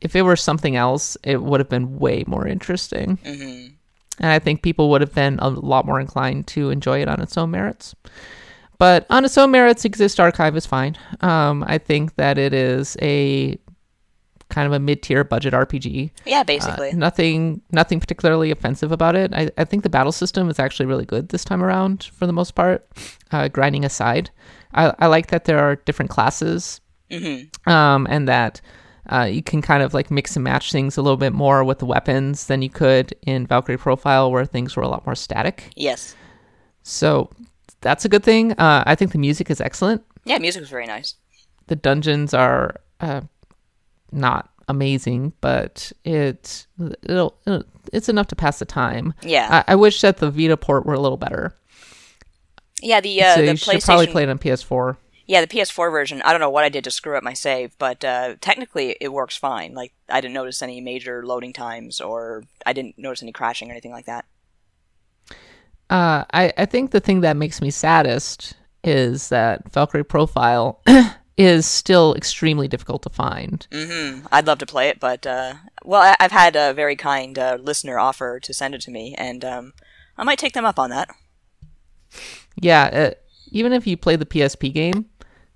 if 0.01 0.15
it 0.15 0.21
were 0.23 0.35
something 0.35 0.75
else, 0.75 1.17
it 1.23 1.41
would 1.41 1.59
have 1.59 1.69
been 1.69 1.97
way 1.99 2.23
more 2.27 2.47
interesting. 2.47 3.17
And 4.19 4.31
I 4.31 4.39
think 4.39 4.61
people 4.63 4.89
would 4.89 5.01
have 5.01 5.13
been 5.13 5.37
a 5.39 5.49
lot 5.49 5.85
more 5.85 5.99
inclined 5.99 6.47
to 6.47 6.69
enjoy 6.71 7.01
it 7.01 7.07
on 7.07 7.21
its 7.21 7.37
own 7.37 7.51
merits. 7.51 7.95
But 8.79 9.05
on 9.09 9.25
its 9.25 9.37
own 9.37 9.51
merits, 9.51 9.85
Exist 9.85 10.19
Archive 10.19 10.55
is 10.55 10.65
fine. 10.65 10.97
Um, 11.21 11.63
I 11.67 11.77
think 11.77 12.15
that 12.15 12.37
it 12.37 12.53
is 12.53 12.95
a 13.01 13.57
kind 14.49 14.65
of 14.65 14.71
a 14.73 14.79
mid-tier 14.79 15.23
budget 15.23 15.53
RPG. 15.53 16.11
Yeah, 16.25 16.39
Uh, 16.39 16.43
basically. 16.45 16.93
nothing, 16.93 17.61
nothing 17.71 17.99
particularly 17.99 18.49
offensive 18.49 18.91
about 18.91 19.15
it. 19.15 19.33
I, 19.33 19.49
I 19.57 19.65
think 19.65 19.83
the 19.83 19.89
battle 19.89 20.11
system 20.13 20.49
is 20.49 20.57
actually 20.59 20.85
really 20.85 21.05
good 21.05 21.29
this 21.29 21.43
time 21.43 21.61
around, 21.63 22.05
for 22.13 22.25
the 22.25 22.33
most 22.33 22.55
part. 22.55 22.87
Uh, 23.31 23.49
grinding 23.49 23.83
aside, 23.83 24.29
I, 24.73 24.93
I 24.99 25.07
like 25.07 25.27
that 25.27 25.45
there 25.45 25.59
are 25.59 25.75
different 25.75 26.09
classes, 26.11 26.79
um, 27.65 28.07
and 28.09 28.27
that 28.27 28.61
uh, 29.11 29.23
you 29.29 29.41
can 29.41 29.61
kind 29.61 29.83
of 29.83 29.93
like 29.93 30.11
mix 30.11 30.35
and 30.35 30.43
match 30.43 30.71
things 30.71 30.97
a 30.97 31.01
little 31.01 31.17
bit 31.17 31.33
more 31.33 31.63
with 31.63 31.79
the 31.79 31.85
weapons 31.85 32.47
than 32.47 32.61
you 32.61 32.69
could 32.69 33.13
in 33.25 33.47
Valkyrie 33.47 33.77
Profile, 33.77 34.31
where 34.31 34.45
things 34.45 34.75
were 34.75 34.83
a 34.83 34.87
lot 34.87 35.05
more 35.05 35.15
static. 35.15 35.71
yes. 35.75 36.15
So 36.83 37.29
that's 37.81 38.05
a 38.05 38.09
good 38.09 38.23
thing. 38.23 38.53
Uh, 38.53 38.83
I 38.85 38.95
think 38.95 39.11
the 39.11 39.17
music 39.17 39.49
is 39.49 39.59
excellent. 39.59 40.03
Yeah, 40.23 40.37
music 40.37 40.61
was 40.61 40.69
very 40.69 40.85
nice. 40.87 41.15
The 41.67 41.75
dungeons 41.75 42.33
are 42.33 42.75
uh, 43.01 43.21
not 44.11 44.49
amazing, 44.69 45.33
but 45.41 45.91
it 46.05 46.65
it'll, 47.03 47.35
it'll 47.45 47.63
it's 47.91 48.09
enough 48.09 48.27
to 48.27 48.35
pass 48.35 48.59
the 48.59 48.65
time. 48.65 49.13
Yeah. 49.21 49.63
I, 49.67 49.73
I 49.73 49.75
wish 49.75 50.01
that 50.01 50.17
the 50.17 50.31
Vita 50.31 50.57
port 50.57 50.85
were 50.85 50.93
a 50.93 50.99
little 50.99 51.17
better. 51.17 51.55
Yeah, 52.81 53.01
the 53.01 53.21
uh, 53.21 53.35
so 53.35 53.41
the 53.41 53.51
you 53.51 53.57
should 53.57 53.81
probably 53.81 54.07
play 54.07 54.23
it 54.23 54.29
on 54.29 54.37
PS4. 54.37 54.97
Yeah, 55.27 55.41
the 55.41 55.47
PS4 55.47 55.91
version. 55.91 56.21
I 56.23 56.31
don't 56.31 56.39
know 56.39 56.49
what 56.49 56.63
I 56.63 56.69
did 56.69 56.85
to 56.85 56.91
screw 56.91 57.17
up 57.17 57.23
my 57.23 57.33
save, 57.33 57.77
but 57.77 58.03
uh, 58.05 58.35
technically 58.39 58.95
it 59.01 59.11
works 59.11 59.35
fine. 59.35 59.73
Like 59.73 59.91
I 60.09 60.21
didn't 60.21 60.33
notice 60.33 60.61
any 60.61 60.79
major 60.79 61.25
loading 61.25 61.51
times, 61.51 61.99
or 61.99 62.45
I 62.65 62.71
didn't 62.71 62.97
notice 62.97 63.21
any 63.21 63.33
crashing 63.33 63.67
or 63.67 63.71
anything 63.71 63.91
like 63.91 64.05
that. 64.05 64.25
Uh, 65.89 66.23
I, 66.33 66.53
I 66.57 66.65
think 66.65 66.91
the 66.91 66.99
thing 66.99 67.21
that 67.21 67.37
makes 67.37 67.61
me 67.61 67.71
saddest 67.71 68.55
is 68.83 69.29
that 69.29 69.71
Valkyrie 69.71 70.03
Profile 70.03 70.81
is 71.37 71.65
still 71.65 72.13
extremely 72.15 72.67
difficult 72.67 73.03
to 73.03 73.09
find. 73.09 73.67
Mm-hmm. 73.71 74.27
I'd 74.31 74.47
love 74.47 74.59
to 74.59 74.65
play 74.65 74.87
it, 74.89 74.99
but 74.99 75.27
uh, 75.27 75.55
well, 75.83 76.01
I- 76.01 76.15
I've 76.19 76.31
had 76.31 76.55
a 76.55 76.73
very 76.73 76.95
kind 76.95 77.37
uh, 77.37 77.57
listener 77.61 77.99
offer 77.99 78.39
to 78.39 78.53
send 78.53 78.75
it 78.75 78.81
to 78.81 78.91
me, 78.91 79.13
and 79.17 79.43
um, 79.43 79.73
I 80.17 80.23
might 80.23 80.39
take 80.39 80.53
them 80.53 80.65
up 80.65 80.79
on 80.79 80.89
that. 80.89 81.09
Yeah, 82.55 82.83
uh, 83.11 83.11
even 83.51 83.71
if 83.73 83.85
you 83.87 83.97
play 83.97 84.15
the 84.15 84.25
PSP 84.25 84.73
game, 84.73 85.05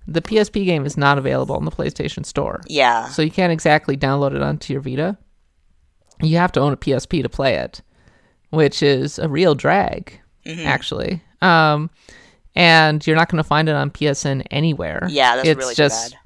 the 0.06 0.20
PSP 0.22 0.64
game 0.64 0.84
is 0.84 0.96
not 0.96 1.18
available 1.18 1.56
in 1.58 1.64
the 1.64 1.70
PlayStation 1.70 2.24
Store. 2.26 2.60
Yeah, 2.66 3.08
So 3.08 3.22
you 3.22 3.30
can't 3.30 3.52
exactly 3.52 3.96
download 3.96 4.34
it 4.34 4.42
onto 4.42 4.72
your 4.72 4.82
Vita. 4.82 5.16
You 6.20 6.36
have 6.38 6.52
to 6.52 6.60
own 6.60 6.72
a 6.72 6.76
PSP 6.76 7.22
to 7.22 7.28
play 7.28 7.54
it, 7.56 7.82
which 8.50 8.82
is 8.82 9.18
a 9.18 9.28
real 9.28 9.54
drag, 9.54 10.18
Mm-hmm. 10.44 10.66
actually. 10.66 11.22
Um, 11.40 11.88
and 12.56 13.04
you're 13.06 13.14
not 13.16 13.28
going 13.28 13.42
to 13.42 13.48
find 13.48 13.68
it 13.68 13.74
on 13.76 13.90
PSN 13.92 14.44
anywhere. 14.50 15.06
yeah, 15.08 15.36
that's 15.36 15.48
it's 15.48 15.58
really 15.58 15.74
just 15.74 16.12
too 16.12 16.18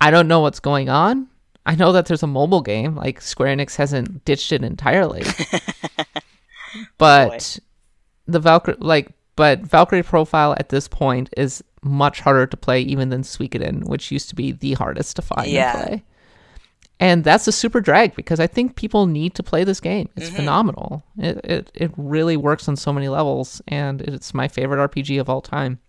I 0.00 0.10
don't 0.10 0.28
know 0.28 0.40
what's 0.40 0.60
going 0.60 0.88
on. 0.88 1.28
I 1.66 1.74
know 1.76 1.92
that 1.92 2.06
there's 2.06 2.22
a 2.22 2.26
mobile 2.26 2.60
game, 2.60 2.94
like 2.94 3.20
Square 3.20 3.56
Enix 3.56 3.74
hasn't 3.76 4.24
ditched 4.24 4.52
it 4.52 4.62
entirely. 4.62 5.22
but 6.98 7.58
the 8.26 8.38
Valkyrie 8.40 8.76
like 8.80 9.10
but 9.36 9.60
Valkyrie 9.60 10.02
profile 10.02 10.54
at 10.58 10.68
this 10.68 10.88
point 10.88 11.30
is 11.36 11.62
much 11.82 12.20
harder 12.20 12.46
to 12.46 12.56
play 12.56 12.80
even 12.80 13.08
than 13.10 13.22
Suikoden, 13.22 13.84
which 13.88 14.10
used 14.10 14.28
to 14.30 14.34
be 14.34 14.52
the 14.52 14.72
hardest 14.74 15.16
to 15.16 15.22
find 15.22 15.48
Yeah. 15.50 15.76
and 15.78 15.86
play. 15.88 16.02
And 17.00 17.24
that's 17.24 17.48
a 17.48 17.52
super 17.52 17.80
drag 17.80 18.14
because 18.14 18.38
I 18.38 18.46
think 18.46 18.76
people 18.76 19.06
need 19.06 19.34
to 19.34 19.42
play 19.42 19.64
this 19.64 19.80
game. 19.80 20.08
It's 20.16 20.26
Mm-hmm. 20.28 20.36
phenomenal. 20.36 21.02
It, 21.18 21.40
it 21.44 21.70
it 21.74 21.90
really 21.96 22.36
works 22.36 22.68
on 22.68 22.76
so 22.76 22.92
many 22.92 23.08
levels 23.08 23.60
and 23.68 24.00
it's 24.00 24.32
my 24.32 24.46
favorite 24.48 24.78
RPG 24.90 25.20
of 25.20 25.28
all 25.28 25.40
time. 25.42 25.80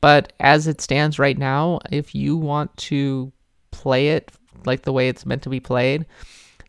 But 0.00 0.32
as 0.40 0.66
it 0.66 0.80
stands 0.80 1.18
right 1.20 1.38
now, 1.38 1.78
if 1.92 2.12
you 2.14 2.36
want 2.36 2.76
to 2.88 3.32
play 3.70 4.08
it 4.08 4.32
like 4.66 4.82
the 4.82 4.92
way 4.92 5.08
it's 5.08 5.24
meant 5.24 5.42
to 5.42 5.48
be 5.48 5.60
played, 5.60 6.04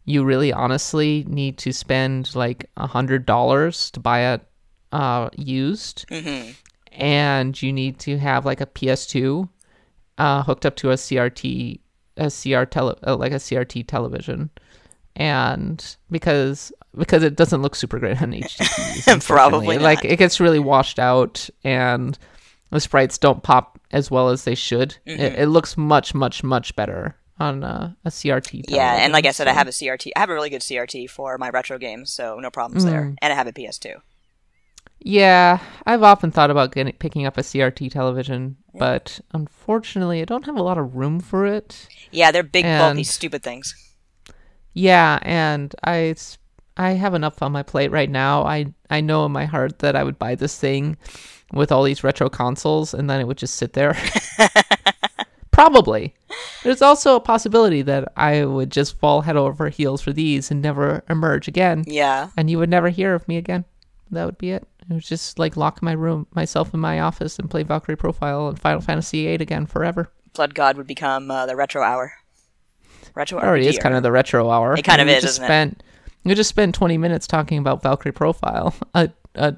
you 0.05 0.23
really 0.23 0.53
honestly 0.53 1.25
need 1.27 1.57
to 1.57 1.73
spend 1.73 2.35
like 2.35 2.69
a 2.77 2.85
hundred 2.87 3.25
dollars 3.25 3.89
to 3.91 3.99
buy 3.99 4.33
it 4.33 4.41
uh, 4.93 5.29
used, 5.35 6.05
Mm-hmm. 6.09 6.51
and 6.93 7.61
you 7.61 7.73
need 7.73 7.99
to 7.99 8.17
have 8.17 8.45
like 8.45 8.61
a 8.61 8.65
PS2 8.67 9.49
uh, 10.17 10.43
hooked 10.43 10.65
up 10.65 10.75
to 10.77 10.91
a 10.91 10.95
CRT, 10.95 11.79
a 12.17 12.29
CR 12.29 12.63
tele, 12.65 12.95
uh, 13.05 13.15
like 13.15 13.31
a 13.33 13.35
CRT 13.41 13.87
television, 13.87 14.49
and 15.15 15.95
because 16.11 16.71
because 16.97 17.23
it 17.23 17.35
doesn't 17.35 17.61
look 17.61 17.75
super 17.75 17.99
great 17.99 18.21
on 18.21 18.31
HD, 18.31 19.25
Probably 19.27 19.77
not. 19.77 19.83
like 19.83 20.05
it 20.05 20.17
gets 20.17 20.39
really 20.39 20.59
washed 20.59 20.99
out 20.99 21.49
and 21.63 22.17
the 22.69 22.79
sprites 22.79 23.17
don't 23.17 23.43
pop 23.43 23.79
as 23.91 24.09
well 24.11 24.29
as 24.29 24.43
they 24.43 24.55
should. 24.55 24.97
Mm-hmm. 25.07 25.21
It, 25.21 25.39
it 25.39 25.47
looks 25.47 25.77
much 25.77 26.13
much 26.13 26.43
much 26.43 26.75
better 26.75 27.15
on 27.39 27.63
uh, 27.63 27.93
a 28.05 28.09
CRT. 28.09 28.65
Yeah, 28.67 29.03
and 29.03 29.11
like 29.11 29.25
I 29.25 29.31
said, 29.31 29.47
I 29.47 29.53
have 29.53 29.67
a 29.67 29.71
CRT. 29.71 30.11
I 30.15 30.19
have 30.19 30.29
a 30.29 30.33
really 30.33 30.49
good 30.51 30.61
CRT 30.61 31.09
for 31.09 31.37
my 31.39 31.49
retro 31.49 31.77
games, 31.79 32.11
so 32.11 32.39
no 32.39 32.49
problems 32.51 32.85
Mm. 32.85 32.89
there. 32.89 33.15
And 33.21 33.33
I 33.33 33.35
have 33.35 33.47
a 33.47 33.51
PS2. 33.53 33.95
Yeah, 35.05 35.59
I've 35.85 36.01
often 36.01 36.31
thought 36.31 36.49
about 36.49 36.73
getting 36.73 36.93
picking 36.93 37.25
up 37.25 37.37
a 37.37 37.41
CRT 37.41 37.91
television, 37.91 38.55
but 38.73 39.19
unfortunately, 39.33 40.21
I 40.21 40.25
don't 40.25 40.45
have 40.45 40.55
a 40.55 40.63
lot 40.63 40.77
of 40.77 40.95
room 40.95 41.19
for 41.19 41.45
it. 41.45 41.87
Yeah, 42.11 42.31
they're 42.31 42.41
big, 42.41 42.63
bulky, 42.63 43.03
stupid 43.03 43.43
things. 43.43 43.75
Yeah, 44.73 45.19
and 45.21 45.75
I 45.83 46.15
I 46.77 46.91
have 46.91 47.13
enough 47.13 47.41
on 47.41 47.51
my 47.51 47.63
plate 47.63 47.91
right 47.91 48.09
now. 48.09 48.43
I 48.43 48.67
I 48.89 49.01
know 49.01 49.25
in 49.25 49.33
my 49.33 49.43
heart 49.45 49.79
that 49.79 49.95
I 49.97 50.03
would 50.05 50.17
buy 50.17 50.35
this 50.35 50.57
thing 50.57 50.95
with 51.51 51.71
all 51.71 51.83
these 51.83 52.03
retro 52.03 52.29
consoles 52.29 52.93
and 52.93 53.09
then 53.09 53.19
it 53.19 53.27
would 53.27 53.37
just 53.37 53.55
sit 53.55 53.73
there. 53.73 53.95
Probably. 55.51 56.15
There's 56.63 56.81
also 56.81 57.15
a 57.15 57.19
possibility 57.19 57.83
that 57.83 58.11
I 58.17 58.45
would 58.45 58.71
just 58.71 58.97
fall 58.97 59.21
head 59.21 59.35
over 59.35 59.69
heels 59.69 60.01
for 60.01 60.11
these 60.11 60.49
and 60.49 60.61
never 60.61 61.03
emerge 61.09 61.47
again. 61.47 61.83
Yeah. 61.85 62.29
and 62.37 62.49
you 62.49 62.57
would 62.57 62.69
never 62.69 62.89
hear 62.89 63.13
of 63.13 63.27
me 63.27 63.37
again. 63.37 63.65
That 64.09 64.25
would 64.25 64.37
be 64.39 64.51
it. 64.51 64.67
It 64.89 64.93
was 64.93 65.07
just 65.07 65.39
like 65.39 65.55
lock 65.57 65.81
my 65.81 65.93
room, 65.93 66.27
myself 66.33 66.73
in 66.73 66.79
my 66.79 66.99
office, 66.99 67.39
and 67.39 67.49
play 67.49 67.63
Valkyrie 67.63 67.95
Profile 67.95 68.47
and 68.47 68.59
Final 68.59 68.81
Fantasy 68.81 69.25
VIII 69.25 69.35
again 69.35 69.65
forever. 69.65 70.11
Blood 70.33 70.55
God 70.55 70.77
would 70.77 70.87
become 70.87 71.29
uh, 71.31 71.45
the 71.45 71.55
retro 71.55 71.81
hour. 71.83 72.13
Retro 73.15 73.39
It 73.39 73.43
already 73.43 73.67
is 73.67 73.77
kind 73.77 73.95
of 73.95 74.03
the 74.03 74.11
retro 74.11 74.49
hour. 74.49 74.75
It 74.75 74.83
kind 74.83 75.01
of 75.01 75.07
We 75.07 75.13
is, 75.13 75.21
just 75.21 75.33
isn't 75.35 75.43
it? 75.43 75.47
spent, 75.47 75.83
We 76.23 76.33
just 76.35 76.49
spent 76.49 76.73
20 76.75 76.97
minutes 76.97 77.27
talking 77.27 77.57
about 77.59 77.83
Valkyrie 77.83 78.11
Profile, 78.11 78.73
a, 78.93 79.09
a 79.35 79.55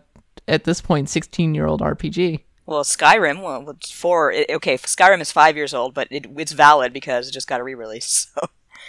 at 0.48 0.66
this 0.66 0.82
point 0.82 1.10
16 1.10 1.56
year 1.56 1.66
old 1.66 1.82
RPG. 1.82 2.42
Well, 2.68 2.84
Skyrim, 2.84 3.44
well, 3.44 3.70
it's 3.70 3.92
four. 3.92 4.32
It, 4.32 4.50
okay, 4.50 4.78
Skyrim 4.78 5.22
is 5.22 5.32
five 5.32 5.56
years 5.56 5.74
old, 5.74 5.94
but 5.94 6.08
it, 6.10 6.26
it's 6.38 6.52
valid 6.52 6.94
because 6.94 7.28
it 7.28 7.32
just 7.32 7.48
got 7.48 7.62
a 7.62 7.64
re-release. 7.64 8.28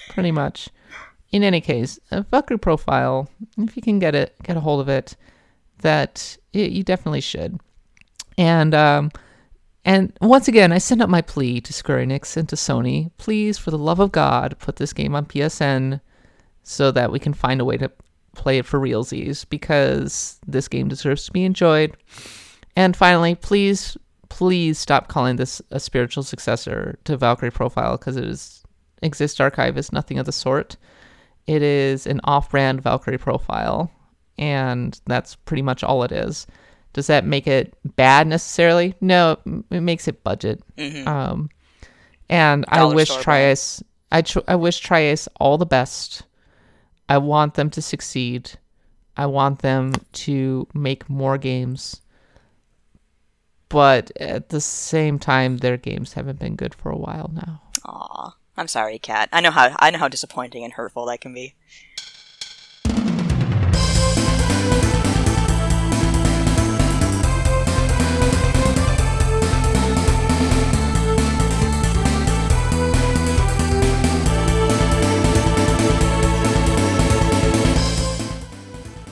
So 0.08 0.12
pretty 0.12 0.30
much. 0.30 0.68
In 1.32 1.42
any 1.42 1.60
case, 1.60 1.98
a 2.12 2.22
Valkyrie 2.22 2.58
profile, 2.58 3.28
if 3.58 3.76
you 3.76 3.82
can 3.82 3.98
get 3.98 4.14
it, 4.14 4.36
get 4.44 4.56
a 4.56 4.60
hold 4.60 4.80
of 4.80 4.88
it, 4.88 5.16
that 5.80 6.36
y 6.54 6.62
you 6.62 6.82
definitely 6.82 7.20
should. 7.20 7.60
And 8.38 8.74
um, 8.74 9.10
and 9.84 10.12
once 10.20 10.48
again, 10.48 10.72
I 10.72 10.78
send 10.78 11.00
up 11.00 11.08
my 11.08 11.22
plea 11.22 11.60
to 11.60 11.72
Square 11.72 12.06
Enix 12.06 12.36
and 12.36 12.48
to 12.48 12.56
Sony. 12.56 13.10
Please, 13.18 13.56
for 13.56 13.70
the 13.70 13.78
love 13.78 14.00
of 14.00 14.12
God, 14.12 14.56
put 14.58 14.76
this 14.76 14.92
game 14.92 15.14
on 15.14 15.26
PSN 15.26 16.00
so 16.64 16.90
that 16.90 17.12
we 17.12 17.20
can 17.20 17.32
find 17.32 17.60
a 17.60 17.64
way 17.64 17.76
to 17.76 17.90
play 18.34 18.58
it 18.58 18.66
for 18.66 18.80
realsies 18.80 19.48
because 19.48 20.40
this 20.46 20.66
game 20.66 20.88
deserves 20.88 21.24
to 21.26 21.32
be 21.32 21.44
enjoyed. 21.44 21.96
And 22.74 22.96
finally, 22.96 23.36
please, 23.36 23.96
please 24.28 24.78
stop 24.78 25.08
calling 25.08 25.36
this 25.36 25.62
a 25.70 25.78
spiritual 25.78 26.24
successor 26.24 26.98
to 27.04 27.16
Valkyrie 27.16 27.52
Profile 27.52 27.96
because 27.96 28.16
it 28.16 28.24
is 28.24 28.64
Exist 29.02 29.40
Archive 29.40 29.78
is 29.78 29.92
nothing 29.92 30.18
of 30.18 30.26
the 30.26 30.32
sort. 30.32 30.76
It 31.46 31.62
is 31.62 32.06
an 32.06 32.20
off-brand 32.24 32.82
Valkyrie 32.82 33.18
Profile, 33.18 33.90
and 34.38 35.00
that's 35.06 35.34
pretty 35.36 35.62
much 35.62 35.82
all 35.82 36.02
it 36.02 36.12
is. 36.12 36.46
Does 36.92 37.08
that 37.08 37.24
make 37.24 37.46
it 37.46 37.74
bad 37.96 38.26
necessarily? 38.26 38.94
No, 39.00 39.38
it 39.70 39.80
makes 39.80 40.08
it 40.08 40.24
budget. 40.24 40.62
Um, 41.06 41.50
and 42.28 42.64
I 42.68 42.78
Dollar 42.78 42.94
wish 42.94 43.10
store 43.10 43.22
tri-Ace, 43.22 43.82
I 44.10 44.22
tr- 44.22 44.38
I 44.48 44.56
wish 44.56 44.78
tri-Ace 44.78 45.28
all 45.38 45.58
the 45.58 45.66
best. 45.66 46.22
I 47.08 47.18
want 47.18 47.54
them 47.54 47.70
to 47.70 47.82
succeed. 47.82 48.52
I 49.16 49.26
want 49.26 49.60
them 49.60 49.92
to 50.12 50.66
make 50.74 51.08
more 51.08 51.38
games. 51.38 52.00
But 53.68 54.10
at 54.20 54.50
the 54.50 54.60
same 54.60 55.18
time, 55.18 55.58
their 55.58 55.76
games 55.76 56.12
haven't 56.14 56.38
been 56.38 56.56
good 56.56 56.74
for 56.74 56.90
a 56.90 56.96
while 56.96 57.30
now. 57.32 57.62
Aw, 57.84 58.34
I'm 58.56 58.68
sorry, 58.68 58.98
Kat. 58.98 59.28
I 59.32 59.40
know 59.40 59.50
how 59.50 59.74
I 59.78 59.90
know 59.90 59.98
how 59.98 60.08
disappointing 60.08 60.64
and 60.64 60.72
hurtful 60.72 61.06
that 61.06 61.20
can 61.20 61.34
be. 61.34 61.54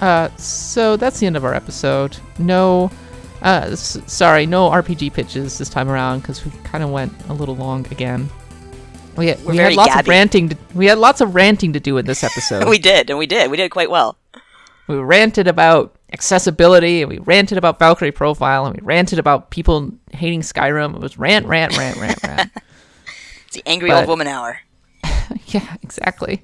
Uh, 0.05 0.29
so 0.37 0.97
that's 0.99 1.19
the 1.19 1.27
end 1.27 1.35
of 1.37 1.45
our 1.47 1.55
episode. 1.55 2.17
No, 2.39 2.91
uh, 3.41 3.69
s- 3.71 3.99
sorry, 4.07 4.45
no 4.45 4.69
RPG 4.69 5.15
pitches 5.15 5.57
this 5.57 5.71
time 5.71 5.89
around 5.89 6.21
because 6.21 6.45
we 6.45 6.51
kind 6.63 6.85
of 6.85 6.91
went 6.91 7.13
a 7.31 7.33
little 7.33 7.57
long 7.57 7.87
again. 7.91 8.29
We 9.17 9.29
had, 9.29 9.43
We're 9.45 9.53
we 9.53 9.57
had 9.59 9.75
lots 9.77 9.97
of 9.97 10.07
ranting. 10.07 10.51
To, 10.51 10.57
we 10.75 10.87
had 10.87 10.99
lots 10.99 11.23
of 11.23 11.35
ranting 11.35 11.73
to 11.73 11.81
do 11.81 11.97
in 11.97 12.05
this 12.05 12.23
episode. 12.23 12.69
we 12.69 12.79
did, 12.79 13.09
and 13.09 13.19
we 13.19 13.27
did. 13.27 13.51
We 13.51 13.57
did 13.57 13.71
quite 13.71 13.91
well. 13.91 14.19
we 14.89 14.97
ranted 14.97 15.49
about 15.49 15.95
accessibility, 16.13 17.01
and 17.01 17.09
we 17.11 17.19
ranted 17.21 17.57
about 17.57 17.79
Valkyrie 17.79 18.13
profile, 18.13 18.67
and 18.67 18.77
we 18.79 18.85
ranted 18.85 19.19
about 19.19 19.49
people 19.51 19.91
hating 20.13 20.43
Skyrim. 20.43 20.95
It 20.97 21.01
was 21.01 21.17
rant, 21.17 21.47
rant, 21.47 21.79
rant, 21.79 21.97
rant, 21.97 22.23
rant. 22.23 22.51
It's 23.47 23.57
the 23.57 23.63
angry 23.67 23.89
But- 23.89 24.01
old 24.01 24.09
woman 24.09 24.27
hour. 24.27 24.61
yeah, 25.47 25.77
exactly. 25.83 26.43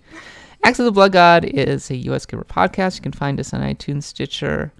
Axe 0.62 0.78
of 0.78 0.84
the 0.84 0.92
Blood 0.92 1.12
God 1.12 1.44
is 1.44 1.90
a 1.90 1.96
U.S. 1.96 2.26
Gamer 2.26 2.44
podcast. 2.44 2.96
You 2.96 3.02
can 3.02 3.12
find 3.12 3.40
us 3.40 3.54
on 3.54 3.60
iTunes, 3.60 4.04
Stitcher, 4.04 4.72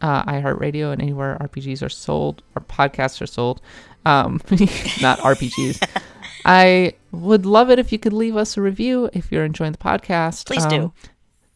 uh, 0.00 0.24
iHeartRadio, 0.24 0.92
and 0.92 1.02
anywhere 1.02 1.36
RPGs 1.40 1.82
are 1.82 1.88
sold 1.88 2.42
or 2.54 2.62
podcasts 2.62 3.20
are 3.20 3.26
sold. 3.26 3.60
Um, 4.06 4.40
not 5.02 5.18
RPGs. 5.18 5.86
I 6.44 6.94
would 7.10 7.44
love 7.44 7.70
it 7.70 7.78
if 7.78 7.90
you 7.92 7.98
could 7.98 8.12
leave 8.12 8.36
us 8.36 8.56
a 8.56 8.62
review 8.62 9.10
if 9.12 9.32
you're 9.32 9.44
enjoying 9.44 9.72
the 9.72 9.78
podcast. 9.78 10.46
Please 10.46 10.66
do. 10.66 10.84
Um, 10.84 10.92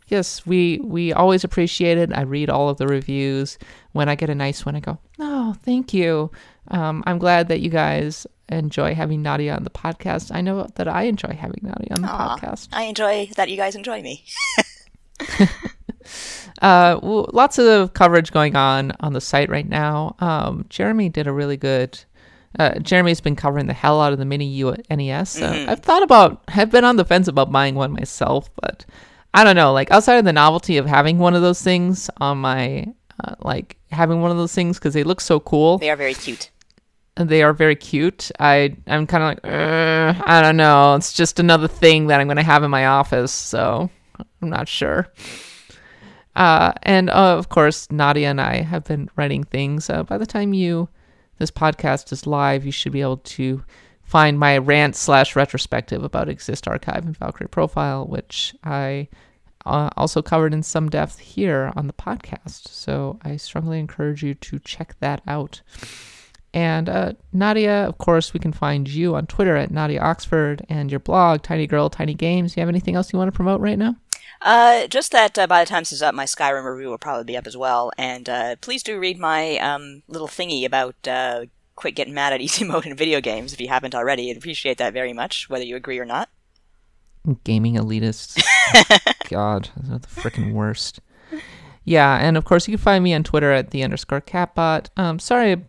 Yes, 0.09 0.44
we 0.44 0.78
we 0.84 1.10
always 1.14 1.43
appreciate 1.43 1.97
it. 1.97 2.12
I 2.12 2.20
read 2.20 2.51
all 2.51 2.68
of 2.68 2.76
the 2.76 2.86
reviews. 2.86 3.56
When 3.93 4.10
I 4.10 4.14
get 4.14 4.28
a 4.28 4.34
nice 4.34 4.66
one, 4.66 4.76
I 4.76 4.80
go, 4.80 4.98
"Oh, 5.18 5.55
thank 5.62 5.94
you." 5.94 6.30
Um, 6.68 7.02
I'm 7.06 7.16
glad 7.16 7.48
that 7.48 7.60
you 7.60 7.70
guys 7.70 8.26
enjoy 8.53 8.95
having 8.95 9.23
Nadia 9.23 9.55
on 9.55 9.65
the 9.65 9.70
podcast. 9.70 10.35
I 10.35 10.41
know 10.41 10.66
that 10.74 10.89
I 10.89 11.05
enjoy 11.05 11.35
having 11.35 11.61
Nadia 11.62 11.89
on 11.95 12.03
the 12.03 12.09
Aw, 12.09 12.37
podcast. 12.39 12.69
I 12.73 12.85
enjoy 12.85 13.31
that 13.37 13.51
you 13.51 13.57
guys 13.57 13.74
enjoy 13.74 14.03
me. 14.03 14.24
Uh, 16.61 16.95
w- 16.95 17.27
lots 17.33 17.59
of 17.59 17.93
coverage 17.93 18.31
going 18.33 18.55
on 18.55 18.93
on 19.01 19.12
the 19.12 19.20
site 19.20 19.49
right 19.51 19.69
now. 19.69 20.15
Um, 20.20 20.65
Jeremy 20.69 21.09
did 21.09 21.27
a 21.27 21.33
really 21.33 21.57
good. 21.57 21.99
Uh, 22.59 22.79
Jeremy's 22.79 23.20
been 23.20 23.35
covering 23.35 23.66
the 23.66 23.73
hell 23.73 24.01
out 24.01 24.12
of 24.12 24.19
the 24.19 24.24
mini 24.24 24.45
U 24.47 24.77
NES. 24.89 25.41
Uh, 25.41 25.66
I've 25.69 25.81
thought 25.81 26.03
about, 26.03 26.43
have 26.49 26.70
been 26.70 26.85
on 26.85 26.97
the 26.97 27.05
fence 27.05 27.27
about 27.27 27.51
buying 27.51 27.74
one 27.74 27.93
myself, 27.93 28.49
but 28.61 28.85
I 29.35 29.43
don't 29.43 29.57
know. 29.57 29.73
Like 29.73 29.91
outside 29.91 30.16
of 30.16 30.24
the 30.24 30.33
novelty 30.33 30.77
of 30.77 30.87
having 30.87 31.19
one 31.19 31.35
of 31.35 31.43
those 31.43 31.61
things 31.62 32.09
on 32.19 32.39
my, 32.39 32.87
uh, 33.24 33.35
like 33.41 33.77
having 33.91 34.20
one 34.20 34.31
of 34.31 34.37
those 34.37 34.55
things 34.55 34.79
because 34.79 34.95
they 34.95 35.03
look 35.03 35.20
so 35.20 35.41
cool. 35.41 35.79
They 35.79 35.91
are 35.91 35.97
very 35.97 36.15
cute. 36.15 36.51
They 37.16 37.43
are 37.43 37.52
very 37.52 37.76
cute. 37.76 38.30
I 38.40 38.76
I'm 38.86 39.06
kind 39.06 39.22
of 39.22 39.28
like 39.28 39.44
"Uh, 39.44 40.22
I 40.24 40.40
don't 40.40 40.56
know. 40.56 40.94
It's 40.94 41.12
just 41.12 41.39
another 41.39 41.68
thing 41.68 42.06
that 42.06 42.20
I'm 42.20 42.26
going 42.26 42.36
to 42.36 42.43
have 42.43 42.62
in 42.62 42.70
my 42.70 42.86
office, 42.86 43.32
so 43.32 43.90
I'm 44.40 44.48
not 44.48 44.68
sure. 44.68 45.09
Uh, 46.34 46.72
and 46.82 47.10
uh, 47.10 47.36
of 47.36 47.48
course, 47.51 47.90
Nadia 47.90 48.30
and 48.30 48.40
I 48.40 48.62
have 48.62 48.84
been 48.84 49.10
writing 49.16 49.44
things. 49.44 49.90
Uh, 49.90 50.02
by 50.02 50.16
the 50.18 50.26
time 50.26 50.55
you 50.55 50.89
this 51.39 51.51
podcast 51.51 52.12
is 52.12 52.26
live, 52.26 52.64
you 52.64 52.72
should 52.72 52.93
be 52.93 53.02
able 53.02 53.18
to 53.18 53.62
find 54.02 54.39
my 54.39 54.59
rant 54.59 54.97
slash 54.97 55.36
retrospective 55.36 56.02
about 56.05 56.28
Exist 56.28 56.68
Archive 56.68 57.05
and 57.05 57.16
Valkyrie 57.16 57.48
Profile, 57.48 58.06
which 58.06 58.55
I 58.64 59.09
uh, 59.66 59.90
also 59.97 60.22
covered 60.22 60.55
in 60.55 60.62
some 60.62 60.89
depth 60.89 61.18
here 61.18 61.72
on 61.76 61.86
the 61.86 61.93
podcast. 61.93 62.68
So 62.68 63.18
I 63.22 63.36
strongly 63.36 63.78
encourage 63.78 64.22
you 64.22 64.34
to 64.34 64.59
check 64.60 64.97
that 65.01 65.22
out. 65.26 65.62
And 66.55 66.89
uh, 66.89 67.12
Nadia, 67.33 67.89
of 67.89 67.99
course, 67.99 68.35
we 68.35 68.41
can 68.41 68.53
find 68.53 68.89
you 68.89 69.15
on 69.15 69.27
Twitter 69.27 69.57
at 69.57 69.70
Nadia 69.70 70.01
Oxford 70.01 70.65
and 70.69 70.91
your 70.91 71.01
blog, 71.01 71.43
Tiny 71.43 71.66
Girl 71.66 71.89
Tiny 71.89 72.15
Games. 72.15 72.55
Do 72.55 72.61
you 72.61 72.62
have 72.62 72.69
anything 72.69 72.95
else 72.95 73.12
you 73.12 73.19
want 73.19 73.29
to 73.29 73.37
promote 73.37 73.61
right 73.61 73.79
now? 73.79 73.97
Uh, 74.43 74.87
just 74.89 75.12
that 75.12 75.39
uh, 75.39 75.47
by 75.47 75.62
the 75.62 75.69
time 75.69 75.83
this 75.83 75.93
is 75.93 76.03
up, 76.03 76.15
my 76.15 76.24
Skyrim 76.24 76.65
review 76.65 76.89
will 76.89 76.99
probably 76.99 77.24
be 77.24 77.37
up 77.37 77.47
as 77.47 77.57
well. 77.57 77.91
And 77.97 78.29
uh, 78.29 78.57
please 78.61 78.83
do 78.83 78.99
read 78.99 79.19
my 79.19 79.57
um, 79.59 80.03
little 80.09 80.29
thingy 80.29 80.66
about 80.66 80.97
uh, 81.07 81.47
quit 81.77 81.95
getting 81.95 82.15
mad 82.15 82.33
at 82.33 82.41
easy 82.43 82.65
mode 82.65 82.87
in 82.87 82.97
video 82.97 83.20
games 83.20 83.53
if 83.53 83.61
you 83.61 83.69
haven't 83.69 83.95
already. 83.95 84.31
I'd 84.31 84.37
appreciate 84.37 84.79
that 84.79 84.93
very 84.93 85.12
much, 85.12 85.49
whether 85.49 85.65
you 85.65 85.77
agree 85.77 85.99
or 85.99 86.05
not. 86.05 86.29
Gaming 87.45 87.77
elitists. 87.77 88.43
God, 89.31 89.70
the 89.77 90.01
freaking 90.01 90.53
worst. 90.53 91.01
Yeah, 91.85 92.16
and 92.19 92.37
of 92.37 92.45
course 92.45 92.66
you 92.66 92.73
can 92.73 92.83
find 92.83 93.03
me 93.03 93.15
on 93.15 93.23
Twitter 93.23 93.53
at 93.53 93.70
the 93.70 93.85
underscore 93.85 94.20
catbot. 94.20 94.89
Um, 94.97 95.19
sorry, 95.20 95.65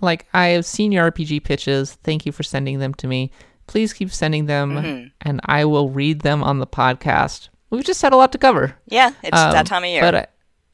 like 0.00 0.26
I 0.34 0.48
have 0.48 0.64
seen 0.66 0.92
your 0.92 1.10
RPG 1.10 1.44
pitches. 1.44 1.94
Thank 2.02 2.26
you 2.26 2.32
for 2.32 2.42
sending 2.42 2.78
them 2.78 2.94
to 2.94 3.06
me. 3.06 3.30
Please 3.66 3.92
keep 3.92 4.10
sending 4.12 4.46
them, 4.46 5.10
and 5.22 5.40
I 5.44 5.64
will 5.64 5.90
read 5.90 6.20
them 6.20 6.42
on 6.44 6.58
the 6.60 6.66
podcast. 6.66 7.48
We've 7.70 7.84
just 7.84 8.00
had 8.02 8.12
a 8.12 8.16
lot 8.16 8.30
to 8.32 8.38
cover. 8.38 8.76
Yeah, 8.86 9.10
it's 9.24 9.36
Um, 9.36 9.52
that 9.52 9.66
time 9.66 9.82
of 9.82 9.88
year. 9.90 10.00
But 10.00 10.14
I, 10.14 10.26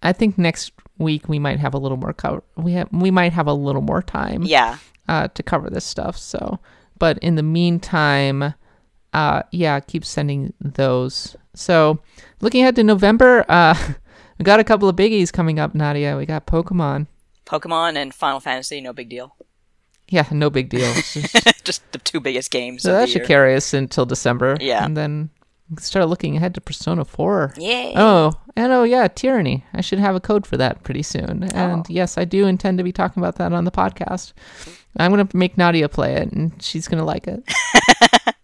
I 0.02 0.12
think 0.12 0.36
next 0.36 0.72
week 0.98 1.28
we 1.28 1.38
might 1.38 1.58
have 1.58 1.72
a 1.74 1.78
little 1.78 1.96
more 1.96 2.12
cover. 2.12 2.42
We 2.56 2.72
have 2.72 2.88
we 2.92 3.10
might 3.10 3.32
have 3.32 3.46
a 3.46 3.54
little 3.54 3.80
more 3.82 4.02
time. 4.02 4.42
yeah, 4.42 4.76
uh, 5.08 5.28
to 5.28 5.42
cover 5.42 5.70
this 5.70 5.84
stuff. 5.86 6.18
So, 6.18 6.58
but 6.98 7.18
in 7.18 7.36
the 7.36 7.42
meantime, 7.42 8.54
uh, 9.14 9.42
yeah, 9.52 9.80
keep 9.80 10.04
sending 10.04 10.52
those. 10.60 11.34
So, 11.54 12.00
looking 12.40 12.62
ahead 12.62 12.76
to 12.76 12.84
November, 12.84 13.44
uh, 13.48 13.74
we 14.38 14.42
got 14.44 14.60
a 14.60 14.64
couple 14.64 14.88
of 14.88 14.96
biggies 14.96 15.32
coming 15.32 15.58
up, 15.58 15.74
Nadia. 15.74 16.16
We 16.16 16.26
got 16.26 16.46
Pokemon. 16.46 17.06
Pokemon 17.52 17.96
and 17.96 18.14
Final 18.14 18.40
Fantasy, 18.40 18.80
no 18.80 18.92
big 18.92 19.08
deal. 19.10 19.36
Yeah, 20.08 20.26
no 20.30 20.48
big 20.50 20.68
deal. 20.70 20.92
Just- 20.94 21.64
just 21.64 21.92
the 21.92 21.98
two 21.98 22.18
biggest 22.18 22.50
games. 22.50 22.82
so 22.82 22.92
that 22.92 23.08
should 23.08 23.20
year. 23.20 23.26
carry 23.26 23.54
us 23.54 23.72
until 23.72 24.04
December. 24.04 24.56
Yeah. 24.60 24.84
and 24.84 24.96
then 24.96 25.30
start 25.78 26.08
looking 26.08 26.36
ahead 26.36 26.54
to 26.54 26.60
Persona 26.60 27.04
Four. 27.04 27.54
Yay! 27.56 27.92
Oh, 27.96 28.32
and 28.56 28.72
oh 28.72 28.82
yeah, 28.82 29.06
Tyranny. 29.06 29.64
I 29.72 29.80
should 29.80 30.00
have 30.00 30.16
a 30.16 30.20
code 30.20 30.44
for 30.46 30.56
that 30.56 30.82
pretty 30.82 31.02
soon. 31.04 31.44
Oh. 31.54 31.56
And 31.56 31.80
Oh. 31.82 31.84
yes, 31.88 32.18
I 32.18 32.24
do 32.24 32.46
intend 32.46 32.78
to 32.78 32.84
be 32.84 32.90
talking 32.92 33.22
about 33.22 33.36
that 33.36 33.52
on 33.52 33.64
the 33.64 33.70
podcast. 33.70 34.32
I'm 34.98 35.12
gonna 35.12 35.28
make 35.34 35.56
Nadia 35.56 35.88
play 35.88 36.14
it, 36.14 36.32
and 36.32 36.60
she's 36.60 36.88
gonna 36.88 37.04
like 37.04 37.28
it. 37.28 37.44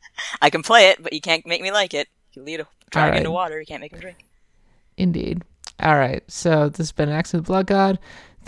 I 0.40 0.50
can 0.50 0.62
play 0.62 0.90
it, 0.90 1.02
but 1.02 1.12
you 1.12 1.20
can't 1.20 1.44
make 1.44 1.60
me 1.60 1.72
like 1.72 1.92
it. 1.92 2.06
You 2.34 2.42
lead 2.42 2.60
a 2.60 2.66
dragon 2.90 3.06
Alright. 3.08 3.18
into 3.18 3.30
water, 3.32 3.58
you 3.58 3.66
can't 3.66 3.80
make 3.80 3.92
him 3.92 3.98
drink. 4.00 4.18
Indeed. 4.96 5.42
All 5.80 5.96
right. 5.96 6.22
So 6.30 6.68
this 6.68 6.78
has 6.78 6.92
been 6.92 7.08
of 7.10 7.30
the 7.30 7.42
Blood 7.42 7.66
God. 7.66 7.98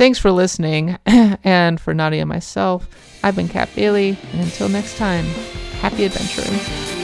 Thanks 0.00 0.18
for 0.18 0.32
listening. 0.32 0.96
and 1.04 1.78
for 1.78 1.92
Nadia 1.92 2.22
and 2.22 2.28
myself, 2.30 2.88
I've 3.22 3.36
been 3.36 3.48
Kat 3.48 3.68
Bailey. 3.76 4.16
And 4.32 4.40
until 4.40 4.70
next 4.70 4.96
time, 4.96 5.26
happy 5.82 6.06
adventuring. 6.06 6.99